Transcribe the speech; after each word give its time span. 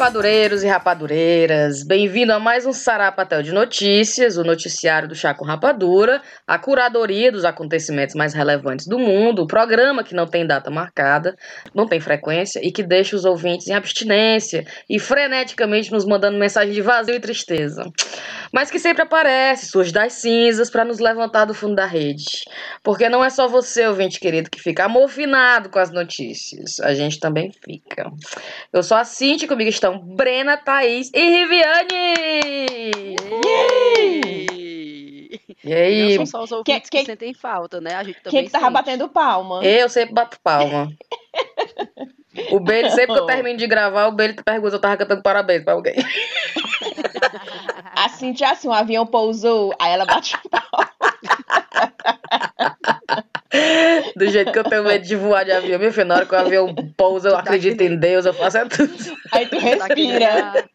rapadureiros 0.00 0.62
e 0.62 0.66
rapadureiras, 0.66 1.82
bem-vindo 1.82 2.32
a 2.32 2.38
mais 2.40 2.64
um 2.64 2.72
Sarapatel 2.72 3.42
de 3.42 3.52
Notícias, 3.52 4.38
o 4.38 4.42
noticiário 4.42 5.06
do 5.06 5.14
Chá 5.14 5.34
com 5.34 5.44
Rapadura, 5.44 6.22
a 6.46 6.58
curadoria 6.58 7.30
dos 7.30 7.44
acontecimentos 7.44 8.14
mais 8.14 8.32
relevantes 8.32 8.86
do 8.86 8.98
mundo, 8.98 9.42
o 9.42 9.46
programa 9.46 10.02
que 10.02 10.14
não 10.14 10.26
tem 10.26 10.46
data 10.46 10.70
marcada, 10.70 11.36
não 11.74 11.86
tem 11.86 12.00
frequência 12.00 12.66
e 12.66 12.72
que 12.72 12.82
deixa 12.82 13.14
os 13.14 13.26
ouvintes 13.26 13.68
em 13.68 13.74
abstinência 13.74 14.64
e 14.88 14.98
freneticamente 14.98 15.92
nos 15.92 16.06
mandando 16.06 16.38
mensagem 16.38 16.72
de 16.72 16.80
vazio 16.80 17.14
e 17.14 17.20
tristeza. 17.20 17.84
Mas 18.50 18.70
que 18.70 18.78
sempre 18.78 19.02
aparece, 19.02 19.66
surge 19.66 19.92
das 19.92 20.14
cinzas 20.14 20.70
para 20.70 20.84
nos 20.84 20.98
levantar 20.98 21.44
do 21.44 21.52
fundo 21.52 21.74
da 21.74 21.84
rede. 21.84 22.24
Porque 22.82 23.08
não 23.08 23.22
é 23.22 23.28
só 23.28 23.46
você, 23.46 23.86
ouvinte 23.86 24.18
querido, 24.18 24.50
que 24.50 24.60
fica 24.60 24.86
amofinado 24.86 25.68
com 25.68 25.78
as 25.78 25.92
notícias. 25.92 26.80
A 26.80 26.94
gente 26.94 27.20
também 27.20 27.52
fica. 27.62 28.10
Eu 28.72 28.82
sou 28.82 28.96
a 28.96 29.04
Cintia, 29.04 29.46
comigo 29.46 29.68
estão 29.68 29.89
Brena, 29.98 30.56
Thaís 30.56 31.10
e 31.14 31.20
Riviane! 31.20 33.16
E 35.62 35.74
aí? 35.74 36.16
Não 36.16 36.26
são 36.26 36.26
só 36.26 36.44
os 36.44 36.52
ouvintes 36.52 36.88
que, 36.88 36.98
que, 36.98 37.04
que 37.04 37.10
sentem 37.10 37.34
falta, 37.34 37.80
né? 37.80 37.94
A 37.94 38.02
gente 38.02 38.20
também 38.22 38.40
Quem 38.40 38.46
que 38.46 38.50
tava 38.50 38.64
sente. 38.64 38.74
batendo 38.74 39.08
palma? 39.08 39.64
Eu 39.64 39.88
sempre 39.88 40.14
bato 40.14 40.38
palma. 40.42 40.88
o 42.50 42.60
Beli, 42.60 42.90
sempre 42.90 43.14
que 43.14 43.20
eu 43.20 43.26
termino 43.26 43.58
de 43.58 43.66
gravar, 43.66 44.06
o 44.06 44.12
Beli 44.12 44.34
pergunta 44.34 44.70
se 44.70 44.76
eu 44.76 44.80
tava 44.80 44.96
cantando 44.96 45.22
parabéns 45.22 45.62
pra 45.62 45.74
alguém. 45.74 45.96
A 47.94 48.08
Cintia, 48.08 48.52
assim, 48.52 48.68
um 48.68 48.72
avião 48.72 49.04
pousou, 49.06 49.74
aí 49.78 49.92
ela 49.92 50.06
bate 50.06 50.34
palma. 50.48 50.90
Do 54.16 54.28
jeito 54.28 54.52
que 54.52 54.58
eu 54.58 54.64
tenho 54.64 54.84
medo 54.84 55.04
de 55.04 55.16
voar 55.16 55.44
de 55.44 55.52
avião, 55.52 55.78
meu 55.78 55.92
filho, 55.92 56.06
na 56.06 56.16
hora 56.16 56.26
que 56.26 56.34
o 56.34 56.38
avião 56.38 56.74
pousa, 56.96 57.30
eu 57.30 57.36
acredito 57.36 57.80
em 57.80 57.96
Deus, 57.96 58.26
eu 58.26 58.32
faço 58.32 58.58
é 58.58 58.64
tudo. 58.64 58.92
Aí 59.32 59.46
tu 59.46 59.58
respira. 59.58 60.68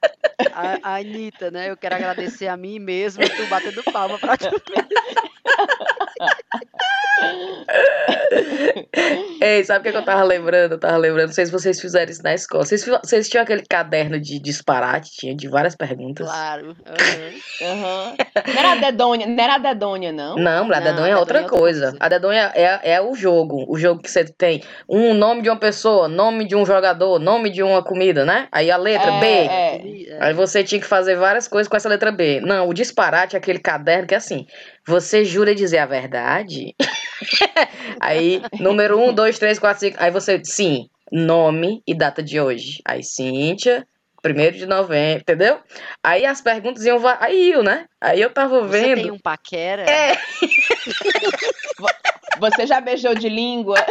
A, 0.53 0.79
a 0.83 0.95
Anitta, 0.97 1.51
né? 1.51 1.69
Eu 1.69 1.77
quero 1.77 1.95
agradecer 1.95 2.47
a 2.47 2.57
mim 2.57 2.79
mesmo 2.79 3.23
e 3.23 3.29
tu 3.29 3.45
batendo 3.47 3.83
palma 3.83 4.19
pra 4.19 4.35
tu. 4.35 4.49
Ei, 9.41 9.63
sabe 9.63 9.79
o 9.79 9.83
que, 9.83 9.91
que 9.91 9.97
eu 9.97 10.03
tava 10.05 10.23
lembrando? 10.23 10.73
Eu 10.73 10.79
tava 10.79 10.97
lembrando, 10.97 11.27
não 11.27 11.33
sei 11.33 11.45
se 11.45 11.51
vocês 11.51 11.79
fizeram 11.79 12.11
isso 12.11 12.23
na 12.23 12.33
escola. 12.33 12.65
Vocês, 12.65 12.85
vocês 12.85 13.29
tinham 13.29 13.43
aquele 13.43 13.63
caderno 13.63 14.19
de 14.19 14.39
disparate, 14.39 15.11
tinha 15.11 15.35
de 15.35 15.47
várias 15.47 15.75
perguntas? 15.75 16.27
Claro. 16.27 16.75
aham. 16.85 17.71
Aham. 17.71 18.15
Não 18.47 18.59
era 18.59 18.71
a 18.71 18.75
dedonha, 18.75 19.27
não 19.27 19.43
era 19.43 19.55
a 19.55 19.57
dedonha, 19.57 20.11
não? 20.11 20.37
Não, 20.37 20.65
a 20.65 20.67
Não, 20.67 20.81
dedonha 20.83 21.09
é 21.09 21.13
a 21.13 21.19
outra 21.19 21.39
dedonha 21.39 21.41
é 21.41 21.43
outra 21.45 21.59
coisa. 21.59 21.81
coisa. 21.91 21.97
A 21.99 22.09
dedonha 22.09 22.51
é, 22.55 22.93
é 22.93 23.01
o 23.01 23.13
jogo. 23.15 23.65
O 23.67 23.77
jogo 23.77 24.01
que 24.01 24.09
você 24.09 24.23
tem 24.25 24.63
um 24.89 25.13
nome 25.13 25.41
de 25.41 25.49
uma 25.49 25.59
pessoa, 25.59 26.07
nome 26.07 26.45
de 26.45 26.55
um 26.55 26.65
jogador, 26.65 27.19
nome 27.19 27.49
de 27.49 27.61
uma 27.63 27.83
comida, 27.83 28.25
né? 28.25 28.47
Aí 28.51 28.69
a 28.71 28.77
letra 28.77 29.11
É, 29.11 29.19
B. 29.19 29.25
é. 29.27 30.15
É. 30.15 30.17
Aí 30.21 30.33
você 30.33 30.63
tinha 30.63 30.79
que 30.79 30.87
fazer 30.87 31.15
várias 31.15 31.47
coisas 31.47 31.67
com 31.67 31.75
essa 31.77 31.89
letra 31.89 32.11
B. 32.11 32.39
Não, 32.41 32.67
o 32.69 32.73
disparate 32.73 33.35
é 33.35 33.39
aquele 33.39 33.59
caderno 33.59 34.07
que 34.07 34.13
é 34.13 34.17
assim. 34.17 34.45
Você 34.87 35.25
jura 35.25 35.55
dizer 35.55 35.79
a 35.79 35.85
verdade? 35.85 36.75
aí, 37.99 38.41
número 38.59 38.99
1, 38.99 39.13
2, 39.13 39.39
3, 39.39 39.57
4, 39.59 39.79
5. 39.79 39.97
Aí 39.99 40.11
você, 40.11 40.41
sim, 40.43 40.87
nome 41.11 41.81
e 41.87 41.93
data 41.93 42.21
de 42.21 42.39
hoje. 42.39 42.81
Aí, 42.85 43.03
Cíntia, 43.03 43.87
1 44.23 44.51
de 44.51 44.65
novembro, 44.65 45.21
entendeu? 45.21 45.59
Aí 46.03 46.25
as 46.25 46.41
perguntas 46.41 46.83
iam. 46.85 46.99
va- 46.99 47.17
Aí 47.21 47.51
eu, 47.51 47.63
né? 47.63 47.85
Aí 48.01 48.21
eu 48.21 48.29
tava 48.31 48.61
Você 48.61 48.81
vendo. 48.81 49.01
tem 49.01 49.11
um 49.11 49.19
paquera? 49.19 49.83
É. 49.89 50.15
Você 52.39 52.67
já 52.67 52.81
beijou 52.81 53.15
de 53.15 53.29
língua? 53.29 53.77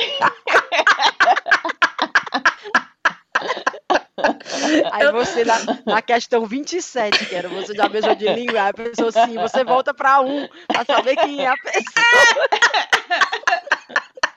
Aí 4.92 5.12
você, 5.12 5.45
na, 5.45 5.58
na 5.86 6.02
questão 6.02 6.46
27, 6.46 7.27
que 7.27 7.35
era 7.35 7.48
você 7.48 7.74
já 7.74 7.89
beijou 7.89 8.14
de 8.14 8.27
língua, 8.29 8.62
aí 8.62 8.70
a 8.70 8.74
pessoa 8.74 9.08
assim, 9.08 9.35
você 9.35 9.64
volta 9.64 9.92
pra 9.92 10.20
um, 10.20 10.48
pra 10.68 10.85
saber 10.85 11.17
quem 11.17 11.45
é 11.45 11.48
a 11.48 11.55
pessoa. 11.57 12.48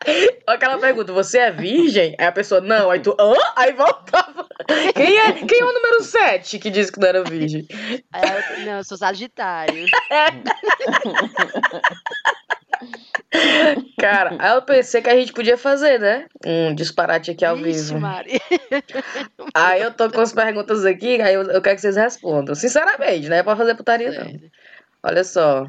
Aquela 0.47 0.77
pergunta, 0.77 1.11
você 1.11 1.39
é 1.39 1.51
virgem? 1.51 2.15
Aí 2.17 2.27
a 2.27 2.31
pessoa, 2.31 2.61
não. 2.61 2.89
Aí 2.89 2.99
tu, 2.99 3.15
hã? 3.19 3.33
Aí 3.55 3.73
voltava. 3.73 4.47
Quem 4.95 5.17
é, 5.17 5.33
quem 5.33 5.59
é 5.59 5.65
o 5.65 5.73
número 5.73 6.01
7 6.01 6.59
que 6.59 6.69
disse 6.69 6.91
que 6.91 6.99
não 6.99 7.07
era 7.07 7.23
virgem? 7.23 7.67
Aí 8.13 8.23
eu, 8.23 8.65
não, 8.65 8.77
eu 8.77 8.83
sou 8.83 8.97
sagitário. 8.97 9.85
Cara, 13.99 14.35
aí 14.39 14.55
eu 14.55 14.61
pensei 14.61 15.01
que 15.01 15.09
a 15.09 15.15
gente 15.15 15.33
podia 15.33 15.57
fazer, 15.57 15.99
né? 15.99 16.27
Um 16.45 16.73
disparate 16.73 17.31
aqui 17.31 17.43
ao 17.43 17.57
Vixe, 17.57 17.87
vivo. 17.87 17.99
Maria. 17.99 18.39
Aí 19.57 19.81
eu 19.81 19.91
tô 19.91 20.09
com 20.09 20.21
as 20.21 20.31
perguntas 20.31 20.85
aqui, 20.85 21.19
aí 21.21 21.33
eu, 21.33 21.43
eu 21.43 21.61
quero 21.61 21.75
que 21.75 21.81
vocês 21.81 21.95
respondam. 21.95 22.53
Sinceramente, 22.53 23.27
não 23.27 23.37
é 23.37 23.43
pra 23.43 23.55
fazer 23.55 23.75
putaria, 23.75 24.11
não. 24.11 24.39
Olha 25.03 25.23
só. 25.23 25.67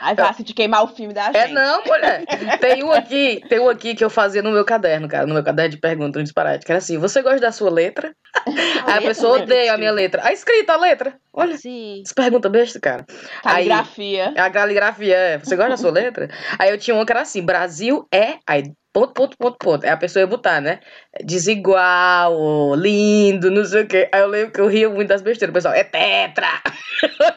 Aí 0.00 0.14
se 0.34 0.44
te 0.44 0.52
queimar 0.52 0.84
o 0.84 0.88
filme 0.88 1.14
da 1.14 1.26
gente. 1.26 1.36
É 1.36 1.48
não, 1.48 1.82
mulher. 1.84 2.24
Tem 2.60 2.82
um 2.84 2.92
aqui, 2.92 3.42
tem 3.48 3.58
um 3.58 3.68
aqui 3.68 3.94
que 3.94 4.04
eu 4.04 4.10
fazia 4.10 4.42
no 4.42 4.50
meu 4.50 4.64
caderno, 4.64 5.08
cara, 5.08 5.26
no 5.26 5.34
meu 5.34 5.42
caderno 5.42 5.70
de 5.70 5.78
perguntas, 5.78 6.20
um 6.20 6.22
disparate, 6.22 6.64
que 6.64 6.70
era 6.70 6.78
assim, 6.78 6.98
você 6.98 7.22
gosta 7.22 7.40
da 7.40 7.50
sua 7.50 7.70
letra? 7.70 8.14
Aí 8.86 8.98
a 8.98 9.02
pessoa 9.02 9.42
odeia 9.42 9.74
a 9.74 9.78
minha 9.78 9.90
letra. 9.90 10.22
A 10.24 10.32
escrita, 10.32 10.74
a 10.74 10.76
letra. 10.76 11.14
Olha, 11.32 11.56
Sim. 11.56 12.02
essa 12.04 12.14
pergunta 12.14 12.48
besta, 12.48 12.78
cara. 12.78 13.06
Aí, 13.44 13.68
Caligrafia. 13.68 14.34
a 14.36 14.50
caligrafia 14.50 15.16
é, 15.16 15.38
você 15.38 15.56
gosta 15.56 15.70
da 15.70 15.76
sua 15.76 15.90
letra? 15.90 16.28
Aí 16.58 16.70
eu 16.70 16.78
tinha 16.78 16.94
uma 16.94 17.06
que 17.06 17.12
era 17.12 17.22
assim, 17.22 17.42
Brasil 17.42 18.06
é, 18.12 18.36
aí 18.46 18.72
ponto, 18.92 19.12
ponto, 19.12 19.36
ponto, 19.36 19.56
ponto. 19.58 19.84
Aí 19.84 19.90
a 19.90 19.96
pessoa 19.96 20.20
ia 20.20 20.26
botar, 20.26 20.60
né? 20.60 20.80
Desigual, 21.24 22.74
lindo, 22.74 23.50
não 23.50 23.64
sei 23.64 23.82
o 23.82 23.86
quê. 23.86 24.08
Aí 24.12 24.20
eu 24.20 24.28
lembro 24.28 24.52
que 24.52 24.60
eu 24.60 24.68
ria 24.68 24.88
muito 24.88 25.08
das 25.08 25.22
besteiras. 25.22 25.50
O 25.50 25.54
pessoal, 25.54 25.74
é 25.74 25.84
tetra! 25.84 26.62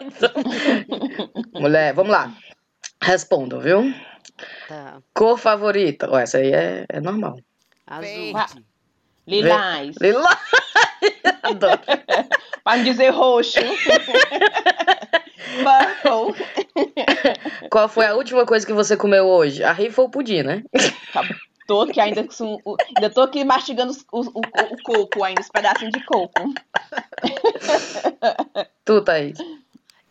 Então, 0.01 0.31
Mulher, 1.61 1.93
vamos 1.93 2.11
lá. 2.11 2.33
Respondam, 3.01 3.59
viu? 3.59 3.93
Tá. 4.67 5.01
Cor 5.13 5.37
favorita? 5.37 6.09
Ó, 6.09 6.17
essa 6.17 6.37
aí 6.37 6.51
é, 6.53 6.85
é 6.89 6.99
normal. 6.99 7.39
Azul. 7.87 8.33
Verde. 8.33 8.65
Lilás. 9.27 9.95
Lila. 10.01 10.37
Adoro. 11.43 11.81
Pra 12.63 12.77
não 12.77 12.83
dizer 12.83 13.09
roxo. 13.09 13.59
Purple. 15.41 16.45
Qual 17.71 17.89
foi 17.89 18.05
a 18.05 18.15
última 18.15 18.45
coisa 18.45 18.65
que 18.65 18.73
você 18.73 18.95
comeu 18.97 19.25
hoje? 19.25 19.63
A 19.63 19.71
rifa 19.71 20.01
ou 20.01 20.07
o 20.07 20.11
pudim, 20.11 20.43
né? 20.43 20.63
Tô 21.67 21.81
aqui 21.81 21.99
ainda, 21.99 22.23
com 22.23 22.59
o- 22.65 22.77
ainda 22.95 23.09
tô 23.09 23.21
aqui 23.21 23.43
mastigando 23.43 23.93
o, 24.11 24.19
o, 24.21 24.39
o 24.39 24.83
coco 24.83 25.23
ainda, 25.23 25.41
os 25.41 25.49
pedacinhos 25.49 25.93
de 25.93 26.03
coco. 26.05 26.53
Tu, 28.83 29.01
Thaís. 29.01 29.37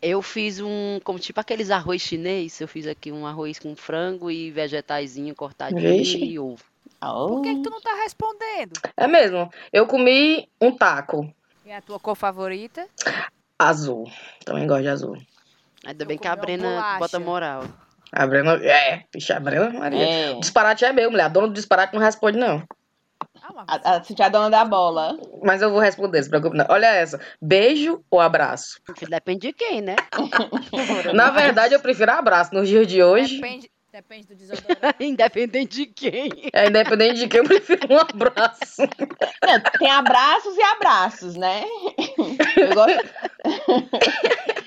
Eu 0.00 0.22
fiz 0.22 0.60
um, 0.60 0.98
como 1.04 1.18
tipo 1.18 1.38
aqueles 1.41 1.70
arroz 1.70 2.00
chinês, 2.00 2.58
eu 2.60 2.66
fiz 2.68 2.86
aqui 2.86 3.12
um 3.12 3.26
arroz 3.26 3.58
com 3.58 3.76
frango 3.76 4.30
e 4.30 4.50
vegetaizinho 4.50 5.34
cortadinho 5.34 5.97
Vixe. 5.97 6.16
e 6.24 6.38
ovo. 6.38 6.64
Por 7.00 7.42
que, 7.42 7.54
que 7.56 7.62
tu 7.62 7.68
não 7.70 7.80
tá 7.82 7.94
respondendo? 8.02 8.72
É 8.97 9.06
mesmo. 9.06 9.50
Eu 9.72 9.86
comi 9.86 10.48
um 10.60 10.74
taco 10.74 11.30
E 11.66 11.72
a 11.72 11.82
tua 11.82 11.98
cor 12.00 12.14
favorita? 12.14 12.88
Azul. 13.60 14.10
Também 14.44 14.66
gosto 14.66 14.82
de 14.82 14.88
azul. 14.88 15.16
Ainda 15.84 16.04
bem 16.04 16.19
que 16.19 16.26
a 16.26 16.37
Brena 16.37 16.69
bolacha. 16.69 16.98
bota 16.98 17.21
moral. 17.21 17.65
A 18.12 18.26
Brena. 18.26 18.54
É, 18.65 19.04
bicha, 19.12 19.37
a 19.37 19.41
Brena 19.41 19.71
Maria. 19.71 20.03
É. 20.04 20.31
O 20.32 20.41
disparate 20.41 20.84
é 20.84 20.93
meu, 20.93 21.10
mulher. 21.10 21.25
A 21.25 21.28
dona 21.28 21.48
do 21.48 21.54
disparate 21.54 21.94
não 21.94 22.00
responde, 22.00 22.38
não. 22.38 22.62
Ah, 23.43 23.65
A, 23.69 23.97
a 23.97 23.97
é 23.97 24.22
a 24.22 24.28
dona 24.28 24.50
da 24.50 24.65
bola. 24.65 25.16
Mas 25.43 25.62
eu 25.62 25.71
vou 25.71 25.78
responder, 25.81 26.22
se 26.22 26.28
preocupe 26.28 26.56
não. 26.56 26.66
Olha 26.69 26.87
essa. 26.87 27.21
Beijo 27.41 28.03
ou 28.10 28.21
abraço? 28.21 28.81
Depende 29.09 29.48
de 29.48 29.53
quem, 29.53 29.81
né? 29.81 29.97
Na 31.15 31.30
verdade, 31.30 31.74
eu 31.74 31.80
prefiro 31.80 32.12
abraço. 32.12 32.54
Nos 32.54 32.68
dias 32.68 32.86
de 32.86 33.03
hoje, 33.03 33.36
Depende, 33.41 33.71
depende 33.92 34.28
do 34.28 34.34
desodorante. 34.34 34.97
Independente 35.01 35.77
de 35.77 35.87
quem. 35.87 36.51
é 36.53 36.69
independente 36.69 37.21
de 37.21 37.28
quem, 37.28 37.41
eu 37.41 37.45
prefiro 37.45 37.81
um 37.91 37.98
abraço. 37.98 38.83
Não, 39.42 39.60
tem 39.78 39.91
abraços 39.91 40.57
e 40.57 40.63
abraços, 40.63 41.34
né? 41.34 41.65
Eu 42.57 42.75
gosto. 42.75 43.10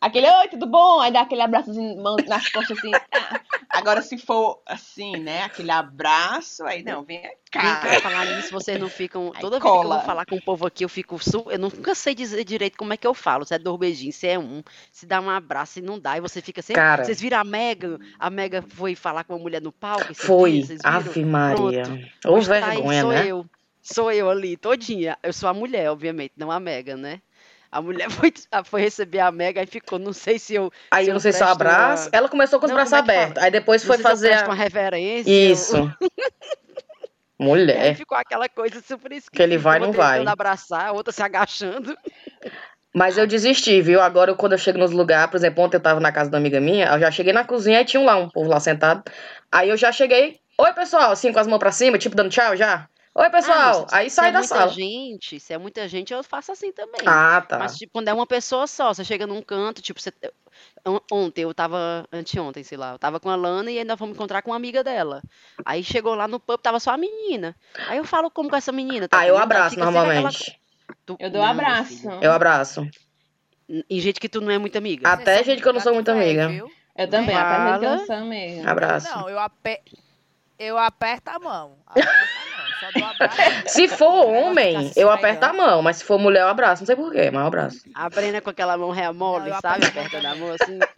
Aquele, 0.00 0.30
oi, 0.30 0.48
tudo 0.48 0.64
bom? 0.66 1.00
Aí 1.00 1.12
dá 1.12 1.22
aquele 1.22 1.42
abraçozinho 1.42 2.00
mão- 2.00 2.16
nas 2.28 2.48
costas 2.50 2.78
assim. 2.78 2.92
Agora, 3.68 4.00
se 4.00 4.16
for 4.16 4.62
assim, 4.64 5.16
né? 5.16 5.42
Aquele 5.42 5.70
abraço, 5.72 6.64
aí 6.64 6.82
não, 6.84 7.02
vem 7.02 7.20
Vem 7.20 7.30
cá. 7.50 7.76
cá, 7.80 8.00
falar 8.00 8.24
nisso, 8.26 8.52
vocês 8.52 8.78
não 8.78 8.88
ficam. 8.88 9.32
Aí 9.34 9.40
Toda 9.40 9.58
vez 9.58 9.62
que 9.62 9.68
eu 9.68 9.82
cola. 9.82 9.96
vou 9.96 10.04
falar 10.06 10.24
com 10.24 10.36
o 10.36 10.42
povo 10.42 10.66
aqui, 10.66 10.84
eu 10.84 10.88
fico. 10.88 11.18
Eu 11.50 11.58
nunca 11.58 11.94
sei 11.96 12.14
dizer 12.14 12.44
direito 12.44 12.76
como 12.78 12.92
é 12.92 12.96
que 12.96 13.06
eu 13.06 13.12
falo. 13.14 13.44
Se 13.44 13.54
é 13.54 13.58
dois 13.58 13.78
beijinhos, 13.78 14.14
se 14.16 14.26
é 14.28 14.38
um, 14.38 14.62
se 14.92 15.04
dá 15.04 15.20
um 15.20 15.28
abraço, 15.30 15.74
se 15.74 15.80
não 15.82 15.98
dá. 15.98 16.16
E 16.16 16.20
você 16.20 16.40
fica 16.40 16.62
sempre. 16.62 16.80
Cara. 16.82 17.04
Vocês 17.04 17.20
viram 17.20 17.38
a 17.38 17.44
Mega? 17.44 17.98
A 18.18 18.30
Mega 18.30 18.62
foi 18.68 18.94
falar 18.94 19.24
com 19.24 19.34
uma 19.34 19.40
mulher 19.42 19.60
no 19.60 19.72
palco? 19.72 20.14
Foi. 20.14 20.62
dias? 20.62 20.80
Ave 20.84 21.24
Maria. 21.24 21.82
Ou 22.24 22.34
Pois 22.34 22.46
tá 22.46 22.54
aí, 22.54 22.76
vergonha, 22.76 23.00
sou 23.02 23.10
né? 23.10 23.26
eu. 23.26 23.46
Sou 23.82 24.12
eu 24.12 24.28
ali, 24.30 24.56
todinha. 24.56 25.16
Eu 25.22 25.32
sou 25.32 25.48
a 25.48 25.54
mulher, 25.54 25.90
obviamente, 25.90 26.34
não 26.36 26.50
a 26.52 26.60
Mega, 26.60 26.96
né? 26.96 27.20
A 27.70 27.82
mulher 27.82 28.08
foi, 28.10 28.32
foi 28.64 28.80
receber 28.80 29.20
a 29.20 29.30
Mega 29.30 29.62
e 29.62 29.66
ficou, 29.66 29.98
não 29.98 30.12
sei 30.12 30.38
se 30.38 30.54
eu. 30.54 30.72
Aí 30.90 31.04
se 31.04 31.10
eu 31.10 31.14
não 31.14 31.20
sei 31.20 31.32
se 31.32 31.42
eu 31.42 31.46
presto 31.46 31.60
uma- 31.62 31.70
abraço. 31.74 32.08
Ela 32.12 32.28
começou 32.28 32.58
com 32.58 32.66
os 32.66 32.70
Não, 32.70 32.76
braços 32.76 32.92
é 32.92 32.96
fala? 32.98 33.12
abertos. 33.12 33.42
Aí 33.42 33.50
depois 33.50 33.82
não 33.82 33.86
foi 33.88 33.96
eu 33.96 34.00
fazer. 34.02 34.32
a- 34.32 34.44
uma 34.46 34.54
reverência. 34.54 35.30
eu- 35.30 35.52
Isso. 35.52 35.76
Aí 37.40 37.46
Mulher. 37.46 37.94
ficou 37.94 38.18
aquela 38.18 38.48
coisa 38.48 38.80
super 38.80 39.12
esquisita. 39.12 39.30
Que 39.36 39.42
ele 39.42 39.56
vai, 39.56 39.78
uma 39.78 39.86
não 39.86 39.92
vai. 39.92 40.18
tentando 40.18 40.28
abraçar, 40.32 40.86
a 40.88 40.92
outra 40.92 41.12
se 41.12 41.22
agachando. 41.22 41.96
Mas 42.92 43.16
eu 43.16 43.28
desisti, 43.28 43.80
viu? 43.80 44.00
Agora, 44.00 44.34
quando 44.34 44.52
eu 44.52 44.58
chego 44.58 44.78
nos 44.78 44.90
lugares, 44.90 45.30
por 45.30 45.36
exemplo, 45.36 45.62
ontem 45.62 45.76
eu 45.76 45.80
tava 45.80 46.00
na 46.00 46.10
casa 46.10 46.28
da 46.30 46.36
amiga 46.38 46.60
minha, 46.60 46.86
eu 46.86 46.98
já 46.98 47.10
cheguei 47.12 47.32
na 47.32 47.44
cozinha 47.44 47.80
e 47.80 47.84
tinha 47.84 48.02
lá 48.02 48.16
um 48.16 48.28
povo 48.28 48.50
lá 48.50 48.58
sentado. 48.58 49.04
Aí 49.52 49.68
eu 49.68 49.76
já 49.76 49.92
cheguei, 49.92 50.40
oi 50.58 50.72
pessoal, 50.72 51.12
assim 51.12 51.32
com 51.32 51.38
as 51.38 51.46
mãos 51.46 51.60
pra 51.60 51.70
cima, 51.70 51.96
tipo 51.96 52.16
dando 52.16 52.30
tchau 52.30 52.56
já. 52.56 52.88
Oi 53.14 53.26
Ah, 53.26 53.30
pessoal, 53.30 53.80
mas 53.82 53.92
aí 53.92 54.10
se 54.10 54.16
sai 54.16 54.28
é 54.28 54.32
da 54.32 54.38
muita 54.38 54.54
sala. 54.54 54.70
gente, 54.70 55.40
se 55.40 55.52
é 55.52 55.58
muita 55.58 55.88
gente, 55.88 56.12
eu 56.12 56.22
faço 56.22 56.52
assim 56.52 56.72
também. 56.72 57.02
Ah, 57.06 57.40
tá. 57.40 57.58
Mas, 57.58 57.76
tipo, 57.76 57.92
quando 57.92 58.08
é 58.08 58.12
uma 58.14 58.26
pessoa 58.26 58.66
só, 58.66 58.94
você 58.94 59.04
chega 59.04 59.26
num 59.26 59.42
canto, 59.42 59.82
tipo, 59.82 60.00
você... 60.00 60.12
on- 60.86 61.00
Ontem 61.10 61.42
eu 61.42 61.52
tava, 61.52 62.06
anteontem, 62.12 62.62
sei 62.62 62.78
lá, 62.78 62.92
eu 62.92 62.98
tava 62.98 63.18
com 63.18 63.28
a 63.28 63.34
Lana 63.36 63.70
e 63.70 63.78
ainda 63.78 63.96
vamos 63.96 64.14
encontrar 64.14 64.42
com 64.42 64.50
uma 64.50 64.56
amiga 64.56 64.84
dela. 64.84 65.20
Aí 65.64 65.82
chegou 65.82 66.14
lá 66.14 66.28
no 66.28 66.38
pub, 66.38 66.60
tava 66.60 66.78
só 66.78 66.92
a 66.92 66.96
menina. 66.96 67.56
Aí 67.88 67.98
eu 67.98 68.04
falo 68.04 68.30
como 68.30 68.48
com 68.48 68.56
essa 68.56 68.70
menina, 68.70 69.08
tá 69.08 69.18
Ah, 69.18 69.26
eu 69.26 69.36
abraço 69.36 69.70
fica 69.70 69.88
aquela 69.88 70.04
normalmente. 70.06 70.52
co- 70.52 70.58
Tu- 71.06 71.16
Eu 71.18 71.30
dou 71.30 71.42
Não, 71.42 71.50
abraço. 71.50 71.94
filho. 71.96 72.18
Eu 72.22 72.32
abraço. 72.32 72.86
Em 73.68 74.00
gente 74.00 74.20
que 74.20 74.28
tu 74.28 74.40
não 74.40 74.50
é 74.50 74.58
muito 74.58 74.76
amiga. 74.78 75.08
Ah, 75.08 75.12
Até 75.14 75.42
gente 75.42 75.60
que 75.62 75.68
eu 75.68 75.72
não 75.72 75.80
sou 75.80 75.92
muito 75.94 76.12
velho, 76.12 76.22
amiga. 76.22 76.48
viu? 76.48 76.70
Eu 76.96 77.08
também, 77.10 77.34
Fala. 77.34 77.56
até 77.56 77.64
mesmo 77.64 77.80
canção 77.80 78.26
mesmo. 78.26 78.68
Abraço. 78.68 79.08
Não, 79.08 79.28
eu, 79.28 79.38
ape... 79.38 79.80
eu 80.58 80.78
aperto 80.78 81.30
a 81.30 81.38
mão. 81.38 81.78
Aperto 81.86 82.38
a 82.38 82.56
mão. 82.56 82.57
Se 83.66 83.88
for 83.88 84.26
homem, 84.26 84.92
eu 84.96 85.10
aperto 85.10 85.46
a 85.46 85.52
mão, 85.52 85.82
mas 85.82 85.98
se 85.98 86.04
for 86.04 86.18
mulher, 86.18 86.42
eu 86.42 86.48
abraço. 86.48 86.82
Não 86.82 86.86
sei 86.86 86.96
porquê, 86.96 87.30
mas 87.30 87.40
eu 87.40 87.46
abraço. 87.46 87.78
A 87.94 88.08
Brena 88.08 88.40
com 88.40 88.50
aquela 88.50 88.76
mão 88.76 88.90
real 88.90 89.14
mole, 89.14 89.50
sabe? 89.60 89.86
aperto 89.86 90.16
a 90.16 90.20
Aperta 90.20 90.34
mão 90.36 90.52
assim. 90.52 90.78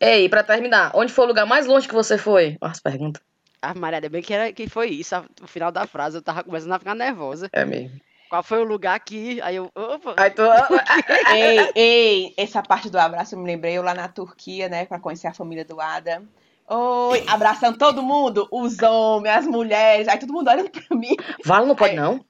Ei, 0.00 0.28
pra 0.28 0.42
terminar, 0.42 0.90
onde 0.94 1.12
foi 1.12 1.24
o 1.24 1.28
lugar 1.28 1.46
mais 1.46 1.66
longe 1.66 1.88
que 1.88 1.94
você 1.94 2.18
foi? 2.18 2.56
Ó, 2.60 2.66
as 2.66 2.80
perguntas. 2.80 3.22
A 3.62 3.74
Maria, 3.74 3.98
ainda 3.98 4.08
bem 4.08 4.22
que, 4.22 4.34
era, 4.34 4.52
que 4.52 4.68
foi 4.68 4.90
isso. 4.90 5.14
O 5.42 5.46
final 5.46 5.72
da 5.72 5.86
frase, 5.86 6.16
eu 6.16 6.22
tava 6.22 6.44
começando 6.44 6.72
a 6.72 6.78
ficar 6.78 6.94
nervosa. 6.94 7.48
É 7.52 7.64
mesmo. 7.64 8.00
Qual 8.28 8.42
foi 8.42 8.58
o 8.58 8.64
lugar 8.64 8.98
que. 9.00 9.40
Aí 9.40 9.56
eu. 9.56 9.70
Opa, 9.74 10.14
Aí 10.16 10.30
tu. 10.30 10.42
ei, 11.32 11.72
ei, 11.74 12.34
essa 12.36 12.62
parte 12.62 12.90
do 12.90 12.98
abraço 12.98 13.34
eu 13.34 13.38
me 13.38 13.46
lembrei 13.46 13.74
eu 13.74 13.82
lá 13.82 13.94
na 13.94 14.08
Turquia, 14.08 14.68
né, 14.68 14.84
pra 14.84 14.98
conhecer 14.98 15.28
a 15.28 15.34
família 15.34 15.64
do 15.64 15.80
Adam. 15.80 16.26
Oi, 16.68 17.24
abraçando 17.28 17.78
todo 17.78 18.02
mundo, 18.02 18.48
os 18.50 18.80
homens, 18.82 19.36
as 19.36 19.46
mulheres, 19.46 20.08
aí 20.08 20.18
todo 20.18 20.32
mundo 20.32 20.48
olhando 20.50 20.70
pra 20.70 20.96
mim. 20.96 21.14
Vala 21.44 21.64
não 21.66 21.76
pode, 21.76 21.92
Aí- 21.92 21.96
não? 21.96 22.24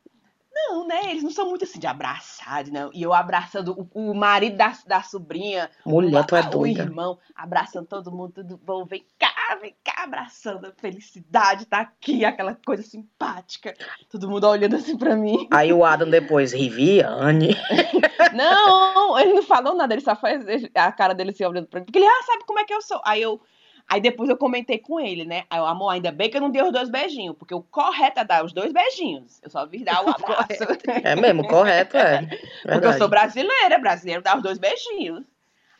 Não, 0.68 0.86
né, 0.86 1.10
eles 1.10 1.22
não 1.22 1.30
são 1.30 1.50
muito 1.50 1.64
assim 1.64 1.78
de 1.78 1.86
abraçar, 1.86 2.66
não. 2.68 2.90
E 2.94 3.02
eu 3.02 3.12
abraçando 3.12 3.88
o, 3.94 4.10
o 4.10 4.14
marido 4.14 4.56
da, 4.56 4.72
da 4.86 5.02
sobrinha, 5.02 5.70
Mulher, 5.84 6.24
tu 6.24 6.34
é 6.34 6.40
o, 6.40 6.46
o 6.46 6.50
doida. 6.50 6.82
irmão, 6.82 7.18
abraçando 7.34 7.86
todo 7.86 8.10
mundo, 8.10 8.32
tudo 8.36 8.56
bom, 8.56 8.86
vem 8.86 9.04
cá, 9.18 9.58
vem 9.60 9.76
cá, 9.84 10.04
abraçando 10.04 10.66
a 10.66 10.72
felicidade, 10.72 11.66
tá 11.66 11.80
aqui, 11.80 12.24
aquela 12.24 12.54
coisa 12.66 12.82
simpática. 12.82 13.74
Todo 14.10 14.30
mundo 14.30 14.48
olhando 14.48 14.76
assim 14.76 14.96
pra 14.96 15.14
mim. 15.14 15.46
Aí 15.52 15.70
o 15.74 15.84
Adam 15.84 16.08
depois, 16.08 16.54
Riviane. 16.54 17.54
Não, 18.32 19.18
ele 19.18 19.34
não 19.34 19.42
falou 19.42 19.74
nada, 19.74 19.94
ele 19.94 20.00
só 20.02 20.16
faz 20.16 20.42
a 20.74 20.90
cara 20.92 21.14
dele 21.14 21.32
se 21.32 21.44
olhando 21.44 21.66
pra 21.68 21.80
mim. 21.80 21.86
Porque 21.86 21.98
ele, 21.98 22.06
ah, 22.08 22.22
sabe 22.24 22.44
como 22.44 22.58
é 22.58 22.64
que 22.64 22.72
eu 22.74 22.80
sou? 22.82 23.00
Aí 23.04 23.20
eu. 23.22 23.40
Aí 23.88 24.00
depois 24.00 24.28
eu 24.28 24.36
comentei 24.36 24.78
com 24.78 24.98
ele, 24.98 25.24
né? 25.24 25.44
Aí 25.48 25.58
eu, 25.60 25.66
amor, 25.66 25.90
ainda 25.90 26.10
bem 26.10 26.28
que 26.28 26.36
eu 26.36 26.40
não 26.40 26.50
dei 26.50 26.60
os 26.62 26.72
dois 26.72 26.88
beijinhos, 26.90 27.36
porque 27.38 27.54
o 27.54 27.62
correto 27.62 28.18
é 28.18 28.24
dar 28.24 28.44
os 28.44 28.52
dois 28.52 28.72
beijinhos. 28.72 29.38
Eu 29.42 29.48
só 29.50 29.64
vi 29.64 29.84
dar 29.84 30.04
o 30.04 30.08
abraço. 30.10 30.64
É 31.04 31.14
mesmo, 31.14 31.46
correto, 31.46 31.96
é. 31.96 32.20
Porque 32.22 32.36
eu 32.68 32.70
Verdade. 32.80 32.98
sou 32.98 33.08
brasileira, 33.08 33.78
brasileiro 33.78 34.22
dá 34.22 34.36
os 34.36 34.42
dois 34.42 34.58
beijinhos. 34.58 35.22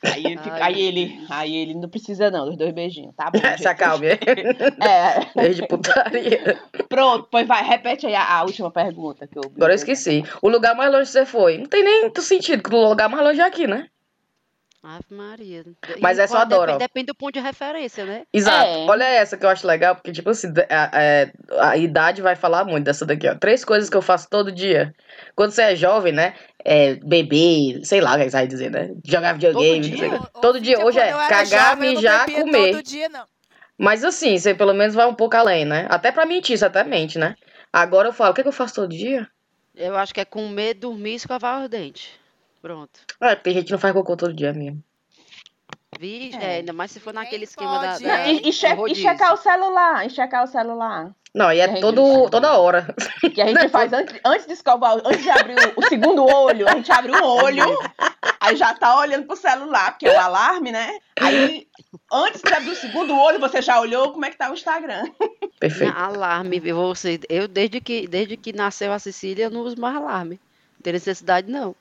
Aí, 0.05 0.25
ele 0.25 0.39
fica- 0.39 0.65
aí 0.65 0.81
ele, 0.81 1.27
aí 1.29 1.57
ele 1.57 1.75
não 1.75 1.89
precisa 1.89 2.31
não 2.31 2.45
dos 2.47 2.57
dois 2.57 2.73
beijinhos, 2.73 3.13
tá 3.17 3.29
bom? 3.29 3.39
Se 3.59 3.67
acalme. 3.67 4.07
É, 4.79 5.25
Beijo 5.35 5.63
de 5.63 5.69
putaria. 5.69 6.61
pronto, 6.89 7.27
pois 7.31 7.47
vai, 7.49 7.65
repete 7.65 8.07
aí 8.07 8.15
a, 8.15 8.39
a 8.39 8.43
última 8.45 8.71
pergunta 8.71 9.27
que 9.27 9.37
eu 9.39 9.43
Agora 9.57 9.73
eu 9.73 9.77
esqueci. 9.77 10.23
O 10.43 10.49
lugar 10.49 10.77
mais 10.77 10.93
longe 10.93 11.07
que 11.07 11.13
você 11.13 11.27
foi. 11.27 11.59
Não 11.59 11.67
tem 11.67 11.83
nem 11.83 12.03
muito 12.03 12.23
sentido, 12.23 12.63
porque 12.63 12.77
o 12.77 12.89
lugar 12.89 13.09
mais 13.09 13.25
longe 13.25 13.41
é 13.41 13.45
aqui, 13.45 13.67
né? 13.67 13.89
Ave 14.87 15.05
Maria. 15.11 15.65
Mas 16.01 16.19
E 16.19 16.21
essa 16.23 16.37
eu 16.37 16.41
adoro, 16.41 16.73
Depende, 16.73 16.79
depende 16.79 17.07
do 17.07 17.15
ponto 17.15 17.35
de 17.35 17.41
referência, 17.41 18.05
né? 18.05 18.23
Exato. 18.33 18.67
É. 18.67 18.87
Olha 18.89 19.05
essa 19.05 19.37
que 19.37 19.45
eu 19.45 19.49
acho 19.51 19.67
legal, 19.67 19.95
porque, 19.97 20.13
tipo 20.13 20.31
assim, 20.31 20.49
a, 20.71 20.91
a- 21.61 21.71
a 21.71 21.77
idade 21.77 22.23
vai 22.23 22.37
falar 22.37 22.65
muito 22.65 22.85
dessa 22.85 23.05
daqui, 23.05 23.29
ó. 23.29 23.35
Três 23.35 23.65
coisas 23.65 23.91
que 23.91 23.97
eu 23.97 24.03
faço 24.03 24.29
todo 24.31 24.53
dia. 24.53 24.95
Quando 25.35 25.51
você 25.51 25.63
é 25.63 25.77
jovem, 25.77 26.13
né? 26.13 26.35
É 26.65 26.95
beber, 26.97 27.85
sei 27.85 28.01
lá 28.01 28.15
o 28.15 28.19
que 28.19 28.25
você 28.25 28.37
vai 28.37 28.47
dizer, 28.47 28.71
né? 28.71 28.91
Jogar 29.05 29.33
videogame. 29.35 29.89
não 29.91 29.97
sei 29.99 30.09
o 30.09 30.11
dia? 30.19 30.21
Todo 30.41 30.61
dia. 30.61 30.85
Hoje 30.85 30.99
é 30.99 31.11
cagar, 31.13 31.47
jovem, 31.47 31.89
eu 31.89 31.95
não 31.95 32.01
mijar, 32.01 32.31
comer. 32.31 32.73
Todo 32.73 32.83
dia, 32.83 33.09
não. 33.09 33.25
Mas 33.79 34.03
assim, 34.05 34.39
você 34.39 34.55
pelo 34.55 34.73
menos 34.73 34.95
vai 34.95 35.07
um 35.07 35.15
pouco 35.15 35.37
além, 35.37 35.65
né? 35.65 35.87
Até 35.91 36.11
pra 36.11 36.25
mentir, 36.25 36.57
você 36.57 36.65
até 36.65 36.83
mente, 36.83 37.19
né? 37.19 37.37
Agora 37.73 38.09
eu 38.09 38.13
falo, 38.13 38.31
o 38.31 38.35
que, 38.35 38.43
que 38.43 38.49
eu 38.49 38.53
faço 38.53 38.75
todo 38.77 38.89
dia? 38.89 39.29
Eu 39.75 39.97
acho 39.99 40.15
que 40.15 40.21
é 40.21 40.25
comer, 40.25 40.73
dormir 40.75 41.11
e 41.13 41.15
escovar 41.17 41.63
os 41.63 41.69
dentes. 41.69 42.11
Pronto. 42.67 42.99
É, 43.21 43.37
tem 43.37 43.55
gente 43.55 43.67
que 43.67 43.71
não 43.73 43.79
faz 43.79 43.95
cocô 43.95 44.17
todo 44.17 44.35
dia 44.35 44.53
mesmo. 44.53 44.83
Vixe, 46.01 46.37
É. 46.37 46.45
é, 46.45 46.57
ainda 46.57 46.73
mais 46.73 46.91
se 46.91 46.99
for 46.99 47.15
naquele 47.15 47.45
esquema 47.45 47.79
da. 47.79 47.93
pode, 47.93 48.03
da- 48.03 48.09
né? 48.19 48.33
E, 48.33 48.49
e, 48.49 48.53
che- 48.53 48.67
e 48.89 48.95
checar 48.97 49.33
o 49.33 49.37
celular, 49.37 50.05
e 50.05 50.11
checar 50.11 50.43
o 50.43 50.47
celular. 50.49 51.15
Não, 51.33 51.53
e 51.53 51.61
é 51.61 51.81
todo, 51.81 52.29
toda 52.29 52.59
hora. 52.59 52.93
Que 53.33 53.41
a 53.41 53.47
gente 53.47 53.69
faz 53.69 53.93
antes, 53.93 54.19
antes 54.25 54.47
de 54.49 54.53
escovar, 54.55 54.97
antes 55.05 55.23
de 55.23 55.31
abrir 55.31 55.55
o, 55.77 55.81
o 55.81 55.87
segundo 55.87 56.25
olho, 56.27 56.69
a 56.69 56.73
gente 56.73 56.91
abre 56.91 57.13
um 57.13 57.23
olho, 57.25 57.65
aí 58.41 58.57
já 58.57 58.75
tá 58.75 58.99
olhando 58.99 59.27
pro 59.29 59.37
celular, 59.37 59.93
porque 59.93 60.09
é 60.09 60.13
o 60.17 60.21
alarme, 60.21 60.73
né? 60.73 60.99
Aí, 61.21 61.69
antes 62.13 62.43
de 62.43 62.53
abrir 62.53 62.71
o 62.71 62.75
segundo 62.77 63.17
olho, 63.17 63.39
você 63.39 63.63
já 63.63 63.79
olhou 63.81 64.11
como 64.13 64.25
é 64.25 64.31
que 64.31 64.37
tá 64.37 64.51
o 64.51 64.55
Instagram. 64.55 65.05
Perfeito. 65.61 65.95
Na- 65.95 66.07
alarme, 66.07 66.61
eu 66.65 66.77
você, 66.77 67.21
eu 67.29 67.47
desde 67.47 67.81
que 67.81 68.09
desde 68.09 68.37
que 68.37 68.53
nasceu 68.53 68.93
a 68.93 68.99
Cecília 68.99 69.45
eu 69.45 69.51
não 69.51 69.61
uso 69.61 69.81
mais 69.81 69.97
alarme. 69.97 70.41
Não 70.75 70.83
tem 70.83 70.93
necessidade 70.93 71.49
não. 71.51 71.75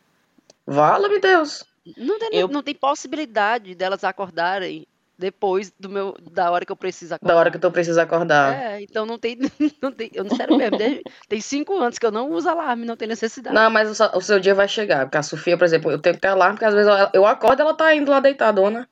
Vala-me 0.67 1.19
Deus. 1.19 1.63
Não 1.97 2.17
tem, 2.17 2.29
Eu- 2.31 2.47
não 2.47 2.63
tem 2.63 2.73
possibilidade 2.73 3.75
delas 3.75 4.03
acordarem 4.03 4.87
depois 5.17 5.71
do 5.79 5.87
meu 5.87 6.15
da 6.31 6.51
hora 6.51 6.65
que 6.65 6.71
eu 6.71 6.75
preciso 6.75 7.13
acordar. 7.13 7.33
Da 7.33 7.39
hora 7.39 7.51
que 7.51 7.57
tu 7.59 7.71
precisa 7.71 8.01
acordar. 8.03 8.53
É, 8.53 8.81
então 8.81 9.05
não 9.05 9.17
tem, 9.17 9.37
não 9.81 9.91
tem, 9.91 10.09
eu 10.13 10.23
não 10.25 10.35
sério 10.35 10.57
mesmo, 10.57 10.77
desde- 10.77 11.03
tem 11.29 11.39
cinco 11.39 11.77
anos 11.77 11.97
que 11.97 12.05
eu 12.05 12.11
não 12.11 12.31
uso 12.31 12.49
alarme, 12.49 12.85
não 12.85 12.97
tem 12.97 13.07
necessidade. 13.07 13.55
Não, 13.55 13.69
mas 13.69 13.89
o, 13.89 13.95
seu- 13.95 14.09
o 14.13 14.21
seu 14.21 14.39
dia 14.39 14.53
vai 14.55 14.67
chegar. 14.67 15.05
Porque 15.05 15.17
a 15.17 15.23
Sofia, 15.23 15.57
por 15.57 15.63
exemplo, 15.63 15.91
eu 15.91 15.99
tenho 15.99 16.15
que 16.15 16.21
ter 16.21 16.27
alarme, 16.29 16.55
porque 16.55 16.65
às 16.65 16.73
vezes 16.73 16.91
eu, 16.91 17.09
eu 17.13 17.25
acordo 17.25 17.59
e 17.59 17.61
ela 17.61 17.73
tá 17.73 17.93
indo 17.95 18.11
lá 18.11 18.19
deitadona. 18.19 18.89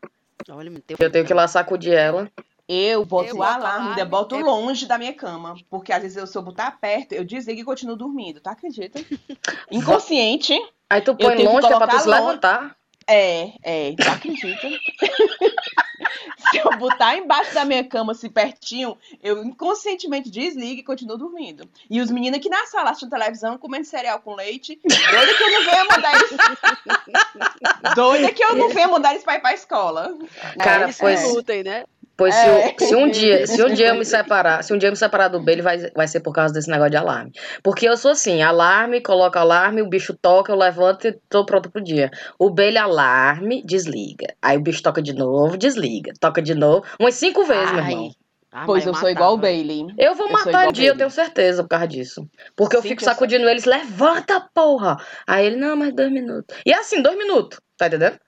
Olha, 0.49 0.71
tem 0.85 0.95
Eu 0.99 1.09
tenho 1.11 1.25
que 1.25 1.33
ir 1.33 1.35
lá 1.35 1.47
sacudir 1.47 1.93
ela. 1.93 2.29
Eu 2.73 3.05
boto 3.05 3.29
Eu 3.29 3.35
o 3.35 3.37
boto 3.37 3.49
alarme, 3.51 3.89
ainda 3.89 4.05
boto 4.05 4.35
eu- 4.35 4.45
longe 4.45 4.85
da 4.85 4.97
minha 4.97 5.13
cama. 5.13 5.55
Porque 5.69 5.91
às 5.93 6.01
vezes 6.01 6.17
eu, 6.17 6.25
se 6.25 6.37
eu 6.37 6.41
botar 6.41 6.71
perto, 6.79 7.13
eu 7.13 7.23
desligo 7.23 7.61
e 7.61 7.63
continuo 7.63 7.95
dormindo, 7.95 8.39
tá? 8.41 8.51
Acredita? 8.51 8.99
Inconsciente. 9.71 10.57
Aí 10.89 11.01
tu 11.01 11.15
põe 11.15 11.35
longe 11.43 11.67
que 11.67 11.73
é 11.73 11.77
pra 11.77 11.87
tu 11.87 11.99
se 11.99 12.07
levantar. 12.09 12.75
É, 13.07 13.51
é, 13.63 13.95
tá? 13.95 14.13
Acredita? 14.13 14.67
se 16.51 16.57
eu 16.57 16.77
botar 16.77 17.17
embaixo 17.17 17.53
da 17.53 17.65
minha 17.65 17.83
cama, 17.83 18.13
assim, 18.13 18.29
pertinho, 18.29 18.97
eu 19.21 19.43
inconscientemente 19.43 20.29
desligo 20.29 20.79
e 20.79 20.83
continuo 20.83 21.17
dormindo. 21.17 21.67
E 21.89 21.99
os 21.99 22.09
meninos 22.09 22.39
aqui 22.39 22.47
na 22.49 22.65
sala 22.67 22.91
assistindo 22.91 23.09
televisão, 23.09 23.57
comendo 23.57 23.85
cereal 23.85 24.19
com 24.21 24.35
leite, 24.35 24.79
doida 24.83 25.33
que 25.37 25.43
eu 25.43 25.51
não 25.51 25.65
venha 25.65 25.85
mandar 25.85 26.13
eles. 26.15 27.95
doida 27.95 28.31
que 28.31 28.43
eu 28.43 28.55
não 28.55 28.69
venha 28.69 28.87
mandar 28.87 29.11
eles 29.11 29.23
pra 29.23 29.35
ir 29.35 29.41
pra 29.41 29.53
escola. 29.53 30.17
Cara, 30.59 30.83
Eles 30.85 30.97
pois- 30.97 31.21
que 31.21 31.27
lutem, 31.27 31.63
né? 31.63 31.83
Pois 32.15 32.35
É. 32.35 32.73
se, 32.77 32.87
se 32.87 32.95
um 32.95 33.09
dia, 33.09 33.47
se 33.47 33.63
um 33.63 33.73
dia 33.73 33.87
eu 33.89 33.95
me 33.95 34.05
separar, 34.05 34.63
se 34.63 34.73
um 34.73 34.77
dia 34.77 34.87
eu 34.87 34.91
me 34.91 34.97
separar 34.97 35.29
do 35.29 35.39
Bailey, 35.39 35.63
vai, 35.63 35.77
vai 35.95 36.07
ser 36.07 36.19
por 36.19 36.31
causa 36.33 36.53
desse 36.53 36.69
negócio 36.69 36.91
de 36.91 36.97
alarme. 36.97 37.31
Porque 37.63 37.87
eu 37.87 37.97
sou 37.97 38.11
assim, 38.11 38.41
alarme, 38.41 39.01
coloco 39.01 39.37
alarme, 39.37 39.81
o 39.81 39.89
bicho 39.89 40.15
toca, 40.21 40.51
eu 40.51 40.55
levanto 40.57 41.07
e 41.07 41.19
tô 41.27 41.45
pronto 41.45 41.71
pro 41.71 41.83
dia. 41.83 42.11
O 42.37 42.49
Bailey 42.49 42.77
alarme, 42.77 43.63
desliga. 43.65 44.27
Aí 44.41 44.57
o 44.57 44.61
bicho 44.61 44.83
toca 44.83 45.01
de 45.01 45.13
novo, 45.13 45.57
desliga. 45.57 46.13
Toca 46.19 46.41
de 46.41 46.53
novo. 46.53 46.85
Umas 46.99 47.15
cinco 47.15 47.43
vezes, 47.45 47.71
meu 47.71 47.83
Ai. 47.83 47.91
irmão. 47.91 48.11
Ah, 48.55 48.65
Pois 48.67 48.85
eu 48.85 48.93
sou 48.93 49.09
igual 49.09 49.33
o. 49.33 49.37
Bailey. 49.37 49.87
Eu 49.97 50.13
vou 50.13 50.27
Eu 50.27 50.33
matar 50.33 50.67
um 50.67 50.71
dia, 50.71 50.89
eu 50.89 50.97
tenho 50.97 51.09
certeza 51.09 51.63
por 51.63 51.69
causa 51.69 51.87
disso. 51.87 52.29
Porque 52.55 52.75
eu 52.75 52.83
Sim, 52.83 52.89
fico 52.89 53.01
eu 53.01 53.05
sacudindo 53.05 53.49
eles, 53.49 53.65
levanta, 53.65 54.47
porra! 54.53 54.97
Aí 55.27 55.47
ele, 55.47 55.55
não, 55.55 55.75
mais 55.75 55.91
dois 55.95 56.11
minutos. 56.11 56.55
E 56.63 56.71
é 56.71 56.77
assim, 56.77 57.01
dois 57.01 57.17
minutos, 57.17 57.59
tá 57.75 57.87
entendendo? 57.87 58.19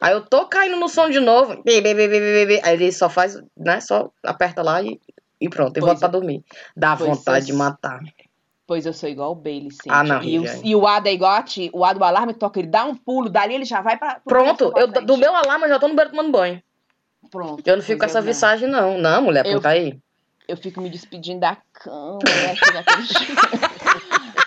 Aí 0.00 0.12
eu 0.12 0.24
tô 0.24 0.46
caindo 0.46 0.76
no 0.76 0.88
som 0.88 1.08
de 1.10 1.18
novo, 1.20 1.60
aí 1.66 2.72
ele 2.74 2.92
só 2.92 3.08
faz, 3.10 3.36
né, 3.56 3.80
só 3.80 4.10
aperta 4.22 4.62
lá 4.62 4.80
e, 4.82 5.00
e 5.40 5.48
pronto, 5.48 5.76
e 5.76 5.80
Pois 5.80 5.84
volta 5.86 5.98
pra 6.00 6.08
é. 6.08 6.12
dormir. 6.12 6.44
Dá 6.76 6.96
Pois 6.96 7.10
vontade 7.10 7.44
é. 7.44 7.46
de 7.46 7.52
matar. 7.52 8.00
Pois 8.66 8.84
eu 8.84 8.92
sou 8.92 9.08
igual 9.08 9.32
o 9.32 9.34
Bailey, 9.34 9.70
sim. 9.72 9.88
Ah, 9.88 10.04
não, 10.04 10.22
E, 10.22 10.38
o, 10.38 10.44
e 10.62 10.76
o 10.76 10.86
Ada 10.86 11.08
é 11.08 11.14
igual 11.14 11.32
a 11.32 11.42
ti. 11.42 11.70
O 11.72 11.84
Ada, 11.84 11.98
o 11.98 12.04
alarme 12.04 12.34
toca, 12.34 12.60
ele 12.60 12.68
dá 12.68 12.84
um 12.84 12.94
pulo, 12.94 13.28
dali 13.30 13.54
ele 13.54 13.64
já 13.64 13.80
vai 13.80 13.96
pra. 13.96 14.16
pro 14.16 14.22
Pronto, 14.24 14.70
pra 14.70 14.82
eu, 14.82 14.88
do 14.88 15.16
meu 15.16 15.34
alarme 15.34 15.64
eu 15.64 15.68
já 15.70 15.78
tô 15.78 15.88
no 15.88 15.94
banheiro 15.94 16.14
tomando 16.14 16.30
banho. 16.30 16.62
Pronto. 17.30 17.66
Eu 17.66 17.76
não 17.76 17.82
fico 17.82 17.98
com 17.98 18.04
essa 18.04 18.20
não. 18.20 18.26
visagem, 18.26 18.68
não. 18.68 18.98
Não, 18.98 19.22
mulher, 19.22 19.46
Eu- 19.46 19.54
puta 19.56 19.70
aí. 19.70 19.98
Eu 20.48 20.56
fico 20.56 20.80
me 20.80 20.88
despedindo 20.88 21.40
da 21.40 21.56
cama, 21.74 22.18
né? 22.24 22.56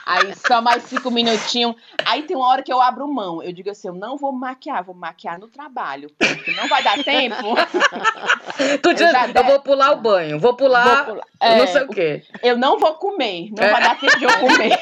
Aí 0.03 0.34
só 0.36 0.62
mais 0.62 0.84
cinco 0.84 1.10
minutinhos. 1.12 1.75
Aí 2.05 2.24
tem 2.24 2.36
uma 2.36 2.48
hora 2.48 2.63
que 2.63 2.74
eu 2.74 2.81
abro 2.81 3.08
mão. 3.08 3.41
Eu 3.41 3.53
digo 3.53 3.70
assim: 3.70 3.88
eu 3.88 3.93
não 3.93 4.17
vou 4.17 4.31
maquiar, 4.34 4.84
vou 4.84 4.96
maquiar 4.96 5.39
no 5.39 5.48
trabalho. 5.48 6.10
Porque 6.17 6.51
não 6.51 6.67
vai 6.67 6.84
dar 6.84 7.01
tempo. 7.03 7.36
Tu 8.81 8.98
já 8.98 9.27
eu, 9.27 9.34
de- 9.34 9.43
vou 9.43 9.60
pular 9.62 9.91
o 9.93 10.01
banho, 10.01 10.39
vou 10.39 10.53
pular, 10.55 11.05
Vou 11.05 11.13
pular. 11.15 11.27
não 11.39 11.48
É, 11.63 11.67
sei 11.67 11.84
o 11.84 11.88
quê. 11.88 12.24
Eu 12.43 12.58
não 12.58 12.77
vou 12.77 12.93
comer. 12.96 13.50
Não 13.51 13.70
vai 13.72 13.81
dar 13.81 13.98
tempo 14.00 14.17
de 14.20 14.25
eu 14.25 14.39
comer. 14.39 14.77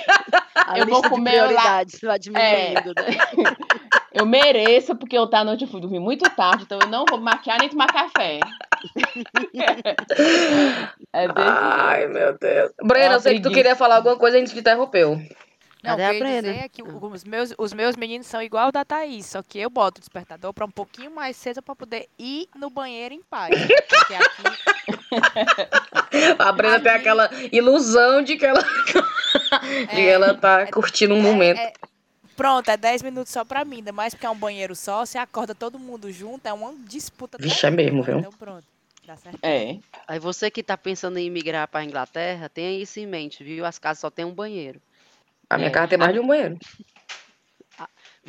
A 0.56 0.80
Eu 0.80 0.86
vou 0.86 0.96
lista 0.96 1.10
de 1.10 1.16
comer 1.16 1.52
lá- 1.52 1.84
diminuindo, 2.18 2.94
né? 2.96 3.56
Eu 4.12 4.26
mereço, 4.26 4.96
porque 4.96 5.18
eu 5.18 5.28
tá 5.28 5.44
noite 5.44 5.64
eu 5.64 5.70
fui 5.70 5.80
dormir 5.82 6.00
muito 6.00 6.28
tarde, 6.32 6.64
então 6.64 6.80
eu 6.82 6.88
não 6.88 7.06
vou 7.08 7.20
maquiar 7.20 7.60
nem 7.60 7.70
tomar 7.70 7.88
café. 7.88 8.40
É 11.14 11.28
desse 11.28 11.34
Ai, 11.38 12.00
jeito. 12.00 12.14
meu 12.14 12.38
Deus. 12.38 12.72
Brena, 12.84 13.14
É 13.14 13.16
eu 13.16 13.20
sei 13.20 13.36
que 13.36 13.42
tu 13.42 13.52
queria 13.52 13.76
falar 13.76 13.98
alguma 13.98 14.18
coisa 14.18 14.38
a 14.38 14.40
gente 14.40 14.54
te 14.54 14.60
interrompeu. 14.60 15.20
Não, 15.82 15.94
o 15.94 15.98
Cadê 15.98 16.02
que 16.04 16.04
a 16.04 16.10
eu 16.10 16.14
ia 16.14 16.20
Brenda? 16.20 16.42
dizer 16.52 16.66
é 16.66 16.70
que 16.70 16.84
os 16.84 17.24
meus, 17.24 17.54
os 17.58 17.74
meus 17.74 17.96
meninos 17.96 18.28
são 18.28 18.42
igual 18.42 18.68
o 18.68 18.72
da 18.72 18.84
Thaís, 18.84 19.26
só 19.28 19.42
que 19.42 19.58
eu 19.60 19.70
boto 19.70 20.00
o 20.00 20.02
despertador 20.02 20.54
pra 20.54 20.66
um 20.66 20.72
pouquinho 20.72 21.10
mais 21.10 21.38
cedo 21.38 21.62
pra 21.62 21.74
poder 21.74 22.08
ir 22.20 22.48
no 22.56 22.70
banheiro 22.70 23.14
em 23.14 23.22
paz. 23.30 23.56
Porque 23.88 24.14
aqui 24.14 24.44
A 26.38 26.52
Brena 26.52 26.80
tem 26.82 26.92
aquela 26.92 27.30
ilusão 27.52 28.22
de 28.22 28.36
que 28.36 28.46
ela, 28.46 28.62
de 29.64 29.86
que 29.88 29.96
É, 30.02 30.10
ela 30.10 30.34
tá 30.34 30.62
é- 30.62 30.66
curtindo 30.68 31.14
um 31.16 31.20
é- 31.20 31.22
momento. 31.22 31.60
é- 31.60 31.72
pronto, 32.40 32.70
é 32.70 32.78
10 32.78 33.04
minutos 33.04 33.34
só 33.34 33.44
pra 33.44 33.66
mim, 33.66 33.78
ainda 33.78 33.92
mais 33.92 34.14
porque 34.14 34.26
é 34.26 34.30
um 34.30 34.36
banheiro 34.36 34.74
só, 34.74 35.06
você 35.06 35.18
acorda 35.18 35.54
todo 35.54 35.78
mundo 35.78 36.10
junto, 36.10 36.46
é 36.46 36.54
uma 36.54 36.74
disputa 36.88 37.38
Vixe, 37.38 37.66
é 37.66 37.70
mesmo, 37.70 38.02
viu? 38.02 38.20
Então 38.20 38.32
pronto, 38.32 38.64
dá 39.06 39.18
certo. 39.18 39.40
É. 39.44 39.78
Aí 40.08 40.20
você 40.20 40.50
que 40.50 40.64
tá 40.64 40.78
pensando 40.78 41.18
em 41.18 41.30
migrar 41.30 41.68
pra 41.68 41.84
Inglaterra, 41.84 42.48
tenha 42.48 42.72
isso 42.72 42.98
em 42.98 43.06
mente, 43.06 43.44
viu? 43.44 43.66
As 43.66 43.78
casas 43.78 44.00
só 44.00 44.10
tem 44.10 44.24
um 44.24 44.34
banheiro. 44.34 44.82
A 45.50 45.58
minha 45.58 45.70
É. 45.70 45.72
casa 45.72 45.90
tem 45.90 45.98
mais 45.98 46.14
de 46.14 46.20
um 46.20 46.28
banheiro. 46.28 46.58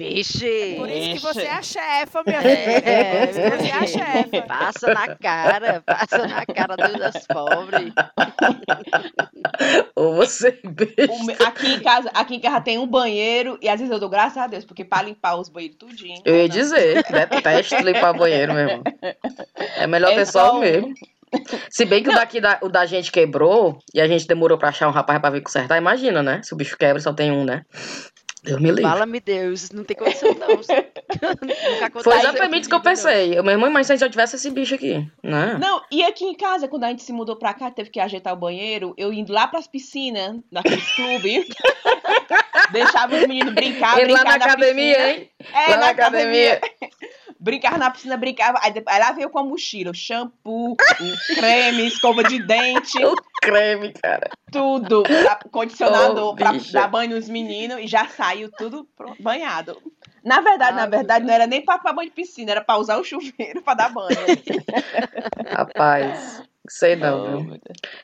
Vixe! 0.00 0.74
Por 0.78 0.88
isso 0.88 1.10
que 1.12 1.18
você 1.34 1.42
é 1.42 1.50
a 1.50 1.62
chefa, 1.62 2.22
minha 2.26 2.38
É, 2.38 2.56
filha. 2.80 3.18
Por 3.20 3.28
isso 3.28 3.40
que 3.40 3.50
você 3.50 3.68
é 3.68 3.74
a 3.74 3.86
chefa. 4.24 4.42
Passa 4.46 4.94
na 4.94 5.16
cara, 5.16 5.82
passa 5.84 6.26
na 6.26 6.46
cara 6.46 6.76
dos- 6.76 6.98
das 6.98 7.26
pobres. 7.26 7.92
Ou 9.94 10.14
você 10.14 10.58
O 10.64 10.70
besta. 10.70 11.24
me- 11.24 11.36
aqui, 11.46 11.66
em 11.74 11.80
casa, 11.80 12.10
aqui 12.14 12.34
em 12.36 12.40
casa 12.40 12.60
tem 12.62 12.78
um 12.78 12.86
banheiro 12.86 13.58
e 13.60 13.68
às 13.68 13.78
vezes 13.78 13.92
eu 13.92 13.98
dou 14.00 14.08
graças 14.08 14.38
a 14.38 14.46
Deus, 14.46 14.64
porque 14.64 14.84
pra 14.84 15.02
limpar 15.02 15.36
os 15.36 15.48
banheiros 15.50 15.76
tudinho. 15.78 16.22
Eu 16.24 16.34
ia 16.36 16.42
não. 16.42 16.48
dizer, 16.48 17.02
detesto 17.28 17.76
limpar 17.82 18.14
banheiro 18.14 18.54
mesmo. 18.54 18.82
É 19.76 19.86
melhor 19.86 20.12
É 20.12 20.16
ter 20.16 20.26
só 20.26 20.54
o 20.54 20.56
um. 20.56 20.60
mesmo. 20.60 20.94
Se 21.70 21.84
bem 21.84 22.02
que 22.02 22.08
o 22.08 22.14
daqui 22.14 22.40
da, 22.40 22.58
o 22.62 22.68
da 22.68 22.84
gente 22.86 23.12
quebrou 23.12 23.78
e 23.94 24.00
a 24.00 24.08
gente 24.08 24.26
demorou 24.26 24.58
pra 24.58 24.70
achar 24.70 24.88
um 24.88 24.92
rapaz 24.92 25.20
pra 25.20 25.30
vir 25.30 25.42
consertar, 25.42 25.76
imagina, 25.78 26.22
né? 26.22 26.40
Se 26.42 26.52
o 26.52 26.56
bicho 26.56 26.76
quebra 26.76 26.98
e 26.98 27.02
só 27.02 27.12
tem 27.12 27.30
um, 27.30 27.44
né? 27.44 27.62
Deus 28.42 28.60
me 28.60 28.68
livre. 28.70 28.82
Fala-me 28.82 29.20
Deus, 29.20 29.70
não 29.70 29.84
tem 29.84 29.96
condição 29.96 30.34
não. 30.34 30.60
Foi 32.02 32.16
exatamente 32.16 32.62
isso 32.62 32.68
que 32.70 32.74
eu 32.74 32.78
não. 32.78 32.84
pensei. 32.84 33.38
Eu, 33.38 33.42
meu 33.44 33.52
irmão, 33.52 33.70
mas 33.70 33.86
se 33.86 33.94
eu 33.94 34.10
tivesse 34.10 34.36
esse 34.36 34.50
bicho 34.50 34.74
aqui, 34.74 35.06
né? 35.22 35.58
Não, 35.60 35.82
e 35.90 36.02
aqui 36.02 36.24
em 36.24 36.34
casa, 36.34 36.66
quando 36.66 36.84
a 36.84 36.88
gente 36.88 37.02
se 37.02 37.12
mudou 37.12 37.36
pra 37.36 37.52
cá, 37.52 37.70
teve 37.70 37.90
que 37.90 38.00
ajeitar 38.00 38.32
o 38.32 38.36
banheiro, 38.36 38.94
eu 38.96 39.12
indo 39.12 39.32
lá 39.32 39.46
pras 39.46 39.66
piscinas, 39.66 40.36
naqueles 40.50 40.90
clubes, 40.94 41.46
deixava 42.72 43.16
os 43.16 43.26
meninos 43.26 43.52
brincar, 43.54 43.98
Ele 44.00 44.12
lá 44.12 44.20
brincar 44.20 44.38
na 44.38 44.44
academia, 44.46 44.94
piscina. 44.94 45.10
hein? 45.10 45.30
É, 45.52 45.70
lá 45.70 45.76
na, 45.76 45.76
na 45.82 45.88
academia. 45.90 46.54
academia. 46.54 46.90
Brincava 47.40 47.78
na 47.78 47.90
piscina, 47.90 48.16
brincava. 48.18 48.58
Aí, 48.62 48.72
aí 48.86 49.00
lá 49.00 49.12
veio 49.12 49.30
com 49.30 49.38
a 49.38 49.42
mochila, 49.44 49.90
o 49.90 49.94
shampoo, 49.94 50.72
o 50.72 50.76
creme, 51.34 51.86
escova 51.86 52.22
de 52.22 52.38
dente, 52.38 52.98
O 53.04 53.14
creme, 53.40 53.92
cara. 53.94 54.28
tudo. 54.52 55.04
Condicionador 55.50 56.32
Ô, 56.32 56.36
pra 56.36 56.52
bicha. 56.52 56.72
dar 56.72 56.88
banho 56.88 57.16
nos 57.16 57.28
meninos 57.30 57.78
e 57.80 57.86
já 57.86 58.06
saiu 58.08 58.50
tudo 58.52 58.86
banhado. 59.18 59.80
Na 60.22 60.42
verdade, 60.42 60.76
na 60.76 60.82
Ah, 60.82 60.86
verdade, 60.86 61.24
não 61.24 61.32
era 61.32 61.46
nem 61.46 61.64
pra, 61.64 61.78
pra 61.78 61.94
banho 61.94 62.10
de 62.10 62.14
piscina, 62.14 62.50
era 62.50 62.60
pra 62.60 62.76
usar 62.76 62.98
o 62.98 63.04
chuveiro 63.04 63.62
pra 63.62 63.72
dar 63.72 63.88
banho. 63.88 64.10
Rapaz, 65.48 66.42
sei 66.68 66.94
não, 66.96 67.18
Oh, 67.18 67.44
viu? 67.44 67.60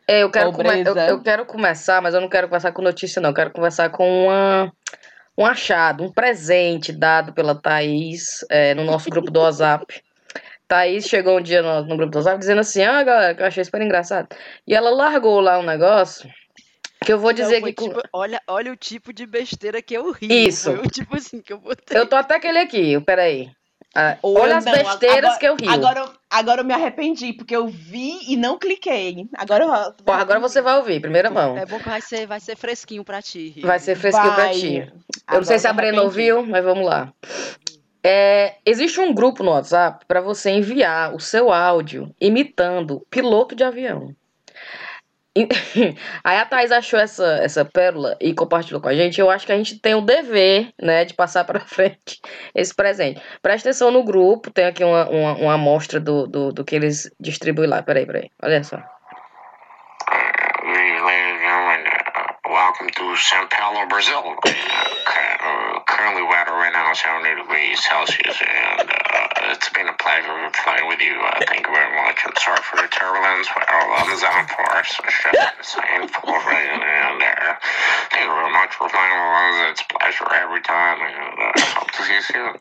É, 0.08 0.22
eu 0.22 0.30
quero, 0.30 0.50
eu, 0.62 0.96
eu 0.96 1.22
quero 1.22 1.44
começar, 1.44 2.00
mas 2.00 2.14
eu 2.14 2.20
não 2.22 2.28
quero 2.28 2.48
começar 2.48 2.72
com 2.72 2.80
notícia, 2.80 3.20
não. 3.20 3.30
Eu 3.30 3.34
quero 3.34 3.52
conversar 3.52 3.90
com 3.90 4.24
uma, 4.24 4.72
um 5.36 5.44
achado, 5.44 6.04
um 6.04 6.10
presente 6.12 6.92
dado 6.92 7.32
pela 7.32 7.54
Thaís 7.54 8.44
é, 8.50 8.74
no 8.74 8.84
nosso 8.84 9.10
grupo 9.10 9.30
do 9.30 9.40
WhatsApp. 9.40 10.02
Thaís 10.68 11.06
chegou 11.06 11.38
um 11.38 11.42
dia 11.42 11.62
no, 11.62 11.82
no 11.84 11.96
grupo 11.96 12.10
do 12.12 12.18
WhatsApp 12.18 12.38
dizendo 12.38 12.60
assim: 12.60 12.82
Ah, 12.82 13.02
galera, 13.02 13.34
que 13.34 13.42
eu 13.42 13.46
achei 13.46 13.64
super 13.64 13.82
engraçado. 13.82 14.28
E 14.66 14.74
ela 14.74 14.90
largou 14.90 15.40
lá 15.40 15.58
um 15.58 15.62
negócio 15.62 16.28
que 17.04 17.12
eu 17.12 17.18
vou 17.18 17.32
dizer 17.32 17.62
que. 17.62 17.72
com- 17.72 17.88
tipo, 17.88 18.00
olha, 18.12 18.40
olha 18.48 18.72
o 18.72 18.76
tipo 18.76 19.12
de 19.12 19.26
besteira 19.26 19.80
que 19.80 19.94
eu 19.94 20.10
ri. 20.10 20.26
Isso. 20.48 20.74
Foi 20.74 20.84
o 20.86 20.90
tipo 20.90 21.16
assim 21.16 21.40
que 21.40 21.52
eu 21.52 21.58
botei. 21.58 21.96
Eu 21.96 22.06
tô 22.06 22.16
até 22.16 22.34
aquele 22.36 22.58
aqui, 22.58 23.00
peraí. 23.00 23.48
Ah, 23.94 24.18
olha 24.22 24.58
as 24.58 24.64
não, 24.64 24.72
besteiras 24.72 25.24
agora- 25.24 25.38
que 25.38 25.46
eu 25.46 25.54
rio. 25.54 25.70
Agora, 25.70 26.00
eu- 26.00 26.12
agora 26.28 26.60
eu 26.60 26.64
me 26.66 26.74
arrependi, 26.74 27.32
porque 27.32 27.56
eu 27.56 27.66
vi 27.68 28.18
e 28.28 28.36
não 28.36 28.58
cliquei. 28.58 29.26
Agora 29.34 29.64
eu. 29.64 29.92
Pô, 30.04 30.12
agora 30.12 30.38
você 30.40 30.60
vai 30.60 30.76
ouvir, 30.76 31.00
primeira 31.00 31.30
mão. 31.30 31.56
É 31.56 31.64
bom 31.64 31.78
que 31.78 31.88
vai 31.88 32.00
ser, 32.02 32.26
vai 32.26 32.40
ser 32.40 32.56
fresquinho 32.56 33.04
pra 33.04 33.22
ti. 33.22 33.50
rir. 33.56 33.62
Vai 33.62 33.78
ser 33.78 33.94
fresquinho 33.96 34.34
pra 34.34 34.44
Vai. 34.46 34.92
Eu 35.30 35.38
não 35.38 35.44
sei 35.44 35.58
se 35.58 35.66
a 35.66 35.70
arrependi. 35.70 35.98
ouviu, 35.98 36.46
mas 36.46 36.64
vamos 36.64 36.86
lá. 36.86 37.12
É, 38.02 38.54
existe 38.64 39.00
um 39.00 39.12
grupo 39.12 39.42
no 39.42 39.50
WhatsApp 39.50 40.04
para 40.06 40.20
você 40.20 40.50
enviar 40.50 41.12
o 41.14 41.18
seu 41.18 41.52
áudio 41.52 42.14
imitando 42.20 43.04
piloto 43.10 43.56
de 43.56 43.64
avião. 43.64 44.14
Aí 46.24 46.38
a 46.38 46.46
Thaís 46.46 46.72
achou 46.72 46.98
essa, 46.98 47.38
essa 47.42 47.64
pérola 47.64 48.16
e 48.20 48.32
compartilhou 48.32 48.80
com 48.80 48.88
a 48.88 48.94
gente. 48.94 49.20
Eu 49.20 49.28
acho 49.28 49.44
que 49.44 49.52
a 49.52 49.56
gente 49.56 49.78
tem 49.78 49.94
o 49.94 50.00
dever, 50.00 50.72
né, 50.80 51.04
de 51.04 51.14
passar 51.14 51.44
para 51.44 51.60
frente 51.66 52.20
esse 52.54 52.74
presente. 52.74 53.20
Presta 53.42 53.68
atenção 53.68 53.90
no 53.90 54.04
grupo, 54.04 54.50
tem 54.50 54.66
aqui 54.66 54.84
uma, 54.84 55.08
uma, 55.08 55.32
uma 55.34 55.54
amostra 55.54 56.00
do, 56.00 56.26
do, 56.26 56.52
do 56.52 56.64
que 56.64 56.76
eles 56.76 57.10
distribuem 57.20 57.68
lá. 57.68 57.82
Peraí, 57.82 58.06
peraí. 58.06 58.30
Olha 58.42 58.62
só. 58.62 58.76
Ladies 60.64 61.02
and 61.02 61.38
gentlemen, 61.40 61.86
uh, 61.86 62.50
welcome 62.50 62.90
to 62.90 63.16
Sao 63.16 63.46
Paulo, 63.48 63.86
Brazil. 63.88 64.22
Currently 66.06 66.22
right 66.22 66.70
now 66.70 66.92
70 66.94 67.42
degrees 67.42 67.82
Celsius, 67.82 68.38
and 68.38 68.88
uh, 68.88 69.50
it's 69.50 69.68
been 69.70 69.88
a 69.88 69.92
pleasure 69.98 70.38
flying 70.54 70.86
with 70.86 71.00
you. 71.00 71.18
Uh, 71.18 71.42
thank 71.50 71.66
you 71.66 71.74
very 71.74 71.96
much. 71.98 72.22
I'm 72.22 72.32
sorry 72.38 72.62
for 72.62 72.76
the 72.76 72.86
turbulence 72.86 73.48
with 73.50 73.66
our 73.66 73.90
Amazon 74.06 74.46
force. 74.46 75.00
It's 75.02 75.18
just 75.18 75.74
same 75.74 76.06
full 76.06 76.30
rain, 76.46 76.78
and 76.78 77.18
uh, 77.18 77.54
thank 78.14 78.22
you 78.22 78.30
very 78.30 78.52
much 78.54 78.70
for 78.78 78.88
flying 78.88 79.18
with 79.18 79.66
us. 79.66 79.70
It's 79.74 79.82
a 79.82 79.98
pleasure 79.98 80.30
every 80.30 80.62
time, 80.62 81.02
and 81.02 81.42
uh, 81.42 81.60
hope 81.74 81.90
to 81.90 82.02
see 82.04 82.14
you 82.14 82.22
soon. 82.22 82.54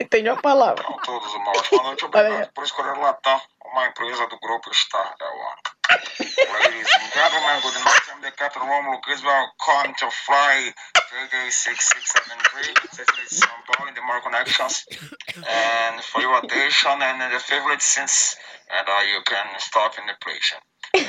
Entende 0.00 0.30
uma 0.30 0.40
palavra. 0.40 0.82
A 0.82 1.02
todos 1.02 1.34
uma 1.34 1.50
ótima 1.50 1.82
noite. 1.82 2.04
Obrigado 2.06 2.52
por 2.54 2.64
escolher 2.64 2.96
Latam, 2.96 3.38
uma 3.66 3.86
empresa 3.86 4.26
do 4.28 4.38
grupo 4.38 4.74
Star 4.74 5.14
Airline. 5.20 5.60
Ladies 5.90 6.88
and 6.94 7.12
gentlemen, 7.12 7.60
good 7.60 7.74
night. 7.84 8.02
I'm 8.14 8.22
the 8.22 8.30
Captain 8.30 8.62
Romulo 8.62 9.00
Griswold, 9.02 9.50
calling 9.60 9.92
to 9.98 10.08
fly 10.10 10.72
JJ6673. 10.94 12.96
This 12.96 13.08
is 13.32 13.40
São 13.40 13.50
Paulo 13.66 13.88
in 13.88 13.94
the 13.94 14.00
more 14.02 14.20
connections. 14.22 14.86
And 15.36 16.00
for 16.00 16.22
your 16.22 16.38
attention 16.38 17.02
and 17.02 17.34
the 17.34 17.40
favorite 17.40 17.82
scenes, 17.82 18.36
and 18.72 18.88
uh, 18.88 19.00
you 19.12 19.20
can 19.26 19.46
stop 19.58 19.98
in 19.98 20.06
the 20.06 20.14
place. 20.22 20.54
Uh, 20.96 21.00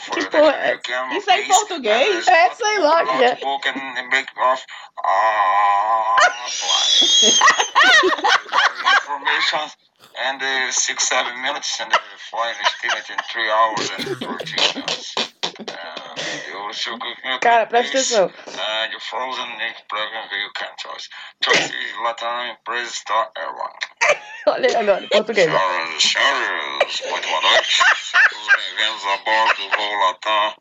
for 0.00 0.18
your 0.20 0.30
porra 0.30 0.50
attention, 0.50 0.72
you 0.74 0.80
can 0.82 1.16
Isso 1.16 1.30
é 1.30 1.40
em 1.40 1.44
please, 1.44 1.58
português? 1.60 2.26
uh, 2.26 2.30
É, 2.30 2.54
sei 2.54 2.78
lá 2.78 3.04
que 3.04 3.10
é. 3.24 3.30
notebook 3.30 3.68
and 3.68 4.08
make 4.10 4.28
off. 4.40 4.64
Ah, 5.04 6.16
fly. 6.48 7.32
information 8.98 9.70
and 10.26 10.42
uh, 10.42 10.72
six 10.72 11.06
seven 11.08 11.40
minutes 11.40 11.80
and 11.80 11.90
the 11.90 11.98
flight 12.30 12.54
is 12.60 12.66
estimated 12.66 13.10
in 13.10 13.18
three 13.30 13.50
hours 13.50 13.90
and 13.96 14.04
13 14.18 14.74
minutes. 14.74 15.14
Cara, 17.40 17.66
presta 17.66 17.98
atenção. 17.98 18.26
Uh, 18.26 19.00
frozen 19.00 19.60
egg 19.60 19.76
program 19.88 20.24
you 20.32 20.50
can 20.54 20.74
choose. 20.78 21.08
Choose 21.42 21.72
Latam 22.02 22.46
Empresa 22.52 22.90
Star 22.90 23.30
Airline. 23.36 23.78
Olha 24.46 24.68
aí 24.68 24.76
agora, 24.76 25.08
português. 25.08 25.50
Senhoras 25.50 25.94
e 25.94 26.08
senhores, 26.08 27.02
muito 27.10 27.28
boa 27.28 27.40
noite. 27.42 27.82
Todos 28.30 28.48
bem-vindos 28.56 29.04
a 29.06 29.16
bordo 29.18 29.56
do 29.56 29.76
voo 29.76 29.94
Latam 30.06 30.54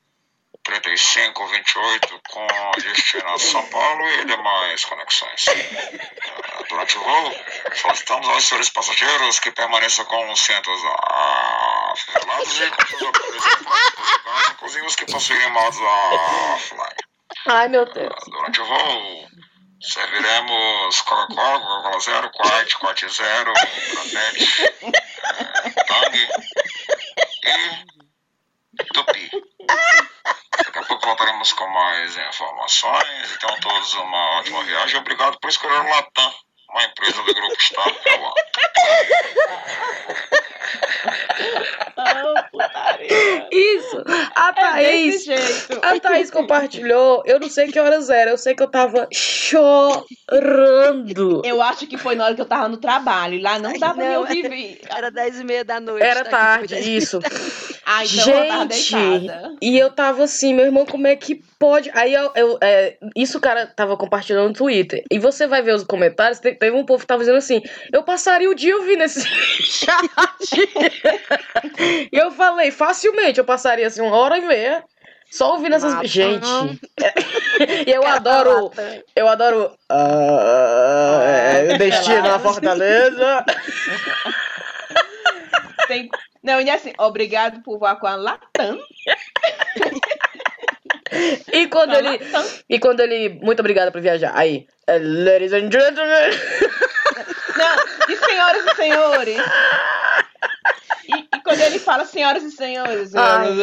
3528 0.63 2.21
com 2.29 2.47
destino 2.77 3.29
a 3.29 3.39
São 3.39 3.65
Paulo 3.69 4.07
e 4.09 4.25
demais 4.25 4.85
conexões. 4.85 5.47
Eh, 5.47 6.11
Durante 6.69 6.97
o 6.97 7.03
voo, 7.03 7.35
solicitamos 7.73 8.29
aos 8.29 8.45
senhores 8.45 8.69
passageiros 8.69 9.39
que 9.39 9.51
permaneçam 9.51 10.05
com 10.05 10.31
os 10.31 10.39
cintos 10.39 10.81
afivelados 11.91 12.59
e 12.61 12.69
com 12.71 12.85
seus 12.85 13.01
ligados, 13.01 14.51
inclusive 14.51 14.85
os 14.85 14.95
que 14.95 15.05
possuem 15.05 15.49
modos 15.51 15.79
offline. 15.79 16.95
Ai, 17.47 17.67
meu 17.67 17.85
Deus. 17.85 18.23
Durante 18.27 18.61
o 18.61 18.65
voo, 18.65 19.27
serviremos 19.81 21.01
Coca-Cola, 21.01 21.59
Coca-Cola 21.59 21.99
Zero, 21.99 22.31
Quite, 22.31 22.77
Quite 22.77 23.09
Zero, 23.09 23.53
Granete, 23.53 24.63
eh, 24.63 25.83
Tang 25.87 26.17
e 28.79 28.83
Tupi. 28.93 29.31
Pouco 30.91 31.07
voltaremos 31.07 31.53
com 31.53 31.65
mais 31.69 32.17
informações. 32.17 33.33
Então, 33.38 33.55
todos 33.62 33.93
uma 33.93 34.39
ótima 34.39 34.62
viagem. 34.65 35.00
Obrigado 35.00 35.39
por 35.39 35.50
escolher 35.50 35.79
o 35.79 35.89
Latam, 35.89 36.33
uma 36.69 36.83
empresa 36.83 37.24
do 37.24 37.33
Grupo 37.33 37.55
amo. 38.13 38.33
Ah, 41.95 42.43
putaria. 42.51 43.48
Isso! 43.51 44.03
A 44.36 44.50
É 44.50 44.53
Thaís. 44.53 45.13
desse 45.13 45.25
jeito. 45.27 45.79
A 45.81 45.98
Thaís 45.98 46.29
compartilhou, 46.29 47.24
eu 47.25 47.39
não 47.39 47.50
sei 47.50 47.71
que 47.71 47.79
horas 47.79 48.10
era, 48.10 48.31
eu 48.31 48.38
sei 48.38 48.53
que 48.53 48.62
eu 48.63 48.69
tava 48.69 49.07
chorando. 49.13 49.71
Eu 51.45 51.62
acho 51.62 51.88
que 51.88 51.98
foi 51.98 52.15
na 52.15 52.25
hora 52.25 52.36
que 52.36 52.41
eu 52.41 52.45
tava 52.45 52.67
no 52.67 52.77
trabalho. 52.77 53.41
Lá 53.41 53.57
não 53.60 53.71
dava 53.79 53.93
pra 53.93 54.03
Não, 54.03 54.12
eu 54.12 54.25
viver. 54.25 54.81
Era 54.89 55.10
10 55.10 55.39
e 55.39 55.43
meia 55.45 55.63
da 55.63 55.79
noite. 55.79 56.03
Era 56.03 56.21
foi 56.24 56.31
tarde, 56.31 56.74
10 56.75 56.86
meia 56.86 56.98
isso. 56.98 57.19
Ah, 57.85 58.05
então 58.05 58.29
eu 58.29 58.47
tava 58.47 58.73
Gente, 58.73 59.31
e 59.61 59.77
eu 59.77 59.89
tava 59.91 60.23
assim, 60.23 60.53
meu 60.53 60.65
irmão, 60.65 60.85
como 60.85 61.07
é 61.07 61.15
que 61.15 61.41
pode? 61.57 61.89
Aí 61.93 62.13
eu, 62.13 62.31
eu- 62.35 62.57
é, 62.61 62.95
isso 63.15 63.38
o 63.38 63.41
cara 63.41 63.65
tava 63.65 63.97
compartilhando 63.97 64.50
no 64.50 64.53
Twitter. 64.53 65.03
E 65.09 65.17
você 65.17 65.47
vai 65.47 65.61
ver 65.63 65.73
os 65.75 65.83
comentários, 65.83 66.39
te- 66.39 66.53
teve 66.53 66.75
um 66.75 66.85
povo 66.85 67.01
que 67.01 67.07
tava 67.07 67.19
dizendo 67.21 67.38
assim: 67.39 67.61
eu 67.91 68.03
passaria 68.03 68.50
o 68.50 68.55
dia 68.55 68.77
ouvindo 68.77 69.03
esse 69.03 69.21
chat. 69.65 70.09
e 72.11 72.17
eu 72.17 72.31
falei, 72.31 72.69
facilmente, 72.71 73.39
eu 73.39 73.45
passaria 73.45 73.88
assim 73.88 74.01
uma 74.01 74.15
hora 74.15 74.38
e 74.38 74.41
meia. 74.45 74.83
Só 75.31 75.53
ouvindo 75.53 75.75
essas. 75.75 75.93
Matando. 75.93 76.07
Gente. 76.07 76.79
e 77.88 77.91
eu 77.91 78.01
Cara, 78.01 78.15
adoro. 78.17 78.71
Eu 79.15 79.27
adoro. 79.29 79.71
ah, 79.89 81.21
Ah, 81.73 81.77
destino 81.77 82.21
na. 82.21 82.38
Fortaleza. 82.38 83.45
Tem... 85.88 86.09
Não, 86.43 86.60
e 86.60 86.69
assim, 86.69 86.93
obrigado 86.98 87.62
por 87.62 87.77
voar 87.77 87.95
com 87.98 88.07
a 88.07 88.15
Latam. 88.15 88.79
E 91.51 91.67
quando 91.67 91.93
ele. 91.93 92.19
E 92.69 92.79
quando 92.79 93.01
ele. 93.01 93.29
Muito 93.41 93.60
obrigada 93.60 93.91
por 93.91 94.00
viajar. 94.00 94.31
Aí. 94.33 94.65
eh, 94.88 94.98
Ladies 94.98 95.51
and 95.51 95.69
gentlemen. 95.69 96.31
Não, 97.57 98.10
e 98.10 98.15
senhoras 98.17 98.65
e 98.65 98.75
senhores. 98.75 99.38
Quando 101.43 101.62
ele 101.62 101.79
fala 101.79 102.05
senhoras 102.05 102.43
e 102.43 102.51
senhores. 102.51 103.15
Ai. 103.15 103.57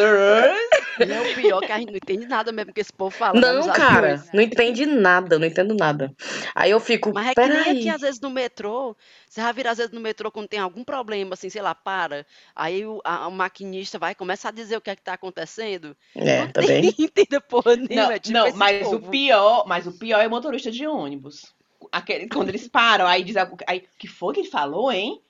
E 0.99 1.11
é 1.11 1.21
o 1.21 1.33
pior 1.33 1.61
que 1.61 1.71
a 1.71 1.77
gente 1.79 1.91
não 1.91 1.97
entende 1.97 2.27
nada 2.27 2.51
mesmo 2.51 2.73
que 2.73 2.81
esse 2.81 2.91
povo 2.91 3.15
fala. 3.15 3.39
Não, 3.39 3.71
cara. 3.71 4.23
Não 4.33 4.41
entende 4.41 4.85
nada. 4.85 5.39
Não 5.39 5.45
entendo 5.47 5.73
nada. 5.73 6.13
Aí 6.53 6.71
eu 6.71 6.79
fico. 6.79 7.13
Mas 7.13 7.29
é 7.29 7.35
que 7.35 7.47
nem 7.47 7.59
aqui, 7.71 7.89
às 7.89 8.01
vezes, 8.01 8.19
no 8.19 8.29
metrô. 8.29 8.95
Você 9.27 9.39
já 9.41 9.51
vira, 9.51 9.71
às 9.71 9.77
vezes, 9.77 9.93
no 9.93 10.01
metrô 10.01 10.29
quando 10.31 10.47
tem 10.47 10.59
algum 10.59 10.83
problema, 10.83 11.33
assim, 11.35 11.49
sei 11.49 11.61
lá, 11.61 11.73
para. 11.73 12.25
Aí 12.55 12.85
o, 12.85 12.99
a- 13.03 13.27
o 13.27 13.31
maquinista 13.31 13.97
vai 13.97 14.13
começar 14.13 14.49
a 14.49 14.53
dizer 14.53 14.75
o 14.77 14.81
que 14.81 14.89
é 14.89 14.95
que 14.95 15.01
tá 15.03 15.13
acontecendo. 15.13 15.95
É, 16.15 16.39
não 16.41 16.51
também. 16.51 16.81
tem 16.93 17.05
entenda 17.05 17.39
porra 17.39 17.75
Não, 17.77 17.85
nenhuma. 17.87 18.13
é 18.13 18.19
tipo 18.19 18.37
não 18.37 18.53
mas 18.55 18.87
o 18.87 18.99
povo. 18.99 19.09
pior, 19.11 19.65
mas 19.67 19.87
o 19.87 19.97
pior 19.97 20.19
é 20.19 20.27
o 20.27 20.29
motorista 20.29 20.69
de 20.69 20.85
ônibus. 20.85 21.53
Aquele, 21.91 22.27
quando 22.27 22.49
eles 22.49 22.67
param, 22.67 23.07
aí 23.07 23.23
diz 23.23 23.37
algo- 23.37 23.57
aí, 23.65 23.83
que 23.97 24.07
foi 24.07 24.33
que 24.33 24.41
ele 24.41 24.49
falou, 24.49 24.91
hein? 24.91 25.21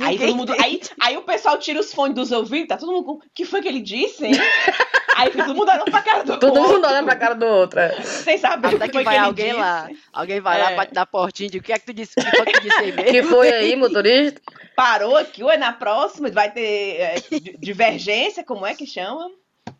Aí 0.00 0.18
todo 0.18 0.34
mundo, 0.34 0.52
aí, 0.60 0.80
aí 1.00 1.16
o 1.16 1.22
pessoal 1.22 1.56
tira 1.58 1.78
os 1.78 1.92
fones 1.94 2.14
dos 2.16 2.32
ouvidos, 2.32 2.68
tá 2.68 2.76
todo 2.76 2.90
mundo 2.92 3.04
com, 3.04 3.20
que 3.32 3.44
foi 3.44 3.62
que 3.62 3.68
ele 3.68 3.80
disse, 3.80 4.26
hein? 4.26 4.32
aí 5.16 5.30
fica 5.30 5.44
todo 5.44 5.54
mundo 5.56 5.68
olhando 5.70 5.84
pra 5.90 6.02
cara 6.02 6.24
do 6.24 6.36
Todo 6.38 6.58
outro, 6.58 6.72
mundo 6.74 6.86
olhando 6.88 7.04
pra 7.04 7.14
cara 7.16 7.34
do 7.34 7.46
outro. 7.46 7.78
é. 7.78 8.02
sem 8.02 8.36
saber 8.36 8.72
o 8.72 8.76
Até 8.76 8.86
que 8.86 8.86
que 8.88 8.92
foi 8.94 9.04
vai 9.04 9.14
que 9.14 9.20
alguém 9.20 9.46
disse. 9.50 9.60
lá. 9.60 9.88
Alguém 10.12 10.40
vai 10.40 10.60
lá, 10.60 10.72
É. 10.72 10.76
bate 10.76 10.94
na 10.94 11.06
portinha 11.06 11.46
e 11.46 11.50
diz, 11.50 11.60
o 11.60 11.62
que 11.64 11.72
é 11.72 11.78
que 11.78 11.86
tu 11.86 11.92
disse? 11.94 12.14
O 12.18 12.24
que 12.24 12.36
foi 12.36 12.46
que 12.46 12.52
tu 12.54 12.62
disse 12.62 12.78
aí 12.80 12.92
mesmo? 12.92 13.10
Que 13.12 13.22
foi 13.22 13.52
aí, 13.52 13.76
motorista? 13.76 14.40
Parou 14.74 15.16
aqui, 15.16 15.44
ué, 15.44 15.56
na 15.56 15.72
próxima 15.72 16.28
vai 16.30 16.50
ter 16.50 16.96
é, 17.00 17.14
di- 17.30 17.56
divergência, 17.60 18.42
como 18.42 18.66
é 18.66 18.74
que 18.74 18.86
chama? 18.86 19.30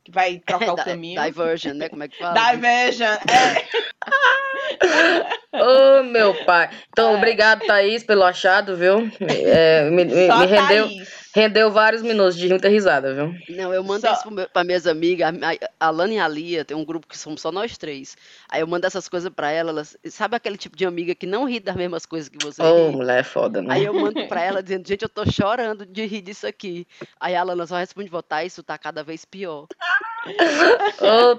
Que 0.04 0.10
vai 0.12 0.38
trocar 0.44 0.72
o 0.72 0.76
caminho. 0.84 1.22
Diversion, 1.22 1.74
né? 1.74 1.88
Como 1.88 2.02
é 2.04 2.08
que 2.08 2.18
fala? 2.18 2.34
Diversion. 2.52 3.06
É. 3.30 3.64
Ô, 6.00 6.02
meu 6.02 6.34
pai. 6.44 6.68
Então, 6.90 7.12
É. 7.14 7.16
obrigado, 7.16 7.64
Thaís, 7.66 8.02
pelo 8.04 8.22
achado, 8.24 8.76
viu? 8.76 9.10
É, 9.20 9.88
me, 9.90 10.04
me- 10.04 10.28
me 10.28 10.46
rendeu, 10.46 10.86
Thaís. 10.88 11.23
Rendeu 11.34 11.70
vários 11.70 12.00
minutos 12.00 12.36
de 12.36 12.48
muita 12.48 12.68
risada, 12.68 13.12
viu? 13.12 13.34
Não, 13.56 13.74
eu 13.74 13.82
mando 13.82 14.02
Só- 14.06 14.12
isso 14.12 14.30
meu- 14.30 14.48
pra 14.48 14.62
minhas 14.62 14.86
amigas, 14.86 15.34
a, 15.80 15.86
a 15.86 15.90
Lana 15.90 16.14
e 16.14 16.18
a 16.18 16.28
Lia, 16.28 16.64
tem 16.64 16.76
um 16.76 16.84
grupo 16.84 17.06
que 17.08 17.18
somos 17.18 17.40
só 17.42 17.50
nós 17.50 17.76
três. 17.76 18.16
Aí 18.48 18.60
eu 18.60 18.66
mando 18.66 18.86
essas 18.86 19.08
coisas 19.08 19.30
pra 19.34 19.50
ela, 19.50 19.70
elas, 19.70 19.96
sabe 20.08 20.36
aquele 20.36 20.56
tipo 20.56 20.76
de 20.76 20.86
amiga 20.86 21.14
que 21.14 21.26
não 21.26 21.44
ri 21.44 21.58
das 21.58 21.74
mesmas 21.74 22.06
coisas 22.06 22.28
que 22.28 22.38
você 22.38 22.62
Ô, 22.62 22.88
ri? 22.90 22.96
mulher 22.96 23.20
é 23.20 23.22
foda, 23.24 23.60
né? 23.60 23.74
Aí 23.74 23.84
eu 23.84 23.92
mando 23.92 24.14
pra 24.28 24.42
ela 24.42 24.62
dizendo, 24.62 24.86
gente, 24.86 25.02
eu 25.02 25.08
tô 25.08 25.24
chorando 25.30 25.84
de 25.84 26.06
rir 26.06 26.20
disso 26.22 26.46
aqui. 26.46 26.86
Aí 27.18 27.34
a 27.34 27.42
Lana 27.42 27.66
só 27.66 27.76
responde, 27.76 28.08
votar, 28.08 28.46
isso 28.46 28.62
tá 28.62 28.78
cada 28.78 29.02
vez 29.02 29.24
pior. 29.24 29.66
Ô. 31.00 31.34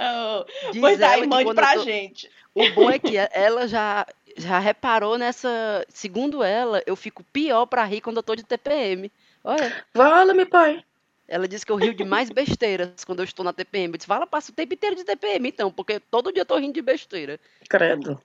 Oh, 0.00 0.44
Diz 0.72 0.80
pois 0.80 1.00
ela 1.00 1.14
aí, 1.22 1.26
mande 1.26 1.54
pra 1.54 1.74
tô- 1.74 1.84
gente. 1.84 2.28
O 2.54 2.68
bom 2.70 2.90
é 2.90 2.98
que 2.98 3.16
ela 3.16 3.68
já, 3.68 4.04
já 4.36 4.58
reparou 4.58 5.18
nessa. 5.18 5.84
Segundo 5.88 6.42
ela, 6.42 6.82
eu 6.86 6.96
fico 6.96 7.22
pior 7.24 7.66
pra 7.66 7.84
rir 7.84 8.00
quando 8.00 8.18
eu 8.18 8.22
tô 8.22 8.34
de 8.34 8.42
TPM. 8.42 9.10
Olha, 9.44 9.84
Fala-me, 9.94 10.44
pai. 10.44 10.82
ela 11.26 11.48
disse 11.48 11.64
que 11.64 11.72
eu 11.72 11.76
rio 11.76 11.94
de 11.94 12.04
mais 12.04 12.30
besteiras 12.30 13.04
quando 13.04 13.20
eu 13.20 13.24
estou 13.24 13.44
na 13.44 13.52
TPM. 13.52 13.92
Eu 13.92 13.96
disse, 13.98 14.06
fala, 14.06 14.26
passa 14.26 14.50
o 14.50 14.54
tempo 14.54 14.74
inteiro 14.74 14.96
de 14.96 15.04
TPM, 15.04 15.48
então, 15.48 15.70
porque 15.70 16.00
todo 16.00 16.32
dia 16.32 16.42
eu 16.42 16.46
tô 16.46 16.56
rindo 16.56 16.74
de 16.74 16.82
besteira. 16.82 17.38
Credo. 17.68 18.20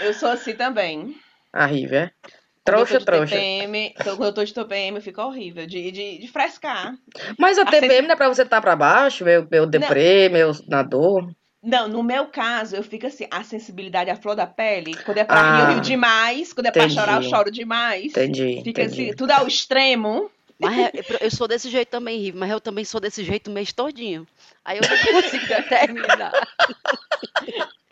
Eu 0.00 0.12
sou 0.14 0.28
assim 0.28 0.54
também. 0.54 1.16
A 1.52 1.70
é? 1.70 2.10
Trouxa, 2.64 3.00
trouxa. 3.00 3.34
TPM, 3.34 3.92
então, 3.98 4.16
quando 4.16 4.28
eu 4.28 4.34
tô 4.34 4.44
de 4.44 4.54
TPM, 4.54 5.00
fica 5.00 5.26
horrível. 5.26 5.66
De, 5.66 5.90
de, 5.90 6.18
de 6.18 6.28
frescar. 6.28 6.94
Mas 7.36 7.58
a 7.58 7.62
A 7.62 7.66
TPM 7.66 8.06
não 8.06 8.14
é 8.14 8.16
pra 8.16 8.28
você 8.28 8.42
estar 8.42 8.60
pra 8.60 8.76
baixo, 8.76 9.24
meu, 9.24 9.46
meu 9.50 9.66
deprê, 9.66 10.28
meu 10.28 10.52
na 10.68 10.82
dor. 10.82 11.28
Não, 11.62 11.86
no 11.86 12.02
meu 12.02 12.26
caso, 12.26 12.74
eu 12.74 12.82
fico 12.82 13.06
assim, 13.06 13.26
a 13.30 13.44
sensibilidade 13.44 14.10
à 14.10 14.16
flor 14.16 14.34
da 14.34 14.46
pele. 14.46 14.96
Quando 15.04 15.18
é 15.18 15.24
pra 15.24 15.40
Ah, 15.40 15.56
rir, 15.56 15.60
eu 15.62 15.68
rio 15.74 15.80
demais. 15.80 16.52
Quando 16.52 16.66
é 16.66 16.70
pra 16.72 16.82
entendi. 16.84 16.94
chorar, 16.98 17.22
eu 17.22 17.28
choro 17.28 17.50
demais. 17.52 18.06
Entendi, 18.06 18.60
Fica 18.64 18.82
entendi. 18.82 19.02
assim, 19.04 19.14
tudo 19.16 19.30
ao 19.30 19.46
extremo. 19.46 20.28
Mas 20.58 20.78
é- 20.78 20.90
eu- 20.94 21.18
eu 21.20 21.30
sou 21.30 21.46
desse 21.48 21.68
jeito 21.70 21.88
também, 21.88 22.20
Rive, 22.20 22.36
mas 22.38 22.50
eu 22.50 22.60
também 22.60 22.84
sou 22.84 23.00
desse 23.00 23.24
jeito 23.24 23.48
o 23.48 23.52
mês 23.52 23.72
todinho. 23.72 24.26
Aí 24.64 24.78
eu 24.78 24.82
não 24.88 25.22
consigo 25.22 25.46
determinar. 25.48 26.32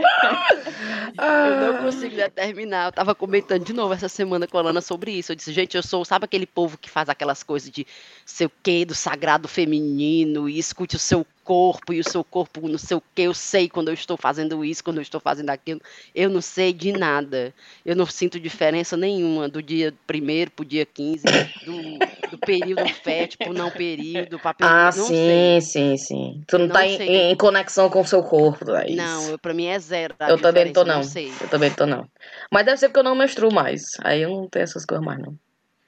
Eu 0.00 1.60
não 1.60 1.76
Ah, 1.76 1.78
consigo 1.82 2.16
determinar. 2.16 2.86
Eu 2.86 2.92
tava 2.92 3.14
comentando 3.14 3.64
de 3.64 3.72
novo 3.72 3.92
essa 3.92 4.08
semana 4.08 4.46
com 4.46 4.56
a 4.58 4.62
Lana 4.62 4.80
sobre 4.80 5.12
isso. 5.12 5.32
Eu 5.32 5.36
disse, 5.36 5.52
gente, 5.52 5.76
eu 5.76 5.82
sou, 5.82 6.04
sabe 6.04 6.24
aquele 6.24 6.46
povo 6.46 6.78
que 6.78 6.88
faz 6.88 7.08
aquelas 7.08 7.42
coisas 7.42 7.70
de 7.70 7.86
sei 8.24 8.46
o 8.46 8.52
quê, 8.62 8.84
do 8.84 8.94
sagrado 8.94 9.48
feminino, 9.48 10.48
e 10.48 10.58
escute 10.58 10.96
o 10.96 10.98
seu 10.98 11.26
corpo, 11.42 11.92
e 11.92 11.98
o 11.98 12.04
seu 12.04 12.22
corpo 12.22 12.68
não 12.68 12.78
sei 12.78 12.96
o 12.96 13.02
quê. 13.14 13.22
Eu 13.22 13.34
sei 13.34 13.68
quando 13.68 13.88
eu 13.88 13.94
estou 13.94 14.16
fazendo 14.16 14.64
isso, 14.64 14.84
quando 14.84 14.98
eu 14.98 15.02
estou 15.02 15.20
fazendo 15.20 15.50
aquilo. 15.50 15.80
Eu 16.14 16.30
não 16.30 16.40
sei 16.40 16.72
de 16.72 16.92
nada. 16.92 17.52
Eu 17.84 17.96
não 17.96 18.06
sinto 18.06 18.38
diferença 18.38 18.96
nenhuma 18.96 19.48
do 19.48 19.62
dia 19.62 19.92
primeiro 20.06 20.50
pro 20.52 20.64
dia 20.64 20.86
15, 20.86 21.24
do, 21.64 21.98
do 22.30 22.38
período 22.38 22.88
fértil 23.02 23.38
pro 23.38 23.52
não 23.52 23.70
período, 23.70 24.38
pra 24.38 24.54
período, 24.54 24.74
ah, 24.74 24.92
não 24.96 25.06
sei. 25.06 25.60
sim, 25.60 25.60
sim, 25.60 25.96
sim. 25.96 26.42
Tu 26.46 26.56
não, 26.60 26.66
Não 26.68 26.74
tá 26.74 26.86
em, 26.86 27.30
em 27.30 27.36
conexão 27.36 27.88
com 27.90 28.00
o 28.00 28.06
seu 28.06 28.22
corpo, 28.22 28.64
Thaís. 28.64 28.96
Não, 28.96 29.38
pra 29.38 29.52
mim 29.54 29.66
é 29.66 29.78
zero. 29.78 30.14
Eu 30.28 30.38
também 30.40 30.66
não 30.66 30.72
tô, 30.72 30.84
não. 30.84 31.02
sei. 31.02 31.32
Eu 31.40 31.48
também 31.48 31.70
tô, 31.70 31.86
não. 31.86 32.06
Mas 32.50 32.64
deve 32.64 32.76
ser 32.78 32.88
porque 32.88 33.00
eu 33.00 33.04
não 33.04 33.14
menstruo 33.14 33.52
mais. 33.52 33.82
Aí 34.02 34.22
eu 34.22 34.30
não 34.30 34.48
tenho 34.48 34.62
essas 34.62 34.84
coisas 34.84 35.04
mais, 35.04 35.18
não. 35.20 35.34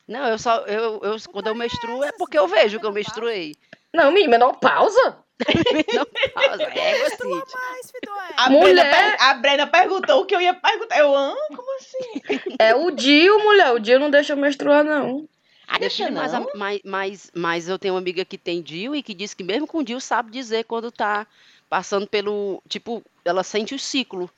Não, 0.08 0.26
eu 0.28 0.38
só. 0.38 0.58
Eu, 0.66 1.00
eu, 1.02 1.16
quando 1.32 1.46
eu 1.46 1.54
menstruo 1.54 2.02
é 2.04 2.10
porque 2.12 2.38
eu 2.38 2.46
vejo 2.48 2.78
que 2.80 2.86
eu 2.86 2.92
menstruei. 2.92 3.54
Não, 3.94 4.10
menina, 4.10 4.30
menopausa? 4.30 5.18
Não 5.94 6.06
pausa, 6.32 6.62
é 6.62 7.06
assim. 7.06 7.28
Mais, 7.28 7.90
Fidoé. 7.90 8.28
A, 8.38 8.48
Mulher- 8.48 9.16
a 9.20 9.34
Brena 9.34 9.66
perguntou 9.66 10.22
o 10.22 10.24
que 10.24 10.34
eu 10.34 10.40
ia 10.40 10.54
perguntar. 10.54 10.98
Eu, 10.98 11.14
ah, 11.14 11.34
como 11.54 11.76
assim? 11.76 12.54
É 12.58 12.74
o 12.74 12.90
Dio, 12.90 13.38
mulher. 13.44 13.70
O 13.72 13.78
Dio 13.78 13.98
não 14.00 14.10
deixa 14.10 14.32
eu 14.32 14.36
menstruar, 14.38 14.82
não. 14.82 15.28
Ah, 15.74 15.78
deixa 15.78 16.10
Mas, 16.10 16.32
não. 16.32 16.42
a- 16.42 16.46
mas, 16.54 16.80
mas, 16.84 17.30
mas 17.34 17.68
eu 17.68 17.78
tenho 17.78 17.94
uma 17.94 18.00
amiga 18.00 18.24
que 18.24 18.36
tem 18.36 18.60
DIL 18.60 18.94
e 18.94 19.02
que 19.02 19.14
diz 19.14 19.32
que 19.32 19.42
mesmo 19.42 19.66
com 19.66 19.82
DIL 19.82 20.00
sabe 20.00 20.30
dizer 20.30 20.64
quando 20.64 20.92
tá 20.92 21.26
passando 21.68 22.06
pelo. 22.06 22.62
Tipo, 22.68 23.02
ela 23.24 23.42
sente 23.42 23.74
o 23.74 23.78
ciclo. 23.78 24.28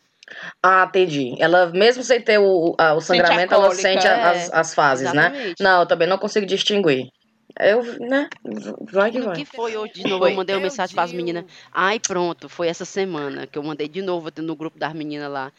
Ah, 0.62 0.85
entendi. 0.88 1.35
Ela, 1.38 1.66
mesmo 1.66 2.03
sem 2.05 2.20
ter 2.20 2.38
o, 2.38 2.75
a- 2.79 2.94
o 2.94 3.01
Sente 3.01 3.20
a 3.20 3.27
sangramento, 3.27 3.53
ela 3.55 3.75
sente 3.75 4.07
a- 4.07 4.16
é. 4.16 4.23
as, 4.31 4.53
as 4.53 4.75
fases, 4.75 5.12
né? 5.12 5.27
Exatamente. 5.27 5.62
Não, 5.62 5.81
eu 5.81 5.87
também 5.87 6.09
não 6.09 6.18
consigo 6.18 6.47
distinguir. 6.47 7.11
Eu, 7.59 7.83
né? 8.01 8.29
Vai 8.90 9.11
que 9.11 9.20
vai. 9.20 9.37
que 9.37 9.44
foi 9.44 9.77
hoje 9.77 9.92
de 9.92 10.03
novo, 10.05 10.18
Foi. 10.25 10.33
eu 10.33 10.37
mandei 10.37 10.55
uma 10.55 10.61
Meu 10.61 10.70
mensagem 10.70 10.94
para 10.94 11.05
as 11.05 11.12
meninas. 11.12 11.44
Ai, 11.73 12.01
pronto, 12.01 12.49
foi 12.49 12.68
essa 12.68 12.85
semana 12.85 13.47
que 13.47 13.59
eu 13.59 13.62
mandei 13.62 13.87
de 13.88 14.03
novo 14.03 14.31
no 14.38 14.57
grupo 14.57 14.79
das 14.79 14.92
meninas 14.92 15.31
lá. 15.31 15.53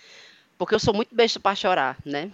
Porque 0.58 0.74
eu 0.74 0.80
sou 0.80 0.94
muito 0.94 1.14
besta 1.14 1.40
para 1.40 1.56
chorar, 1.56 1.98
né? 2.06 2.32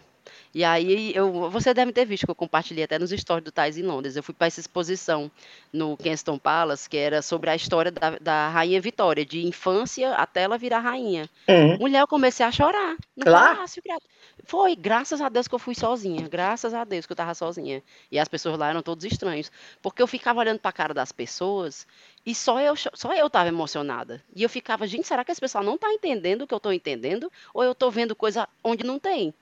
E 0.53 0.63
aí, 0.65 1.13
eu, 1.15 1.49
você 1.49 1.73
deve 1.73 1.93
ter 1.93 2.05
visto 2.05 2.25
que 2.25 2.31
eu 2.31 2.35
compartilhei 2.35 2.83
até 2.83 2.99
nos 2.99 3.11
stories 3.11 3.43
do 3.45 3.51
Tais 3.51 3.77
em 3.77 3.83
Londres. 3.83 4.15
Eu 4.15 4.23
fui 4.23 4.33
para 4.33 4.47
essa 4.47 4.59
exposição 4.59 5.31
no 5.71 5.95
Kensington 5.95 6.37
Palace, 6.37 6.89
que 6.89 6.97
era 6.97 7.21
sobre 7.21 7.49
a 7.49 7.55
história 7.55 7.89
da, 7.89 8.17
da 8.19 8.49
Rainha 8.49 8.81
Vitória, 8.81 9.25
de 9.25 9.45
infância 9.45 10.13
até 10.15 10.41
ela 10.41 10.57
virar 10.57 10.79
rainha. 10.79 11.29
Hum. 11.47 11.77
Mulher, 11.77 12.01
eu 12.01 12.07
comecei 12.07 12.45
a 12.45 12.51
chorar. 12.51 12.97
No 13.15 13.31
Lá? 13.31 13.55
palácio, 13.55 13.81
Foi, 14.43 14.75
graças 14.75 15.21
a 15.21 15.29
Deus 15.29 15.47
que 15.47 15.55
eu 15.55 15.59
fui 15.59 15.73
sozinha. 15.73 16.27
Graças 16.27 16.73
a 16.73 16.83
Deus 16.83 17.05
que 17.05 17.13
eu 17.13 17.17
tava 17.17 17.33
sozinha. 17.33 17.81
E 18.11 18.19
as 18.19 18.27
pessoas 18.27 18.57
lá 18.57 18.69
eram 18.69 18.81
todos 18.81 19.05
estranhos. 19.05 19.49
Porque 19.81 20.01
eu 20.01 20.07
ficava 20.07 20.39
olhando 20.39 20.59
pra 20.59 20.71
cara 20.73 20.93
das 20.93 21.13
pessoas 21.13 21.87
e 22.25 22.35
só 22.35 22.59
eu, 22.59 22.75
só 22.75 23.13
eu 23.13 23.29
tava 23.29 23.47
emocionada. 23.47 24.21
E 24.35 24.43
eu 24.43 24.49
ficava, 24.49 24.85
gente, 24.85 25.07
será 25.07 25.23
que 25.23 25.31
esse 25.31 25.41
pessoal 25.41 25.63
não 25.63 25.77
tá 25.77 25.91
entendendo 25.91 26.41
o 26.41 26.47
que 26.47 26.53
eu 26.53 26.59
tô 26.59 26.71
entendendo? 26.71 27.31
Ou 27.53 27.63
eu 27.63 27.73
tô 27.73 27.89
vendo 27.89 28.15
coisa 28.15 28.47
onde 28.63 28.83
não 28.83 28.99
tem? 28.99 29.33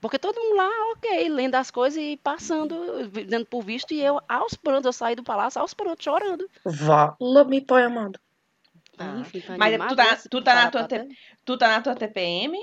Porque 0.00 0.18
todo 0.18 0.40
mundo 0.40 0.56
lá, 0.56 0.70
ok, 0.92 1.28
lendo 1.28 1.56
as 1.56 1.70
coisas 1.70 2.00
e 2.00 2.16
passando, 2.16 3.08
dando 3.26 3.46
por 3.46 3.62
visto, 3.62 3.92
e 3.92 4.00
eu, 4.00 4.20
aos 4.28 4.54
prantos, 4.54 4.86
eu 4.86 4.92
saí 4.92 5.16
do 5.16 5.24
palácio 5.24 5.60
aos 5.60 5.74
prantos, 5.74 6.04
chorando. 6.04 6.48
Vala-me, 6.64 7.60
pai 7.60 7.84
amado. 7.84 8.20
Ah. 8.98 9.16
Enfim, 9.20 9.40
tá 9.40 9.56
Mas 9.58 9.88
tu 9.88 9.96
tá- 9.96 10.12
esse 10.12 10.28
tu 10.28 10.42
tá 10.42 10.54
na 10.54 10.70
tua 10.70 10.80
Sarapaté? 10.82 11.08
Tu 11.44 11.58
tá 11.58 11.68
na 11.68 11.80
tua 11.80 11.94
TPM? 11.94 12.58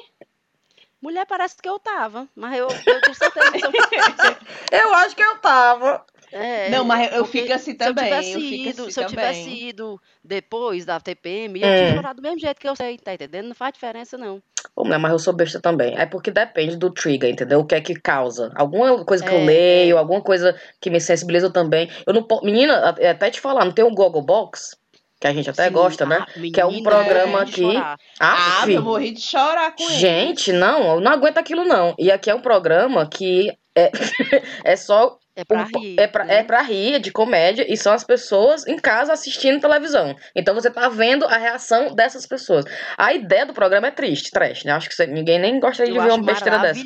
Mulher, 1.01 1.25
parece 1.25 1.61
que 1.61 1.69
eu 1.69 1.77
tava, 1.77 2.27
mas 2.35 2.57
eu, 2.57 2.67
eu 2.67 3.01
tenho 3.01 3.13
certeza 3.13 3.51
Eu 4.71 4.93
acho 4.95 5.15
que 5.15 5.23
eu 5.23 5.37
tava. 5.37 6.05
É, 6.35 6.69
não, 6.71 6.83
mas 6.83 7.13
eu 7.13 7.25
fico 7.25 7.51
assim 7.53 7.71
se 7.71 7.71
eu 7.71 7.77
também. 7.77 8.05
tivesse 8.05 8.31
eu 8.33 8.39
ido, 8.39 8.81
assim 8.81 8.91
se 8.91 8.99
eu 8.99 9.05
também. 9.05 9.31
tivesse 9.33 9.49
ido 9.67 10.01
depois 10.23 10.85
da 10.85 10.99
TPM, 10.99 11.61
eu 11.61 11.71
Hum. 11.71 11.75
tinha 11.75 11.93
chorado 11.95 12.15
do 12.17 12.21
mesmo 12.21 12.39
jeito 12.39 12.59
que 12.59 12.67
eu 12.67 12.75
sei, 12.75 12.97
tá 12.97 13.13
entendendo? 13.13 13.47
Não 13.47 13.55
faz 13.55 13.73
diferença, 13.73 14.17
não. 14.17 14.41
Ô, 14.75 14.83
mulher, 14.83 14.97
mas 14.99 15.11
eu 15.11 15.19
sou 15.19 15.33
besta 15.33 15.59
também. 15.61 15.97
É 15.97 16.05
porque 16.05 16.31
depende 16.31 16.75
do 16.75 16.91
trigger, 16.91 17.29
entendeu? 17.29 17.59
O 17.59 17.65
que 17.65 17.75
é 17.75 17.81
que 17.81 17.93
causa. 17.95 18.51
Alguma 18.55 19.05
coisa 19.05 19.23
que 19.23 19.31
eu 19.31 19.37
É, 19.37 19.45
leio, 19.45 19.95
é. 19.95 19.99
alguma 19.99 20.21
coisa 20.21 20.59
que 20.81 20.89
me 20.89 20.99
sensibiliza 20.99 21.49
também. 21.49 21.89
Eu 22.05 22.13
não. 22.13 22.27
Menina, 22.43 22.77
a- 22.79 23.11
até 23.11 23.29
te 23.29 23.39
falar, 23.39 23.63
não 23.63 23.71
tem 23.71 23.85
um 23.85 23.93
Google 23.93 24.21
Box? 24.23 24.75
Que 25.19 25.27
a 25.27 25.33
gente 25.33 25.49
até 25.49 25.67
Sim, 25.67 25.73
gosta, 25.73 26.05
né? 26.05 26.17
ah, 26.19 26.27
Que 26.53 26.59
é 26.59 26.65
um 26.65 26.83
programa 26.83 27.39
eu 27.39 27.45
de 27.45 27.51
que-. 27.53 27.77
Ah, 27.77 27.97
Aff, 28.19 28.73
eu 28.73 28.81
morri 28.83 29.11
de 29.11 29.21
chorar 29.21 29.73
com 29.75 29.89
ele. 29.89 29.99
gente, 29.99 30.51
não, 30.51 30.95
eu 30.95 30.99
não 30.99 31.11
aguento 31.13 31.37
aquilo 31.37 31.63
não. 31.63 31.95
E 31.97 32.11
aqui 32.11 32.29
é 32.29 32.35
um 32.35 32.41
programa 32.41 33.07
que 33.07 33.49
é, 33.75 33.91
é 34.65 34.75
só 34.75 35.17
É 35.35 35.43
pra 35.43 35.63
rir. 35.63 35.95
é, 35.99 36.07
pra, 36.07 36.23
né? 36.23 36.35
é 36.39 36.43
pra 36.43 36.61
rir, 36.61 36.99
de 36.99 37.11
comédia, 37.11 37.65
e 37.67 37.75
são 37.75 37.91
as 37.93 38.03
pessoas 38.03 38.65
em 38.67 38.77
casa 38.77 39.11
assistindo 39.13 39.59
televisão. 39.59 40.15
Então 40.35 40.53
você 40.55 40.69
tá 40.69 40.87
vendo 40.87 41.25
a 41.25 41.37
reação 41.37 41.93
dessas 41.93 42.25
pessoas. 42.25 42.63
A 42.97 43.13
ideia 43.13 43.45
do 43.45 43.53
programa 43.53 43.87
é 43.87 43.91
triste, 43.91 44.31
trash, 44.31 44.63
né? 44.63 44.71
Acho 44.71 44.87
que 44.87 44.95
você- 44.95 45.07
ninguém 45.07 45.37
nem 45.39 45.59
gostaria 45.59 45.91
de 45.91 45.97
Eu 45.97 46.03
ver 46.03 46.09
uma 46.11 46.25
besteira 46.25 46.57
dessa. 46.59 46.79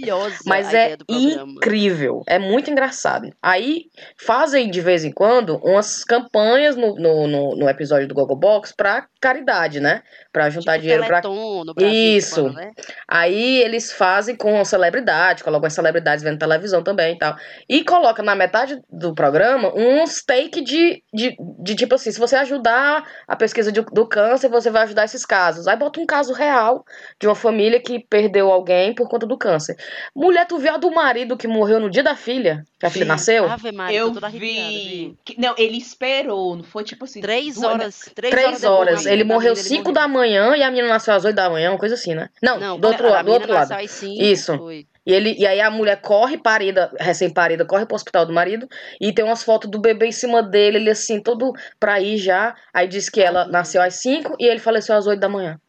Mas 0.45 0.73
é 0.73 0.97
incrível, 1.43 2.23
é 2.27 2.39
muito 2.39 2.69
engraçado. 2.71 3.29
Aí 3.41 3.83
fazem 4.17 4.69
de 4.69 4.81
vez 4.81 5.03
em 5.03 5.11
quando 5.11 5.57
umas 5.63 6.03
campanhas 6.03 6.75
no, 6.75 6.95
no, 6.95 7.27
no, 7.27 7.55
no 7.55 7.69
episódio 7.69 8.07
do 8.07 8.15
Google 8.15 8.37
Box 8.37 8.73
pra 8.75 9.05
caridade, 9.21 9.79
né? 9.79 10.01
Pra 10.31 10.47
juntar 10.51 10.73
Tipo 10.73 10.81
dinheiro 10.83 11.03
Brasil, 11.07 11.89
Isso. 11.91 12.35
fala, 12.35 12.51
né? 12.53 12.71
Aí 13.07 13.63
eles 13.63 13.91
fazem 13.91 14.35
com 14.35 14.63
celebridade, 14.63 15.43
colocam 15.43 15.65
as 15.65 15.73
celebridades 15.73 16.23
vendo 16.23 16.37
televisão 16.37 16.83
também 16.83 17.15
e 17.15 17.17
tal. 17.17 17.35
E 17.67 17.83
coloca 17.83 18.21
na 18.21 18.35
metade 18.35 18.79
do 18.91 19.15
programa 19.15 19.73
uns 19.75 20.23
take 20.23 20.61
de, 20.61 21.01
de, 21.11 21.35
de 21.63 21.75
tipo 21.75 21.95
assim, 21.95 22.11
se 22.11 22.19
você 22.19 22.35
ajudar 22.35 23.03
a 23.27 23.35
pesquisa 23.35 23.71
de- 23.71 23.81
do 23.81 24.07
câncer, 24.07 24.49
você 24.49 24.69
vai 24.69 24.83
ajudar 24.83 25.05
esses 25.05 25.25
casos. 25.25 25.67
Aí 25.67 25.75
bota 25.75 25.99
um 25.99 26.05
caso 26.05 26.31
real 26.31 26.85
de 27.19 27.25
uma 27.27 27.33
família 27.35 27.79
que 27.81 27.99
perdeu 28.07 28.51
alguém 28.51 28.93
por 28.93 29.09
conta 29.09 29.25
do 29.25 29.35
câncer. 29.37 29.75
Mulher, 30.15 30.45
tu 30.45 30.59
viu 30.59 30.75
a 30.75 30.77
do 30.77 30.91
marido 30.91 31.35
que 31.37 31.47
morreu 31.47 31.79
no 31.79 31.89
dia 31.89 32.03
da 32.03 32.15
filha? 32.15 32.63
Que 32.79 32.85
a 32.85 32.89
filha 32.91 33.05
Vi. 33.05 33.09
nasceu? 33.09 33.49
Ave 33.49 33.71
Maria, 33.71 33.97
Eu 33.97 34.07
tô 34.09 34.13
toda 34.15 34.27
arrepiada, 34.27 34.69
vi. 34.69 35.15
que- 35.25 35.41
Não, 35.41 35.55
ele 35.57 35.77
esperou, 35.77 36.55
não 36.55 36.63
foi 36.63 36.83
tipo 36.83 37.05
assim. 37.05 37.19
Três 37.19 37.57
horas. 37.61 38.09
Três, 38.13 38.31
Três 38.33 38.63
horas. 38.63 38.89
horas. 38.93 39.05
Ele 39.07 39.23
morreu 39.23 39.53
menina, 39.53 39.59
ele 39.59 39.67
5 39.67 39.81
morreu. 39.89 39.93
da 39.93 40.07
manhã 40.07 40.18
e 40.25 40.63
a 40.63 40.69
menina 40.69 40.87
nasceu 40.87 41.13
às 41.13 41.25
8 41.25 41.35
da 41.35 41.49
manhã, 41.49 41.71
uma 41.71 41.77
coisa 41.77 41.95
assim, 41.95 42.13
né? 42.13 42.29
Não, 42.41 42.59
Não, 42.59 42.79
do 42.79 42.87
outro, 42.87 43.07
a 43.07 43.11
lado, 43.11 43.25
do 43.25 43.31
outro 43.31 43.53
lado. 43.53 43.71
às 43.71 43.91
cinco, 43.91 44.21
Isso. 44.21 44.57
foi. 44.57 44.87
E, 45.05 45.13
ele, 45.13 45.35
e 45.39 45.47
aí 45.47 45.59
a 45.59 45.71
mulher 45.71 46.01
corre, 46.01 46.37
parida, 46.37 46.91
recém-parida, 46.99 47.65
corre 47.65 47.85
pro 47.85 47.95
hospital 47.95 48.25
do 48.25 48.33
marido 48.33 48.67
e 49.01 49.11
tem 49.11 49.25
umas 49.25 49.43
fotos 49.43 49.69
do 49.69 49.79
bebê 49.79 50.07
em 50.07 50.11
cima 50.11 50.43
dele, 50.43 50.77
ele 50.77 50.89
assim, 50.89 51.19
todo 51.19 51.51
pra 51.79 51.99
ir 51.99 52.17
já. 52.17 52.55
Aí 52.71 52.87
diz 52.87 53.09
que 53.09 53.19
ela 53.19 53.47
nasceu 53.47 53.81
às 53.81 53.95
5 53.95 54.35
e 54.39 54.45
ele 54.45 54.59
faleceu 54.59 54.95
às 54.95 55.07
8 55.07 55.19
da 55.19 55.27
manhã. 55.27 55.59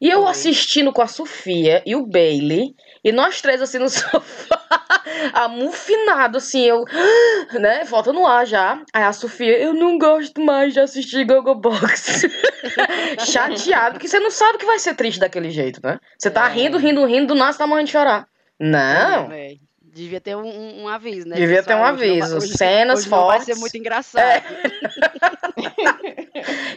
E 0.00 0.08
eu 0.10 0.28
assistindo 0.28 0.92
com 0.92 1.00
a 1.00 1.06
Sofia 1.06 1.82
e 1.86 1.96
o 1.96 2.06
Bailey, 2.06 2.74
e 3.04 3.12
nós 3.12 3.40
três 3.40 3.62
assim 3.62 3.78
no 3.78 3.88
sofá, 3.90 4.60
amufinado, 5.34 6.38
assim, 6.38 6.62
eu, 6.64 6.84
né, 7.60 7.84
volta 7.84 8.12
no 8.12 8.26
ar 8.26 8.46
já. 8.46 8.80
Aí 8.92 9.02
a 9.02 9.12
Sofia, 9.12 9.58
eu 9.58 9.74
não 9.74 9.98
gosto 9.98 10.40
mais 10.40 10.72
de 10.72 10.80
assistir 10.80 11.24
Google 11.24 11.54
Box. 11.54 12.22
Chateado, 13.26 13.94
porque 13.94 14.08
você 14.08 14.18
não 14.20 14.30
sabe 14.30 14.58
que 14.58 14.66
vai 14.66 14.78
ser 14.78 14.94
triste 14.94 15.20
daquele 15.20 15.50
jeito, 15.50 15.80
né? 15.82 15.98
Você 16.18 16.30
tá 16.30 16.48
É. 16.48 16.52
rindo, 16.52 16.78
rindo, 16.78 17.04
rindo, 17.06 17.28
do 17.28 17.34
nada 17.34 17.52
você 17.52 17.58
tá 17.58 17.66
morrendo 17.66 17.86
de 17.86 17.92
chorar. 17.92 18.26
Não. 18.58 19.30
É, 19.32 19.54
devia 19.82 20.20
ter 20.20 20.36
um, 20.36 20.82
um- 20.82 20.88
aviso, 20.88 21.26
né? 21.28 21.36
Devia 21.36 21.62
ter 21.62 21.74
um 21.74 21.84
aviso. 21.84 22.36
hoje- 22.36 22.56
Cenas 22.56 23.00
hoje 23.00 23.10
não 23.10 23.26
vai 23.26 23.38
ser 23.40 23.44
fortes. 23.46 23.60
muito 23.60 23.76
engraçado. 23.76 24.42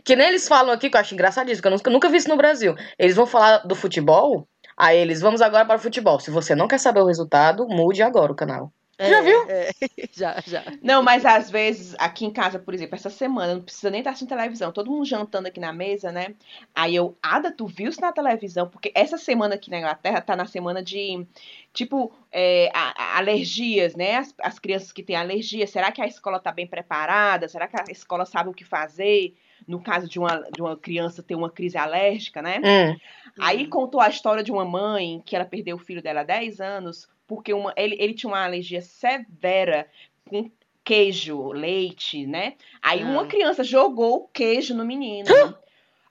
Que 0.03 0.15
nem 0.15 0.27
eles 0.27 0.47
falam 0.47 0.73
aqui, 0.73 0.89
que 0.89 0.97
eu 0.97 1.01
acho 1.01 1.13
engraçadíssimo, 1.13 1.61
que 1.61 1.67
eu 1.67 1.71
nunca, 1.71 1.89
nunca 1.89 2.09
vi 2.09 2.17
isso 2.17 2.27
no 2.27 2.35
Brasil. 2.35 2.75
Eles 2.99 3.15
vão 3.15 3.25
falar 3.25 3.59
do 3.59 3.75
futebol, 3.75 4.47
aí 4.77 4.97
eles, 4.97 5.21
vamos 5.21 5.41
agora 5.41 5.65
para 5.65 5.77
o 5.77 5.79
futebol. 5.79 6.19
Se 6.19 6.31
você 6.31 6.55
não 6.55 6.67
quer 6.67 6.79
saber 6.79 7.01
o 7.01 7.07
resultado, 7.07 7.67
mude 7.67 8.01
agora 8.01 8.31
o 8.31 8.35
canal. 8.35 8.71
Já 8.99 9.21
viu? 9.21 9.35
É, 9.49 9.71
já, 10.13 10.39
já. 10.45 10.63
Não, 10.81 11.01
mas 11.03 11.25
às 11.25 11.49
vezes, 11.49 11.95
aqui 11.99 12.25
em 12.25 12.31
casa, 12.31 12.59
por 12.59 12.73
exemplo, 12.73 12.95
essa 12.95 13.09
semana, 13.09 13.55
não 13.55 13.61
precisa 13.61 13.89
nem 13.89 13.99
estar 14.01 14.11
assistindo 14.11 14.29
televisão, 14.29 14.71
todo 14.71 14.89
mundo 14.91 15.05
jantando 15.05 15.47
aqui 15.47 15.59
na 15.59 15.73
mesa, 15.73 16.11
né? 16.11 16.35
Aí 16.75 16.95
eu, 16.95 17.17
Ada, 17.21 17.51
tu 17.51 17.65
viu 17.67 17.89
isso 17.89 17.99
na 17.99 18.11
televisão? 18.13 18.69
Porque 18.69 18.91
essa 18.95 19.17
semana 19.17 19.55
aqui 19.55 19.69
na 19.71 19.79
Inglaterra 19.79 20.21
tá 20.21 20.35
na 20.35 20.45
semana 20.45 20.81
de, 20.83 21.25
tipo, 21.73 22.13
é, 22.31 22.69
a- 22.73 22.93
a- 23.15 23.17
alergias, 23.17 23.95
né? 23.95 24.17
As, 24.17 24.33
as 24.39 24.59
crianças 24.59 24.91
que 24.91 25.03
têm 25.03 25.15
alergia, 25.15 25.65
será 25.67 25.91
que 25.91 26.01
a 26.01 26.07
escola 26.07 26.39
tá 26.39 26.51
bem 26.51 26.67
preparada? 26.67 27.49
Será 27.49 27.67
que 27.67 27.75
a 27.75 27.85
escola 27.91 28.25
sabe 28.25 28.49
o 28.49 28.53
que 28.53 28.63
fazer? 28.63 29.35
No 29.67 29.81
caso 29.81 30.07
de 30.07 30.19
uma, 30.19 30.41
de 30.51 30.61
uma 30.61 30.77
criança 30.77 31.23
ter 31.23 31.35
uma 31.35 31.49
crise 31.49 31.77
alérgica, 31.77 32.41
né? 32.41 32.59
Hum, 32.63 32.95
Aí 33.39 33.67
contou 33.67 33.99
a 34.01 34.09
história 34.09 34.43
de 34.43 34.51
uma 34.51 34.65
mãe 34.65 35.21
que 35.25 35.35
ela 35.35 35.45
perdeu 35.45 35.75
o 35.77 35.79
filho 35.79 36.01
dela 36.01 36.21
há 36.21 36.23
10 36.23 36.59
anos 36.59 37.07
porque 37.35 37.53
uma, 37.53 37.73
ele, 37.77 37.95
ele 37.99 38.13
tinha 38.13 38.29
uma 38.31 38.43
alergia 38.43 38.81
severa 38.81 39.87
com 40.29 40.49
queijo, 40.83 41.51
leite, 41.51 42.25
né? 42.27 42.53
Aí 42.81 43.01
Ah. 43.01 43.05
uma 43.05 43.25
criança 43.25 43.63
jogou 43.63 44.15
o 44.17 44.27
queijo 44.27 44.73
no 44.75 44.85
menino. 44.85 45.25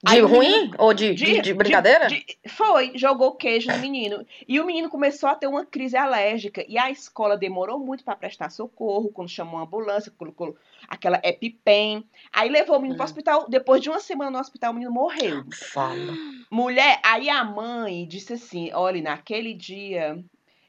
de 0.04 0.14
Aí 0.14 0.20
ruim 0.20 0.50
menino- 0.50 0.74
ou 0.78 0.92
de, 0.92 1.14
de, 1.14 1.40
de 1.40 1.54
brincadeira? 1.54 2.08
de- 2.08 2.24
foi, 2.48 2.90
jogou 2.96 3.36
queijo 3.36 3.70
no 3.70 3.78
menino. 3.78 4.26
E 4.48 4.58
o 4.58 4.64
menino 4.66 4.88
começou 4.88 5.28
a 5.28 5.34
ter 5.36 5.46
uma 5.46 5.64
crise 5.64 5.96
alérgica. 5.96 6.64
E 6.66 6.76
a 6.76 6.90
escola 6.90 7.36
demorou 7.36 7.78
muito 7.78 8.02
para 8.02 8.16
prestar 8.16 8.50
socorro, 8.50 9.10
quando 9.12 9.28
chamou 9.28 9.60
a 9.60 9.62
ambulância, 9.62 10.10
colocou 10.18 10.56
aquela 10.88 11.20
EpiPen. 11.22 12.04
Aí 12.32 12.48
levou 12.48 12.76
o 12.78 12.80
menino 12.80 12.96
para 12.96 13.04
o 13.04 13.06
hospital. 13.06 13.46
Depois 13.48 13.80
de 13.80 13.90
uma 13.90 14.00
semana 14.00 14.30
no 14.32 14.38
hospital, 14.40 14.72
o 14.72 14.74
menino 14.74 14.90
morreu. 14.90 15.44
Fala. 15.72 16.12
Mulher, 16.50 16.98
aí 17.04 17.30
a 17.30 17.44
mãe 17.44 18.04
disse 18.08 18.32
assim: 18.32 18.72
olha, 18.72 19.00
naquele 19.02 19.54
dia. 19.54 20.18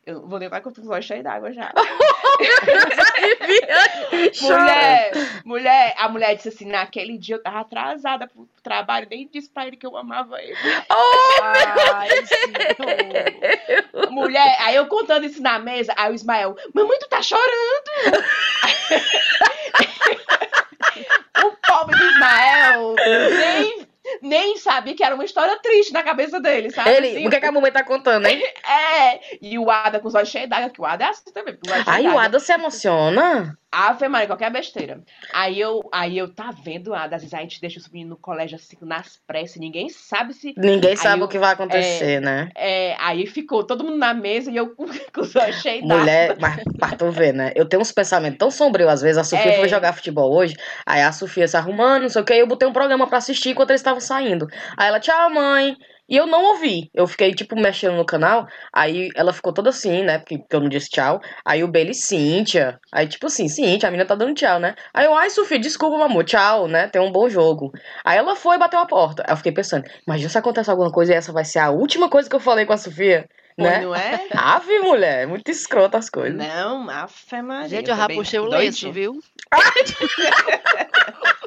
Eu 0.05 0.27
vou 0.27 0.37
levar 0.37 0.59
que 0.59 0.67
eu 0.67 0.73
tô 0.73 1.01
cheios 1.01 1.23
d'água 1.23 1.53
já. 1.53 1.71
mulher, 4.41 5.11
mulher, 5.45 5.95
a 5.97 6.09
mulher 6.09 6.35
disse 6.35 6.49
assim: 6.49 6.65
naquele 6.65 7.17
dia 7.17 7.35
eu 7.35 7.41
tava 7.41 7.61
atrasada 7.61 8.27
pro 8.27 8.45
trabalho, 8.61 9.07
nem 9.09 9.29
disse 9.31 9.49
pra 9.49 9.65
ele 9.65 9.77
que 9.77 9.85
eu 9.85 9.95
amava 9.95 10.41
ele. 10.41 10.57
Ai, 10.89 12.09
senhor. 12.27 14.11
Mulher, 14.11 14.57
aí 14.59 14.75
eu 14.75 14.87
contando 14.87 15.25
isso 15.25 15.41
na 15.41 15.57
mesa, 15.57 15.93
aí 15.95 16.11
o 16.11 16.15
Ismael, 16.15 16.53
mamãe, 16.73 16.99
tu 16.99 17.07
tá 17.07 17.21
chorando? 17.21 17.47
o 21.45 21.51
pobre 21.65 21.97
do 21.97 22.09
Ismael 22.09 22.95
nem, 23.37 23.83
nem 24.21 24.58
sabia 24.58 24.95
que 24.95 25.04
era 25.04 25.15
uma 25.15 25.26
história 25.26 25.58
triste 25.62 25.93
na 25.93 26.04
cabeça 26.04 26.39
dele, 26.39 26.69
sabe? 26.71 26.89
Ele, 26.89 27.08
Assim, 27.10 27.28
o 27.28 27.30
que, 27.30 27.36
é 27.36 27.39
que 27.39 27.45
a 27.45 27.52
mamãe 27.52 27.71
tá 27.71 27.84
contando, 27.84 28.28
hein? 28.28 28.41
É, 28.65 29.38
e 29.41 29.58
o 29.60 29.69
Ada 29.69 29.99
com 29.99 30.08
os 30.08 30.15
olhos 30.15 30.30
cheios 30.30 30.49
d'água, 30.49 30.69
que 30.69 30.82
o 30.82 30.86
Ada 30.86 31.06
é 31.06 31.08
assim 31.10 31.32
também. 31.32 31.58
Aí 31.86 32.08
o. 32.08 32.17
Ada 32.17 32.39
se 32.39 32.54
emociona. 32.54 33.58
Ave 33.73 34.07
Maria, 34.07 34.27
qualquer 34.27 34.51
besteira. 34.51 35.01
Aí 35.33 35.59
eu, 35.59 35.81
aí 35.91 36.17
eu, 36.17 36.29
tá 36.31 36.51
vendo, 36.63 36.93
Ada, 36.93 37.15
às 37.15 37.23
vezes 37.23 37.33
a 37.33 37.39
gente 37.41 37.59
deixa 37.59 37.79
os 37.79 37.89
meninos 37.89 38.12
no 38.12 38.17
colégio 38.17 38.55
assim, 38.55 38.77
nas 38.81 39.19
pressas, 39.25 39.57
ninguém 39.57 39.89
sabe 39.89 40.33
se... 40.33 40.53
Ninguém 40.55 40.91
Aí 40.91 40.97
sabe 40.97 41.21
eu- 41.21 41.25
o 41.25 41.27
que 41.27 41.39
vai 41.39 41.53
acontecer, 41.53 42.21
né? 42.21 42.49
É, 42.55 42.95
aí 42.99 43.25
ficou 43.25 43.63
todo 43.63 43.83
mundo 43.83 43.97
na 43.97 44.13
mesa 44.13 44.51
e 44.51 44.55
eu 44.55 44.75
com, 44.75 44.86
os 45.21 45.36
olhos 45.36 45.62
cheios. 45.62 45.83
Mulher, 45.86 46.38
mas 46.39 46.63
pra 46.77 46.89
tu 46.95 47.09
ver, 47.12 47.33
né? 47.33 47.51
Eu 47.55 47.65
tenho 47.65 47.81
uns 47.81 47.91
pensamentos 47.91 48.38
tão 48.38 48.51
sombrios 48.51 48.89
às 48.89 49.01
vezes. 49.01 49.17
A 49.17 49.23
Sofia 49.23 49.51
É. 49.51 49.55
foi 49.55 49.67
jogar 49.67 49.93
futebol 49.93 50.31
hoje. 50.31 50.55
Aí 50.86 51.01
a 51.01 51.12
Sofia 51.12 51.47
se 51.47 51.57
arrumando, 51.57 52.03
não 52.03 52.09
sei 52.09 52.21
o 52.21 52.25
que. 52.25 52.33
Eu 52.33 52.45
botei 52.47 52.67
um 52.67 52.73
programa 52.73 53.07
pra 53.07 53.17
assistir 53.17 53.49
enquanto 53.49 53.71
eles 53.71 53.81
estavam 53.81 53.99
saindo. 53.99 54.47
Aí 54.77 54.88
ela, 54.88 54.99
tchau, 54.99 55.29
mãe. 55.31 55.75
E 56.07 56.17
eu 56.17 56.27
não 56.27 56.43
ouvi. 56.43 56.89
Eu 56.93 57.07
fiquei, 57.07 57.33
tipo, 57.33 57.55
mexendo 57.55 57.95
no 57.95 58.05
canal. 58.05 58.45
Aí 58.73 59.09
ela 59.15 59.31
ficou 59.31 59.53
toda 59.53 59.69
assim, 59.69 60.03
né? 60.03 60.19
Porque, 60.19 60.43
eu 60.49 60.59
não 60.59 60.69
disse 60.69 60.89
tchau. 60.89 61.21
Aí 61.45 61.63
o 61.63 61.67
Bailey, 61.67 61.93
Cíntia. 61.93 62.79
Aí, 62.91 63.07
tipo 63.07 63.27
assim, 63.27 63.47
Cíntia, 63.47 63.87
a 63.87 63.91
menina 63.91 64.07
tá 64.07 64.15
dando 64.15 64.35
tchau, 64.35 64.59
né? 64.59 64.75
Aí 64.93 65.05
eu, 65.05 65.15
ai, 65.15 65.29
Sofia, 65.29 65.57
desculpa, 65.57 65.95
meu 65.95 66.05
amor, 66.05 66.23
tchau, 66.25 66.67
né? 66.67 66.87
Tem 66.87 67.01
um 67.01 67.11
bom 67.11 67.29
jogo. 67.29 67.71
Aí 68.03 68.17
ela 68.17 68.35
foi 68.35 68.57
e 68.57 68.59
bateu 68.59 68.79
a 68.79 68.85
porta. 68.85 69.23
Aí 69.25 69.33
eu 69.33 69.37
fiquei 69.37 69.51
pensando, 69.51 69.85
imagina 70.05 70.29
se 70.29 70.37
acontece 70.37 70.69
alguma 70.69 70.91
coisa 70.91 71.13
e 71.13 71.15
essa 71.15 71.31
vai 71.31 71.45
ser 71.45 71.59
a 71.59 71.69
última 71.69 72.09
coisa 72.09 72.29
que 72.29 72.35
eu 72.35 72.39
falei 72.39 72.65
com 72.65 72.73
a 72.73 72.77
Sofia, 72.77 73.27
Pô, 73.55 73.63
né? 73.63 73.81
não 73.81 73.95
é? 73.95 74.27
Ave, 74.35 74.79
mulher, 74.79 75.27
muito 75.27 75.49
escrota 75.49 75.97
as 75.97 76.09
coisas. 76.09 76.37
Não, 76.37 76.89
afe 76.89 77.41
Maria. 77.41 77.69
Gente, 77.69 77.89
eu 77.89 77.95
já 77.95 78.07
puxei 78.07 78.39
o 78.39 78.45
lenço, 78.45 78.91
viu? 78.91 79.19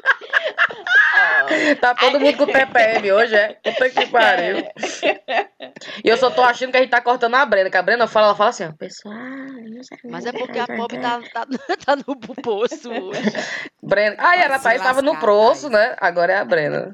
Tá 1.79 1.95
todo 1.95 2.19
mundo 2.19 2.37
com 2.37 2.45
TPM 2.45 3.11
hoje, 3.11 3.35
é? 3.35 3.53
Puta 3.63 3.89
que 3.89 4.05
pariu. 4.07 4.57
E 6.03 6.09
eu 6.09 6.17
só 6.17 6.29
tô 6.29 6.41
achando 6.43 6.71
que 6.71 6.77
a 6.77 6.81
gente 6.81 6.89
tá 6.89 7.01
cortando 7.01 7.35
a 7.35 7.45
Brena, 7.45 7.69
que 7.69 7.77
a 7.77 7.81
Brena 7.81 8.07
fala, 8.07 8.27
ela 8.27 8.35
fala 8.35 8.49
assim, 8.49 8.65
ó, 8.65 8.71
pessoal. 8.73 9.15
Mas 10.05 10.25
é 10.25 10.31
porque 10.31 10.59
a 10.59 10.67
pobre 10.67 10.97
tá, 10.99 11.21
tá, 11.33 11.47
tá 11.85 11.95
no 11.95 12.15
poço 12.15 12.89
hoje. 12.91 13.21
Brena. 13.81 14.15
Ah, 14.19 14.35
e 14.35 14.39
era 14.41 14.55
a 14.55 14.59
Thaís 14.59 14.81
tava 14.81 15.01
no 15.01 15.11
Thaís. 15.11 15.21
né? 15.69 15.95
Agora 15.99 16.33
é 16.33 16.37
a 16.37 16.45
Brena. 16.45 16.93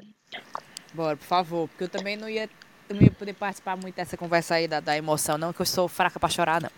Bora, 0.92 1.16
por 1.16 1.24
favor, 1.26 1.68
porque 1.68 1.84
eu 1.84 1.88
também 1.88 2.16
não 2.16 2.28
ia, 2.28 2.48
não 2.88 3.02
ia 3.02 3.10
poder 3.10 3.32
participar 3.32 3.76
muito 3.76 3.96
dessa 3.96 4.16
conversa 4.16 4.54
aí 4.54 4.68
da, 4.68 4.78
da 4.78 4.96
emoção, 4.96 5.36
não, 5.36 5.52
que 5.52 5.60
eu 5.60 5.66
sou 5.66 5.88
fraca 5.88 6.20
pra 6.20 6.28
chorar, 6.28 6.60
não. 6.62 6.70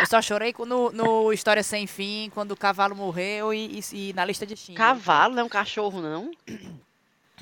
Eu 0.00 0.06
só 0.06 0.20
chorei 0.20 0.52
no, 0.66 0.90
no 0.90 1.32
História 1.32 1.62
Sem 1.62 1.86
Fim, 1.86 2.28
quando 2.34 2.52
o 2.52 2.56
cavalo 2.56 2.96
morreu 2.96 3.54
e, 3.54 3.78
e- 3.92 4.10
e 4.10 4.12
na 4.14 4.24
lista 4.24 4.44
de 4.44 4.56
Schindler. 4.56 4.78
Cavalo 4.88 5.34
não 5.34 5.42
é 5.42 5.44
um 5.44 5.48
cachorro, 5.48 6.00
não? 6.00 6.30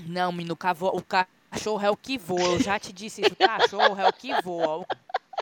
Não, 0.07 0.33
menino, 0.33 0.55
o, 0.55 0.57
cavo, 0.57 0.87
o 0.89 1.03
cachorro 1.03 1.85
é 1.85 1.91
o 1.91 1.97
que 1.97 2.17
voa. 2.19 2.41
Eu 2.55 2.61
já 2.63 2.79
te 2.79 2.93
disse 2.93 3.23
isso. 3.23 3.33
O 3.33 3.37
cachorro 3.37 4.01
é 4.01 4.09
o 4.09 4.13
que 4.13 4.33
voa. 4.43 4.87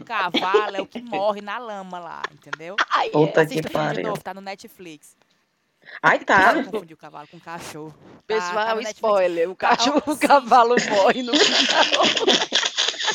O 0.01 0.05
cavalo 0.05 0.77
é 0.77 0.81
o 0.81 0.87
que 0.87 1.01
morre 1.03 1.41
na 1.41 1.59
lama 1.59 1.99
lá, 1.99 2.23
entendeu? 2.33 2.77
Ai, 2.91 3.11
Puta 3.11 3.45
que 3.47 3.59
Assista 3.59 3.69
o 3.69 3.71
filme 3.73 3.87
de 3.89 3.95
pariu. 3.95 4.09
novo, 4.09 4.23
tá 4.23 4.33
no 4.33 4.41
Netflix. 4.41 5.17
Ai, 6.03 6.19
tá. 6.21 6.53
Não 6.53 6.65
confundi 6.65 6.95
o 6.95 6.97
cavalo 6.97 7.27
com 7.29 7.37
o 7.37 7.41
cachorro. 7.41 7.95
Tá- 7.99 8.15
tá 8.15 8.23
Pessoal, 8.27 8.69
no 8.69 8.75
Netflix. 8.77 8.95
spoiler. 8.97 9.51
O 9.51 9.57
cachorro, 9.57 10.03
o 10.07 10.17
cavalo 10.17 10.77
morre 10.91 11.23
no 11.23 11.33
final. 11.35 12.05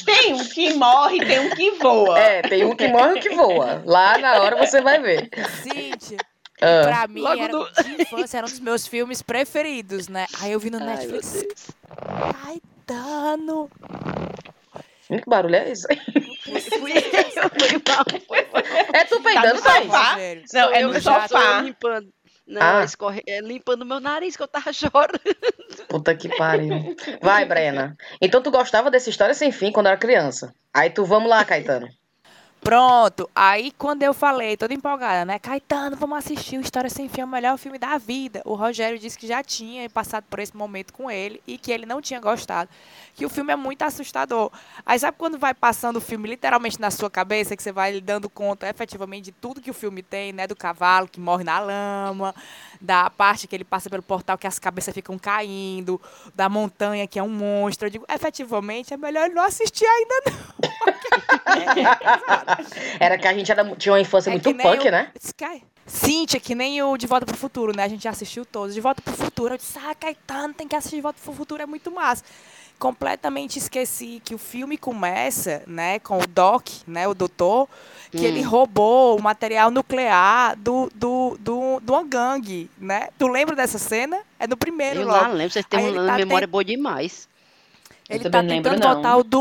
Tem 0.05 0.33
um 0.33 0.43
que 0.49 0.73
morre, 0.73 1.25
tem 1.25 1.39
um 1.39 1.49
que 1.51 1.71
voa. 1.71 2.19
É, 2.19 2.41
tem 2.41 2.65
um 2.65 2.75
que 2.75 2.87
morre 2.89 3.13
e 3.15 3.17
um 3.19 3.21
que 3.21 3.29
voa. 3.29 3.81
Lá 3.85 4.17
na 4.17 4.41
hora 4.41 4.57
você 4.57 4.81
vai 4.81 4.99
ver. 4.99 5.29
Cíntia, 5.61 6.17
Ah, 6.63 6.83
pra 6.87 7.07
mim, 7.07 7.21
Logo 7.21 7.41
era, 7.43 7.51
no- 7.53 7.71
de 7.83 8.01
infância, 8.01 8.37
era 8.37 8.47
um 8.47 8.49
dos 8.49 8.59
meus 8.59 8.87
filmes 8.87 9.21
preferidos, 9.21 10.07
né? 10.07 10.25
Aí 10.41 10.51
eu 10.51 10.59
vi 10.59 10.69
no 10.69 10.79
Ai, 10.79 10.85
Netflix. 10.85 11.43
Caetano. 12.87 13.69
que 15.07 15.21
barulho 15.29 15.55
é 15.55 15.71
esse? 15.71 15.87
Fui 16.79 16.91
eu, 16.91 17.49
foi 17.49 17.81
mal. 17.87 18.05
Foi, 18.27 18.45
foi. 18.45 18.61
É 18.93 19.05
tu 19.05 19.17
Tá 19.17 19.23
peidando, 19.23 19.55
no 19.55 19.61
Thaís? 19.61 19.85
sofá? 19.85 20.17
Não, 20.53 20.71
é 20.73 20.83
eu 20.83 20.87
no 20.89 21.01
sofá. 21.01 21.61
limpando. 21.61 22.09
Não, 22.45 22.61
Ah. 22.61 22.83
escorre... 22.83 23.21
é 23.25 23.39
limpando 23.39 23.85
meu 23.85 23.99
nariz 24.01 24.35
que 24.35 24.43
eu 24.43 24.47
tava 24.47 24.71
chorando. 24.73 25.19
Puta 25.87 26.13
que 26.15 26.27
pariu. 26.35 26.95
Vai, 27.21 27.45
Brena. 27.45 27.95
Então 28.21 28.41
tu 28.41 28.51
gostava 28.51 28.91
dessa 28.91 29.09
história 29.09 29.33
sem 29.33 29.51
fim 29.51 29.71
quando 29.71 29.87
era 29.87 29.97
criança. 29.97 30.53
Aí 30.73 30.89
tu, 30.89 31.05
vamos 31.05 31.29
lá, 31.29 31.45
Caetano. 31.45 31.87
Pronto, 32.63 33.29
aí 33.35 33.73
quando 33.77 34.03
eu 34.03 34.13
falei, 34.13 34.55
toda 34.55 34.73
empolgada, 34.73 35.25
né? 35.25 35.37
Caetano, 35.37 35.97
vamos 35.97 36.17
assistir 36.19 36.57
o 36.57 36.61
História 36.61 36.89
Sem 36.89 37.09
Fim, 37.09 37.19
é 37.19 37.25
o 37.25 37.27
melhor 37.27 37.57
filme 37.57 37.77
da 37.77 37.97
vida. 37.97 38.41
O 38.45 38.55
Rogério 38.55 38.97
disse 38.97 39.19
que 39.19 39.27
já 39.27 39.43
tinha 39.43 39.89
passado 39.89 40.23
por 40.29 40.39
esse 40.39 40.55
momento 40.55 40.93
com 40.93 41.11
ele 41.11 41.41
e 41.45 41.57
que 41.57 41.73
ele 41.73 41.85
não 41.85 42.01
tinha 42.01 42.21
gostado. 42.21 42.69
Que 43.15 43.25
o 43.25 43.29
filme 43.29 43.51
é 43.51 43.55
muito 43.57 43.81
assustador. 43.81 44.49
Aí 44.85 44.97
sabe 44.97 45.17
quando 45.17 45.37
vai 45.37 45.53
passando 45.53 45.97
o 45.97 46.01
filme 46.01 46.29
literalmente 46.29 46.79
na 46.79 46.89
sua 46.89 47.09
cabeça, 47.09 47.53
que 47.53 47.61
você 47.61 47.71
vai 47.73 47.99
dando 47.99 48.29
conta 48.29 48.65
efetivamente 48.69 49.25
de 49.25 49.31
tudo 49.33 49.59
que 49.59 49.69
o 49.69 49.73
filme 49.73 50.01
tem, 50.01 50.31
né? 50.31 50.47
Do 50.47 50.55
cavalo 50.55 51.09
que 51.09 51.19
morre 51.19 51.43
na 51.43 51.59
lama, 51.59 52.33
da 52.83 53.09
parte 53.09 53.47
que 53.47 53.55
ele 53.55 53.63
passa 53.63 53.89
pelo 53.89 54.03
portal 54.03 54.37
que 54.37 54.45
as 54.45 54.59
cabeças 54.59 54.93
ficam 54.93 55.17
caindo, 55.17 55.99
da 56.35 56.49
montanha 56.49 57.07
que 57.07 57.17
é 57.17 57.23
um 57.23 57.29
monstro. 57.29 57.87
Eu 57.87 57.91
digo, 57.91 58.05
efetivamente, 58.13 58.93
é 58.93 58.97
melhor 58.97 59.29
não 59.29 59.43
assistir 59.43 59.85
ainda 59.85 60.15
Era 62.99 63.17
que 63.17 63.27
a 63.27 63.33
gente 63.33 63.51
era, 63.51 63.63
tinha 63.75 63.93
uma 63.93 64.01
infância 64.01 64.29
É 64.29 64.33
muito 64.33 64.53
punk, 64.55 64.87
o- 64.87 64.91
né? 64.91 65.11
Sky. 65.21 65.63
Cíntia, 65.85 66.39
que 66.39 66.55
nem 66.55 66.81
o 66.81 66.95
De 66.97 67.05
Volta 67.05 67.25
pro 67.25 67.35
Futuro, 67.35 67.75
né? 67.75 67.83
A 67.83 67.87
gente 67.89 68.03
já 68.03 68.11
assistiu 68.11 68.45
todos. 68.45 68.73
De 68.73 68.79
Volta 68.79 69.01
pro 69.01 69.13
Futuro, 69.13 69.53
eu 69.53 69.57
disse, 69.57 69.77
ah, 69.79 69.93
Caetano, 69.93 70.53
tem 70.53 70.65
que 70.67 70.75
assistir 70.77 70.95
De 70.97 71.01
Volta 71.01 71.19
pro 71.21 71.33
Futuro, 71.33 71.61
é 71.61 71.65
muito 71.65 71.91
massa. 71.91 72.23
Completamente 72.79 73.57
esqueci 73.57 74.21
que 74.23 74.35
o 74.35 74.37
filme 74.37 74.77
começa, 74.77 75.63
né, 75.65 75.99
com 75.99 76.19
o 76.19 76.27
Doc, 76.27 76.67
né, 76.85 77.07
o 77.07 77.13
doutor, 77.13 77.69
que 78.11 78.25
ele 78.25 78.41
roubou 78.41 79.17
o 79.17 79.21
material 79.21 79.71
nuclear 79.71 80.55
do, 80.57 80.91
do, 80.93 81.37
do, 81.39 81.79
de 81.79 81.91
uma 81.91 82.03
gangue, 82.03 82.69
né? 82.77 83.09
Tu 83.17 83.27
lembra 83.27 83.55
dessa 83.55 83.79
cena? 83.79 84.19
É 84.39 84.45
no 84.45 84.55
primeiro 84.55 85.01
Eu 85.01 85.07
logo. 85.07 85.23
não 85.25 85.33
lembro, 85.33 85.51
vocês 85.51 85.65
têm 85.65 85.91
uma 85.91 86.07
tá 86.07 86.17
memória 86.17 86.47
boa 86.47 86.63
demais. 86.63 87.27
Ele 88.09 88.29
tá, 88.29 88.41
lembro, 88.41 88.73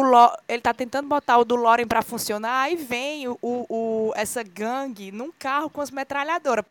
Lo... 0.00 0.32
ele 0.48 0.60
tá 0.60 0.72
tentando 0.72 1.08
botar 1.08 1.38
o 1.38 1.44
do 1.44 1.56
Loren 1.56 1.86
para 1.86 2.00
funcionar, 2.00 2.62
aí 2.62 2.76
vem 2.76 3.26
o, 3.26 3.36
o, 3.42 4.12
essa 4.14 4.42
gangue 4.42 5.10
num 5.10 5.32
carro 5.36 5.68
com 5.68 5.80
as 5.80 5.90
metralhadoras. 5.90 6.64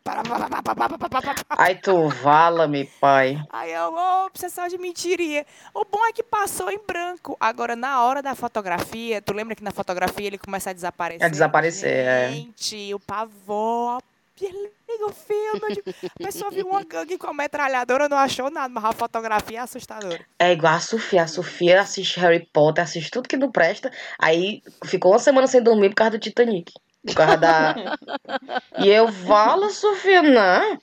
Aí 1.50 1.74
tu 1.74 2.08
vala, 2.08 2.66
meu 2.66 2.86
pai. 2.98 3.38
Aí 3.50 3.72
eu, 3.72 3.92
ô, 3.92 3.96
oh, 3.96 4.26
obsessão 4.26 4.64
é 4.64 4.68
de 4.68 4.78
mentirinha. 4.78 5.44
O 5.74 5.84
bom 5.84 6.04
é 6.06 6.12
que 6.12 6.22
passou 6.22 6.70
em 6.70 6.78
branco. 6.78 7.36
Agora, 7.38 7.76
na 7.76 8.02
hora 8.02 8.22
da 8.22 8.34
fotografia, 8.34 9.20
tu 9.20 9.34
lembra 9.34 9.54
que 9.54 9.62
na 9.62 9.70
fotografia 9.70 10.26
ele 10.26 10.38
começa 10.38 10.70
a 10.70 10.72
desaparecer? 10.72 11.26
A 11.26 11.28
desaparecer, 11.28 12.06
é. 12.06 12.30
Gente, 12.30 12.90
é. 12.90 12.94
o 12.94 13.00
pavor, 13.00 14.02
Liga 14.48 15.06
o 15.06 15.12
filme. 15.12 15.74
digo, 15.74 15.90
A 16.20 16.24
pessoa 16.24 16.50
viu 16.50 16.66
uma 16.66 16.84
gangue 16.84 17.16
com 17.16 17.28
a 17.28 17.34
metralhadora, 17.34 18.08
não 18.08 18.16
achou 18.16 18.50
nada, 18.50 18.68
mas 18.68 18.84
a 18.84 18.92
fotografia 18.92 19.58
é 19.58 19.62
assustadora. 19.62 20.24
É 20.38 20.52
igual 20.52 20.74
a 20.74 20.80
Sofia. 20.80 21.22
A 21.22 21.26
Sofia 21.26 21.80
assiste 21.80 22.20
Harry 22.20 22.46
Potter, 22.52 22.84
assiste 22.84 23.10
tudo 23.10 23.28
que 23.28 23.36
não 23.36 23.50
presta. 23.50 23.90
Aí 24.18 24.62
ficou 24.84 25.12
uma 25.12 25.18
semana 25.18 25.46
sem 25.46 25.62
dormir 25.62 25.90
por 25.90 25.96
causa 25.96 26.12
do 26.12 26.18
Titanic. 26.18 26.72
Por 27.06 27.14
causa 27.14 27.36
da. 27.36 27.74
E 28.78 28.88
eu 28.88 29.10
falo, 29.10 29.70
Sofia, 29.70 30.22
não. 30.22 30.78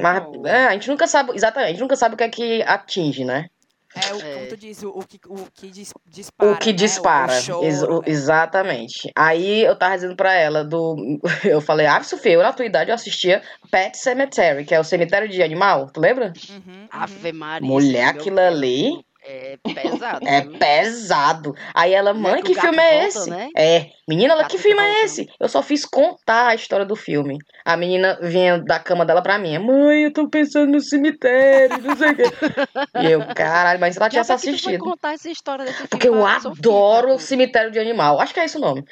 Mas 0.00 0.24
é, 0.44 0.66
a 0.66 0.72
gente 0.72 0.88
nunca 0.88 1.06
sabe, 1.06 1.32
exatamente, 1.34 1.68
a 1.68 1.72
gente 1.72 1.80
nunca 1.80 1.96
sabe 1.96 2.14
o 2.14 2.18
que 2.18 2.24
é 2.24 2.28
que 2.28 2.62
atinge, 2.62 3.24
né? 3.24 3.48
É, 3.94 4.14
o, 4.14 4.20
É. 4.20 4.34
como 4.34 4.48
tu 4.48 4.56
diz, 4.56 4.82
o, 4.82 4.88
o 4.90 5.06
que, 5.06 5.20
o 5.28 5.46
que 5.54 5.68
dis- 5.70 5.92
dispara. 6.06 6.50
O 6.52 6.56
que 6.56 6.70
né? 6.70 6.72
dispara. 6.72 7.32
O, 7.32 7.40
choro, 7.42 7.64
ex- 7.66 7.82
o- 7.82 7.98
né? 8.00 8.04
Exatamente. 8.06 9.10
Aí 9.16 9.62
eu 9.64 9.76
tava 9.76 9.94
dizendo 9.94 10.16
pra 10.16 10.32
ela 10.34 10.64
do. 10.64 11.18
Eu 11.44 11.60
falei, 11.60 11.86
ah, 11.86 12.02
Sofia, 12.02 12.32
eu 12.32 12.42
na 12.42 12.52
tua 12.52 12.64
idade 12.64 12.90
eu 12.90 12.94
assistia 12.94 13.42
Pet 13.70 13.96
Cemetery, 13.98 14.64
que 14.64 14.74
é 14.74 14.80
o 14.80 14.84
cemitério 14.84 15.28
de 15.28 15.42
animal. 15.42 15.90
Tu 15.92 16.00
lembra? 16.00 16.32
Uhum, 16.50 16.56
uhum. 16.66 16.86
Ave 16.90 17.32
Maria. 17.32 17.66
Mulher, 17.68 18.08
aquilo 18.08 18.38
ali 18.40 19.04
É 19.24 19.56
pesado. 19.62 20.26
é 20.26 20.40
pesado. 20.58 21.54
Aí 21.72 21.92
ela, 21.94 22.12
Não 22.12 22.28
é 22.28 22.32
mãe, 22.32 22.42
que 22.42 22.52
o 22.52 22.54
que 22.54 22.60
filme 22.60 22.78
é 22.82 22.90
volta, 22.90 23.06
esse? 23.06 23.30
né? 23.30 23.48
É. 23.56 23.86
Menina, 24.08 24.32
ela, 24.34 24.44
que 24.44 24.56
que 24.56 24.62
filme 24.62 24.82
é 24.82 25.04
esse? 25.04 25.28
Eu 25.38 25.48
só 25.48 25.62
fiz 25.62 25.84
contar 25.86 26.48
a 26.48 26.54
história 26.54 26.84
do 26.84 26.96
filme. 26.96 27.38
A 27.64 27.76
menina 27.76 28.18
vinha 28.20 28.58
da 28.58 28.80
cama 28.80 29.06
dela 29.06 29.22
pra 29.22 29.38
mim. 29.38 29.56
Mãe, 29.58 30.02
eu 30.04 30.12
tô 30.12 30.28
pensando 30.28 30.72
no 30.72 30.80
cemitério, 30.80 31.78
não 31.80 31.96
sei 31.96 32.10
o 32.10 32.16
quê. 32.16 32.22
E 33.02 33.10
eu, 33.12 33.20
caralho, 33.34 33.78
mas 33.80 33.96
ela 33.96 34.08
tinha 34.08 34.22
que 34.22 34.26
foi 34.26 34.34
assistido. 34.34 34.84
contar 34.84 35.14
essa 35.14 35.30
história 35.30 35.64
desse 35.64 35.76
filme 35.76 35.88
Porque 35.88 36.08
eu 36.08 36.26
adoro 36.26 37.14
o 37.14 37.18
Cemitério 37.18 37.70
de 37.70 37.78
Animal. 37.78 38.20
Acho 38.20 38.34
que 38.34 38.40
é 38.40 38.44
esse 38.44 38.56
o 38.56 38.60
nome. 38.60 38.84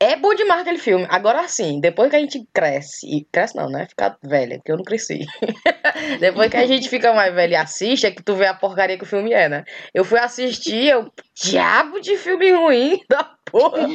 É 0.00 0.16
bom 0.16 0.34
demais 0.34 0.60
aquele 0.62 0.78
filme. 0.78 1.06
Agora 1.08 1.46
sim, 1.46 1.80
depois 1.80 2.10
que 2.10 2.16
a 2.16 2.18
gente 2.18 2.44
cresce. 2.52 3.06
E 3.06 3.24
cresce 3.32 3.56
não, 3.56 3.68
né? 3.70 3.86
Fica 3.88 4.16
velha, 4.22 4.56
porque 4.56 4.72
eu 4.72 4.76
não 4.76 4.84
cresci. 4.84 5.20
depois 6.20 6.50
que 6.50 6.56
a 6.56 6.66
gente 6.66 6.88
fica 6.88 7.12
mais 7.12 7.32
velha 7.34 7.52
e 7.52 7.56
assiste, 7.56 8.06
é 8.06 8.10
que 8.10 8.22
tu 8.22 8.34
vê 8.34 8.46
a 8.46 8.54
porcaria 8.54 8.98
que 8.98 9.04
o 9.04 9.06
filme 9.06 9.32
é, 9.32 9.48
né? 9.48 9.64
Eu 9.92 10.04
fui 10.04 10.18
assistir, 10.18 10.86
eu. 10.86 11.12
Diabo 11.34 12.00
de 12.00 12.16
filme 12.16 12.52
ruim 12.52 13.00
da 13.08 13.24
porra. 13.44 13.86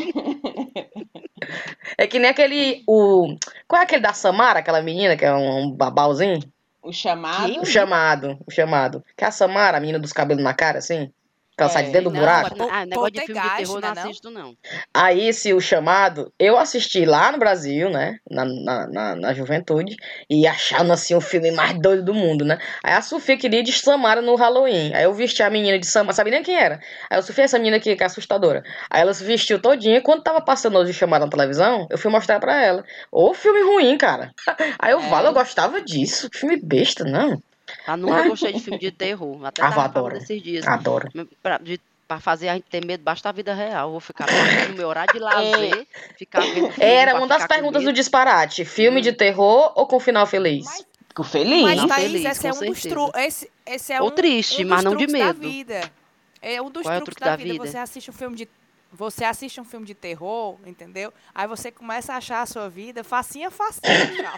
é 1.98 2.06
que 2.06 2.20
nem 2.20 2.30
aquele. 2.30 2.84
O. 2.88 3.36
Qual 3.68 3.82
é 3.82 3.86
aquele 3.86 4.02
da 4.02 4.14
Samara, 4.14 4.60
aquela 4.60 4.82
menina 4.82 5.16
que 5.16 5.26
é 5.26 5.34
um, 5.34 5.64
um 5.64 5.72
babalzinho? 5.72 6.40
O 6.82 6.92
chamado. 6.92 7.62
O 7.62 7.66
chamado. 7.66 8.38
O 8.46 8.52
chamado. 8.52 9.04
Que 9.16 9.24
é 9.24 9.28
a 9.28 9.32
Samara, 9.32 9.78
a 9.78 9.80
menina 9.80 10.00
dos 10.00 10.14
cabelos 10.14 10.44
na 10.44 10.54
cara, 10.54 10.80
assim? 10.80 11.12
Que 11.60 11.64
ela 11.64 11.72
sai 11.74 11.84
de 11.84 11.90
É, 11.90 11.92
dentro 11.92 12.10
do 12.10 12.14
Não, 12.14 12.22
buraco. 12.22 12.56
Ah, 12.72 12.86
negócio 12.86 13.12
de 13.12 13.22
filme 13.22 13.42
de 13.42 13.56
terror 13.58 13.82
né, 13.82 13.88
não 13.90 13.96
não? 13.96 14.04
assisto, 14.04 14.30
não. 14.32 14.56
Aí, 14.94 15.28
esse 15.28 15.54
o 15.54 15.60
chamado, 15.60 16.32
eu 16.40 16.58
assisti 16.58 17.04
lá 17.06 17.34
no 17.34 17.38
Brasil, 17.38 17.90
né? 17.90 18.18
Na, 18.32 18.46
na, 18.46 18.88
na, 18.88 19.16
na 19.16 19.34
juventude, 19.34 19.98
e 20.30 20.48
achando 20.48 20.94
assim 20.94 21.14
o 21.16 21.20
filme 21.20 21.52
mais 21.52 21.78
doido 21.82 22.06
do 22.06 22.14
mundo, 22.14 22.46
né? 22.46 22.58
Aí 22.82 22.94
a 22.94 23.02
Sofia 23.02 23.38
queria 23.38 23.62
de 23.62 23.74
Samara 23.74 24.22
no 24.22 24.36
Halloween. 24.36 24.94
Aí 24.96 25.04
eu 25.04 25.14
vesti 25.14 25.44
a 25.44 25.50
menina 25.50 25.78
de 25.78 25.86
Samara, 25.86 26.14
sabia 26.14 26.32
nem 26.32 26.44
quem 26.44 26.56
era. 26.56 26.80
Aí 27.10 27.18
eu 27.18 27.24
Sofia, 27.24 27.44
essa 27.44 27.58
menina 27.58 27.76
aqui 27.76 27.94
que 27.94 28.04
é 28.04 28.06
assustadora. 28.06 28.64
Aí 28.90 29.02
ela 29.02 29.14
se 29.14 29.24
vestiu 29.26 29.60
todinha, 29.62 29.98
e 29.98 30.02
quando 30.02 30.24
tava 30.24 30.40
passando 30.40 30.78
hoje 30.78 30.94
chamada 30.94 31.26
na 31.26 31.32
televisão, 31.32 31.88
eu 31.90 31.98
fui 31.98 32.10
mostrar 32.10 32.40
pra 32.40 32.64
ela. 32.64 32.86
Ô, 33.12 33.34
filme 33.34 33.62
ruim, 33.64 33.98
cara. 33.98 34.32
Aí 34.80 34.92
eu 34.94 35.02
É. 35.02 35.10
falo, 35.10 35.28
eu 35.28 35.34
gostava 35.34 35.82
disso. 35.82 36.30
Filme 36.34 36.58
besta, 36.64 37.04
não. 37.04 37.42
Ah, 37.94 37.98
nunca 37.98 38.28
gostei 38.28 38.54
de 38.54 38.60
filme 38.60 38.80
de 38.80 38.92
terror. 38.92 39.46
Até 39.46 39.62
tava 39.62 39.84
adoro. 39.84 40.08
falando 40.10 40.24
esses 40.24 40.42
dias. 40.42 40.68
Adoro. 40.68 41.10
Pra- 41.42 41.58
de 41.58 41.80
pra 42.08 42.20
fazer 42.20 42.50
a 42.50 42.56
gente 42.56 42.64
ter 42.64 42.84
medo 42.84 43.04
basta 43.04 43.30
da 43.30 43.32
vida 43.32 43.54
real. 43.54 43.92
Vou 43.92 44.00
ficar 44.00 44.26
no 44.70 44.76
meu 44.76 44.88
horário 44.88 45.14
de 45.14 45.20
lazer, 45.20 45.86
ficar 46.18 46.40
vendo 46.42 46.72
filme 46.72 46.74
Era 46.80 47.16
uma 47.16 47.28
das 47.28 47.44
com 47.44 47.48
perguntas 47.48 47.84
do 47.84 47.94
disparate. 47.94 48.66
Filme 48.66 49.00
de 49.02 49.14
terror 49.14 49.72
ou 49.76 49.86
com 49.86 50.00
final 50.00 50.26
feliz? 50.26 50.66
Mas, 50.66 50.86
Fico 51.08 51.24
feliz. 51.24 51.62
mas 51.64 51.78
Não, 51.78 51.88
Thaís, 51.88 52.12
feliz, 52.12 52.26
esse 52.26 52.48
é 52.48 52.52
com 52.52 52.58
um 52.66 52.66
dos 52.68 52.82
truques. 52.82 53.22
Esse, 53.22 53.52
esse 53.66 53.94
é 53.94 54.02
Ou 54.02 54.08
um, 54.08 54.12
triste, 54.12 54.64
um 54.64 54.70
mas 54.70 54.84
não 54.84 54.96
de 54.96 55.06
medo. 55.08 55.40
vida. 55.40 55.82
É 56.42 56.62
um 56.62 56.70
dos 56.72 56.84
Qual 56.84 56.94
é 56.94 56.98
o 56.98 57.02
truques 57.02 57.16
truque 57.16 57.22
da, 57.26 57.32
da 57.32 57.36
vida. 57.36 57.54
vida? 57.54 57.66
Você 57.68 57.78
assiste 57.78 58.10
um 58.10 58.14
filme 58.14 58.36
de 58.36 58.48
você 58.92 59.24
assiste 59.24 59.62
um 59.62 59.66
filme 59.66 59.86
de 59.86 59.94
terror, 59.94 60.58
entendeu? 60.66 61.14
Aí 61.34 61.48
você 61.48 61.72
começa 61.72 62.14
a 62.14 62.18
achar 62.18 62.42
a 62.42 62.46
sua 62.46 62.70
vida 62.70 63.04
facinha, 63.04 63.52
facinha. 63.52 64.34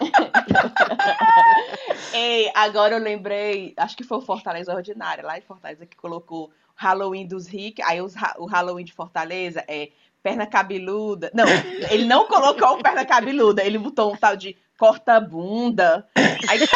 Ei, 2.12 2.50
agora 2.54 2.96
eu 2.96 3.00
lembrei, 3.00 3.74
acho 3.76 3.96
que 3.96 4.04
foi 4.04 4.18
o 4.18 4.22
Fortaleza 4.22 4.74
Ordinária, 4.74 5.24
lá 5.24 5.38
em 5.38 5.42
Fortaleza, 5.42 5.86
que 5.86 5.96
colocou 5.96 6.50
Halloween 6.74 7.26
dos 7.26 7.46
ricos. 7.46 7.84
Aí 7.84 8.00
os 8.00 8.14
o 8.38 8.46
Halloween 8.46 8.84
de 8.84 8.92
Fortaleza 8.92 9.64
é 9.66 9.90
perna 10.26 10.44
cabeluda. 10.44 11.30
Não, 11.32 11.44
ele 11.88 12.04
não 12.04 12.26
colocou 12.26 12.72
o 12.72 12.82
perna 12.82 13.04
cabeluda, 13.04 13.62
ele 13.62 13.78
botou 13.78 14.12
um 14.12 14.16
tal 14.16 14.34
de 14.34 14.56
corta-bunda. 14.76 16.04
Aí... 16.48 16.58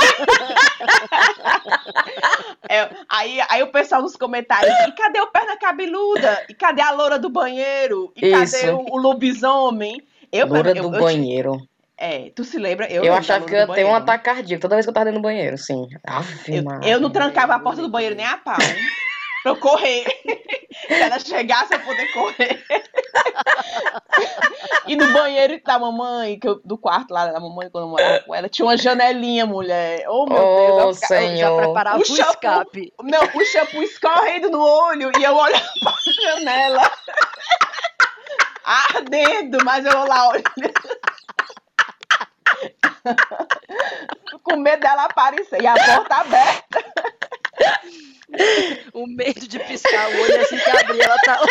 É, 2.68 2.88
aí, 3.08 3.40
aí 3.48 3.62
o 3.64 3.72
pessoal 3.72 4.00
nos 4.00 4.14
comentários, 4.14 4.72
e 4.86 4.92
cadê 4.92 5.20
o 5.20 5.26
perna 5.26 5.56
cabeluda? 5.56 6.44
E 6.48 6.54
cadê 6.54 6.80
a 6.80 6.92
loura 6.92 7.18
do 7.18 7.28
banheiro? 7.28 8.12
E 8.14 8.30
cadê 8.30 8.44
Isso. 8.44 8.76
o, 8.76 8.94
o 8.94 8.96
lobisomem? 8.96 10.00
Eu, 10.30 10.46
Loura 10.46 10.70
eu- 10.70 10.88
do 10.88 10.94
eu- 10.94 11.00
banheiro. 11.00 11.60
É, 11.98 12.30
tu 12.30 12.44
se 12.44 12.58
lembra? 12.58 12.86
Eu, 12.86 13.02
Eu, 13.02 13.14
achava 13.14 13.44
que 13.44 13.52
eu 13.52 13.58
ia 13.58 13.66
ter 13.66 13.84
um 13.84 13.94
ataque 13.94 14.24
cardíaco 14.24 14.62
toda 14.62 14.76
vez 14.76 14.86
que 14.86 14.90
eu 14.90 14.94
tava 14.94 15.06
dentro 15.06 15.20
do 15.20 15.22
banheiro, 15.22 15.58
sim. 15.58 15.88
Ave 16.06 16.56
Eu, 16.56 16.64
eu 16.82 17.00
não 17.00 17.10
trancava 17.10 17.56
a 17.56 17.58
porta 17.58 17.82
do 17.82 17.88
banheiro 17.90 18.14
nem 18.14 18.24
a 18.24 18.36
pau. 18.36 18.56
Pra 19.42 19.52
eu 19.52 19.56
correr. 19.56 20.04
Se 20.86 20.94
ela 20.94 21.18
chegasse, 21.18 21.74
eu 21.74 21.80
poder 21.80 22.12
correr. 22.12 22.64
E 24.86 24.96
no 24.96 25.12
banheiro 25.12 25.60
da 25.64 25.78
mamãe, 25.78 26.38
que 26.38 26.48
eu- 26.48 26.60
do 26.64 26.76
quarto 26.76 27.12
lá 27.12 27.26
da 27.26 27.38
mamãe, 27.40 27.70
quando 27.70 27.84
eu 27.84 27.90
morava 27.90 28.20
com 28.20 28.34
ela, 28.34 28.48
tinha 28.48 28.66
uma 28.66 28.76
janelinha, 28.76 29.46
mulher. 29.46 30.04
Oh, 30.08 30.26
meu 30.26 30.36
Oh, 30.42 30.76
Deus. 30.82 31.00
eu 31.02 31.08
Senhor. 31.08 31.36
Já 31.36 31.56
preparava 31.56 31.98
O 31.98 32.00
o 32.00 32.04
shampoo. 32.04 32.30
escape. 32.32 32.92
Não, 33.02 33.20
o 33.22 33.44
shampoo 33.44 33.82
escorrendo 33.82 34.50
no 34.50 34.60
olho 34.62 35.10
e 35.18 35.22
eu 35.24 35.34
olhando 35.36 35.70
pra 35.82 35.94
janela. 36.22 36.90
Ardendo, 38.94 39.58
mas 39.64 39.84
eu 39.84 40.06
lá 40.06 40.28
olhando. 40.28 40.44
Com 44.42 44.56
medo 44.56 44.80
dela 44.80 45.04
aparecer. 45.04 45.62
E 45.62 45.66
a 45.66 45.74
porta 45.74 46.16
aberta. 46.16 46.84
O 48.92 49.06
medo 49.06 49.46
de 49.46 49.58
piscar 49.60 50.10
o 50.10 50.20
olho 50.22 50.40
assim 50.40 50.58
que 50.58 50.70
abrir, 50.70 51.00
ela 51.00 51.16
tá 51.18 51.40
lá. 51.40 51.46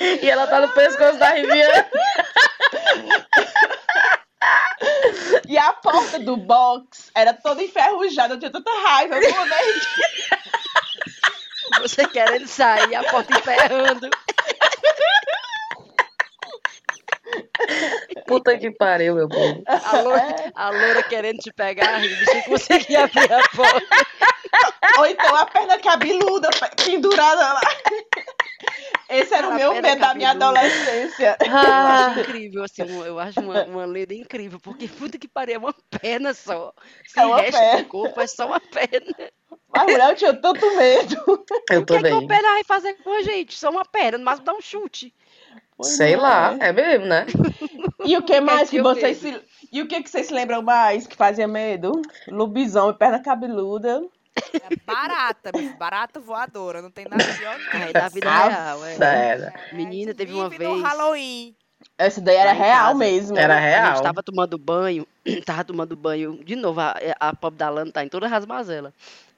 E 0.00 0.28
ela 0.28 0.46
tá 0.46 0.60
no 0.60 0.68
pescoço 0.68 1.18
da 1.18 1.30
Riviera. 1.30 1.90
E 5.48 5.56
a 5.56 5.72
porta 5.72 6.18
do 6.18 6.36
box 6.36 7.10
era 7.14 7.32
toda 7.32 7.62
enferrujada. 7.62 8.34
Eu 8.34 8.38
tinha 8.38 8.50
tanta 8.50 8.70
raiva. 8.70 9.16
Eu 9.16 9.32
Você 11.80 12.06
querendo 12.08 12.46
sair, 12.46 12.94
a 12.94 13.04
porta 13.04 13.38
emperrando. 13.38 14.10
Puta 18.26 18.56
que 18.58 18.70
pariu, 18.70 19.14
meu 19.14 19.28
povo. 19.28 19.62
A 19.66 20.00
loura, 20.00 20.52
a 20.54 20.70
loura 20.70 21.02
querendo 21.02 21.38
te 21.38 21.52
pegar, 21.52 21.98
rindo, 21.98 22.24
sem 22.30 22.42
conseguir 22.42 22.96
abrir 22.96 23.32
a 23.32 23.42
porta. 23.48 23.96
Ou 24.98 25.06
então 25.06 25.34
a 25.36 25.46
perna 25.46 25.78
cabeluda 25.78 26.48
pendurada 26.84 27.52
lá. 27.54 27.60
Esse 29.08 29.34
era 29.34 29.48
o 29.48 29.52
A 29.52 29.54
meu 29.54 29.72
perna 29.72 29.88
medo 29.88 30.00
da 30.00 30.14
minha 30.14 30.30
adolescência. 30.30 31.36
Eu 31.40 31.52
Ah, 31.54 32.06
acho 32.10 32.20
incrível, 32.20 32.64
assim, 32.64 32.82
eu 33.04 33.18
acho 33.18 33.40
uma, 33.40 33.64
uma 33.64 33.84
lenda 33.84 34.14
incrível, 34.14 34.58
porque 34.60 34.88
puta 34.88 35.18
que 35.18 35.28
pariu, 35.28 35.56
é 35.56 35.58
uma 35.58 35.74
perna 36.00 36.32
só. 36.32 36.72
Se 37.06 37.20
É 37.20 37.26
uma 37.26 37.40
resto 37.40 37.58
perna. 37.58 37.82
do 37.82 37.88
corpo 37.88 38.20
é 38.20 38.26
só 38.26 38.46
uma 38.46 38.60
perna. 38.60 39.14
Mas 39.76 39.84
mulher, 39.84 40.10
eu 40.10 40.16
tinha 40.16 40.32
tanto 40.34 40.76
medo. 40.76 41.16
eu 41.70 41.80
O 41.80 41.84
que 41.84 41.94
é 41.94 42.02
que 42.02 42.12
uma 42.12 42.26
perna 42.26 42.48
vai 42.50 42.64
fazer 42.64 42.94
com 42.94 43.12
a 43.12 43.22
gente? 43.22 43.58
Só 43.58 43.70
uma 43.70 43.84
perna, 43.84 44.18
no 44.18 44.24
máximo 44.24 44.46
dá 44.46 44.54
um 44.54 44.60
chute. 44.60 45.12
Pois 45.76 45.96
Sei 45.96 46.14
não 46.16 46.22
lá, 46.22 46.56
é. 46.60 46.68
é 46.68 46.72
mesmo, 46.72 47.06
né? 47.06 47.26
E 48.04 48.16
o 48.16 48.22
que 48.22 48.40
mais 48.40 48.62
que 48.70 48.76
tinha 48.76 48.82
vocês 48.82 49.18
se... 49.18 49.40
E 49.72 49.82
o 49.82 49.88
que, 49.88 50.02
que 50.02 50.08
vocês 50.10 50.26
se 50.26 50.32
lembram 50.34 50.62
mais 50.62 51.06
que 51.06 51.16
fazia 51.16 51.48
medo? 51.48 52.00
Lobisomem, 52.28 52.94
perna 52.96 53.18
cabeluda. 53.20 54.02
É 54.52 54.76
barata, 54.86 55.50
barata 55.78 56.20
voadora, 56.20 56.80
não 56.82 56.90
tem 56.90 57.06
nada 57.08 57.24
pior 57.38 57.56
do 57.58 57.64
que 57.70 57.76
É 57.76 57.92
da 57.92 58.08
vida 58.08 58.28
Ah, 58.30 58.48
real, 58.48 58.84
é. 58.84 58.94
Sério. 58.94 59.52
Menina, 59.72 60.14
teve 60.14 60.32
uma 60.32 60.48
vive 60.48 60.64
no 60.64 60.74
vez- 60.74 60.82
Halloween. 60.84 61.56
Essa 61.98 62.20
daí 62.20 62.36
era 62.36 62.52
real 62.52 62.86
casa. 62.86 62.98
mesmo. 62.98 63.36
Era 63.38 63.54
A 63.56 63.60
gente 63.60 63.68
real. 63.70 64.02
tava 64.02 64.22
tomando 64.22 64.56
banho, 64.58 65.06
tava 65.44 65.64
tomando 65.64 65.94
banho, 65.96 66.42
de 66.44 66.56
novo, 66.56 66.80
a, 66.80 66.94
a 67.20 67.34
pobre 67.36 67.58
da 67.58 67.68
Lana 67.68 67.92
tá 67.92 68.04
em 68.04 68.08
toda 68.08 68.26
rasmazela. 68.26 68.92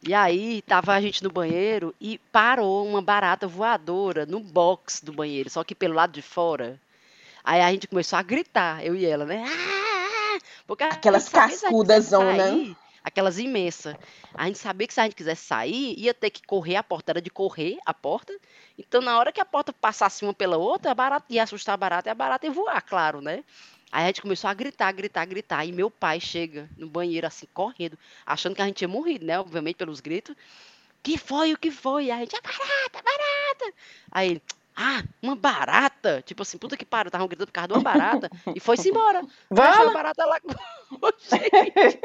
E 0.07 0.15
aí, 0.15 0.63
tava 0.63 0.93
a 0.93 1.01
gente 1.01 1.25
no 1.25 1.31
banheiro 1.31 1.93
e 2.01 2.19
parou 2.31 2.87
uma 2.87 3.03
barata 3.03 3.49
voadora 3.49 4.25
no 4.25 4.39
box 4.39 5.05
do 5.05 5.13
banheiro, 5.13 5.51
só 5.51 5.65
que 5.65 5.75
pelo 5.75 5.95
lado 5.95 6.13
de 6.13 6.23
fora. 6.23 6.81
Aí 7.43 7.61
a 7.61 7.73
gente 7.73 7.89
começou 7.89 8.17
a 8.17 8.23
gritar, 8.23 8.87
eu 8.87 8.95
e 8.95 9.05
ela, 9.05 9.25
né? 9.25 9.45
Ah! 9.45 10.39
Porque 10.65 10.85
Aquelas 10.85 11.29
cascudas, 11.29 12.13
né? 12.13 12.77
Aquelas 13.03 13.41
imensas. 13.41 13.97
A 14.33 14.47
gente 14.47 14.59
sabia 14.59 14.87
que 14.87 14.95
se 14.95 15.01
a 15.01 15.05
gente 15.05 15.17
quisesse 15.17 15.45
sair, 15.45 15.99
ia 15.99 16.15
ter 16.15 16.31
que 16.31 16.47
correr 16.47 16.77
a 16.77 16.85
porta, 16.85 17.11
era 17.11 17.21
de 17.21 17.31
correr 17.31 17.77
a 17.85 17.93
porta. 17.93 18.33
Então, 18.79 19.01
na 19.01 19.19
hora 19.19 19.33
que 19.33 19.41
a 19.41 19.45
porta 19.45 19.73
passasse 19.73 20.25
uma 20.25 20.35
pela 20.35 20.57
outra, 20.57 20.93
a 20.93 20.95
barata 20.95 21.27
ia 21.31 21.43
assustar 21.43 21.75
a 21.75 21.77
barata 21.77 22.09
e 22.09 22.13
a 22.13 22.15
barata 22.15 22.47
ia 22.47 22.53
voar, 22.53 22.81
claro, 22.81 23.21
né? 23.21 23.43
Aí 23.93 24.05
a 24.05 24.07
gente 24.09 24.23
começou 24.23 24.49
a 24.51 24.55
gritar, 24.55 24.93
gritar, 24.93 25.25
gritar. 25.25 25.65
E 25.65 25.73
meu 25.73 25.91
pai 25.91 26.21
chega 26.21 26.69
no 26.77 26.89
banheiro, 26.89 27.27
assim, 27.27 27.47
correndo, 27.55 27.99
achando 28.25 28.55
que 28.55 28.63
a 28.63 28.67
gente 28.67 28.77
tinha 28.77 28.89
morrido, 28.89 29.25
né? 29.25 29.39
Obviamente, 29.39 29.77
pelos 29.77 30.01
gritos. 30.01 30.35
Que 31.03 31.17
foi? 31.17 31.53
O 31.53 31.59
que 31.59 31.71
foi? 31.71 32.11
Aí 32.11 32.19
a 32.19 32.19
gente, 32.21 32.35
é 32.37 32.41
barata, 32.41 32.99
é 32.99 33.03
barata. 33.03 33.77
Aí 34.11 34.31
ele, 34.33 34.43
ah, 34.77 35.03
uma 35.23 35.37
barata. 35.37 36.21
Tipo 36.23 36.43
assim, 36.43 36.59
puta 36.59 36.77
que 36.77 36.85
pariu, 36.85 37.09
estavam 37.09 37.29
gritando 37.29 37.47
por 37.47 37.53
causa 37.53 37.69
de 37.69 37.75
uma 37.75 37.81
barata. 37.83 38.29
E 38.55 38.61
foi-se 38.61 38.91
embora. 38.91 39.23
Deixou 39.51 39.73
a 39.73 39.77
Vamos! 39.77 39.93
barata 39.95 40.27
lá 40.27 40.41
com 40.41 40.51
a 41.07 41.11
gente. 41.37 42.01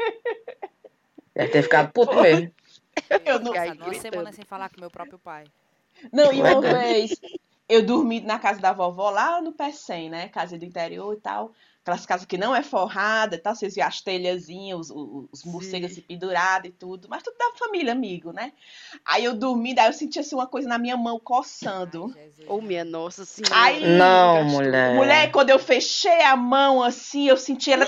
Deve 1.34 1.48
ter 1.50 1.62
ficado 1.62 1.92
puto 1.92 2.14
mesmo. 2.20 2.52
Eu 3.24 3.40
não, 3.40 3.52
Aí, 3.52 3.70
Passado 3.70 3.82
uma 3.84 3.94
semana 3.94 4.32
sem 4.32 4.44
falar 4.44 4.68
com 4.68 4.80
meu 4.80 4.90
próprio 4.90 5.18
pai. 5.18 5.44
não, 6.12 6.32
e 6.32 6.40
uma 6.40 6.60
vez 6.60 7.12
eu 7.68 7.84
dormi 7.84 8.20
na 8.20 8.38
casa 8.38 8.60
da 8.60 8.72
vovó 8.72 9.10
lá 9.10 9.40
no 9.40 9.52
Pecém, 9.52 10.10
né? 10.10 10.28
Casa 10.28 10.58
do 10.58 10.64
interior 10.64 11.14
e 11.14 11.20
tal. 11.20 11.52
Aquelas 11.82 12.06
casas 12.06 12.26
que 12.26 12.38
não 12.38 12.54
é 12.54 12.62
forrada 12.62 13.34
e 13.34 13.38
tal. 13.38 13.54
Vocês 13.54 13.74
viam 13.74 13.86
as 13.86 14.00
telhazinhas, 14.00 14.78
os, 14.78 14.90
os, 14.90 15.28
os 15.32 15.44
morcegos 15.44 15.90
Sim. 15.90 15.98
assim 15.98 16.00
pendurados 16.02 16.70
e 16.70 16.72
tudo. 16.72 17.08
Mas 17.10 17.22
tudo 17.22 17.36
da 17.36 17.50
família, 17.58 17.92
amigo, 17.92 18.32
né? 18.32 18.52
Aí 19.04 19.24
eu 19.24 19.34
dormi, 19.34 19.74
daí 19.74 19.88
eu 19.88 19.92
senti 19.92 20.20
assim 20.20 20.36
uma 20.36 20.46
coisa 20.46 20.68
na 20.68 20.78
minha 20.78 20.96
mão 20.96 21.18
coçando. 21.18 22.14
Ô, 22.46 22.60
minha 22.60 22.84
nossa 22.84 23.24
senhora. 23.24 23.54
Ai, 23.56 23.80
Não, 23.80 24.44
mulher. 24.44 24.94
Mulher, 24.94 25.30
quando 25.32 25.50
eu 25.50 25.58
fechei 25.58 26.22
a 26.22 26.36
mão 26.36 26.82
assim, 26.82 27.28
eu 27.28 27.36
senti 27.36 27.72
ela 27.72 27.84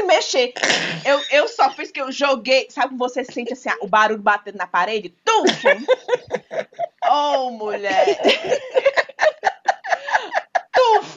se 0.00 0.02
mexer. 0.02 0.52
Eu, 1.04 1.20
eu 1.30 1.48
só 1.48 1.70
fiz 1.70 1.90
que 1.90 2.00
eu 2.00 2.10
joguei. 2.10 2.66
Sabe 2.70 2.88
quando 2.88 2.98
você 2.98 3.24
sente 3.24 3.52
assim, 3.52 3.68
o 3.80 3.86
barulho 3.86 4.22
batendo 4.22 4.56
na 4.56 4.66
parede? 4.66 5.14
Tufo! 5.24 5.68
Oh, 7.08 7.50
mulher! 7.58 8.20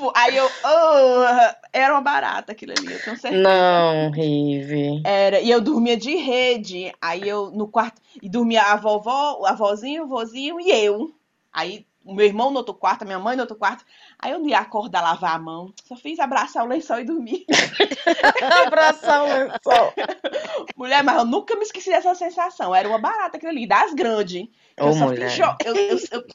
Tufo! 0.04 0.12
Aí 0.16 0.36
eu. 0.36 0.46
oh, 0.46 1.54
era 1.72 1.94
uma 1.94 2.02
barata 2.02 2.52
aquilo 2.52 2.74
ali, 2.78 2.92
eu 2.92 3.02
tenho 3.04 3.18
certeza. 3.18 3.42
Não, 3.44 4.12
Rive. 4.12 5.02
Era, 5.06 5.40
e 5.40 5.50
eu 5.50 5.62
dormia 5.62 5.96
de 5.96 6.16
rede. 6.16 6.94
Aí 7.02 7.28
eu 7.28 7.50
no 7.52 7.68
quarto. 7.68 8.02
E 8.22 8.30
dormia 8.30 8.62
a 8.64 8.76
vovó, 8.76 9.46
a 9.46 9.54
vozinho, 9.54 10.04
o 10.04 10.08
vozinho 10.08 10.60
e 10.60 10.72
eu. 10.72 11.14
Aí 11.52 11.86
o 12.06 12.14
meu 12.14 12.26
irmão 12.26 12.52
no 12.52 12.58
outro 12.58 12.74
quarto, 12.74 13.04
a 13.04 13.06
minha 13.06 13.20
mãe 13.20 13.36
no 13.36 13.44
outro 13.44 13.56
quarto. 13.56 13.86
Aí 14.20 14.32
eu 14.32 14.40
não 14.40 14.48
ia 14.50 14.60
acordar, 14.60 15.02
lavar 15.02 15.36
a 15.36 15.40
mão. 15.40 15.74
Só 15.86 15.96
fiz 15.96 16.20
abraçar 16.20 16.66
o 16.66 16.68
lençol 16.68 17.00
e 17.00 17.06
dormir. 17.06 17.46
Abraçar 18.66 19.24
o 19.24 19.26
lençol. 19.26 19.94
Mulher, 20.76 21.04
mas 21.04 21.18
eu 21.18 21.26
nunca 21.26 21.56
me 21.56 21.64
esqueci 21.64 21.90
dessa 21.90 22.14
sensação. 22.14 22.76
Era 22.76 22.90
uma 22.90 23.00
barata 23.00 23.38
aquilo 23.38 23.52
ali, 23.52 23.66
das 23.66 23.94
grandes. 23.94 24.48
Eu 24.76 24.92
só 24.94 25.06
mulher. 25.06 25.30
fiz. 25.30 25.40
Eu, 25.40 25.76
eu, 25.76 26.00
eu- 26.12 26.26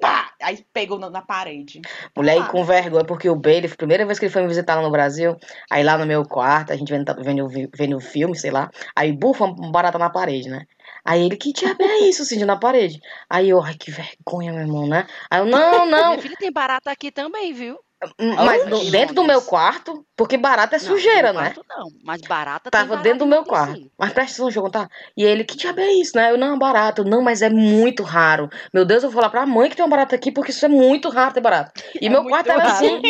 pá! 0.00 0.32
Aí 0.42 0.64
pegou 0.72 0.98
na, 0.98 1.10
na 1.10 1.22
parede. 1.22 1.80
Mulher, 2.16 2.38
e 2.38 2.44
com 2.48 2.64
vergonha, 2.64 3.04
porque 3.04 3.28
o 3.28 3.36
Bailey, 3.36 3.68
primeira 3.68 4.06
vez 4.06 4.18
que 4.18 4.24
ele 4.24 4.32
foi 4.32 4.42
me 4.42 4.48
visitar 4.48 4.74
lá 4.74 4.82
no 4.82 4.90
Brasil, 4.90 5.36
aí 5.70 5.82
lá 5.82 5.98
no 5.98 6.06
meu 6.06 6.24
quarto, 6.24 6.72
a 6.72 6.76
gente 6.76 6.90
vendo, 6.90 7.14
vendo, 7.22 7.48
vendo 7.48 7.96
o 7.96 8.00
filme, 8.00 8.36
sei 8.36 8.50
lá, 8.50 8.70
aí 8.96 9.12
bufa 9.12 9.44
um 9.44 9.70
barata 9.70 9.98
na 9.98 10.10
parede, 10.10 10.48
né? 10.48 10.66
Aí 11.04 11.24
ele, 11.24 11.36
que 11.36 11.52
diabo 11.52 11.82
é 11.82 11.98
isso, 12.08 12.24
Cindy, 12.24 12.44
na 12.44 12.56
parede? 12.56 13.00
Aí 13.28 13.48
eu, 13.48 13.62
ai, 13.62 13.74
que 13.74 13.90
vergonha, 13.90 14.52
meu 14.52 14.62
irmão, 14.62 14.86
né? 14.86 15.06
Aí 15.30 15.40
eu, 15.40 15.46
não, 15.46 15.86
não. 15.86 16.10
Minha 16.10 16.22
filha 16.22 16.36
tem 16.38 16.52
barata 16.52 16.90
aqui 16.90 17.10
também, 17.10 17.52
viu? 17.52 17.78
Mas 18.18 18.62
Oxe. 18.62 18.70
no- 18.70 18.90
dentro 18.90 19.14
do 19.14 19.24
meu 19.24 19.42
quarto, 19.42 20.04
porque 20.16 20.38
barata 20.38 20.76
é 20.76 20.78
Não, 20.78 20.86
sujeira, 20.86 21.32
no 21.34 21.40
né? 21.40 21.54
Não, 21.68 21.86
mas 22.02 22.20
barata 22.22 22.70
Tava 22.70 22.88
barata 22.88 23.02
dentro 23.02 23.18
do 23.20 23.26
meu 23.26 23.44
quarto. 23.44 23.74
sim. 23.74 23.90
Mas 23.98 24.12
presta 24.12 24.32
atenção, 24.32 24.46
deixa 24.46 24.58
eu 24.58 24.62
contar. 24.62 24.88
E 25.16 25.22
ele, 25.22 25.44
que 25.44 25.56
diabo 25.56 25.80
é 25.80 25.92
isso, 25.92 26.16
né? 26.16 26.30
Eu, 26.30 26.38
não, 26.38 26.58
barato. 26.58 27.04
Não, 27.04 27.20
mas 27.22 27.42
é 27.42 27.50
muito 27.50 28.02
raro. 28.02 28.48
Meu 28.72 28.86
Deus, 28.86 29.02
eu 29.02 29.10
vou 29.10 29.20
falar 29.20 29.30
pra 29.30 29.44
mãe 29.44 29.68
que 29.68 29.76
tem 29.76 29.84
uma 29.84 29.90
barata 29.90 30.14
aqui, 30.16 30.32
porque 30.32 30.50
isso 30.50 30.64
é 30.64 30.68
muito 30.68 31.10
raro 31.10 31.34
ter 31.34 31.40
barata. 31.42 31.72
E 32.00 32.08
meu 32.08 32.22
muito 32.22 32.32
quarto 32.32 32.50
era 32.50 32.62
raro. 32.62 32.74
assim. 32.74 33.02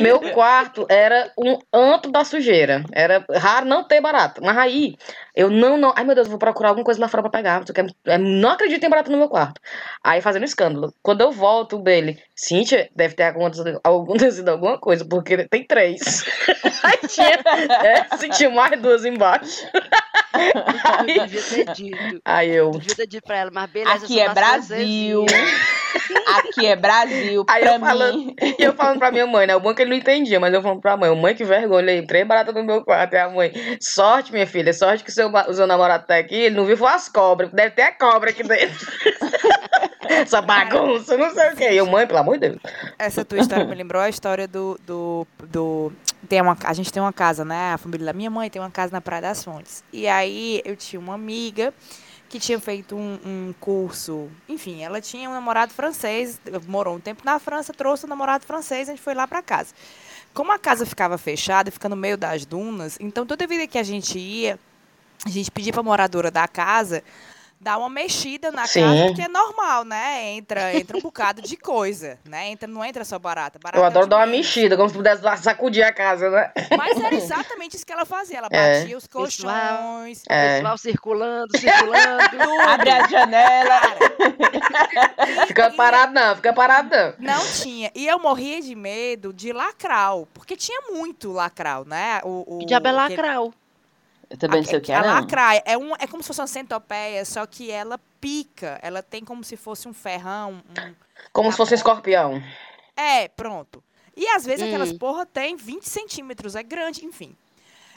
Meu 0.00 0.20
quarto 0.32 0.86
era 0.88 1.30
um 1.38 1.58
antro 1.72 2.10
da 2.10 2.24
sujeira. 2.24 2.82
Era 2.92 3.22
raro 3.36 3.66
não 3.66 3.84
ter 3.86 4.00
barata. 4.00 4.40
Mas 4.42 4.56
aí, 4.56 4.96
eu 5.38 5.48
não, 5.48 5.76
não. 5.76 5.94
Ai, 5.94 6.02
meu 6.02 6.16
Deus, 6.16 6.26
eu 6.26 6.32
vou 6.32 6.38
procurar 6.38 6.70
alguma 6.70 6.84
coisa 6.84 7.00
lá 7.00 7.06
fora 7.06 7.22
pra 7.22 7.30
pegar. 7.30 7.64
Tu 7.64 7.72
quer- 7.72 7.86
é, 8.06 8.18
não 8.18 8.50
acredito 8.50 8.74
que 8.74 8.80
tem 8.80 8.90
barata 8.90 9.08
no 9.08 9.18
meu 9.18 9.28
quarto. 9.28 9.60
Aí, 10.02 10.20
fazendo 10.20 10.44
escândalo. 10.44 10.92
Quando 11.00 11.20
eu 11.20 11.30
volto, 11.30 11.76
o 11.76 11.78
Bailey, 11.78 12.18
Cíntia, 12.34 12.90
deve 12.96 13.14
ter 13.14 13.22
acontecido, 13.22 13.80
acontecido 13.84 14.48
alguma 14.48 14.78
coisa, 14.80 15.04
porque 15.04 15.46
tem 15.46 15.64
três. 15.64 16.24
aí 16.82 16.98
tinha, 17.06 17.38
é, 17.84 18.16
se 18.16 18.28
tinha 18.30 18.50
mais 18.50 18.82
duas 18.82 19.04
embaixo. 19.04 19.64
Eu 21.06 21.26
devia 21.26 21.42
ter 21.42 21.72
dito. 21.72 22.20
Aí 22.24 22.50
eu. 22.50 22.72
Eu 22.72 22.78
devia 22.80 22.96
ter 22.96 23.06
dito 23.06 23.24
pra 23.24 23.36
ela, 23.36 23.50
mas 23.52 23.70
beleza, 23.70 24.04
Aqui 24.04 24.20
é 24.20 24.28
Brasil. 24.34 25.24
Aqui 26.26 26.66
é 26.66 26.76
Brasil. 26.76 27.44
Aí 27.48 27.62
pra 27.62 27.74
eu 27.74 27.80
falando, 27.80 28.34
e 28.40 28.62
eu 28.62 28.72
falando 28.74 28.98
pra 28.98 29.10
minha 29.10 29.26
mãe, 29.26 29.46
né? 29.46 29.56
O 29.56 29.60
bom 29.60 29.70
é 29.70 29.74
que 29.74 29.82
ele 29.82 29.90
não 29.90 29.96
entendia, 29.96 30.38
mas 30.38 30.52
eu 30.52 30.62
falando 30.62 30.80
pra 30.80 30.96
mãe, 30.96 31.14
mãe, 31.16 31.34
que 31.34 31.44
vergonha, 31.44 31.82
olhei, 31.82 32.06
três 32.06 32.26
baratas 32.26 32.54
no 32.54 32.62
meu 32.62 32.84
quarto. 32.84 33.14
E 33.14 33.18
a 33.18 33.28
mãe, 33.28 33.52
sorte, 33.80 34.32
minha 34.32 34.46
filha, 34.46 34.72
sorte 34.72 35.02
que 35.02 35.10
o 35.10 35.12
seu, 35.12 35.27
ba- 35.30 35.46
o 35.48 35.54
seu 35.54 35.66
namorado 35.66 36.06
tá 36.06 36.16
aqui, 36.16 36.34
ele 36.34 36.56
não 36.56 36.64
viu 36.64 36.76
foi 36.76 36.88
as 36.88 37.08
cobras, 37.08 37.50
deve 37.50 37.70
ter 37.70 37.82
a 37.82 37.92
cobra 37.92 38.30
aqui 38.30 38.42
dentro. 38.42 38.86
Essa 40.08 40.40
bagunça, 40.40 41.16
não 41.16 41.30
sei 41.32 41.52
o 41.52 41.56
quê. 41.56 41.70
E 41.72 41.76
eu, 41.76 41.86
mãe, 41.86 42.06
pelo 42.06 42.18
amor 42.18 42.38
de 42.38 42.48
Deus. 42.48 42.58
Essa 42.98 43.24
tua 43.24 43.38
história 43.38 43.64
me 43.64 43.74
lembrou 43.74 44.00
a 44.00 44.08
história 44.08 44.48
do. 44.48 44.78
do, 44.86 45.26
do 45.44 45.92
tem 46.28 46.40
uma, 46.40 46.56
a 46.64 46.72
gente 46.72 46.92
tem 46.92 47.02
uma 47.02 47.12
casa, 47.12 47.44
né? 47.44 47.74
A 47.74 47.78
família 47.78 48.06
da 48.06 48.12
minha 48.12 48.30
mãe 48.30 48.48
tem 48.48 48.60
uma 48.60 48.70
casa 48.70 48.92
na 48.92 49.00
Praia 49.00 49.22
das 49.22 49.44
Fontes. 49.44 49.84
E 49.92 50.08
aí 50.08 50.62
eu 50.64 50.76
tinha 50.76 50.98
uma 50.98 51.14
amiga 51.14 51.72
que 52.28 52.38
tinha 52.38 52.58
feito 52.58 52.96
um, 52.96 53.18
um 53.24 53.54
curso. 53.60 54.28
Enfim, 54.48 54.82
ela 54.82 55.00
tinha 55.00 55.28
um 55.28 55.32
namorado 55.34 55.72
francês, 55.72 56.40
morou 56.66 56.96
um 56.96 57.00
tempo 57.00 57.22
na 57.24 57.38
França, 57.38 57.72
trouxe 57.72 58.06
um 58.06 58.08
namorado 58.08 58.44
francês, 58.46 58.88
a 58.88 58.92
gente 58.92 59.02
foi 59.02 59.14
lá 59.14 59.26
pra 59.26 59.42
casa. 59.42 59.74
Como 60.34 60.52
a 60.52 60.58
casa 60.58 60.84
ficava 60.84 61.16
fechada, 61.16 61.70
fica 61.70 61.88
no 61.88 61.96
meio 61.96 62.16
das 62.18 62.44
dunas, 62.44 62.98
então 63.00 63.24
toda 63.24 63.46
vida 63.46 63.66
que 63.66 63.78
a 63.78 63.82
gente 63.82 64.18
ia, 64.18 64.58
a 65.26 65.28
gente 65.30 65.50
pedia 65.50 65.72
pra 65.72 65.82
moradora 65.82 66.30
da 66.30 66.46
casa 66.48 67.02
dar 67.60 67.76
uma 67.76 67.90
mexida 67.90 68.52
na 68.52 68.68
Sim. 68.68 68.82
casa, 68.82 69.06
porque 69.06 69.22
é 69.22 69.26
normal, 69.28 69.84
né? 69.84 70.30
Entra, 70.30 70.72
entra 70.76 70.96
um 70.96 71.00
bocado 71.00 71.42
de 71.42 71.56
coisa, 71.56 72.16
né? 72.24 72.46
Entra, 72.50 72.68
não 72.68 72.84
entra 72.84 73.04
só 73.04 73.18
barata. 73.18 73.58
barata 73.60 73.80
Eu 73.80 73.84
é 73.84 73.86
adoro 73.88 74.06
dar 74.06 74.18
uma 74.18 74.26
mexida, 74.26 74.76
como 74.76 74.88
se 74.88 74.94
pudesse 74.94 75.22
lá 75.24 75.36
sacudir 75.36 75.82
a 75.82 75.92
casa, 75.92 76.30
né? 76.30 76.52
Mas 76.78 76.96
era 77.00 77.12
exatamente 77.16 77.74
isso 77.74 77.84
que 77.84 77.92
ela 77.92 78.04
fazia. 78.06 78.38
Ela 78.38 78.48
É. 78.52 78.82
batia 78.82 78.96
os 78.96 79.08
Pessoal. 79.08 79.24
colchões. 79.24 80.22
É. 80.28 80.58
Pessoal 80.58 80.78
circulando, 80.78 81.58
circulando. 81.58 82.60
Abre 82.68 82.90
a 82.90 83.08
janela. 83.08 83.80
Fica 85.48 85.70
parado 85.72 86.12
não, 86.12 86.36
fica 86.36 86.52
parado 86.52 86.90
não. 87.18 87.34
Não 87.36 87.44
tinha. 87.60 87.90
E 87.94 88.06
eu 88.06 88.18
morria 88.18 88.60
de 88.62 88.74
medo 88.74 89.32
de 89.32 89.52
lacral, 89.52 90.28
porque 90.32 90.56
tinha 90.56 90.80
muito 90.92 91.32
lacral, 91.32 91.84
né? 91.84 92.20
O, 92.24 92.56
o, 92.56 92.58
Que 92.60 92.66
diabo 92.66 92.86
é 92.86 92.90
aquele- 92.90 93.16
lacral? 93.22 93.52
Eu 94.30 94.36
também 94.36 94.60
não 94.60 94.68
sei 94.68 94.78
o 94.78 94.82
que 94.82 94.92
é, 94.92 94.96
a 94.96 95.02
lacraia 95.02 95.62
é, 95.64 95.76
um, 95.78 95.94
é 95.96 96.06
como 96.06 96.22
se 96.22 96.26
fosse 96.26 96.40
uma 96.40 96.46
centopeia, 96.46 97.24
só 97.24 97.46
que 97.46 97.70
ela 97.70 97.98
pica. 98.20 98.78
Ela 98.82 99.02
tem 99.02 99.24
como 99.24 99.42
se 99.42 99.56
fosse 99.56 99.88
um 99.88 99.94
ferrão. 99.94 100.62
um- 100.68 100.94
Como 101.32 101.50
se 101.50 101.56
fosse 101.56 101.72
um 101.72 101.76
escorpião. 101.76 102.42
É, 102.96 103.28
pronto. 103.28 103.82
E 104.16 104.26
às 104.28 104.44
vezes 104.44 104.66
aquelas 104.66 104.90
Hum. 104.90 104.98
porra 104.98 105.24
tem 105.24 105.56
20 105.56 105.88
centímetros, 105.88 106.54
é 106.56 106.62
grande, 106.62 107.04
enfim. 107.06 107.34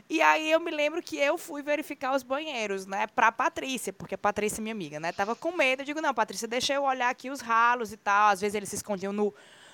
E 0.09 0.21
aí 0.21 0.51
eu 0.51 0.59
me 0.59 0.71
lembro 0.71 1.01
que 1.01 1.17
eu 1.17 1.38
fui 1.38 1.61
verificar 1.61 2.13
os 2.15 2.21
banheiros, 2.21 2.86
né, 2.86 3.07
pra 3.07 3.32
Patrícia, 3.32 3.91
porque 3.93 4.15
a 4.15 4.17
Patrícia 4.17 4.59
é 4.59 4.61
minha 4.61 4.73
amiga, 4.73 4.99
né, 4.99 5.11
tava 5.11 5.36
com 5.36 5.51
medo. 5.55 5.82
Eu 5.82 5.86
digo, 5.86 6.01
não, 6.01 6.13
Patrícia, 6.13 6.47
deixa 6.47 6.73
eu 6.73 6.84
olhar 6.84 7.09
aqui 7.09 7.29
os 7.29 7.39
ralos 7.41 7.91
e 7.93 7.97
tal. 7.97 8.29
Às 8.29 8.41
vezes 8.41 8.55
eles 8.55 8.69
se 8.69 8.75
escondiam 8.75 9.11
no, 9.13 9.34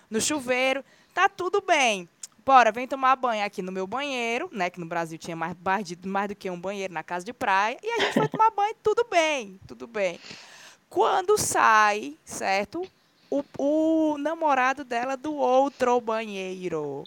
no 0.09 0.21
chuveiro. 0.21 0.83
Tá 1.13 1.27
tudo 1.27 1.59
bem. 1.61 2.07
Bora, 2.47 2.71
vem 2.71 2.87
tomar 2.87 3.17
banho 3.17 3.43
aqui 3.43 3.61
no 3.61 3.73
meu 3.73 3.85
banheiro, 3.85 4.49
né, 4.53 4.69
que 4.69 4.79
no 4.79 4.85
Brasil 4.85 5.17
tinha 5.17 5.35
mais, 5.35 5.53
mais, 6.05 6.29
do 6.29 6.33
que 6.33 6.49
um 6.49 6.57
banheiro 6.57 6.93
na 6.93 7.03
casa 7.03 7.25
de 7.25 7.33
praia. 7.33 7.77
E 7.83 7.91
a 7.91 7.99
gente 7.99 8.13
foi 8.13 8.29
tomar 8.29 8.51
banho, 8.51 8.73
tudo 8.81 9.05
bem, 9.11 9.59
tudo 9.67 9.85
bem. 9.85 10.17
Quando 10.89 11.37
sai, 11.37 12.15
certo? 12.23 12.89
O, 13.29 13.43
o 13.57 14.17
namorado 14.17 14.85
dela 14.85 15.17
do 15.17 15.35
outro 15.35 15.99
banheiro. 15.99 17.03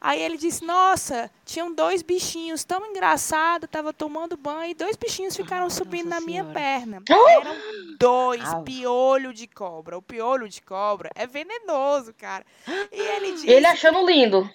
Aí 0.00 0.22
ele 0.22 0.36
disse: 0.36 0.64
Nossa, 0.64 1.28
tinham 1.44 1.74
dois 1.74 2.00
bichinhos 2.00 2.62
tão 2.62 2.86
engraçados, 2.86 3.68
tava 3.68 3.92
tomando 3.92 4.36
banho 4.36 4.70
e 4.70 4.74
dois 4.74 4.94
bichinhos 4.94 5.36
ficaram 5.36 5.68
subindo 5.68 6.08
na 6.08 6.20
minha 6.20 6.44
Senhora. 6.44 6.60
perna. 6.60 7.02
Eram 7.10 7.56
dois 7.98 8.44
Au. 8.44 8.62
piolho 8.62 9.34
de 9.34 9.48
cobra. 9.48 9.98
O 9.98 10.02
piolho 10.02 10.48
de 10.48 10.62
cobra 10.62 11.10
é 11.16 11.26
venenoso, 11.26 12.14
cara. 12.14 12.46
E 12.92 13.00
ele 13.00 13.32
disse: 13.32 13.50
ele 13.50 13.66
achando 13.66 14.06
lindo 14.06 14.48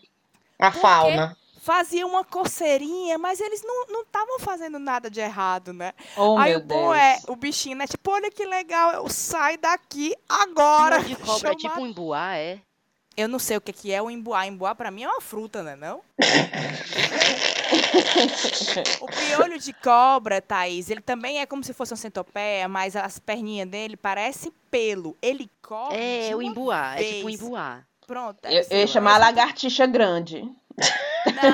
a 0.62 0.72
fauna. 0.72 1.38
fazia 1.62 2.05
uma 2.07 2.24
coceirinha, 2.24 3.18
mas 3.18 3.39
eles 3.39 3.62
não 3.64 4.01
estavam 4.01 4.39
fazendo 4.39 4.80
nada 4.80 5.09
de 5.09 5.20
errado, 5.20 5.74
né? 5.74 5.93
Oh, 6.18 6.38
Aí 6.38 6.51
meu 6.51 6.59
o 6.59 6.64
bom 6.64 6.93
Deus. 6.93 7.03
é, 7.03 7.20
o 7.28 7.36
bichinho, 7.36 7.78
né? 7.78 7.86
Tipo, 7.88 8.12
olha 8.12 8.32
que 8.32 8.45
legal, 8.45 8.91
eu 8.93 9.09
saio 9.09 9.57
daqui 9.59 10.16
agora. 10.30 10.97
Pior 11.03 11.07
de 11.07 11.16
cobra 11.18 11.51
é 11.51 11.55
tipo 11.55 11.82
um 11.82 11.88
embuá, 11.88 12.36
é? 12.38 12.59
Eu 13.18 13.28
não 13.28 13.39
sei 13.39 13.57
o 13.57 13.62
que 13.62 13.74
que 13.74 13.91
é 13.91 14.01
o 14.01 14.09
embuá. 14.09 14.47
Embuá 14.47 14.74
pra 14.74 14.89
mim 14.89 15.03
é 15.03 15.07
uma 15.09 15.20
fruta, 15.22 15.62
né 15.62 15.76
não? 15.76 16.01
o 19.01 19.07
piolho 19.07 19.59
de 19.59 19.74
cobra, 19.74 20.41
Thaís, 20.41 20.89
ele 20.89 21.01
também 21.01 21.39
é 21.39 21.45
como 21.45 21.64
se 21.64 21.74
fosse 21.74 21.93
uma 21.93 21.97
centopeia, 21.97 22.68
mas 22.68 22.95
as 22.95 23.20
perninhas 23.20 23.68
dele 23.70 23.97
parecem 23.97 24.51
pelo. 24.70 25.18
Ele 25.22 25.49
corre 25.62 25.97
É, 25.97 26.28
de 26.30 26.36
o 26.36 26.41
embuá, 26.41 26.95
é 26.95 27.03
tipo 27.03 27.24
um 27.24 27.26
vez. 27.30 27.41
embuá. 27.41 27.84
Pronto. 28.12 28.38
Eu, 28.43 28.49
deve 28.51 28.57
eu 28.76 28.80
ia 28.80 28.88
ser. 28.88 28.93
chamar 28.93 29.16
a 29.16 29.18
lagartixa 29.20 29.86
grande. 29.88 30.43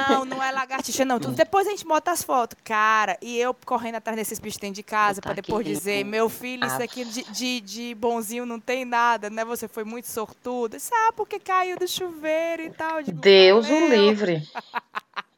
Não, 0.08 0.26
não 0.26 0.42
é 0.44 0.52
lagartixa, 0.52 1.04
não. 1.06 1.20
Tudo- 1.20 1.34
Depois 1.38 1.68
a 1.68 1.72
gente 1.72 1.86
bota 1.86 2.12
as 2.12 2.24
fotos. 2.24 2.58
Cara, 2.64 3.18
e 3.22 3.38
eu 3.38 3.54
correndo 3.66 3.96
atrás 3.96 4.18
desses 4.18 4.40
bichos 4.40 4.60
dentro 4.60 4.76
de 4.76 4.84
casa 4.84 5.22
pra 5.22 5.34
depois 5.34 5.62
aqui, 5.62 5.74
dizer, 5.76 6.04
meu 6.06 6.30
filho, 6.30 6.66
isso 6.66 6.76
Ave. 6.76 6.84
aqui 6.86 7.04
de, 7.06 7.24
de, 7.32 7.62
de 7.62 7.96
bonzinho 7.96 8.46
não 8.46 8.60
tem 8.60 8.86
nada, 8.86 9.30
né? 9.30 9.44
Você 9.46 9.68
foi 9.68 9.84
muito 9.84 10.08
sortudo. 10.08 10.80
Sabe 10.80 11.14
porque 11.16 11.40
caiu 11.40 11.78
do 11.78 11.88
chuveiro 11.88 12.64
e 12.64 12.70
tal. 12.72 12.98
Eu 13.00 13.04
digo, 13.04 13.20
Deus 13.22 13.70
o 13.70 13.88
livre. 13.88 14.42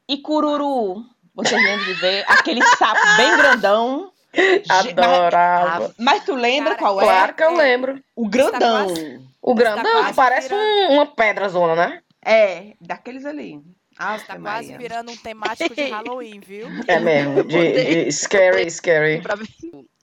E 0.08 0.18
cururu. 0.18 1.04
Vocês 1.36 1.62
lembram 1.62 1.84
de 1.84 1.92
ver? 1.94 2.24
Aquele 2.26 2.60
sapo 2.76 3.00
bem 3.16 3.36
grandão. 3.36 4.10
Adorava. 4.68 5.94
mas 5.98 6.24
tu 6.24 6.34
lembra 6.34 6.74
Cara, 6.74 6.78
qual 6.80 7.00
é? 7.00 7.04
Claro 7.04 7.34
que 7.34 7.42
eu 7.42 7.56
lembro. 7.56 8.02
O 8.14 8.28
grandão. 8.28 8.86
O 9.42 9.54
grandão 9.54 10.14
parece 10.14 10.48
virando- 10.48 10.92
um- 10.92 10.94
uma 10.94 11.06
pedra 11.06 11.48
zona, 11.48 11.74
né? 11.74 12.00
É, 12.24 12.74
daqueles 12.80 13.24
ali. 13.24 13.60
Tá 13.96 14.14
Ave 14.14 14.24
quase 14.26 14.38
Maria. 14.72 14.78
virando 14.78 15.12
um 15.12 15.16
temático 15.16 15.74
de 15.74 15.82
Halloween, 15.90 16.40
viu? 16.40 16.68
É 16.88 16.98
mesmo. 16.98 17.44
De, 17.44 18.04
de 18.04 18.12
scary, 18.12 18.70
scary. 18.70 19.22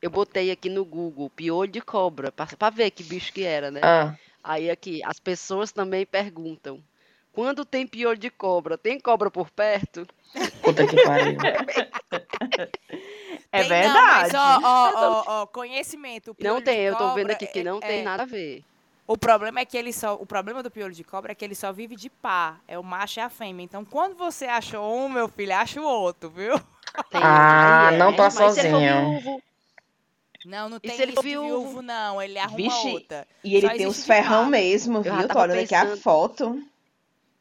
Eu 0.01 0.09
botei 0.11 0.51
aqui 0.51 0.69
no 0.69 0.85
Google 0.85 1.29
piolho 1.29 1.71
de 1.71 1.81
cobra, 1.81 2.31
pra, 2.31 2.45
pra 2.45 2.69
ver 2.69 2.91
que 2.91 3.03
bicho 3.03 3.33
que 3.33 3.43
era, 3.43 3.71
né? 3.71 3.79
Ah, 3.83 4.13
Aí 4.43 4.69
aqui, 4.69 5.01
as 5.03 5.19
pessoas 5.19 5.71
também 5.71 6.05
perguntam. 6.05 6.79
Quando 7.37 7.63
tem 7.63 7.85
piolho 7.85 8.17
de 8.17 8.31
cobra, 8.31 8.79
tem 8.79 8.99
cobra 8.99 9.29
por 9.29 9.51
perto? 9.51 10.07
puta 10.63 10.87
que 10.87 10.99
pariu. 11.03 11.37
É 13.51 13.59
Tem 13.59 13.69
verdade. 13.69 13.93
Não, 13.93 14.07
mas 14.07 14.33
ó, 14.33 14.59
ó, 14.63 14.91
ó, 14.95 15.41
ó, 15.43 15.45
conhecimento. 15.45 16.31
o 16.31 16.35
Não 16.43 16.59
tem, 16.59 16.79
eu 16.79 16.95
tô 16.95 17.13
vendo 17.13 17.29
aqui 17.29 17.45
que 17.45 17.59
é- 17.59 17.63
não 17.63 17.79
tem 17.79 17.99
é- 17.99 18.03
nada 18.03 18.23
a 18.23 18.25
ver. 18.25 18.63
O 19.05 19.15
problema 19.15 19.59
é 19.59 19.65
que 19.65 19.77
ele 19.77 19.93
só. 19.93 20.15
O 20.15 20.25
problema 20.25 20.63
do 20.63 20.71
piolho 20.71 20.95
de 20.95 21.03
cobra 21.03 21.31
é 21.31 21.35
que 21.35 21.45
ele 21.45 21.53
só 21.53 21.71
vive 21.71 21.95
de 21.95 22.09
pá. 22.09 22.59
É 22.67 22.79
o 22.79 22.83
macho 22.83 23.19
e 23.19 23.21
a 23.21 23.29
fêmea. 23.29 23.63
Então, 23.63 23.85
quando 23.85 24.15
você 24.17 24.45
achou 24.45 24.83
um, 24.97 25.07
meu 25.07 25.27
filho, 25.29 25.53
acha 25.53 25.79
o 25.79 25.85
outro, 25.85 26.31
viu? 26.31 26.59
Tem, 27.11 27.21
Ah, 27.23 27.91
é. 27.93 27.97
não 27.99 28.13
tá 28.15 28.31
Mas 28.31 28.33
se 28.33 28.61
ele 28.61 28.69
for 28.71 28.79
sozinho. 28.81 29.09
viúvo, 29.11 29.41
Não, 30.43 30.69
não 30.69 30.77
E 30.77 30.79
tem 30.79 30.95
se 30.95 31.03
ele 31.03 31.11
isso 31.11 31.21
viúvo? 31.21 31.47
viúvo, 31.67 31.81
não. 31.83 32.19
Ele 32.19 32.39
arruma 32.39 32.57
Vixe, 32.57 32.87
outra. 32.87 33.27
E 33.43 33.55
ele 33.55 33.67
Só 33.67 33.75
tem 33.75 33.87
de 33.91 33.93
ferrão 34.01 34.47
mesmo, 34.47 35.03
viu? 35.03 35.27
Tô 35.27 35.39
olhando 35.39 35.59
aqui 35.59 35.75
a 35.75 35.95
foto. 35.97 36.59